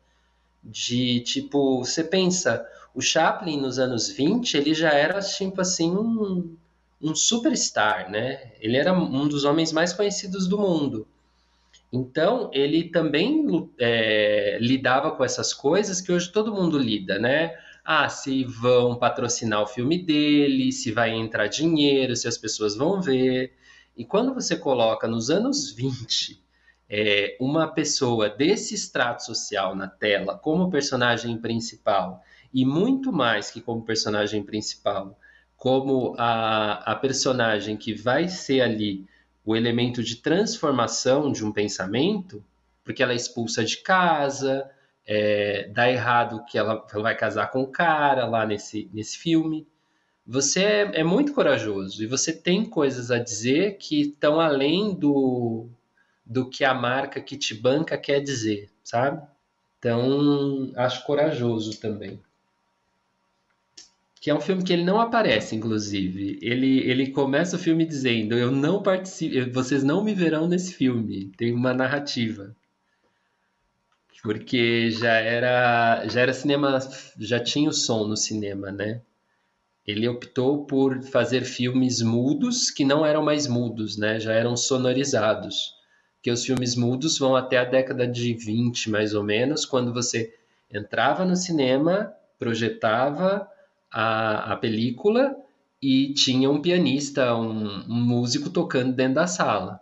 De 0.63 1.21
tipo, 1.21 1.79
você 1.83 2.03
pensa, 2.03 2.67
o 2.93 3.01
Chaplin 3.01 3.61
nos 3.61 3.79
anos 3.79 4.09
20, 4.09 4.57
ele 4.57 4.73
já 4.73 4.91
era 4.91 5.19
tipo 5.21 5.61
assim 5.61 5.91
um, 5.91 6.55
um 7.01 7.15
superstar, 7.15 8.09
né? 8.11 8.51
Ele 8.59 8.75
era 8.75 8.91
um 8.93 9.27
dos 9.27 9.45
homens 9.45 9.71
mais 9.71 9.93
conhecidos 9.93 10.47
do 10.47 10.57
mundo. 10.57 11.07
Então, 11.91 12.49
ele 12.53 12.89
também 12.89 13.69
é, 13.79 14.57
lidava 14.59 15.11
com 15.11 15.23
essas 15.23 15.53
coisas 15.53 16.01
que 16.01 16.11
hoje 16.11 16.31
todo 16.31 16.53
mundo 16.53 16.77
lida, 16.77 17.17
né? 17.17 17.55
Ah, 17.83 18.09
se 18.09 18.43
vão 18.43 18.97
patrocinar 18.97 19.61
o 19.61 19.67
filme 19.67 20.03
dele, 20.03 20.73
se 20.73 20.91
vai 20.91 21.11
entrar 21.11 21.47
dinheiro, 21.47 22.15
se 22.15 22.27
as 22.27 22.37
pessoas 22.37 22.75
vão 22.75 23.01
ver. 23.01 23.53
E 23.97 24.05
quando 24.05 24.33
você 24.33 24.55
coloca 24.55 25.07
nos 25.07 25.31
anos 25.31 25.71
20 25.71 26.39
é, 26.87 27.35
uma 27.39 27.67
pessoa 27.67 28.29
desse 28.29 28.75
extrato 28.75 29.23
social 29.23 29.75
na 29.75 29.87
tela 29.87 30.37
como 30.37 30.69
personagem 30.69 31.35
principal, 31.37 32.21
e 32.53 32.63
muito 32.63 33.11
mais 33.11 33.49
que 33.49 33.59
como 33.59 33.83
personagem 33.83 34.43
principal, 34.43 35.17
como 35.57 36.15
a, 36.17 36.91
a 36.91 36.95
personagem 36.95 37.75
que 37.75 37.93
vai 37.93 38.29
ser 38.29 38.61
ali 38.61 39.05
o 39.43 39.55
elemento 39.55 40.03
de 40.03 40.17
transformação 40.17 41.31
de 41.31 41.43
um 41.43 41.51
pensamento, 41.51 42.43
porque 42.83 43.01
ela 43.01 43.13
é 43.13 43.15
expulsa 43.15 43.65
de 43.65 43.77
casa, 43.77 44.69
é, 45.05 45.69
dá 45.73 45.89
errado 45.89 46.45
que 46.45 46.57
ela, 46.57 46.85
ela 46.93 47.03
vai 47.03 47.17
casar 47.17 47.49
com 47.49 47.63
o 47.63 47.71
cara 47.71 48.27
lá 48.27 48.45
nesse, 48.45 48.89
nesse 48.93 49.17
filme 49.17 49.67
você 50.27 50.61
é, 50.61 50.99
é, 50.99 51.03
muito 51.05 51.33
corajoso 51.33 52.03
e 52.03 52.07
você 52.07 52.33
tem 52.33 52.65
coisas 52.65 53.09
a 53.09 53.17
dizer 53.17 53.77
que 53.77 54.01
estão 54.01 54.41
além 54.41 54.93
do, 54.93 55.69
do 56.25 56.49
que 56.49 56.65
a 56.65 56.73
marca 56.73 57.21
que 57.21 57.37
te 57.37 57.55
banca 57.55 57.97
quer 57.97 58.19
dizer, 58.19 58.69
sabe? 58.83 59.25
Então, 59.79 60.71
acho 60.75 61.05
corajoso 61.05 61.79
também. 61.79 62.19
Que 64.19 64.29
é 64.29 64.35
um 64.35 64.41
filme 64.41 64.63
que 64.63 64.73
ele 64.73 64.83
não 64.83 64.99
aparece, 64.99 65.55
inclusive. 65.55 66.37
Ele, 66.41 66.79
ele 66.79 67.11
começa 67.11 67.55
o 67.55 67.59
filme 67.59 67.85
dizendo: 67.85 68.35
Eu 68.35 68.51
não 68.51 68.81
participo, 68.83 69.53
vocês 69.53 69.83
não 69.83 70.03
me 70.03 70.13
verão 70.13 70.47
nesse 70.47 70.73
filme. 70.73 71.31
Tem 71.37 71.53
uma 71.53 71.73
narrativa. 71.73 72.53
Porque 74.23 74.89
já 74.91 75.13
era, 75.13 76.05
já 76.07 76.21
era 76.21 76.33
cinema, 76.33 76.79
já 77.19 77.39
tinha 77.39 77.69
o 77.69 77.73
som 77.73 78.07
no 78.07 78.17
cinema, 78.17 78.71
né? 78.71 79.01
Ele 79.87 80.05
optou 80.05 80.65
por 80.65 81.01
fazer 81.01 81.45
filmes 81.45 82.01
mudos 82.01 82.69
que 82.69 82.83
não 82.83 83.05
eram 83.05 83.23
mais 83.23 83.47
mudos, 83.47 83.97
né? 83.97 84.19
Já 84.19 84.33
eram 84.33 84.57
sonorizados. 84.57 85.73
Que 86.21 86.29
os 86.29 86.45
filmes 86.45 86.75
mudos 86.75 87.17
vão 87.17 87.37
até 87.37 87.57
a 87.57 87.63
década 87.63 88.05
de 88.05 88.33
20, 88.33 88.89
mais 88.89 89.13
ou 89.13 89.23
menos, 89.23 89.65
quando 89.65 89.93
você 89.93 90.33
entrava 90.69 91.23
no 91.23 91.37
cinema, 91.37 92.13
projetava 92.37 93.49
a, 93.89 94.51
a 94.51 94.57
película 94.57 95.33
e 95.81 96.13
tinha 96.13 96.49
um 96.49 96.61
pianista, 96.61 97.33
um, 97.33 97.85
um 97.87 98.03
músico 98.03 98.49
tocando 98.49 98.93
dentro 98.93 99.15
da 99.15 99.27
sala. 99.27 99.79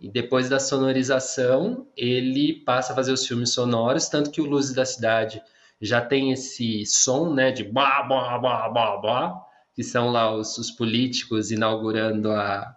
E 0.00 0.08
depois 0.08 0.48
da 0.48 0.58
sonorização, 0.58 1.86
ele 1.96 2.54
passa 2.64 2.92
a 2.92 2.96
fazer 2.96 3.12
os 3.12 3.24
filmes 3.24 3.52
sonoros, 3.52 4.08
tanto 4.08 4.32
que 4.32 4.40
o 4.40 4.46
Luz 4.46 4.72
da 4.72 4.84
Cidade 4.84 5.40
já 5.80 6.00
tem 6.00 6.32
esse 6.32 6.84
som, 6.86 7.32
né, 7.32 7.52
de 7.52 7.64
blá, 7.64 8.02
blá, 8.02 8.38
blá, 8.38 8.68
blá, 8.68 8.96
blá, 8.96 9.46
que 9.74 9.82
são 9.82 10.10
lá 10.10 10.34
os, 10.34 10.58
os 10.58 10.70
políticos 10.70 11.50
inaugurando 11.50 12.32
a, 12.32 12.76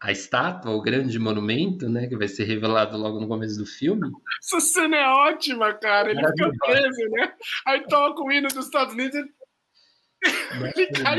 a 0.00 0.12
estátua, 0.12 0.72
o 0.72 0.80
grande 0.80 1.18
monumento, 1.18 1.88
né, 1.88 2.06
que 2.06 2.16
vai 2.16 2.28
ser 2.28 2.44
revelado 2.44 2.96
logo 2.96 3.20
no 3.20 3.28
começo 3.28 3.58
do 3.58 3.66
filme. 3.66 4.10
Essa 4.42 4.60
cena 4.60 4.96
é 4.96 5.08
ótima, 5.08 5.74
cara. 5.74 6.10
Ele 6.10 6.26
fica 6.26 6.50
preso, 6.64 7.10
né? 7.10 7.32
Aí 7.66 7.80
toca 7.86 8.22
o 8.22 8.32
hino 8.32 8.48
dos 8.48 8.66
Estados 8.66 8.94
Unidos 8.94 9.20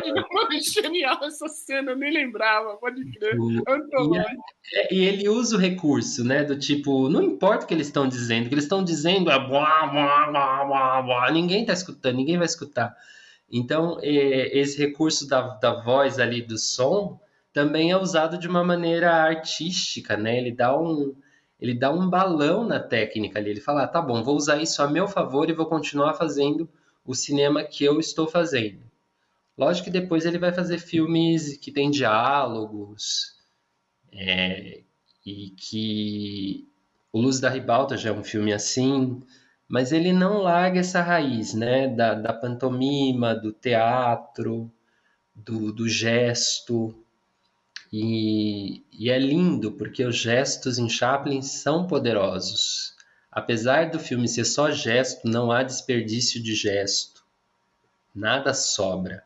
de 0.02 0.12
novo, 0.12 0.52
genial 0.74 1.20
essa 1.24 1.48
cena, 1.48 1.92
eu 1.92 1.98
nem 1.98 2.12
lembrava, 2.12 2.76
pode 2.78 3.04
crer. 3.12 3.36
E, 4.90 4.96
e, 4.96 5.06
ele 5.06 5.30
usa 5.30 5.56
o 5.56 5.60
recurso, 5.60 6.24
né? 6.24 6.44
Do 6.44 6.58
tipo, 6.58 7.10
não 7.10 7.22
importa 7.22 7.66
o 7.66 7.68
que 7.68 7.74
eles 7.74 7.88
estão 7.88 8.08
dizendo, 8.08 8.46
o 8.46 8.50
que 8.50 8.56
eles 8.56 8.66
estão 8.66 8.84
dizendo 8.84 9.30
é 9.30 9.40
blá, 9.40 9.88
blá, 9.88 10.28
blá, 10.32 10.66
blá, 10.66 11.02
blá. 11.02 11.32
ninguém 11.32 11.62
está 11.62 11.74
escutando, 11.74 12.16
ninguém 12.16 12.38
vai 12.38 12.46
escutar. 12.46 12.96
Então, 13.50 13.98
é, 14.02 14.58
esse 14.58 14.78
recurso 14.78 15.28
da, 15.28 15.42
da 15.56 15.82
voz 15.82 16.20
ali, 16.20 16.42
do 16.42 16.58
som, 16.58 17.20
também 17.54 17.92
é 17.92 17.98
usado 17.98 18.38
de 18.38 18.48
uma 18.48 18.64
maneira 18.64 19.12
artística, 19.12 20.18
né? 20.18 20.38
Ele 20.38 20.52
dá 20.52 20.78
um. 20.78 21.16
ele 21.60 21.74
dá 21.74 21.92
um 21.92 22.10
balão 22.10 22.66
na 22.66 22.80
técnica 22.80 23.40
ali. 23.40 23.52
Ele 23.52 23.62
fala: 23.62 23.84
ah, 23.84 23.88
tá 23.88 24.02
bom, 24.02 24.24
vou 24.24 24.36
usar 24.36 24.62
isso 24.62 24.82
a 24.82 24.88
meu 24.88 25.08
favor 25.08 25.50
e 25.50 25.54
vou 25.54 25.66
continuar 25.66 26.14
fazendo 26.14 26.70
o 27.06 27.16
cinema 27.16 27.64
que 27.64 27.86
eu 27.86 28.00
estou 28.00 28.28
fazendo. 28.28 28.87
Lógico 29.58 29.86
que 29.86 29.92
depois 29.92 30.26
ele 30.26 30.38
vai 30.38 30.54
fazer 30.54 30.78
filmes 30.78 31.58
que 31.58 31.72
têm 31.72 31.90
diálogos, 31.90 33.36
é, 34.12 34.82
e 35.26 35.50
que 35.52 36.68
o 37.12 37.20
Luz 37.20 37.40
da 37.40 37.50
Ribalta 37.50 37.98
já 37.98 38.10
é 38.10 38.14
um 38.14 38.24
filme 38.24 38.54
assim, 38.54 39.22
mas 39.68 39.92
ele 39.92 40.14
não 40.14 40.42
larga 40.42 40.80
essa 40.80 41.02
raiz, 41.02 41.54
né, 41.54 41.88
da, 41.88 42.14
da 42.14 42.34
pantomima, 42.34 43.36
do 43.36 43.52
teatro, 43.52 44.72
do, 45.36 45.72
do 45.74 45.90
gesto, 45.90 46.96
e, 47.92 48.84
e, 48.92 49.10
é 49.10 49.18
lindo 49.18 49.72
porque 49.72 50.04
os 50.04 50.18
gestos 50.18 50.78
em 50.78 50.90
Chaplin 50.90 51.42
são 51.42 51.88
poderosos. 51.88 52.96
Apesar 53.32 53.90
do 53.90 54.00
filme 54.00 54.28
ser 54.28 54.46
só 54.46 54.72
gesto, 54.72 55.28
não 55.28 55.52
há 55.52 55.64
desperdício 55.64 56.42
de 56.42 56.54
gesto. 56.54 57.24
Nada 58.14 58.54
sobra. 58.54 59.24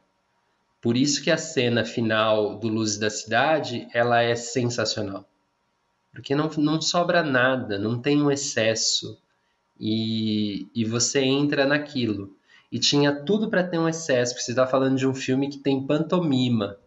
Por 0.82 0.98
isso 0.98 1.24
que 1.24 1.30
a 1.30 1.38
cena 1.38 1.86
final 1.86 2.58
do 2.58 2.68
Luz 2.68 2.98
da 2.98 3.10
Cidade, 3.10 3.88
ela 3.94 4.22
é 4.22 4.36
sensacional. 4.36 5.30
Porque 6.12 6.34
não, 6.34 6.50
não 6.58 6.82
sobra 6.82 7.22
nada, 7.24 7.78
não 7.78 8.02
tem 8.02 8.22
um 8.22 8.32
excesso. 8.32 9.22
E, 9.80 10.68
e 10.74 10.84
você 10.84 11.22
entra 11.22 11.66
naquilo. 11.68 12.36
E 12.72 12.80
tinha 12.80 13.14
tudo 13.14 13.50
para 13.50 13.64
ter 13.64 13.78
um 13.78 13.88
excesso, 13.88 14.34
porque 14.34 14.44
você 14.44 14.52
está 14.52 14.66
falando 14.66 14.98
de 14.98 15.06
um 15.06 15.14
filme 15.14 15.50
que 15.50 15.60
tem 15.60 15.86
pantomima, 15.86 16.78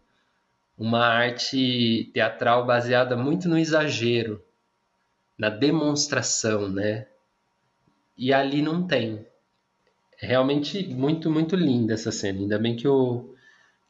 uma 0.77 1.05
arte 1.05 2.09
teatral 2.13 2.65
baseada 2.65 3.15
muito 3.15 3.47
no 3.47 3.57
exagero, 3.57 4.43
na 5.37 5.49
demonstração, 5.49 6.67
né? 6.67 7.07
E 8.17 8.33
ali 8.33 8.61
não 8.61 8.85
tem. 8.85 9.25
É 10.21 10.27
realmente 10.27 10.85
muito, 10.87 11.29
muito 11.29 11.55
linda 11.55 11.93
essa 11.93 12.11
cena. 12.11 12.39
Ainda 12.39 12.57
bem 12.57 12.75
que 12.75 12.87
o, 12.87 13.34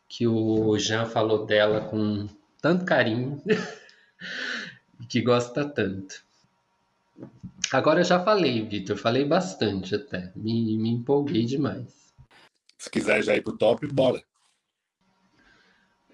que 0.07 0.27
o 0.27 0.77
Jean 0.77 1.06
falou 1.06 1.45
dela 1.45 1.82
com 1.82 2.27
tanto 2.61 2.86
carinho 2.86 3.41
e 4.99 5.06
que 5.06 5.22
gosta 5.22 5.68
tanto. 5.68 6.23
Agora 7.72 8.02
eu 8.02 8.06
já 8.06 8.23
falei, 8.23 8.61
Vitor, 8.65 8.98
falei 8.98 9.26
bastante 9.26 9.95
até. 9.95 10.32
Me, 10.36 10.77
me 10.77 10.90
empolguei 10.90 11.45
demais. 11.45 12.14
Se 12.77 12.90
quiser 12.90 13.23
já 13.23 13.36
ir 13.36 13.41
pro 13.41 13.57
top, 13.57 13.88
bora. 13.88 14.22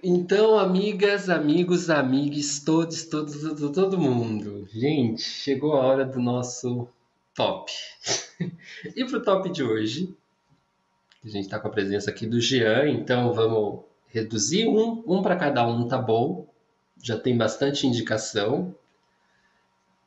Então, 0.03 0.57
amigas, 0.57 1.30
amigos, 1.30 1.89
amigues, 1.89 2.63
todos, 2.63 3.05
todos, 3.05 3.39
todo, 3.39 3.72
todo 3.72 3.99
mundo. 3.99 4.68
Gente, 4.72 5.22
chegou 5.22 5.73
a 5.73 5.85
hora 5.85 6.05
do 6.05 6.19
nosso 6.19 6.88
top. 7.35 7.72
e 8.95 9.05
pro 9.05 9.22
top 9.22 9.51
de 9.51 9.63
hoje, 9.63 10.15
a 11.23 11.27
gente 11.27 11.45
está 11.45 11.60
com 11.60 11.68
a 11.68 11.72
presença 11.72 12.10
aqui 12.10 12.26
do 12.26 12.39
Jean, 12.39 12.89
então 12.89 13.34
vamos 13.34 13.81
reduzir 14.07 14.68
um, 14.68 15.03
um 15.06 15.22
para 15.22 15.35
cada 15.35 15.65
um, 15.68 15.88
tá 15.88 15.98
bom? 15.98 16.48
Já 17.02 17.18
tem 17.18 17.38
bastante 17.38 17.85
indicação. 17.85 18.76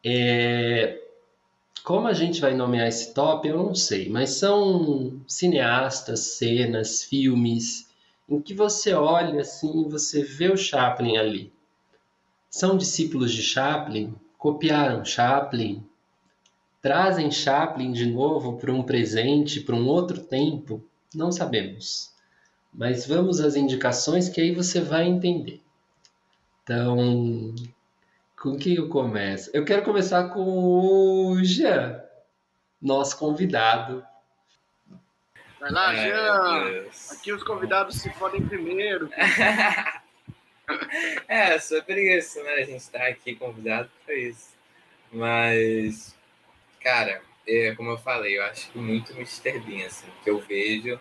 É... 0.04 1.00
Como 1.82 2.06
a 2.06 2.12
gente 2.12 2.40
vai 2.40 2.54
nomear 2.54 2.88
esse 2.88 3.12
top, 3.12 3.46
eu 3.46 3.58
não 3.58 3.74
sei, 3.74 4.08
mas 4.08 4.30
são 4.30 5.20
cineastas, 5.28 6.20
cenas, 6.20 7.04
filmes 7.04 7.88
em 8.28 8.40
que 8.40 8.54
você 8.54 8.94
olha 8.94 9.40
assim 9.40 9.82
e 9.82 9.90
você 9.90 10.22
vê 10.22 10.50
o 10.50 10.56
Chaplin 10.56 11.16
ali. 11.16 11.52
São 12.48 12.76
discípulos 12.76 13.32
de 13.32 13.42
Chaplin, 13.42 14.14
copiaram 14.38 15.04
Chaplin, 15.04 15.84
trazem 16.80 17.30
Chaplin 17.30 17.92
de 17.92 18.06
novo 18.06 18.56
para 18.56 18.72
um 18.72 18.82
presente, 18.82 19.60
para 19.60 19.74
um 19.74 19.86
outro 19.86 20.20
tempo. 20.22 20.82
Não 21.14 21.32
sabemos. 21.32 22.12
Mas 22.72 23.06
vamos 23.06 23.40
às 23.40 23.54
indicações 23.54 24.28
que 24.28 24.40
aí 24.40 24.54
você 24.54 24.80
vai 24.80 25.04
entender. 25.04 25.62
Então, 26.62 27.54
com 28.36 28.56
quem 28.56 28.74
eu 28.74 28.88
começo? 28.88 29.50
Eu 29.54 29.64
quero 29.64 29.84
começar 29.84 30.30
com 30.30 30.42
o 30.42 31.44
Jean, 31.44 32.02
nosso 32.80 33.18
convidado. 33.18 34.04
Vai 35.60 35.70
lá, 35.70 35.94
é, 35.94 36.06
Jean! 36.06 36.88
Aqui 37.12 37.32
os 37.32 37.44
convidados 37.44 37.96
se 37.96 38.10
fodem 38.10 38.46
primeiro. 38.46 39.08
é, 41.28 41.58
sobre 41.58 42.18
isso, 42.18 42.42
né? 42.42 42.54
A 42.54 42.64
gente 42.64 42.80
está 42.80 43.06
aqui 43.06 43.36
convidado 43.36 43.90
para 44.04 44.14
isso. 44.14 44.52
Mas, 45.12 46.14
cara, 46.82 47.22
é, 47.46 47.74
como 47.74 47.90
eu 47.90 47.98
falei, 47.98 48.38
eu 48.38 48.44
acho 48.44 48.70
que 48.70 48.78
muito 48.78 49.12
Mr. 49.12 49.58
Bean, 49.60 49.86
assim, 49.86 50.06
que 50.22 50.30
eu 50.30 50.40
vejo 50.40 50.98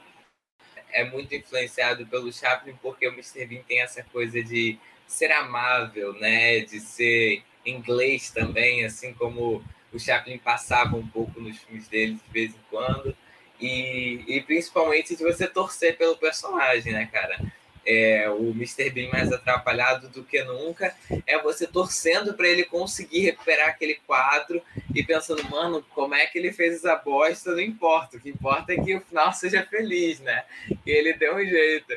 é 0.94 1.03
muito 1.03 1.34
influenciado 1.34 2.06
pelo 2.06 2.32
Chaplin, 2.32 2.76
porque 2.82 3.07
o 3.07 3.11
Mr. 3.11 3.45
Bean 3.45 3.64
tem 3.64 3.82
essa 3.82 4.03
coisa 4.03 4.41
de 4.41 4.78
ser 5.07 5.32
amável, 5.32 6.14
né? 6.14 6.60
De 6.60 6.80
ser 6.80 7.44
inglês 7.65 8.30
também, 8.30 8.86
assim 8.86 9.14
como 9.14 9.64
o 9.91 9.99
Chaplin 9.99 10.38
passava 10.38 10.95
um 10.95 11.07
pouco 11.07 11.41
nos 11.41 11.57
filmes 11.60 11.88
dele 11.88 12.14
de 12.14 12.32
vez 12.32 12.52
em 12.52 12.60
quando. 12.70 13.15
E, 13.60 14.24
e 14.28 14.41
principalmente 14.41 15.15
de 15.15 15.24
você 15.24 15.48
torcer 15.48 15.98
pelo 15.98 16.18
personagem, 16.18 16.94
né, 16.94 17.10
cara? 17.11 17.40
É, 17.85 18.30
o 18.30 18.51
Mr. 18.51 18.89
Bean 18.89 19.10
mais 19.10 19.31
atrapalhado 19.31 20.07
do 20.10 20.23
que 20.23 20.43
nunca, 20.43 20.95
é 21.26 21.39
você 21.41 21.68
torcendo 21.68 22.34
para 22.34 22.47
ele 22.47 22.64
conseguir 22.64 23.22
recuperar 23.22 23.69
aquele 23.69 23.95
quadro 24.07 24.61
e 24.93 25.03
pensando, 25.03 25.43
mano, 25.49 25.84
como 25.93 26.15
é 26.15 26.26
que 26.27 26.38
ele 26.38 26.51
fez 26.51 26.76
essa 26.76 26.95
bosta? 26.95 27.51
Não 27.51 27.61
importa, 27.61 28.18
o 28.18 28.19
que 28.19 28.30
importa 28.30 28.73
é 28.73 28.77
que 28.77 28.95
o 28.95 29.01
final 29.01 29.31
seja 29.34 29.65
feliz, 29.65 30.19
né? 30.19 30.43
E 30.85 30.91
ele 30.91 31.14
deu 31.14 31.35
um 31.35 31.45
jeito. 31.45 31.93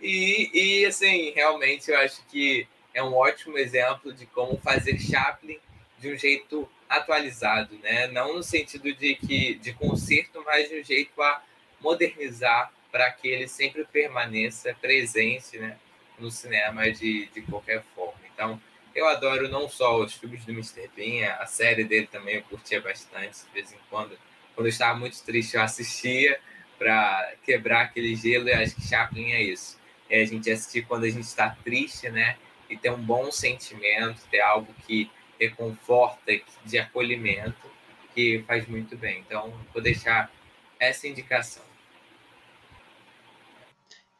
E, 0.00 0.50
e 0.52 0.86
assim, 0.86 1.30
realmente 1.30 1.90
eu 1.90 1.98
acho 1.98 2.22
que 2.26 2.66
é 2.92 3.02
um 3.02 3.14
ótimo 3.14 3.56
exemplo 3.56 4.12
de 4.12 4.26
como 4.26 4.58
fazer 4.58 4.98
Chaplin 4.98 5.58
de 5.98 6.12
um 6.12 6.16
jeito 6.16 6.68
atualizado, 6.88 7.78
né? 7.82 8.08
Não 8.08 8.34
no 8.34 8.42
sentido 8.42 8.92
de 8.92 9.14
que 9.14 9.54
de 9.54 9.72
conserto, 9.72 10.42
mas 10.44 10.68
de 10.68 10.80
um 10.80 10.84
jeito 10.84 11.22
a 11.22 11.42
modernizar 11.80 12.72
para 12.90 13.10
que 13.10 13.28
ele 13.28 13.48
sempre 13.48 13.84
permaneça 13.84 14.74
presente 14.80 15.58
né, 15.58 15.76
no 16.18 16.30
cinema 16.30 16.90
de, 16.90 17.26
de 17.26 17.42
qualquer 17.42 17.82
forma. 17.94 18.20
Então, 18.32 18.60
eu 18.94 19.06
adoro 19.08 19.48
não 19.48 19.68
só 19.68 19.98
os 20.00 20.14
filmes 20.14 20.44
do 20.44 20.52
Mr. 20.52 20.90
Bean, 20.96 21.32
a 21.34 21.46
série 21.46 21.84
dele 21.84 22.06
também 22.06 22.36
eu 22.36 22.42
curtia 22.42 22.80
bastante, 22.80 23.44
de 23.44 23.52
vez 23.52 23.72
em 23.72 23.78
quando. 23.88 24.18
Quando 24.54 24.66
eu 24.66 24.70
estava 24.70 24.98
muito 24.98 25.22
triste, 25.22 25.56
eu 25.56 25.62
assistia 25.62 26.38
para 26.78 27.34
quebrar 27.44 27.82
aquele 27.82 28.16
gelo, 28.16 28.48
e 28.48 28.52
acho 28.52 28.74
que 28.74 28.82
Chaplin 28.82 29.32
é 29.32 29.42
isso. 29.42 29.78
É 30.08 30.22
a 30.22 30.24
gente 30.24 30.50
assistir 30.50 30.86
quando 30.86 31.04
a 31.04 31.10
gente 31.10 31.24
está 31.24 31.50
triste, 31.62 32.08
né? 32.08 32.36
E 32.68 32.76
ter 32.76 32.90
um 32.90 33.00
bom 33.00 33.30
sentimento, 33.30 34.22
ter 34.30 34.40
algo 34.40 34.74
que 34.86 35.10
reconforta, 35.38 36.40
de 36.64 36.78
acolhimento, 36.78 37.70
que 38.14 38.42
faz 38.46 38.66
muito 38.66 38.96
bem. 38.96 39.20
Então, 39.20 39.54
vou 39.72 39.82
deixar 39.82 40.30
essa 40.78 41.06
indicação. 41.06 41.69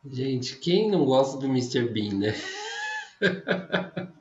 Gente, 0.05 0.57
quem 0.57 0.91
não 0.91 1.05
gosta 1.05 1.37
do 1.37 1.47
Mr. 1.47 1.87
Bean, 1.89 2.15
né? 2.15 2.35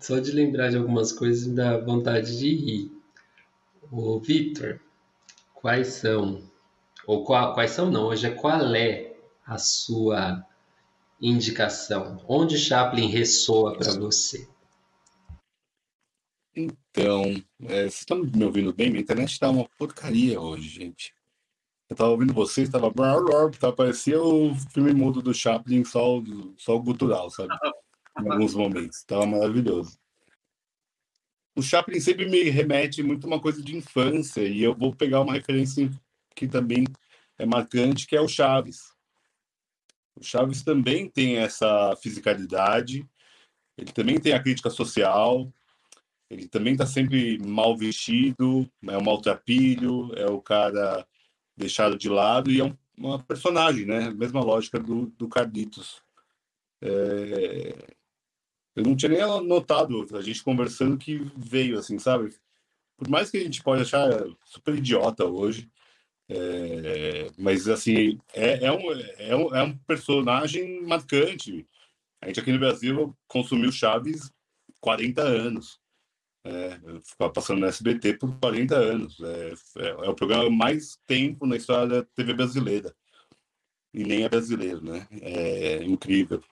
Só 0.00 0.18
de 0.18 0.32
lembrar 0.32 0.68
de 0.68 0.76
algumas 0.76 1.12
coisas 1.12 1.46
me 1.46 1.54
dá 1.54 1.78
vontade 1.78 2.36
de 2.38 2.54
rir. 2.54 2.92
Ô, 3.90 4.18
Victor, 4.18 4.80
quais 5.54 5.88
são, 5.88 6.42
ou 7.06 7.24
qual, 7.24 7.54
quais 7.54 7.70
são 7.70 7.90
não, 7.90 8.06
hoje 8.06 8.26
é 8.26 8.30
qual 8.30 8.74
é 8.74 9.16
a 9.46 9.56
sua 9.56 10.44
indicação? 11.20 12.22
Onde 12.28 12.58
Chaplin 12.58 13.06
ressoa 13.06 13.78
para 13.78 13.92
você? 13.94 14.46
Então, 16.54 17.42
é, 17.62 17.84
vocês 17.84 18.00
estão 18.00 18.22
me 18.22 18.44
ouvindo 18.44 18.74
bem? 18.74 18.90
Minha 18.90 19.02
internet 19.02 19.32
está 19.32 19.48
uma 19.48 19.66
porcaria 19.78 20.38
hoje, 20.38 20.68
gente. 20.68 21.14
Eu 21.92 21.96
tava 21.96 22.10
ouvindo 22.10 22.32
vocês, 22.32 22.70
tava. 22.70 22.90
Tava 23.60 23.72
parecia 23.74 24.18
o 24.18 24.54
filme 24.72 24.94
mudo 24.94 25.20
do 25.20 25.34
Chaplin, 25.34 25.84
só, 25.84 26.22
só 26.56 26.74
o 26.74 26.82
gutural, 26.82 27.28
sabe? 27.28 27.54
Em 28.18 28.30
alguns 28.30 28.54
momentos. 28.54 29.04
Tava 29.04 29.26
maravilhoso. 29.26 29.98
O 31.54 31.60
Chaplin 31.60 32.00
sempre 32.00 32.30
me 32.30 32.44
remete 32.44 33.02
muito 33.02 33.24
a 33.24 33.26
uma 33.28 33.38
coisa 33.38 33.62
de 33.62 33.76
infância, 33.76 34.40
e 34.40 34.62
eu 34.62 34.74
vou 34.74 34.96
pegar 34.96 35.20
uma 35.20 35.34
referência 35.34 35.90
que 36.34 36.48
também 36.48 36.84
é 37.38 37.44
marcante, 37.44 38.06
que 38.06 38.16
é 38.16 38.20
o 38.22 38.28
Chaves. 38.28 38.94
O 40.18 40.24
Chaves 40.24 40.62
também 40.62 41.10
tem 41.10 41.36
essa 41.36 41.94
fisicalidade, 41.96 43.06
ele 43.76 43.92
também 43.92 44.18
tem 44.18 44.32
a 44.32 44.42
crítica 44.42 44.70
social, 44.70 45.52
ele 46.30 46.48
também 46.48 46.72
está 46.72 46.86
sempre 46.86 47.38
mal 47.46 47.76
vestido, 47.76 48.66
é 48.88 48.96
um 48.96 49.02
maltrapilho, 49.02 50.10
é 50.16 50.24
o 50.24 50.40
cara 50.40 51.06
deixado 51.56 51.96
de 51.98 52.08
lado 52.08 52.50
e 52.50 52.60
é 52.60 52.64
um, 52.64 52.76
uma 52.96 53.22
personagem, 53.22 53.86
né? 53.86 54.10
Mesma 54.10 54.40
lógica 54.40 54.78
do, 54.78 55.06
do 55.18 55.28
Carlitos. 55.28 56.02
É... 56.80 57.94
Eu 58.74 58.84
não 58.84 58.96
tinha 58.96 59.10
nem 59.10 59.46
notado, 59.46 60.06
a 60.16 60.22
gente 60.22 60.42
conversando 60.42 60.96
que 60.96 61.30
veio, 61.36 61.78
assim, 61.78 61.98
sabe? 61.98 62.34
Por 62.96 63.08
mais 63.08 63.30
que 63.30 63.36
a 63.36 63.44
gente 63.44 63.62
pode 63.62 63.82
achar 63.82 64.08
super 64.44 64.74
idiota 64.74 65.26
hoje, 65.26 65.70
é, 66.28 67.30
mas, 67.36 67.68
assim, 67.68 68.18
é, 68.32 68.64
é, 68.64 68.72
um, 68.72 68.92
é, 69.18 69.36
um, 69.36 69.54
é 69.54 69.62
um 69.62 69.76
personagem 69.76 70.82
marcante. 70.82 71.66
A 72.20 72.28
gente 72.28 72.40
aqui 72.40 72.52
no 72.52 72.58
Brasil 72.58 73.14
consumiu 73.28 73.70
Chaves 73.70 74.32
40 74.80 75.22
anos. 75.22 75.78
É, 76.44 76.78
passando 77.32 77.60
no 77.60 77.66
SBT 77.66 78.14
por 78.14 78.36
40 78.38 78.74
anos. 78.74 79.20
É, 79.20 79.54
é, 79.78 79.88
é, 79.88 80.10
o 80.10 80.14
programa 80.14 80.50
mais 80.50 80.98
tempo 81.06 81.46
na 81.46 81.56
história 81.56 81.86
da 81.86 82.02
TV 82.02 82.34
brasileira. 82.34 82.94
E 83.94 84.04
nem 84.04 84.24
é 84.24 84.28
brasileiro, 84.28 84.82
né? 84.82 85.06
É 85.20 85.84
incrível. 85.84 86.42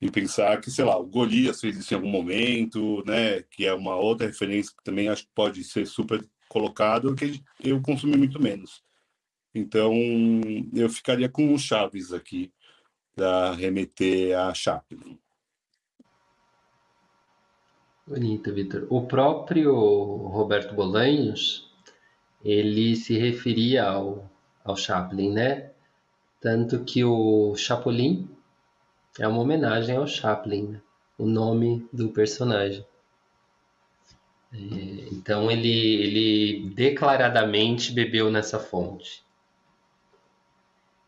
E 0.00 0.10
pensar 0.10 0.60
que, 0.60 0.70
sei 0.70 0.84
lá, 0.84 0.96
o 0.96 1.06
Golias 1.06 1.60
fez 1.60 1.76
isso 1.76 1.92
em 1.92 1.96
algum 1.96 2.08
momento, 2.08 3.04
né? 3.04 3.42
Que 3.42 3.66
é 3.66 3.74
uma 3.74 3.96
outra 3.96 4.26
referência 4.26 4.72
que 4.76 4.82
também 4.82 5.08
acho 5.08 5.24
que 5.24 5.32
pode 5.34 5.62
ser 5.64 5.86
super 5.86 6.24
colocado, 6.48 7.14
que 7.14 7.42
eu 7.62 7.80
consumi 7.82 8.16
muito 8.16 8.40
menos. 8.40 8.82
Então, 9.54 9.92
eu 10.72 10.88
ficaria 10.88 11.28
com 11.28 11.52
o 11.52 11.58
Chaves 11.58 12.12
aqui, 12.12 12.52
para 13.14 13.52
remeter 13.52 14.38
a 14.38 14.54
Chaplin. 14.54 15.18
Bonito, 18.10 18.52
Vitor. 18.52 18.88
O 18.90 19.06
próprio 19.06 19.72
Roberto 19.72 20.74
Bolanhos, 20.74 21.70
ele 22.44 22.96
se 22.96 23.16
referia 23.16 23.84
ao, 23.84 24.28
ao 24.64 24.74
Chaplin, 24.74 25.30
né? 25.30 25.70
Tanto 26.40 26.82
que 26.82 27.04
o 27.04 27.54
Chapolin 27.54 28.28
é 29.16 29.28
uma 29.28 29.40
homenagem 29.40 29.96
ao 29.96 30.08
Chaplin, 30.08 30.70
né? 30.70 30.82
o 31.16 31.24
nome 31.24 31.86
do 31.92 32.08
personagem. 32.08 32.84
É, 34.52 34.56
então 35.12 35.48
ele, 35.48 35.68
ele 35.68 36.70
declaradamente 36.70 37.92
bebeu 37.92 38.28
nessa 38.28 38.58
fonte. 38.58 39.22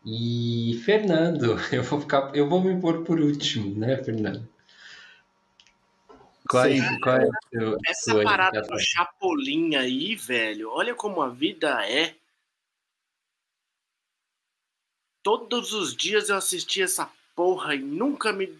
E 0.05 0.79
Fernando, 0.85 1.57
eu 1.69 1.83
vou 1.83 1.99
ficar, 1.99 2.33
eu 2.33 2.47
vou 2.47 2.63
me 2.63 2.79
pôr 2.79 3.03
por 3.03 3.19
último, 3.19 3.77
né, 3.77 4.01
Fernando? 4.01 4.52
Qual 6.53 6.65
é, 6.65 6.99
qual 6.99 7.17
é 7.17 7.29
seu, 7.51 7.77
Essa 7.83 8.23
parada 8.23 8.61
do 8.61 8.77
Chapolin 8.77 9.75
aí, 9.75 10.15
velho, 10.15 10.69
olha 10.69 10.93
como 10.93 11.19
a 11.23 11.29
vida 11.29 11.83
é. 11.89 12.15
Todos 15.23 15.73
os 15.73 15.95
dias 15.95 16.29
eu 16.29 16.35
assisti 16.35 16.83
essa 16.83 17.09
porra 17.35 17.73
e 17.73 17.79
nunca 17.79 18.31
me. 18.31 18.55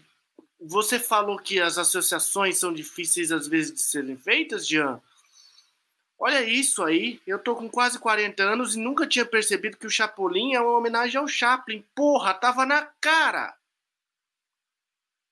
Você 0.58 0.98
falou 0.98 1.38
que 1.38 1.60
as 1.60 1.78
associações 1.78 2.58
são 2.58 2.72
difíceis 2.74 3.30
às 3.30 3.46
vezes 3.46 3.74
de 3.74 3.82
serem 3.82 4.16
feitas, 4.16 4.66
Jean? 4.66 5.00
Olha 6.18 6.42
isso 6.42 6.82
aí, 6.82 7.20
eu 7.24 7.38
tô 7.38 7.54
com 7.54 7.68
quase 7.68 7.98
40 8.00 8.42
anos 8.42 8.74
e 8.74 8.80
nunca 8.80 9.06
tinha 9.06 9.26
percebido 9.26 9.76
que 9.76 9.86
o 9.86 9.90
Chapolin 9.90 10.54
é 10.54 10.60
uma 10.60 10.78
homenagem 10.78 11.20
ao 11.20 11.28
Chaplin. 11.28 11.84
Porra, 11.94 12.34
tava 12.34 12.66
na 12.66 12.82
cara! 13.00 13.54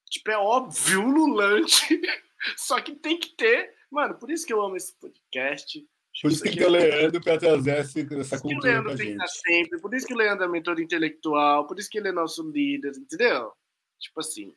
Tipo, 0.09 0.31
é 0.31 0.39
óbvio, 0.39 1.01
lulante. 1.01 2.01
Só 2.57 2.81
que 2.81 2.95
tem 2.95 3.19
que 3.19 3.31
ter. 3.31 3.75
Mano, 3.91 4.15
por 4.15 4.31
isso 4.31 4.47
que 4.47 4.53
eu 4.53 4.63
amo 4.63 4.77
esse 4.77 4.93
podcast. 4.95 5.87
Por 6.21 6.31
isso 6.31 6.43
que 6.43 6.51
tem 6.51 6.59
que 6.59 6.65
ter 6.65 6.67
o 6.67 6.71
Leandro 6.71 7.21
para 7.21 7.39
trazer 7.39 7.71
essa, 7.71 8.01
essa 8.01 8.41
cultura. 8.41 8.41
Por 8.41 8.43
isso 8.43 8.43
que 8.43 8.57
o 8.57 8.61
Leandro 8.61 8.97
tem 8.97 9.07
que 9.07 9.13
estar 9.13 9.27
sempre. 9.29 9.81
Por 9.81 9.95
isso 9.95 10.07
que 10.07 10.15
o 10.15 10.17
Leandro 10.17 10.45
é 10.45 10.49
mentor 10.49 10.81
intelectual. 10.81 11.67
Por 11.67 11.79
isso 11.79 11.89
que 11.89 11.99
ele 11.99 12.09
é 12.09 12.13
nosso 12.13 12.49
líder, 12.51 12.93
entendeu? 12.97 13.53
Tipo 13.99 14.21
assim. 14.21 14.55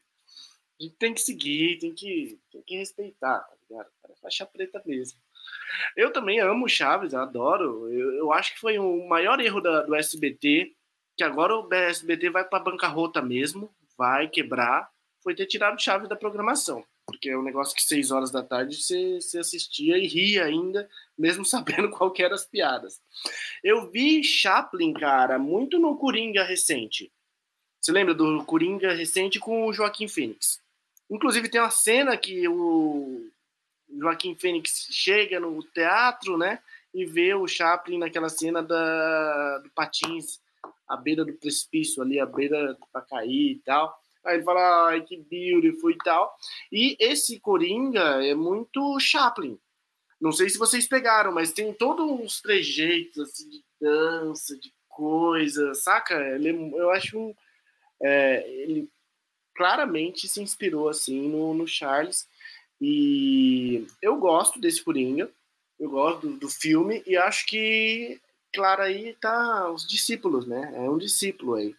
A 0.79 0.83
gente 0.83 0.95
tem 0.97 1.13
que 1.13 1.21
seguir, 1.21 1.77
tem 1.77 1.93
que, 1.93 2.37
tem 2.51 2.61
que 2.61 2.75
respeitar, 2.75 3.39
tá 3.39 3.55
ligado? 3.69 3.87
Cara, 4.01 4.13
é 4.13 4.21
faixa 4.21 4.45
preta 4.45 4.81
mesmo. 4.85 5.17
Eu 5.95 6.11
também 6.11 6.41
amo 6.41 6.67
Chaves, 6.67 7.13
eu 7.13 7.21
adoro. 7.21 7.89
Eu, 7.89 8.11
eu 8.15 8.33
acho 8.33 8.53
que 8.53 8.59
foi 8.59 8.77
o 8.77 9.07
maior 9.07 9.39
erro 9.39 9.61
da, 9.61 9.83
do 9.83 9.95
SBT, 9.95 10.75
que 11.15 11.23
agora 11.23 11.55
o 11.55 11.73
SBT 11.73 12.29
vai 12.29 12.43
para 12.43 12.61
bancarrota 12.61 13.21
mesmo, 13.21 13.73
vai 13.97 14.27
quebrar, 14.27 14.91
foi 15.23 15.33
ter 15.33 15.45
tirado 15.45 15.81
Chaves 15.81 16.09
da 16.09 16.15
programação 16.17 16.85
porque 17.05 17.29
é 17.29 17.37
um 17.37 17.43
negócio 17.43 17.75
que 17.75 17.83
seis 17.83 18.11
horas 18.11 18.31
da 18.31 18.43
tarde 18.43 18.75
você, 18.75 19.21
você 19.21 19.39
assistia 19.39 19.97
e 19.97 20.07
ria 20.07 20.45
ainda, 20.45 20.89
mesmo 21.17 21.45
sabendo 21.45 21.89
qual 21.89 22.11
que 22.11 22.23
eram 22.23 22.35
as 22.35 22.45
piadas. 22.45 23.01
Eu 23.63 23.89
vi 23.91 24.23
Chaplin, 24.23 24.93
cara, 24.93 25.37
muito 25.37 25.79
no 25.79 25.95
Coringa 25.95 26.43
recente. 26.43 27.11
Você 27.79 27.91
lembra 27.91 28.13
do 28.13 28.43
Coringa 28.45 28.93
recente 28.93 29.39
com 29.39 29.65
o 29.65 29.73
Joaquim 29.73 30.07
Fênix? 30.07 30.59
Inclusive 31.09 31.49
tem 31.49 31.61
uma 31.61 31.69
cena 31.69 32.17
que 32.17 32.47
o 32.47 33.29
Joaquim 33.99 34.35
Fênix 34.35 34.87
chega 34.89 35.39
no 35.39 35.61
teatro, 35.63 36.37
né, 36.37 36.59
e 36.93 37.05
vê 37.05 37.33
o 37.33 37.47
Chaplin 37.47 37.99
naquela 37.99 38.29
cena 38.29 38.63
da, 38.63 39.59
do 39.59 39.69
patins, 39.69 40.39
à 40.87 40.97
beira 40.97 41.23
do 41.23 41.33
precipício 41.33 42.01
ali, 42.01 42.19
à 42.19 42.25
beira 42.25 42.77
para 42.91 43.01
cair 43.01 43.51
e 43.51 43.59
tal. 43.59 43.95
Aí 44.25 44.35
ele 44.35 44.43
fala, 44.43 44.87
ai, 44.87 45.01
que 45.01 45.17
beautiful 45.17 45.91
e 45.91 45.97
tal. 45.99 46.35
E 46.71 46.97
esse 46.99 47.39
Coringa 47.39 48.25
é 48.25 48.33
muito 48.33 48.99
Chaplin. 48.99 49.59
Não 50.19 50.31
sei 50.31 50.49
se 50.49 50.57
vocês 50.57 50.87
pegaram, 50.87 51.31
mas 51.31 51.51
tem 51.51 51.71
todos 51.73 52.09
uns 52.09 52.41
trejeitos 52.41 53.19
assim, 53.19 53.49
de 53.49 53.63
dança, 53.79 54.57
de 54.57 54.73
coisa, 54.89 55.73
saca? 55.75 56.15
Ele, 56.35 56.49
é 56.49 56.51
eu 56.51 56.89
acho 56.89 57.19
um, 57.19 57.35
é, 58.01 58.49
ele 58.63 58.89
claramente 59.53 60.27
se 60.27 60.41
inspirou 60.41 60.89
assim 60.89 61.29
no, 61.29 61.53
no, 61.53 61.67
Charles. 61.67 62.27
E 62.81 63.85
eu 64.01 64.17
gosto 64.17 64.59
desse 64.59 64.83
Coringa, 64.83 65.29
eu 65.79 65.89
gosto 65.89 66.27
do, 66.27 66.37
do 66.37 66.49
filme 66.49 67.03
e 67.05 67.15
acho 67.15 67.45
que, 67.45 68.19
claro, 68.53 68.81
aí 68.81 69.15
tá 69.21 69.69
os 69.71 69.87
discípulos, 69.87 70.45
né? 70.45 70.73
É 70.75 70.89
um 70.89 70.97
discípulo 70.97 71.55
aí. 71.55 71.75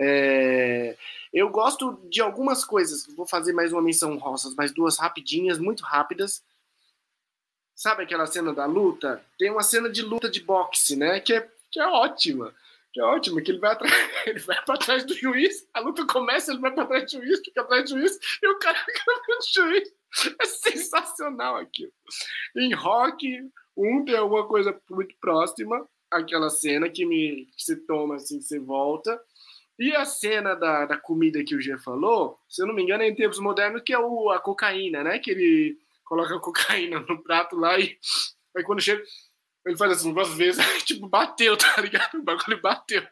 É, 0.00 0.96
eu 1.32 1.50
gosto 1.50 2.00
de 2.08 2.22
algumas 2.22 2.64
coisas. 2.64 3.06
Vou 3.14 3.26
fazer 3.26 3.52
mais 3.52 3.72
uma 3.72 3.82
menção 3.82 4.16
rosa, 4.16 4.54
mais 4.56 4.72
duas 4.72 4.98
rapidinhas, 4.98 5.58
muito 5.58 5.82
rápidas. 5.84 6.42
Sabe 7.74 8.02
aquela 8.02 8.26
cena 8.26 8.52
da 8.52 8.66
luta? 8.66 9.24
Tem 9.38 9.50
uma 9.50 9.62
cena 9.62 9.90
de 9.90 10.02
luta 10.02 10.28
de 10.28 10.40
boxe, 10.40 10.96
né? 10.96 11.20
Que 11.20 11.34
é, 11.34 11.50
que 11.70 11.78
é 11.78 11.86
ótima. 11.86 12.54
Que 12.92 13.00
é 13.00 13.04
ótima, 13.04 13.40
que 13.40 13.52
ele 13.52 13.60
vai, 13.60 13.72
atrás, 13.72 13.92
ele 14.26 14.40
vai 14.40 14.64
pra 14.64 14.76
trás 14.76 15.04
do 15.04 15.14
juiz, 15.14 15.68
a 15.72 15.78
luta 15.78 16.04
começa, 16.06 16.50
ele 16.50 16.60
vai 16.60 16.72
pra 16.72 16.86
trás 16.86 17.04
do 17.04 17.24
juiz, 17.24 17.40
fica 17.44 17.60
atrás 17.60 17.84
do 17.88 17.98
juiz, 17.98 18.18
e 18.42 18.48
o 18.48 18.58
cara 18.58 18.76
fica 18.84 19.12
atrás 19.12 19.44
do 19.44 19.62
juiz. 19.62 19.92
É 20.40 20.44
sensacional 20.44 21.56
aquilo. 21.56 21.92
Em 22.56 22.74
rock, 22.74 23.48
um 23.76 24.04
tem 24.04 24.16
alguma 24.16 24.46
coisa 24.48 24.76
muito 24.90 25.14
próxima, 25.20 25.88
aquela 26.10 26.50
cena 26.50 26.90
que 26.90 27.06
me 27.06 27.46
que 27.56 27.62
você 27.62 27.76
toma 27.76 28.16
assim, 28.16 28.40
você 28.40 28.58
volta. 28.58 29.22
E 29.80 29.96
a 29.96 30.04
cena 30.04 30.54
da, 30.54 30.84
da 30.84 30.98
comida 30.98 31.42
que 31.42 31.54
o 31.54 31.60
G 31.60 31.78
falou, 31.78 32.38
se 32.46 32.60
eu 32.60 32.66
não 32.66 32.74
me 32.74 32.82
engano, 32.82 33.02
é 33.02 33.08
em 33.08 33.14
tempos 33.14 33.38
modernos, 33.38 33.80
que 33.80 33.94
é 33.94 33.98
o, 33.98 34.28
a 34.28 34.38
cocaína, 34.38 35.02
né? 35.02 35.18
Que 35.18 35.30
ele 35.30 35.78
coloca 36.04 36.36
a 36.36 36.38
cocaína 36.38 37.00
no 37.00 37.22
prato 37.22 37.56
lá 37.56 37.80
e 37.80 37.96
aí 38.54 38.62
quando 38.62 38.82
chega, 38.82 39.02
ele 39.64 39.78
faz 39.78 39.92
assim 39.92 40.12
duas 40.12 40.34
vezes, 40.34 40.62
tipo, 40.84 41.08
bateu, 41.08 41.56
tá 41.56 41.80
ligado? 41.80 42.18
O 42.18 42.22
bagulho 42.22 42.60
bateu. 42.60 43.02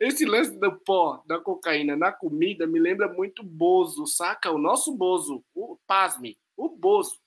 Esse 0.00 0.24
lance 0.24 0.58
do 0.58 0.72
pó, 0.80 1.22
da 1.24 1.38
cocaína 1.38 1.94
na 1.94 2.10
comida 2.10 2.66
me 2.66 2.80
lembra 2.80 3.06
muito 3.06 3.44
Bozo, 3.44 4.04
saca? 4.04 4.50
O 4.50 4.58
nosso 4.58 4.96
Bozo, 4.96 5.44
o 5.54 5.78
pasme, 5.86 6.36
o 6.56 6.68
Bozo, 6.68 7.20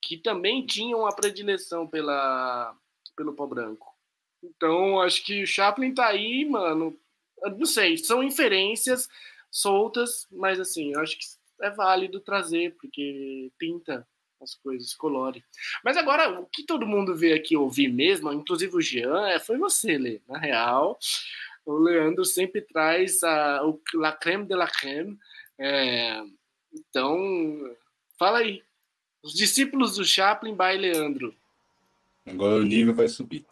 que 0.00 0.16
também 0.16 0.64
tinha 0.64 0.96
uma 0.96 1.10
predileção 1.10 1.84
pela, 1.84 2.76
pelo 3.16 3.34
pó 3.34 3.44
branco. 3.44 3.92
Então, 4.40 5.00
acho 5.00 5.24
que 5.24 5.42
o 5.42 5.46
Chaplin 5.48 5.92
tá 5.92 6.06
aí, 6.06 6.44
mano, 6.44 6.96
não 7.56 7.66
sei, 7.66 7.96
são 7.96 8.22
inferências 8.22 9.08
soltas, 9.50 10.26
mas 10.30 10.60
assim, 10.60 10.92
eu 10.92 11.00
acho 11.00 11.18
que 11.18 11.26
é 11.62 11.70
válido 11.70 12.20
trazer, 12.20 12.76
porque 12.80 13.50
pinta 13.58 14.06
as 14.40 14.54
coisas, 14.54 14.94
colore. 14.94 15.44
Mas 15.84 15.96
agora, 15.96 16.40
o 16.40 16.46
que 16.46 16.64
todo 16.64 16.86
mundo 16.86 17.16
veio 17.16 17.34
aqui 17.34 17.56
ouvir 17.56 17.88
mesmo, 17.88 18.32
inclusive 18.32 18.74
o 18.76 18.80
Jean, 18.80 19.28
é, 19.28 19.38
foi 19.38 19.58
você, 19.58 19.98
Lê. 19.98 20.20
Na 20.28 20.38
real, 20.38 20.98
o 21.66 21.76
Leandro 21.78 22.24
sempre 22.24 22.60
traz 22.60 23.22
a, 23.22 23.64
o 23.66 23.80
la 23.94 24.12
creme 24.12 24.46
de 24.46 24.54
la 24.54 24.68
creme. 24.68 25.18
É, 25.58 26.22
então, 26.72 27.76
fala 28.18 28.38
aí. 28.38 28.62
Os 29.22 29.34
discípulos 29.34 29.96
do 29.96 30.04
Chaplin 30.04 30.56
by 30.56 30.78
Leandro. 30.78 31.34
Agora 32.24 32.56
o 32.56 32.62
nível 32.62 32.94
vai 32.94 33.08
subir. 33.08 33.44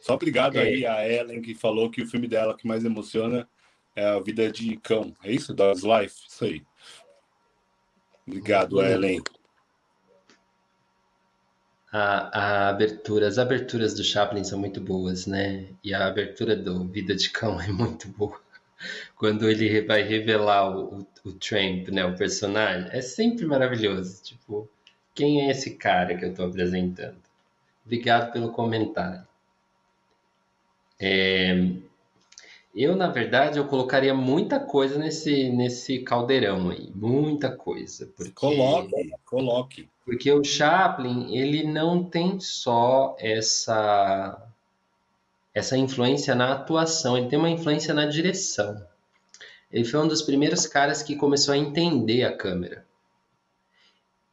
Só 0.00 0.14
obrigado 0.14 0.56
é. 0.56 0.62
aí 0.62 0.86
a 0.86 1.08
Ellen 1.08 1.42
que 1.42 1.54
falou 1.54 1.90
que 1.90 2.02
o 2.02 2.06
filme 2.06 2.26
dela 2.26 2.56
que 2.56 2.66
mais 2.66 2.84
emociona 2.84 3.48
é 3.94 4.04
a 4.04 4.20
vida 4.20 4.50
de 4.50 4.76
cão. 4.76 5.14
É 5.22 5.30
isso? 5.30 5.54
Das 5.54 5.82
Life? 5.82 6.26
Isso 6.28 6.44
aí. 6.44 6.62
Obrigado, 8.26 8.80
Ellen. 8.80 9.22
A, 11.92 12.38
a, 12.38 12.68
abertura, 12.68 13.26
as 13.26 13.36
aberturas 13.36 13.94
do 13.94 14.04
Chaplin 14.04 14.44
são 14.44 14.58
muito 14.58 14.80
boas, 14.80 15.26
né? 15.26 15.66
E 15.82 15.92
a 15.92 16.06
abertura 16.06 16.54
do 16.54 16.86
Vida 16.86 17.16
de 17.16 17.28
Cão 17.30 17.58
é 17.60 17.68
muito 17.68 18.08
boa. 18.08 18.40
quando 19.16 19.48
ele 19.48 19.82
vai 19.82 20.02
revelar 20.02 20.70
o, 20.70 21.00
o, 21.00 21.06
o 21.24 21.32
Tramp, 21.32 21.88
né, 21.88 22.04
o 22.04 22.16
personagem, 22.16 22.88
é 22.92 23.02
sempre 23.02 23.44
maravilhoso. 23.44 24.22
Tipo, 24.22 24.68
quem 25.14 25.42
é 25.46 25.50
esse 25.50 25.76
cara 25.76 26.16
que 26.16 26.24
eu 26.24 26.30
estou 26.30 26.46
apresentando? 26.46 27.18
Obrigado 27.84 28.32
pelo 28.32 28.52
comentário. 28.52 29.26
É, 31.00 31.70
eu, 32.74 32.94
na 32.94 33.08
verdade, 33.08 33.58
eu 33.58 33.66
colocaria 33.66 34.14
muita 34.14 34.60
coisa 34.60 34.98
nesse, 34.98 35.48
nesse 35.50 36.00
caldeirão 36.00 36.70
aí. 36.70 36.90
Muita 36.94 37.50
coisa. 37.50 38.06
Porque, 38.16 38.32
coloque, 38.32 39.10
coloque. 39.24 39.88
Porque 40.04 40.30
o 40.30 40.44
Chaplin, 40.44 41.34
ele 41.34 41.64
não 41.64 42.04
tem 42.04 42.38
só 42.38 43.16
essa, 43.18 44.46
essa 45.54 45.76
influência 45.76 46.34
na 46.34 46.52
atuação, 46.52 47.16
ele 47.16 47.28
tem 47.28 47.38
uma 47.38 47.50
influência 47.50 47.94
na 47.94 48.06
direção. 48.06 48.80
Ele 49.72 49.84
foi 49.84 50.00
um 50.00 50.08
dos 50.08 50.22
primeiros 50.22 50.66
caras 50.66 51.02
que 51.02 51.16
começou 51.16 51.54
a 51.54 51.58
entender 51.58 52.24
a 52.24 52.36
câmera 52.36 52.84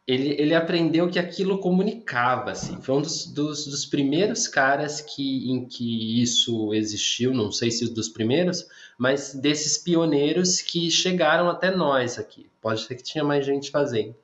ele, 0.08 0.42
ele 0.42 0.56
aprendeu 0.56 1.10
que 1.10 1.20
aquilo 1.20 1.60
comunicava, 1.60 2.52
assim. 2.52 2.80
Foi 2.82 2.96
um 2.96 3.02
dos, 3.02 3.26
dos, 3.28 3.68
dos, 3.68 3.86
primeiros 3.86 4.48
caras 4.48 5.02
que, 5.02 5.52
em 5.52 5.66
que 5.66 6.22
isso 6.22 6.74
existiu, 6.74 7.34
não 7.34 7.52
sei 7.52 7.70
se 7.70 7.94
dos 7.94 8.08
primeiros, 8.08 8.66
mas 8.98 9.34
desses 9.34 9.78
pioneiros 9.78 10.62
que 10.62 10.90
chegaram 10.90 11.50
até 11.50 11.70
nós 11.76 12.18
aqui. 12.18 12.50
Pode 12.62 12.86
ser 12.86 12.96
que 12.96 13.04
tinha 13.04 13.24
mais 13.24 13.46
gente 13.46 13.70
fazendo, 13.70 14.16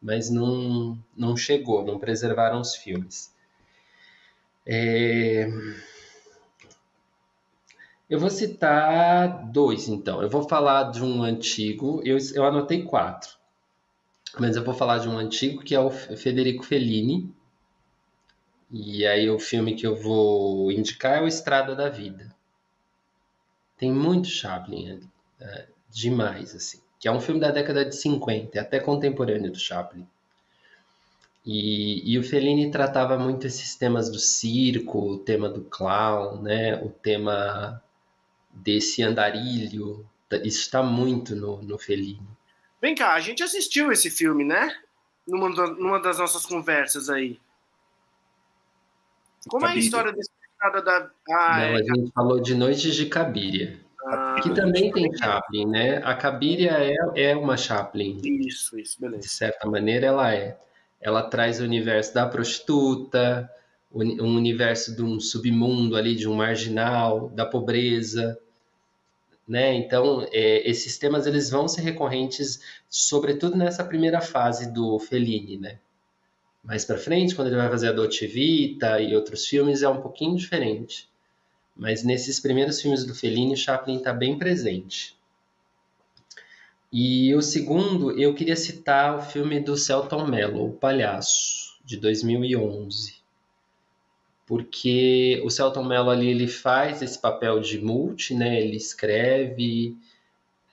mas 0.00 0.30
não, 0.30 0.98
não 1.14 1.36
chegou, 1.36 1.84
não 1.84 1.98
preservaram 1.98 2.58
os 2.58 2.74
filmes. 2.74 3.30
É... 4.64 5.48
Eu 8.08 8.18
vou 8.18 8.30
citar 8.30 9.50
dois, 9.50 9.86
então. 9.88 10.22
Eu 10.22 10.30
vou 10.30 10.48
falar 10.48 10.84
de 10.92 11.02
um 11.02 11.22
antigo, 11.22 12.00
eu, 12.04 12.16
eu 12.34 12.44
anotei 12.44 12.82
quatro 12.82 13.36
mas 14.38 14.56
eu 14.56 14.64
vou 14.64 14.74
falar 14.74 14.98
de 14.98 15.08
um 15.08 15.18
antigo 15.18 15.62
que 15.62 15.74
é 15.74 15.80
o 15.80 15.90
Federico 15.90 16.64
Fellini. 16.64 17.32
E 18.70 19.06
aí 19.06 19.30
o 19.30 19.38
filme 19.38 19.74
que 19.74 19.86
eu 19.86 19.94
vou 19.94 20.70
indicar 20.72 21.18
é 21.18 21.22
o 21.22 21.28
Estrada 21.28 21.74
da 21.74 21.88
Vida. 21.88 22.34
Tem 23.78 23.92
muito 23.92 24.28
Chaplin 24.28 24.90
ali, 24.90 25.08
é, 25.40 25.66
demais 25.90 26.54
assim. 26.54 26.80
Que 26.98 27.08
é 27.08 27.12
um 27.12 27.20
filme 27.20 27.40
da 27.40 27.50
década 27.50 27.84
de 27.84 27.94
50, 27.94 28.58
é 28.58 28.60
até 28.60 28.80
contemporâneo 28.80 29.52
do 29.52 29.58
Chaplin. 29.58 30.06
E, 31.44 32.12
e, 32.12 32.18
o 32.18 32.24
Fellini 32.24 32.72
tratava 32.72 33.16
muito 33.16 33.46
esses 33.46 33.76
temas 33.76 34.10
do 34.10 34.18
circo, 34.18 34.98
o 35.12 35.18
tema 35.18 35.48
do 35.48 35.62
clown, 35.62 36.42
né? 36.42 36.74
o 36.82 36.90
tema 36.90 37.80
desse 38.52 39.00
andarilho. 39.02 40.04
Isso 40.42 40.62
está 40.62 40.82
muito 40.82 41.36
no, 41.36 41.62
no 41.62 41.78
Fellini. 41.78 42.35
Vem 42.80 42.94
cá, 42.94 43.14
a 43.14 43.20
gente 43.20 43.42
assistiu 43.42 43.90
esse 43.90 44.10
filme, 44.10 44.44
né? 44.44 44.74
Numa, 45.26 45.48
numa 45.48 46.00
das 46.00 46.18
nossas 46.18 46.44
conversas 46.46 47.08
aí. 47.08 47.40
Como 49.48 49.62
Cabiria. 49.62 49.80
é 49.80 49.82
a 49.82 49.84
história 49.84 50.12
desse 50.12 50.30
cara 50.58 50.80
da. 50.80 51.10
Ah, 51.30 51.58
Não, 51.58 51.64
é... 51.64 51.74
a 51.74 51.82
gente 51.82 52.12
falou 52.12 52.40
de 52.40 52.54
Noites 52.54 52.94
de 52.94 53.06
Cabiria. 53.06 53.80
Ah, 54.06 54.36
que 54.40 54.54
também 54.54 54.92
tem 54.92 55.12
Chaplin, 55.16 55.66
né? 55.66 55.96
A 56.04 56.14
Cabiria 56.14 56.72
é, 56.72 57.30
é 57.30 57.36
uma 57.36 57.56
Chaplin. 57.56 58.20
Isso, 58.22 58.78
isso, 58.78 59.00
beleza. 59.00 59.22
De 59.22 59.28
certa 59.28 59.68
maneira, 59.68 60.06
ela 60.06 60.32
é. 60.32 60.56
Ela 61.00 61.22
traz 61.24 61.60
o 61.60 61.64
universo 61.64 62.14
da 62.14 62.26
prostituta, 62.26 63.50
um 63.92 64.36
universo 64.36 64.94
de 64.94 65.02
um 65.02 65.18
submundo 65.18 65.96
ali, 65.96 66.14
de 66.14 66.28
um 66.28 66.34
marginal, 66.34 67.28
da 67.30 67.44
pobreza, 67.44 68.38
né? 69.46 69.74
Então, 69.74 70.26
é, 70.32 70.68
esses 70.68 70.98
temas 70.98 71.26
eles 71.26 71.50
vão 71.50 71.68
ser 71.68 71.82
recorrentes, 71.82 72.60
sobretudo 72.88 73.56
nessa 73.56 73.84
primeira 73.84 74.20
fase 74.20 74.72
do 74.72 74.98
Fellini, 74.98 75.58
né? 75.58 75.78
Mais 76.64 76.84
para 76.84 76.98
frente, 76.98 77.34
quando 77.34 77.48
ele 77.48 77.56
vai 77.56 77.68
fazer 77.68 77.88
a 77.88 77.92
Dolce 77.92 78.26
Vita 78.26 79.00
e 79.00 79.14
outros 79.14 79.46
filmes, 79.46 79.82
é 79.82 79.88
um 79.88 80.00
pouquinho 80.00 80.36
diferente. 80.36 81.08
Mas 81.76 82.02
nesses 82.02 82.40
primeiros 82.40 82.80
filmes 82.80 83.04
do 83.04 83.14
Fellini, 83.14 83.56
Chaplin 83.56 83.98
está 83.98 84.12
bem 84.12 84.36
presente. 84.36 85.16
E 86.92 87.34
o 87.34 87.42
segundo, 87.42 88.18
eu 88.18 88.34
queria 88.34 88.56
citar 88.56 89.16
o 89.16 89.22
filme 89.22 89.60
do 89.60 89.76
Celton 89.76 90.26
Mello, 90.26 90.70
O 90.70 90.72
Palhaço, 90.72 91.78
de 91.84 91.96
2011 91.98 93.15
porque 94.46 95.42
o 95.44 95.50
Celton 95.50 95.82
Mello 95.82 96.08
ali 96.08 96.30
ele 96.30 96.46
faz 96.46 97.02
esse 97.02 97.18
papel 97.18 97.60
de 97.60 97.80
multi, 97.80 98.32
né? 98.32 98.60
Ele 98.60 98.76
escreve, 98.76 99.96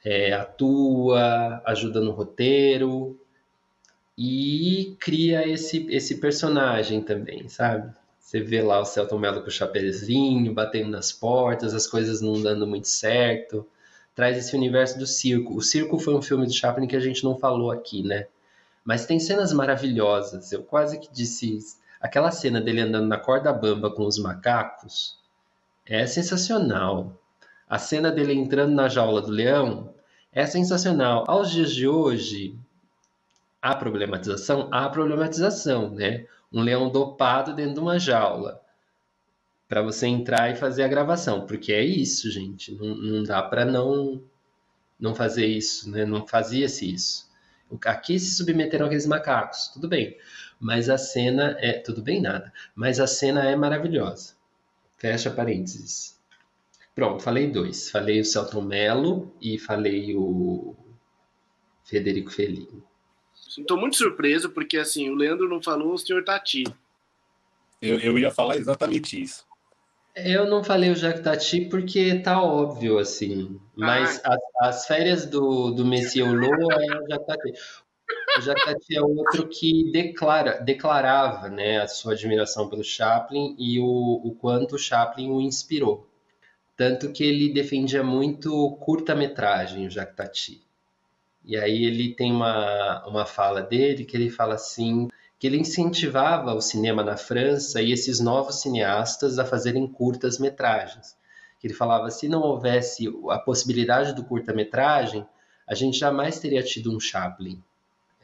é, 0.06 0.32
atua, 0.34 1.62
ajuda 1.66 2.00
no 2.00 2.12
roteiro 2.12 3.20
e 4.16 4.95
cria 5.00 5.48
esse, 5.48 5.88
esse 5.90 6.20
personagem 6.20 7.02
também, 7.02 7.50
sabe? 7.50 7.91
Você 8.20 8.40
vê 8.40 8.62
lá 8.62 8.80
o 8.80 8.86
Celton 8.86 9.18
Mello 9.18 9.41
com 9.41 9.48
o 9.48 9.52
chapeuzinho, 9.52 10.54
batendo 10.54 10.90
nas 10.90 11.12
portas, 11.12 11.74
as 11.74 11.88
coisas 11.88 12.22
não 12.22 12.41
dando 12.41 12.68
muito 12.68 12.88
certo. 12.88 13.66
Traz 14.16 14.38
esse 14.38 14.56
universo 14.56 15.00
do 15.00 15.08
circo. 15.08 15.56
O 15.56 15.62
Circo 15.62 15.98
foi 15.98 16.14
um 16.16 16.22
filme 16.22 16.45
de 16.45 16.54
Chaplin 16.54 16.88
que 16.88 16.95
a 16.95 17.00
gente 17.00 17.24
não 17.24 17.38
falou 17.38 17.72
aqui, 17.72 18.04
né? 18.04 18.28
Mas 18.86 19.08
tem 19.08 19.20
cenas 19.20 19.52
maravilhosas. 19.52 20.52
Eu 20.52 20.62
quase 20.64 21.00
que 21.00 21.12
disse 21.12 21.58
Aquela 22.04 22.32
cena 22.32 22.60
dele 22.60 22.82
andando 22.82 23.08
na 23.08 23.18
corda 23.18 23.54
bamba 23.54 23.90
com 23.90 24.06
os 24.06 24.20
macacos 24.20 25.18
é 25.86 26.06
sensacional. 26.06 27.18
A 27.70 27.80
cena 27.80 28.12
dele 28.12 28.34
entrando 28.34 28.76
na 28.76 28.90
jaula 28.90 29.22
do 29.22 29.32
leão 29.32 29.96
é 30.30 30.46
sensacional. 30.46 31.24
Aos 31.30 31.50
dias 31.50 31.74
de 31.74 31.88
hoje, 31.88 32.60
há 33.62 33.74
problematização? 33.74 34.68
Há 34.70 34.90
problematização, 34.90 35.92
né? 35.92 36.26
Um 36.52 36.62
leão 36.62 36.90
dopado 36.90 37.56
dentro 37.56 37.76
de 37.76 37.80
uma 37.80 37.98
jaula 37.98 38.62
para 39.70 39.82
você 39.82 40.06
entrar 40.06 40.52
e 40.52 40.56
fazer 40.56 40.84
a 40.84 40.90
gravação, 40.90 41.48
porque 41.48 41.72
é 41.72 41.82
isso, 41.82 42.30
gente. 42.30 42.76
Não, 42.76 42.96
não 42.96 43.24
dá 43.24 43.42
para 43.42 43.64
não 43.64 44.22
não 45.00 45.16
fazer 45.16 45.46
isso, 45.46 45.90
né? 45.90 46.06
Não 46.06 46.28
fazia-se 46.28 46.94
isso. 46.94 47.32
Aqui 47.86 48.20
se 48.20 48.36
submeteram 48.36 48.86
aqueles 48.86 49.06
macacos, 49.06 49.70
tudo 49.74 49.88
bem 49.88 50.18
mas 50.64 50.90
a 50.90 50.98
cena 50.98 51.58
é. 51.60 51.74
Tudo 51.74 52.02
bem, 52.02 52.22
nada. 52.22 52.52
Mas 52.74 52.98
a 52.98 53.06
cena 53.06 53.44
é 53.50 53.54
maravilhosa. 53.54 54.34
Fecha 54.98 55.30
parênteses. 55.30 56.18
Pronto, 56.95 57.22
falei 57.22 57.52
dois. 57.52 57.91
Falei 57.91 58.22
o 58.22 58.26
Celton 58.26 58.62
Mello 58.62 59.34
e 59.41 59.60
falei 59.60 60.16
o 60.16 60.74
Federico 61.84 62.32
Fellini. 62.32 62.82
Estou 63.58 63.78
muito 63.78 63.98
surpreso, 63.98 64.50
porque 64.52 64.78
assim, 64.78 65.10
o 65.10 65.16
Leandro 65.16 65.50
não 65.50 65.62
falou 65.62 65.94
o 65.94 65.98
senhor 65.98 66.24
Tati. 66.24 66.64
Eu, 67.82 68.00
eu 68.00 68.18
ia 68.18 68.32
falar 68.32 68.56
exatamente 68.56 69.22
isso. 69.22 69.45
Eu 70.15 70.45
não 70.48 70.64
falei 70.64 70.91
o 70.91 70.95
Jacques 70.95 71.23
Tati 71.23 71.61
porque 71.61 72.19
tá 72.19 72.41
óbvio, 72.41 72.99
assim. 72.99 73.60
Mas 73.76 74.22
ah. 74.23 74.35
as, 74.61 74.76
as, 74.76 74.88
férias 74.88 75.26
do, 75.26 75.72
do 75.72 75.85
Messias 75.85 76.31
Lô 76.31 76.72
é 76.72 76.99
o 76.99 77.07
Jacques 77.07 77.26
Tati. 77.26 77.53
O 78.38 78.41
Jacquet 78.41 78.95
é 78.95 79.02
outro 79.02 79.48
que 79.48 79.91
declara, 79.91 80.60
declarava 80.60 81.49
né, 81.49 81.80
a 81.81 81.88
sua 81.88 82.14
admiração 82.14 82.69
pelo 82.69 82.84
Chaplin 82.84 83.56
e 83.57 83.80
o, 83.80 83.85
o 83.85 84.35
quanto 84.35 84.76
o 84.76 84.80
Chaplin 84.80 85.30
o 85.31 85.41
inspirou. 85.41 86.07
Tanto 86.76 87.11
que 87.11 87.23
ele 87.23 87.53
defendia 87.53 88.03
muito 88.03 88.72
curta-metragem, 88.77 89.88
o 89.88 89.90
Jacques 89.90 90.15
Tati. 90.15 90.61
E 91.45 91.56
aí 91.57 91.85
ele 91.85 92.14
tem 92.15 92.31
uma, 92.31 93.06
uma 93.07 93.26
fala 93.26 93.61
dele 93.61 94.06
que 94.06 94.18
ele 94.18 94.30
fala 94.30 94.56
assim 94.56 95.07
que 95.44 95.48
ele 95.48 95.57
incentivava 95.57 96.53
o 96.53 96.61
cinema 96.61 97.03
na 97.03 97.18
França 97.18 97.82
e 97.82 97.91
esses 97.91 98.22
novos 98.22 98.61
cineastas 98.61 99.38
a 99.38 99.44
fazerem 99.44 99.86
curtas 99.86 100.40
metragens. 100.40 101.18
Ele 101.61 101.74
falava 101.74 102.10
se 102.10 102.30
não 102.30 102.40
houvesse 102.40 103.10
a 103.30 103.38
possibilidade 103.38 104.15
do 104.15 104.24
curta-metragem, 104.24 105.26
a 105.68 105.76
gente 105.76 105.99
jamais 105.99 106.40
teria 106.40 106.64
tido 106.64 106.95
um 106.95 106.98
Chaplin. 106.98 107.61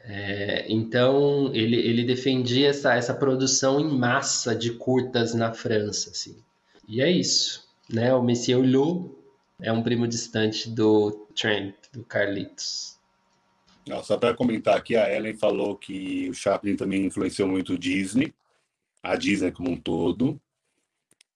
É, 0.02 0.64
então 0.72 1.50
ele, 1.52 1.76
ele 1.76 2.04
defendia 2.04 2.70
essa, 2.70 2.94
essa 2.94 3.12
produção 3.12 3.78
em 3.78 3.98
massa 3.98 4.56
de 4.56 4.70
curtas 4.70 5.34
na 5.34 5.52
França, 5.52 6.08
assim. 6.08 6.42
E 6.88 7.02
é 7.02 7.10
isso, 7.10 7.68
né? 7.86 8.14
O 8.14 8.22
Monsieur 8.22 8.60
Hulot 8.60 9.10
é 9.60 9.70
um 9.70 9.82
primo 9.82 10.08
distante 10.08 10.70
do 10.70 11.28
Tramp, 11.38 11.74
do 11.92 12.02
Carlitos. 12.02 12.98
Não, 13.86 14.02
só 14.02 14.16
para 14.16 14.34
comentar 14.34 14.76
aqui, 14.76 14.96
a 14.96 15.12
Ellen 15.12 15.36
falou 15.36 15.76
que 15.76 16.28
o 16.28 16.34
Chaplin 16.34 16.76
também 16.76 17.06
influenciou 17.06 17.48
muito 17.48 17.74
o 17.74 17.78
Disney, 17.78 18.34
a 19.02 19.16
Disney 19.16 19.50
como 19.52 19.70
um 19.70 19.80
todo. 19.80 20.40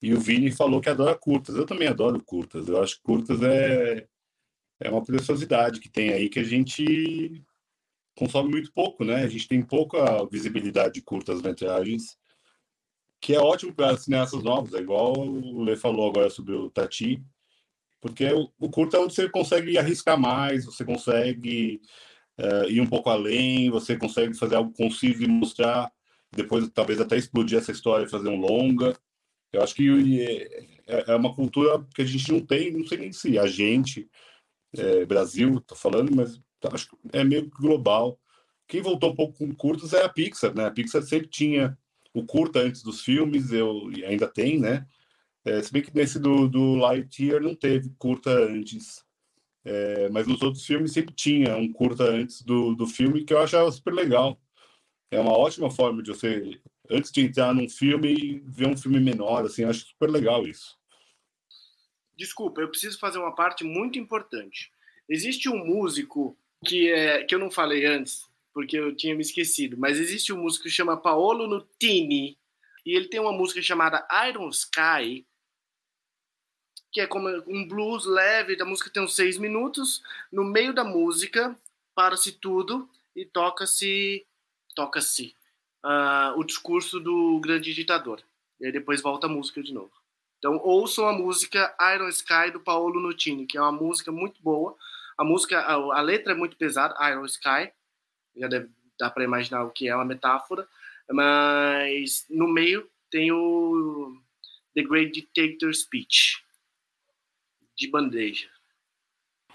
E 0.00 0.12
o 0.12 0.20
Vini 0.20 0.50
falou 0.52 0.80
que 0.80 0.90
adora 0.90 1.16
curtas. 1.16 1.56
Eu 1.56 1.64
também 1.64 1.88
adoro 1.88 2.22
curtas. 2.22 2.68
Eu 2.68 2.82
acho 2.82 2.96
que 2.96 3.02
curtas 3.02 3.42
é, 3.42 4.06
é 4.80 4.90
uma 4.90 5.02
preciosidade 5.02 5.80
que 5.80 5.88
tem 5.88 6.12
aí 6.12 6.28
que 6.28 6.38
a 6.38 6.44
gente 6.44 7.42
consome 8.14 8.50
muito 8.50 8.72
pouco, 8.72 9.04
né? 9.04 9.24
A 9.24 9.28
gente 9.28 9.48
tem 9.48 9.62
pouca 9.62 10.24
visibilidade 10.26 10.94
de 10.94 11.02
curtas 11.02 11.42
metragens, 11.42 12.18
que 13.20 13.34
é 13.34 13.40
ótimo 13.40 13.74
para 13.74 13.96
cineastas 13.96 14.42
novos, 14.42 14.74
é 14.74 14.78
igual 14.78 15.14
o 15.18 15.62
Lê 15.62 15.76
falou 15.76 16.08
agora 16.10 16.30
sobre 16.30 16.54
o 16.54 16.70
Tati. 16.70 17.24
Porque 18.00 18.26
o, 18.26 18.52
o 18.58 18.70
curta 18.70 18.98
é 18.98 19.00
onde 19.00 19.14
você 19.14 19.28
consegue 19.30 19.78
arriscar 19.78 20.20
mais, 20.20 20.66
você 20.66 20.84
consegue 20.84 21.80
uh, 22.38 22.70
ir 22.70 22.80
um 22.80 22.86
pouco 22.86 23.10
além, 23.10 23.70
você 23.70 23.96
consegue 23.96 24.34
fazer 24.34 24.56
algo 24.56 24.72
conciso 24.72 25.22
e 25.22 25.28
mostrar, 25.28 25.90
depois 26.32 26.68
talvez 26.70 27.00
até 27.00 27.16
explodir 27.16 27.58
essa 27.58 27.72
história 27.72 28.04
e 28.04 28.10
fazer 28.10 28.28
um 28.28 28.40
longa. 28.40 28.96
Eu 29.52 29.62
acho 29.62 29.74
que 29.74 30.22
é, 30.86 31.12
é 31.12 31.16
uma 31.16 31.34
cultura 31.34 31.84
que 31.94 32.02
a 32.02 32.04
gente 32.04 32.30
não 32.32 32.40
tem, 32.40 32.72
não 32.72 32.86
sei 32.86 32.98
nem 32.98 33.12
se 33.12 33.38
a 33.38 33.46
gente, 33.46 34.08
é, 34.76 35.04
Brasil, 35.04 35.58
estou 35.58 35.76
falando, 35.76 36.14
mas 36.14 36.40
acho 36.72 36.88
que 36.88 36.96
é 37.12 37.22
meio 37.22 37.48
global. 37.50 38.18
Quem 38.66 38.80
voltou 38.82 39.12
um 39.12 39.14
pouco 39.14 39.38
com 39.38 39.54
curtas 39.54 39.92
é 39.92 40.02
a 40.02 40.08
Pixar, 40.08 40.54
né? 40.54 40.64
A 40.64 40.70
Pixar 40.70 41.02
sempre 41.02 41.28
tinha 41.28 41.78
o 42.12 42.24
curta 42.24 42.60
antes 42.60 42.82
dos 42.82 43.02
filmes, 43.02 43.52
eu 43.52 43.90
ainda 44.06 44.26
tem, 44.26 44.58
né? 44.58 44.86
É, 45.44 45.62
se 45.62 45.72
bem 45.72 45.82
que 45.82 45.94
nesse 45.94 46.18
do, 46.18 46.48
do 46.48 46.74
Lightyear 46.76 47.42
não 47.42 47.54
teve 47.54 47.90
curta 47.98 48.30
antes. 48.30 49.03
É, 49.64 50.08
mas 50.10 50.26
nos 50.26 50.42
outros 50.42 50.66
filmes 50.66 50.92
sempre 50.92 51.14
tinha 51.14 51.56
um 51.56 51.72
curta 51.72 52.04
antes 52.04 52.42
do, 52.42 52.74
do 52.74 52.86
filme 52.86 53.24
que 53.24 53.32
eu 53.32 53.38
achava 53.38 53.70
super 53.72 53.94
legal. 53.94 54.38
É 55.10 55.18
uma 55.18 55.32
ótima 55.32 55.70
forma 55.70 56.02
de 56.02 56.10
você, 56.10 56.60
antes 56.90 57.10
de 57.10 57.22
entrar 57.22 57.54
num 57.54 57.68
filme, 57.68 58.42
ver 58.46 58.66
um 58.66 58.76
filme 58.76 59.00
menor, 59.00 59.44
assim, 59.44 59.64
acho 59.64 59.86
super 59.86 60.10
legal 60.10 60.46
isso. 60.46 60.76
Desculpa, 62.16 62.60
eu 62.60 62.68
preciso 62.68 62.98
fazer 62.98 63.18
uma 63.18 63.34
parte 63.34 63.64
muito 63.64 63.98
importante. 63.98 64.70
Existe 65.08 65.48
um 65.48 65.64
músico 65.64 66.36
que, 66.64 66.90
é, 66.90 67.24
que 67.24 67.34
eu 67.34 67.38
não 67.38 67.50
falei 67.50 67.86
antes, 67.86 68.28
porque 68.52 68.78
eu 68.78 68.94
tinha 68.94 69.14
me 69.14 69.22
esquecido, 69.22 69.76
mas 69.78 69.98
existe 69.98 70.32
um 70.32 70.42
músico 70.42 70.64
que 70.64 70.70
chama 70.70 70.96
Paolo 70.96 71.46
Nutini, 71.46 72.38
e 72.86 72.94
ele 72.94 73.08
tem 73.08 73.18
uma 73.18 73.32
música 73.32 73.62
chamada 73.62 74.06
Iron 74.28 74.48
Sky, 74.50 75.26
que 76.94 77.00
é 77.00 77.06
como 77.08 77.28
um 77.48 77.66
blues 77.66 78.06
leve, 78.06 78.56
a 78.62 78.64
música 78.64 78.88
tem 78.88 79.02
uns 79.02 79.16
seis 79.16 79.36
minutos, 79.36 80.00
no 80.30 80.44
meio 80.44 80.72
da 80.72 80.84
música, 80.84 81.58
para-se 81.92 82.30
tudo 82.30 82.88
e 83.16 83.26
toca-se 83.26 84.24
toca-se 84.76 85.34
uh, 85.84 86.38
o 86.38 86.44
discurso 86.44 87.00
do 87.00 87.40
grande 87.40 87.74
ditador. 87.74 88.22
E 88.60 88.66
aí 88.66 88.72
depois 88.72 89.02
volta 89.02 89.26
a 89.26 89.30
música 89.30 89.60
de 89.60 89.74
novo. 89.74 89.90
Então 90.38 90.60
ouçam 90.62 91.08
a 91.08 91.12
música 91.12 91.74
Iron 91.94 92.08
Sky 92.08 92.52
do 92.52 92.60
Paolo 92.60 93.00
Nutini, 93.00 93.44
que 93.44 93.58
é 93.58 93.60
uma 93.60 93.72
música 93.72 94.12
muito 94.12 94.40
boa. 94.40 94.76
A 95.18 95.24
música, 95.24 95.58
a, 95.60 95.74
a 95.74 96.00
letra 96.00 96.32
é 96.32 96.36
muito 96.36 96.56
pesada, 96.56 96.94
Iron 97.10 97.24
Sky, 97.24 97.72
já 98.36 98.46
deve 98.46 98.68
dar 98.98 99.10
para 99.10 99.24
imaginar 99.24 99.64
o 99.64 99.70
que 99.70 99.88
é 99.88 99.94
uma 99.94 100.04
metáfora, 100.04 100.68
mas 101.10 102.24
no 102.30 102.46
meio 102.46 102.88
tem 103.10 103.32
o 103.32 104.16
The 104.74 104.82
Great 104.82 105.12
Dictator 105.12 105.74
Speech, 105.74 106.43
de 107.76 107.90
bandeja. 107.90 108.48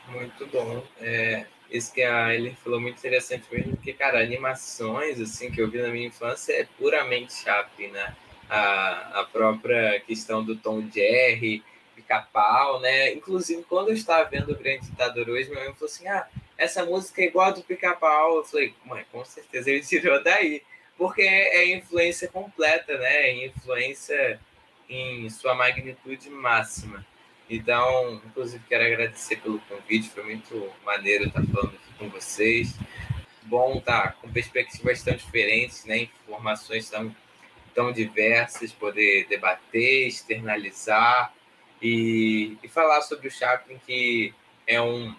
Muito 0.07 0.45
bom. 0.47 0.85
É, 0.99 1.45
isso 1.69 1.93
que 1.93 2.01
a 2.01 2.33
Ellen 2.33 2.55
falou 2.55 2.79
muito 2.79 2.97
interessante 2.97 3.45
mesmo, 3.51 3.75
porque, 3.75 3.93
cara, 3.93 4.19
animações, 4.19 5.21
assim, 5.21 5.51
que 5.51 5.61
eu 5.61 5.69
vi 5.69 5.81
na 5.81 5.89
minha 5.89 6.07
infância 6.07 6.53
é 6.53 6.67
puramente 6.77 7.33
Chaplin, 7.33 7.89
né? 7.89 8.15
A, 8.49 9.19
a 9.19 9.25
própria 9.25 9.99
questão 9.99 10.43
do 10.43 10.55
Tom 10.55 10.89
Jerry, 10.89 11.63
Pica-Pau, 11.95 12.79
né? 12.79 13.13
Inclusive, 13.13 13.63
quando 13.63 13.89
eu 13.89 13.93
estava 13.93 14.27
vendo 14.27 14.51
o 14.51 14.57
Grande 14.57 14.87
Ditador 14.87 15.29
hoje, 15.29 15.49
meu 15.49 15.59
mãe 15.59 15.73
falou 15.73 15.85
assim, 15.85 16.07
ah, 16.07 16.27
essa 16.57 16.83
música 16.83 17.21
é 17.21 17.25
igual 17.25 17.47
a 17.47 17.51
do 17.51 17.61
Pica-Pau. 17.61 18.37
Eu 18.37 18.43
falei, 18.43 18.73
mãe, 18.83 19.05
com 19.11 19.23
certeza 19.23 19.69
ele 19.69 19.81
tirou 19.85 20.23
daí. 20.23 20.63
Porque 20.97 21.21
é 21.21 21.73
influência 21.73 22.27
completa, 22.27 22.97
né? 22.97 23.29
É 23.29 23.45
influência 23.45 24.39
em 24.89 25.29
sua 25.29 25.53
magnitude 25.53 26.29
máxima. 26.29 27.05
Então, 27.49 28.21
inclusive, 28.27 28.63
quero 28.69 28.85
agradecer 28.85 29.37
pelo 29.37 29.59
convite, 29.61 30.09
foi 30.09 30.23
muito 30.23 30.71
maneiro 30.85 31.27
estar 31.27 31.43
falando 31.43 31.73
aqui 31.73 31.93
com 31.97 32.07
vocês. 32.09 32.77
Bom 33.43 33.79
tá 33.79 34.11
com 34.21 34.31
perspectivas 34.31 35.01
tão 35.01 35.15
diferentes, 35.15 35.83
né? 35.85 36.07
informações 36.27 36.87
tão, 36.87 37.15
tão 37.73 37.91
diversas, 37.91 38.71
poder 38.71 39.25
debater, 39.27 40.07
externalizar 40.07 41.33
e, 41.81 42.55
e 42.61 42.67
falar 42.67 43.01
sobre 43.01 43.27
o 43.27 43.31
Chaplin, 43.31 43.79
que 43.83 44.31
é 44.67 44.79
um, 44.79 45.15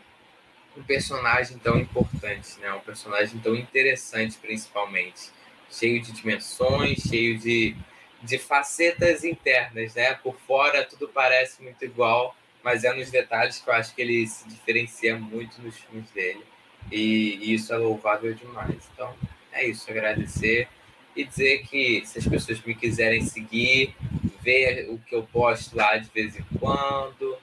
um 0.76 0.82
personagem 0.84 1.58
tão 1.58 1.76
importante, 1.76 2.60
né? 2.60 2.72
um 2.72 2.80
personagem 2.80 3.40
tão 3.40 3.56
interessante, 3.56 4.38
principalmente, 4.38 5.32
cheio 5.68 6.00
de 6.00 6.12
dimensões, 6.12 7.00
cheio 7.00 7.36
de 7.36 7.74
de 8.22 8.38
facetas 8.38 9.24
internas, 9.24 9.94
né? 9.94 10.14
Por 10.14 10.38
fora 10.40 10.84
tudo 10.84 11.08
parece 11.08 11.62
muito 11.62 11.84
igual, 11.84 12.36
mas 12.62 12.84
é 12.84 12.92
nos 12.92 13.10
detalhes 13.10 13.58
que 13.58 13.68
eu 13.68 13.74
acho 13.74 13.94
que 13.94 14.02
ele 14.02 14.26
se 14.26 14.46
diferencia 14.48 15.16
muito 15.16 15.60
nos 15.62 15.76
filmes 15.76 16.10
dele. 16.10 16.44
E, 16.90 17.38
e 17.42 17.54
isso 17.54 17.72
é 17.72 17.76
louvável 17.76 18.32
demais. 18.34 18.88
Então, 18.92 19.14
é 19.52 19.66
isso, 19.66 19.90
agradecer 19.90 20.68
e 21.16 21.24
dizer 21.24 21.66
que 21.66 22.04
se 22.06 22.18
as 22.18 22.26
pessoas 22.26 22.60
me 22.62 22.74
quiserem 22.74 23.22
seguir, 23.22 23.94
ver 24.42 24.88
o 24.90 24.98
que 24.98 25.14
eu 25.14 25.22
posto 25.24 25.76
lá 25.76 25.96
de 25.96 26.08
vez 26.10 26.38
em 26.38 26.44
quando, 26.58 27.36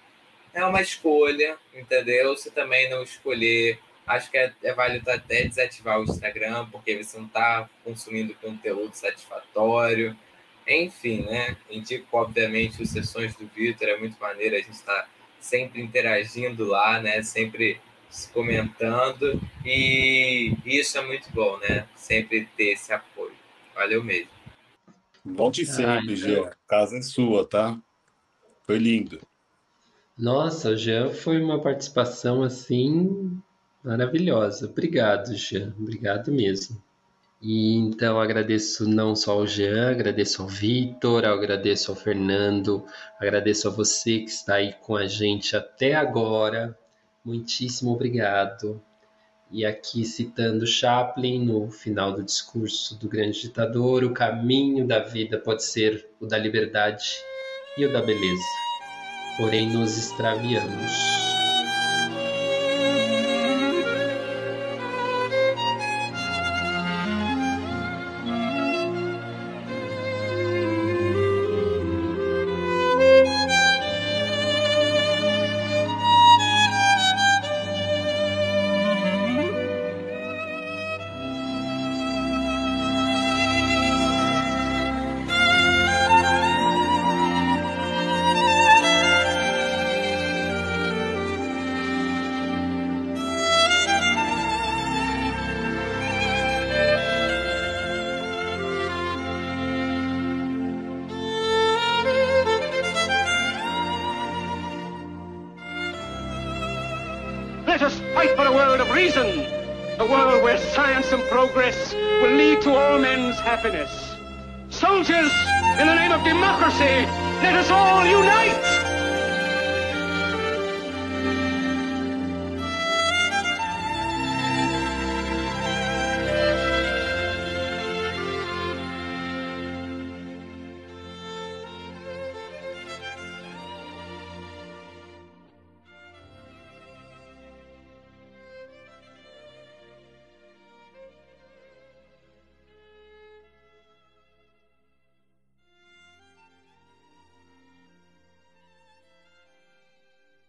é 0.54 0.66
uma 0.66 0.82
escolha, 0.82 1.58
entendeu? 1.74 2.36
Se 2.38 2.50
também 2.52 2.90
não 2.90 3.04
escolher, 3.04 3.80
acho 4.06 4.32
que 4.32 4.38
é, 4.38 4.54
é 4.64 4.74
válido 4.74 5.10
até 5.12 5.44
desativar 5.44 6.00
o 6.00 6.04
Instagram, 6.04 6.68
porque 6.72 7.04
você 7.04 7.18
não 7.18 7.26
está 7.26 7.70
consumindo 7.84 8.34
conteúdo 8.36 8.94
satisfatório 8.94 10.18
enfim, 10.68 11.24
né? 11.24 11.56
Indico, 11.70 12.18
obviamente, 12.18 12.82
os 12.82 12.90
sessões 12.90 13.36
do 13.36 13.48
Vitor, 13.48 13.88
é 13.88 13.98
muito 13.98 14.20
maneiro, 14.20 14.56
a 14.56 14.60
gente 14.60 14.72
está 14.72 15.08
sempre 15.40 15.82
interagindo 15.82 16.66
lá, 16.66 17.02
né? 17.02 17.22
Sempre 17.24 17.80
se 18.10 18.30
comentando, 18.30 19.40
e 19.66 20.54
isso 20.66 20.98
é 20.98 21.06
muito 21.06 21.30
bom, 21.32 21.58
né? 21.60 21.88
Sempre 21.96 22.48
ter 22.56 22.72
esse 22.74 22.92
apoio. 22.94 23.36
Valeu 23.76 24.04
mesmo. 24.04 24.32
Volte 25.24 25.66
sempre, 25.66 26.16
Jean. 26.16 26.48
A 26.48 26.56
casa 26.68 26.98
é 26.98 27.02
sua, 27.02 27.46
tá? 27.46 27.78
Foi 28.66 28.78
lindo. 28.78 29.22
Nossa, 30.18 30.76
Jean 30.76 31.14
foi 31.14 31.42
uma 31.42 31.62
participação 31.62 32.44
assim 32.44 33.40
maravilhosa. 33.84 34.66
Obrigado, 34.68 35.36
Jean. 35.36 35.76
Obrigado 35.78 36.32
mesmo. 36.32 36.82
E 37.42 37.76
então 37.76 38.20
agradeço 38.20 38.90
não 38.90 39.16
só 39.16 39.34
ao 39.34 39.48
Jean, 39.48 39.92
agradeço 39.92 40.42
ao 40.42 40.48
Vitor, 40.48 41.24
agradeço 41.24 41.92
ao 41.92 41.98
Fernando, 41.98 42.84
agradeço 43.20 43.68
a 43.68 43.72
você 43.72 44.20
que 44.20 44.30
está 44.30 44.56
aí 44.56 44.74
com 44.74 44.96
a 44.96 45.06
gente 45.06 45.56
até 45.56 45.94
agora. 45.94 46.78
Muitíssimo 47.24 47.92
obrigado. 47.92 48.82
E 49.52 49.66
aqui 49.66 50.04
citando 50.04 50.66
Chaplin 50.66 51.46
no 51.46 51.70
final 51.70 52.12
do 52.12 52.24
discurso 52.24 53.00
do 53.00 53.08
grande 53.08 53.42
ditador, 53.42 54.04
o 54.04 54.14
caminho 54.14 54.86
da 54.86 55.00
vida 55.00 55.38
pode 55.38 55.64
ser 55.64 56.10
o 56.20 56.26
da 56.26 56.38
liberdade 56.38 57.06
e 57.78 57.86
o 57.86 57.94
da 57.94 58.02
beleza. 58.02 58.44
Porém 59.38 59.70
nos 59.70 59.98
extraviamos. 59.98 61.27